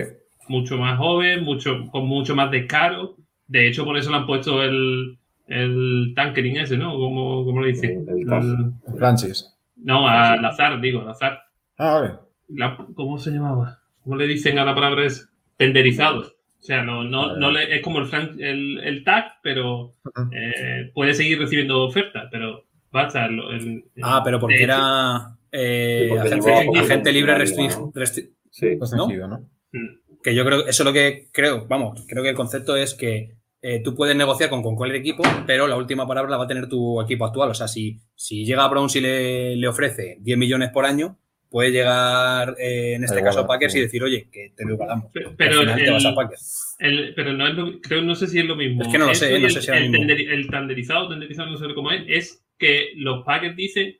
mucho 0.47 0.77
más 0.77 0.97
joven, 0.97 1.43
mucho, 1.43 1.85
con 1.91 2.07
mucho 2.07 2.35
más 2.35 2.49
descaro. 2.51 3.17
De 3.47 3.67
hecho, 3.67 3.83
por 3.83 3.97
eso 3.97 4.09
le 4.11 4.15
han 4.17 4.25
puesto 4.25 4.63
el, 4.63 5.17
el 5.47 6.13
tankering 6.15 6.57
ese, 6.57 6.77
¿no? 6.77 6.93
¿Cómo, 6.97 7.43
cómo 7.43 7.59
lo 7.61 7.67
dice? 7.67 7.87
El- 8.07 8.19
el 8.21 8.25
TAF. 8.25 8.43
El- 8.45 8.97
Francis. 8.97 9.53
no, 9.75 10.07
a 10.07 10.37
Lazar, 10.37 10.79
digo, 10.79 11.01
Lazar. 11.03 11.39
Ah, 11.77 11.93
vale. 11.99 12.13
La- 12.47 12.77
¿Cómo 12.95 13.17
se 13.17 13.31
llamaba? 13.31 13.79
¿Cómo 14.03 14.15
le 14.15 14.27
dicen 14.27 14.59
a 14.59 14.65
la 14.65 14.75
palabra 14.75 15.05
es? 15.05 15.29
Tenderizados. 15.57 16.35
O 16.59 16.65
sea, 16.65 16.81
no, 16.83 17.03
no, 17.03 17.35
no 17.35 17.51
le- 17.51 17.75
es 17.75 17.81
como 17.81 17.99
el, 17.99 18.09
el, 18.41 18.79
el 18.79 19.03
tag, 19.03 19.33
pero 19.43 19.93
eh, 20.31 20.91
puede 20.93 21.13
seguir 21.13 21.39
recibiendo 21.39 21.83
ofertas, 21.83 22.27
pero 22.31 22.65
basta. 22.91 23.25
el- 23.25 23.39
el- 23.39 23.83
Ah, 24.01 24.21
pero 24.23 24.39
porque 24.39 24.57
de 24.57 24.63
era 24.63 25.35
eh, 25.51 26.05
porque 26.09 26.79
agente, 26.79 27.11
libre 27.11 27.33
en 27.33 27.37
la 27.39 27.43
restring- 27.43 27.61
liga, 27.67 27.79
¿no? 27.79 27.91
restri- 27.93 28.29
Sí. 28.49 28.77
Restringido, 28.79 29.27
¿no? 29.27 29.49
mm, 29.71 30.21
que 30.23 30.35
yo 30.35 30.45
creo, 30.45 30.59
eso 30.61 30.83
es 30.83 30.85
lo 30.85 30.93
que 30.93 31.27
creo, 31.33 31.65
vamos, 31.67 32.05
creo 32.07 32.23
que 32.23 32.29
el 32.29 32.35
concepto 32.35 32.75
es 32.77 32.93
que 32.93 33.35
eh, 33.61 33.81
tú 33.83 33.95
puedes 33.95 34.15
negociar 34.15 34.49
con, 34.49 34.61
con 34.61 34.75
cualquier 34.75 35.01
equipo, 35.01 35.23
pero 35.47 35.67
la 35.67 35.75
última 35.77 36.05
palabra 36.07 36.29
la 36.31 36.37
va 36.37 36.43
a 36.45 36.47
tener 36.47 36.67
tu 36.67 37.01
equipo 37.01 37.25
actual. 37.25 37.49
O 37.49 37.53
sea, 37.53 37.67
si, 37.69 37.99
si 38.13 38.45
llega 38.45 38.63
a 38.65 38.67
Browns 38.67 38.95
y 38.97 39.01
le, 39.01 39.55
le 39.55 39.67
ofrece 39.69 40.17
10 40.19 40.37
millones 40.37 40.69
por 40.71 40.85
año, 40.85 41.17
puede 41.53 41.71
llegar, 41.71 42.55
eh, 42.59 42.95
en 42.95 43.03
este 43.03 43.21
caso, 43.21 43.41
a 43.41 43.47
Packers 43.47 43.73
sí. 43.73 43.77
y 43.77 43.81
decir, 43.83 44.03
oye, 44.03 44.27
que 44.31 44.51
te 44.57 44.65
lo 44.65 44.73
igualamos. 44.73 45.11
Pero, 45.13 45.29
Y 45.31 45.35
pero 45.37 45.59
al 45.59 45.69
final 45.69 45.83
te 45.83 45.91
vas 45.91 46.05
a 46.05 46.09
el, 46.09 46.15
Packers. 46.15 46.75
el- 46.79 47.13
pero 47.15 47.33
no 47.33 47.47
es 47.47 47.53
lo, 47.53 47.79
creo, 47.79 48.01
no 48.01 48.15
sé 48.15 48.25
si 48.27 48.39
es 48.39 48.45
lo 48.45 48.55
mismo. 48.55 48.81
Es 48.81 48.87
que 48.87 48.97
no 48.97 49.05
lo 49.05 49.11
Eso 49.11 49.25
sé, 49.25 49.39
no 49.39 49.45
el, 49.45 49.51
sé 49.51 49.61
si 49.61 49.71
el, 49.71 49.89
mismo. 49.91 50.05
tender- 50.07 50.29
el 50.31 50.49
tenderizado, 50.49 51.09
tenderizado, 51.09 51.51
no 51.51 51.57
sé 51.57 51.73
cómo 51.75 51.91
es, 51.91 52.03
es 52.07 52.43
que 52.57 52.93
los 52.95 53.23
Packers 53.23 53.55
dicen 53.55 53.95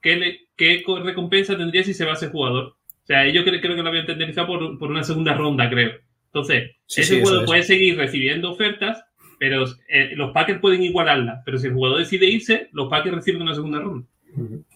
qué, 0.00 0.16
le- 0.16 0.40
qué 0.56 0.82
co- 0.84 1.00
recompensa 1.02 1.56
tendría 1.58 1.82
si 1.82 1.92
se 1.92 2.04
va 2.04 2.12
ese 2.12 2.28
jugador. 2.28 2.64
O 3.02 3.04
sea, 3.06 3.26
ellos 3.26 3.44
creo, 3.44 3.60
creo 3.60 3.74
que 3.74 3.82
lo 3.82 3.88
habían 3.88 4.06
tenderizado 4.06 4.46
por, 4.46 4.78
por 4.78 4.88
una 4.90 5.02
segunda 5.02 5.34
ronda, 5.34 5.68
creo. 5.68 5.90
Entonces, 6.26 6.70
Sí, 6.86 7.00
ese 7.00 7.14
sí, 7.16 7.20
jugador 7.20 7.42
es. 7.42 7.46
puede 7.46 7.62
seguir 7.64 7.96
recibiendo 7.98 8.52
ofertas, 8.52 9.04
pero 9.40 9.64
eh, 9.88 10.12
los 10.14 10.30
Packers 10.30 10.60
pueden 10.60 10.84
igualarla. 10.84 11.42
Pero 11.44 11.58
si 11.58 11.66
el 11.66 11.72
jugador 11.74 11.98
decide 11.98 12.26
irse, 12.26 12.68
los 12.72 12.88
Packers 12.88 13.16
reciben 13.16 13.42
una 13.42 13.54
segunda 13.56 13.80
ronda. 13.80 14.06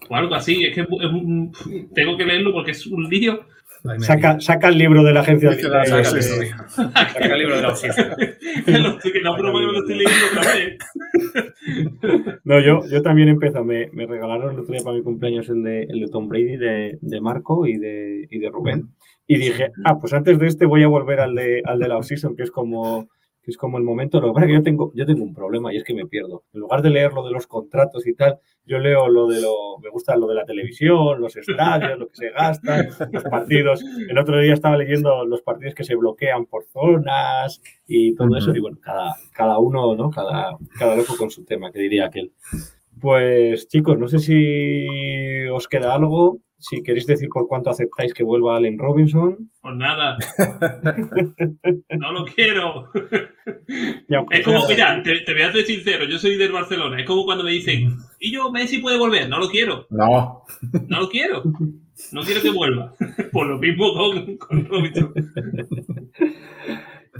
O 0.08 0.14
algo 0.16 0.34
así. 0.34 0.64
Es 0.64 0.74
que 0.74 0.80
es 0.82 0.88
un- 0.90 1.52
tengo 1.94 2.16
que 2.16 2.24
leerlo 2.24 2.52
porque 2.52 2.72
es 2.72 2.86
un 2.86 3.04
lío. 3.08 3.40
Saca, 4.00 4.40
saca 4.40 4.68
el 4.68 4.78
libro 4.78 5.04
de 5.04 5.12
la 5.12 5.20
agencia 5.20 5.50
libre. 5.50 5.68
la- 5.68 5.84
Saca, 5.84 6.04
sí, 6.04 6.16
el- 6.16 6.22
sí. 6.22 6.46
saca 6.68 7.26
el 7.34 7.38
libro 7.38 7.56
de 7.56 7.62
la 7.62 7.68
no 9.22 9.36
broma, 9.36 9.60
que 9.60 9.66
me 9.66 9.72
lo 9.72 9.78
estoy 9.78 9.94
leyendo 9.98 10.26
otra 10.32 10.54
vez. 10.54 10.78
No, 12.44 12.60
yo, 12.60 12.80
yo 12.90 13.02
también 13.02 13.28
empiezo. 13.28 13.64
Me, 13.64 13.88
me 13.92 14.06
regalaron 14.06 14.54
el 14.54 14.60
otro 14.60 14.72
día 14.74 14.82
para 14.84 14.96
mi 14.96 15.02
cumpleaños 15.02 15.48
el 15.48 15.62
de, 15.62 15.82
el 15.84 16.00
de 16.00 16.08
Tom 16.08 16.28
Brady, 16.28 16.56
de, 16.56 16.98
de 17.00 17.20
Marco 17.20 17.66
y 17.66 17.76
de, 17.76 18.26
y 18.30 18.38
de 18.38 18.48
Rubén. 18.50 18.88
Y 19.28 19.38
dije, 19.38 19.72
ah, 19.84 19.98
pues 19.98 20.12
antes 20.12 20.38
de 20.38 20.46
este 20.46 20.66
voy 20.66 20.82
a 20.82 20.88
volver 20.88 21.20
al 21.20 21.34
de, 21.34 21.62
al 21.64 21.78
de 21.78 21.88
la 21.88 21.98
off-season, 21.98 22.36
que 22.36 22.44
es 22.44 22.50
como 22.50 23.08
que 23.46 23.52
es 23.52 23.56
como 23.56 23.78
el 23.78 23.84
momento. 23.84 24.20
Lo 24.20 24.26
que 24.26 24.32
pasa 24.34 24.46
es 24.46 24.50
que 24.50 24.56
yo 24.56 24.62
tengo, 24.64 24.92
yo 24.92 25.06
tengo 25.06 25.22
un 25.22 25.32
problema 25.32 25.72
y 25.72 25.76
es 25.76 25.84
que 25.84 25.94
me 25.94 26.04
pierdo. 26.04 26.42
En 26.52 26.62
lugar 26.62 26.82
de 26.82 26.90
leer 26.90 27.12
lo 27.12 27.24
de 27.24 27.30
los 27.30 27.46
contratos 27.46 28.04
y 28.08 28.12
tal, 28.12 28.40
yo 28.64 28.80
leo 28.80 29.08
lo 29.08 29.28
de 29.28 29.40
lo, 29.40 29.78
me 29.80 29.88
gusta 29.88 30.16
lo 30.16 30.26
de 30.26 30.34
la 30.34 30.44
televisión, 30.44 31.20
los 31.20 31.36
estadios, 31.36 31.96
lo 31.96 32.08
que 32.08 32.16
se 32.16 32.30
gasta, 32.30 32.88
los 33.12 33.22
partidos. 33.22 33.84
El 34.08 34.18
otro 34.18 34.40
día 34.40 34.52
estaba 34.52 34.76
leyendo 34.76 35.24
los 35.24 35.42
partidos 35.42 35.76
que 35.76 35.84
se 35.84 35.94
bloquean 35.94 36.46
por 36.46 36.64
zonas 36.64 37.62
y 37.86 38.16
todo 38.16 38.36
eso. 38.36 38.52
Y 38.52 38.58
bueno, 38.58 38.78
cada, 38.82 39.14
cada 39.32 39.58
uno, 39.60 39.94
¿no? 39.94 40.10
Cada, 40.10 40.56
cada 40.76 40.96
loco 40.96 41.16
con 41.16 41.30
su 41.30 41.44
tema, 41.44 41.70
que 41.70 41.78
diría 41.78 42.06
aquel. 42.06 42.32
Pues 43.00 43.68
chicos, 43.68 43.96
no 43.96 44.08
sé 44.08 44.18
si 44.18 45.46
os 45.52 45.68
queda 45.68 45.94
algo. 45.94 46.40
Si 46.58 46.82
queréis 46.82 47.06
decir 47.06 47.28
por 47.28 47.46
cuánto 47.46 47.70
aceptáis 47.70 48.14
que 48.14 48.24
vuelva 48.24 48.56
Allen 48.56 48.78
Robinson. 48.78 49.50
Pues 49.60 49.76
nada. 49.76 50.16
No 51.98 52.12
lo 52.12 52.24
quiero. 52.26 52.90
Aunque 54.16 54.38
Es 54.38 54.44
como, 54.44 54.66
mira, 54.68 55.02
te, 55.02 55.20
te 55.20 55.32
voy 55.32 55.42
a 55.42 55.52
ser 55.52 55.64
sincero, 55.64 56.04
yo 56.04 56.18
soy 56.18 56.36
del 56.36 56.52
Barcelona. 56.52 57.00
Es 57.00 57.06
como 57.06 57.24
cuando 57.24 57.42
me 57.44 57.50
dicen, 57.52 57.96
y 58.20 58.32
yo, 58.32 58.50
Messi 58.52 58.78
puede 58.78 58.98
volver. 58.98 59.28
No 59.28 59.38
lo 59.38 59.48
quiero, 59.48 59.86
No. 59.90 60.42
no 60.88 61.00
lo 61.00 61.08
quiero. 61.08 61.42
No 62.12 62.22
quiero 62.22 62.42
que 62.42 62.50
vuelva. 62.50 62.92
Por 63.32 63.46
lo 63.46 63.58
mismo 63.58 63.92
con, 63.94 64.36
con 64.36 64.64
Robinson. 64.66 65.12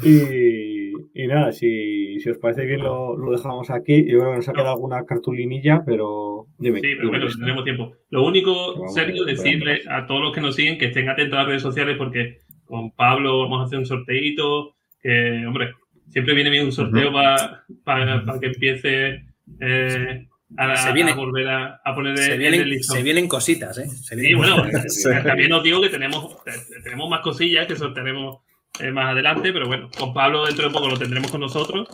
Y, 0.03 0.93
y 1.15 1.27
nada, 1.27 1.53
si, 1.53 2.19
si 2.21 2.31
os 2.31 2.39
parece 2.39 2.65
bien 2.65 2.83
lo, 2.83 3.17
lo 3.17 3.33
dejamos 3.33 3.71
aquí. 3.71 4.05
Yo 4.11 4.19
creo 4.19 4.31
que 4.33 4.37
nos 4.39 4.49
ha 4.49 4.53
quedado 4.53 4.73
alguna 4.73 5.05
cartulinilla, 5.07 5.83
pero 5.85 6.47
dime. 6.59 6.81
Sí, 6.81 6.89
pero 6.89 6.97
dime, 6.99 7.09
bueno, 7.11 7.25
Cristian. 7.27 7.45
tenemos 7.47 7.65
tiempo. 7.65 7.93
Lo 8.11 8.25
único, 8.27 8.89
Sergio, 8.89 9.25
decirle 9.25 9.81
a 9.89 10.07
todos 10.07 10.21
los 10.23 10.33
que 10.33 10.41
nos 10.41 10.55
siguen 10.57 10.79
que 10.79 10.87
estén 10.87 11.09
atentos 11.09 11.37
a 11.39 11.43
las 11.43 11.49
redes 11.49 11.63
sociales 11.63 11.97
porque 11.99 12.39
con 12.65 12.91
Pablo 12.93 13.41
vamos 13.41 13.61
a 13.61 13.65
hacer 13.65 13.79
un 13.79 13.87
sorteito. 13.87 14.75
Que, 15.01 15.45
hombre, 15.47 15.73
siempre 16.09 16.35
viene 16.35 16.51
bien 16.51 16.65
un 16.65 16.73
sorteo 16.73 17.13
para 17.13 18.17
que 18.41 18.47
empiece 18.47 19.25
eh, 19.61 20.27
a, 20.57 20.77
Se 20.77 20.93
viene- 20.93 21.13
a 21.13 21.15
volver 21.15 21.49
a, 21.49 21.81
a 21.85 21.95
poner 21.95 22.17
Se 22.19 22.33
el, 22.33 22.39
vienen, 22.39 22.61
el 22.63 22.71
listón. 22.71 22.97
se 22.97 23.03
vienen 23.03 23.29
cositas, 23.29 23.79
¿eh? 23.79 23.87
Se 23.89 24.17
Sí, 24.17 24.35
bueno, 24.35 24.57
cositas. 24.57 25.25
también 25.25 25.53
os 25.53 25.63
digo 25.63 25.81
que 25.81 25.89
tenemos, 25.89 26.43
te- 26.45 26.81
tenemos 26.83 27.09
más 27.09 27.21
cosillas 27.21 27.67
que 27.67 27.77
sortearemos 27.77 28.39
eh, 28.81 28.91
más 28.93 29.13
adelante, 29.13 29.53
pero 29.53 29.67
bueno, 29.67 29.89
con 29.99 30.13
Pablo 30.15 30.45
dentro 30.47 30.67
de 30.69 30.73
poco 30.75 30.89
lo 30.89 30.97
tendremos 30.99 31.31
con 31.31 31.41
nosotros 31.41 31.89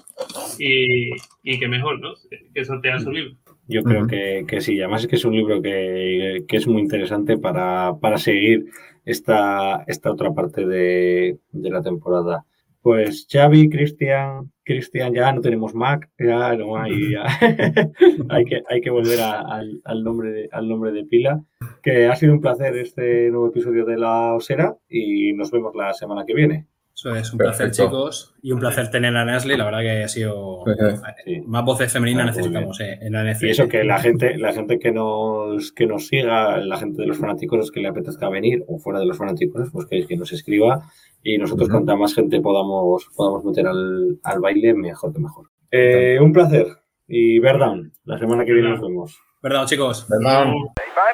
y, 0.59 1.11
y 1.43 1.59
que 1.59 1.68
mejor, 1.68 2.01
¿no? 2.01 2.11
Que 2.55 2.64
sortear 2.64 3.01
su 3.01 3.11
libro. 3.11 3.35
Yo 3.68 3.83
creo 3.83 4.07
que, 4.07 4.45
que 4.47 4.61
sí, 4.61 4.78
además 4.80 5.03
es 5.03 5.09
que 5.09 5.16
es 5.16 5.24
un 5.24 5.35
libro 5.37 5.62
que, 5.62 6.45
que 6.49 6.57
es 6.57 6.66
muy 6.66 6.83
interesante 6.83 7.39
para, 7.39 7.95
para 8.01 8.18
seguir 8.18 8.66
esta, 9.05 9.85
esta 9.87 10.11
otra 10.12 10.33
parte 10.33 10.66
de, 10.66 11.39
de 11.53 11.70
la 11.70 11.80
temporada. 11.83 12.45
Pues 12.83 13.28
Xavi, 13.30 13.70
Cristian, 13.70 14.51
Cristian, 14.64 15.14
ya 15.14 15.33
no 15.33 15.41
tenemos 15.41 15.72
Mac, 15.72 16.11
ya 16.18 16.57
no 16.57 16.76
hay, 16.76 17.12
ya. 17.12 17.22
hay, 18.28 18.45
que, 18.45 18.62
hay 18.68 18.80
que 18.80 18.91
volver 18.91 19.20
a- 19.20 19.41
al, 19.41 19.80
al 19.85 20.03
nombre 20.03 20.33
de, 20.33 20.49
al 20.51 20.68
nombre 20.68 20.91
de 20.91 21.05
pila. 21.05 21.41
Que 21.80 22.07
ha 22.07 22.16
sido 22.16 22.33
un 22.33 22.41
placer 22.41 22.76
este 22.76 23.30
nuevo 23.30 23.47
episodio 23.49 23.85
de 23.85 23.97
La 23.99 24.35
Osera 24.35 24.76
y 24.89 25.33
nos 25.35 25.53
vemos 25.53 25.76
la 25.76 25.93
semana 25.95 26.24
que 26.26 26.35
viene. 26.35 26.66
Eso 26.95 27.16
es 27.16 27.32
un 27.32 27.38
Perfecto. 27.38 27.64
placer, 27.64 27.70
chicos. 27.70 28.34
Y 28.43 28.53
un 28.53 28.61
placer 28.61 28.90
tener 28.90 29.16
a 29.16 29.24
Nestle. 29.24 29.57
La 29.57 29.64
verdad 29.64 29.80
que 29.80 30.03
ha 30.05 30.09
sido. 30.09 30.64
Sí. 31.24 31.40
Más 31.47 31.64
voces 31.64 31.93
femeninas 31.93 32.24
Ah, 32.24 32.26
necesitamos 32.30 32.80
eh, 32.80 32.99
en 33.01 33.12
la 33.12 33.22
NFC. 33.24 33.43
Y 33.45 33.51
eso 33.51 33.68
que 33.68 33.82
la 33.84 33.99
gente, 34.01 34.36
la 34.38 34.53
gente 34.53 34.78
que 34.78 34.90
nos, 34.93 35.72
que 35.72 35.86
nos 35.86 36.07
siga, 36.09 36.59
la 36.59 36.76
gente 36.76 37.03
de 37.03 37.09
los 37.09 37.18
fanáticos 37.18 37.70
que 37.70 37.80
le 37.80 37.88
apetezca 37.88 38.28
venir, 38.28 38.64
o 38.68 38.78
fuera 38.78 38.99
de 39.01 39.07
los 39.07 39.16
fanáticos, 39.18 39.68
pues 39.72 39.86
que, 39.86 40.07
que 40.07 40.16
nos 40.16 40.32
escriba. 40.32 40.82
Y 41.22 41.38
nosotros, 41.38 41.68
Ujú. 41.68 41.76
cuanta 41.78 41.97
más 41.97 42.14
gente 42.14 42.40
podamos, 42.40 43.09
podamos 43.16 43.45
meter 43.45 43.66
al, 43.66 44.18
al 44.22 44.40
baile, 44.40 44.74
mejor 44.74 45.12
que 45.12 45.20
mejor. 45.20 45.47
Eh, 45.70 46.18
un 46.20 46.32
placer. 46.32 46.66
Y 47.09 47.38
Verdown, 47.38 47.93
la 48.05 48.18
semana 48.18 48.45
que 48.45 48.53
viene 48.53 48.70
nos 48.70 48.80
vemos. 48.80 49.18
¿Verdad, 49.43 49.66
chicos? 49.66 50.07
¿Verdad? 50.09 50.45
Bye, 50.47 50.55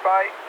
bye. 0.03 0.47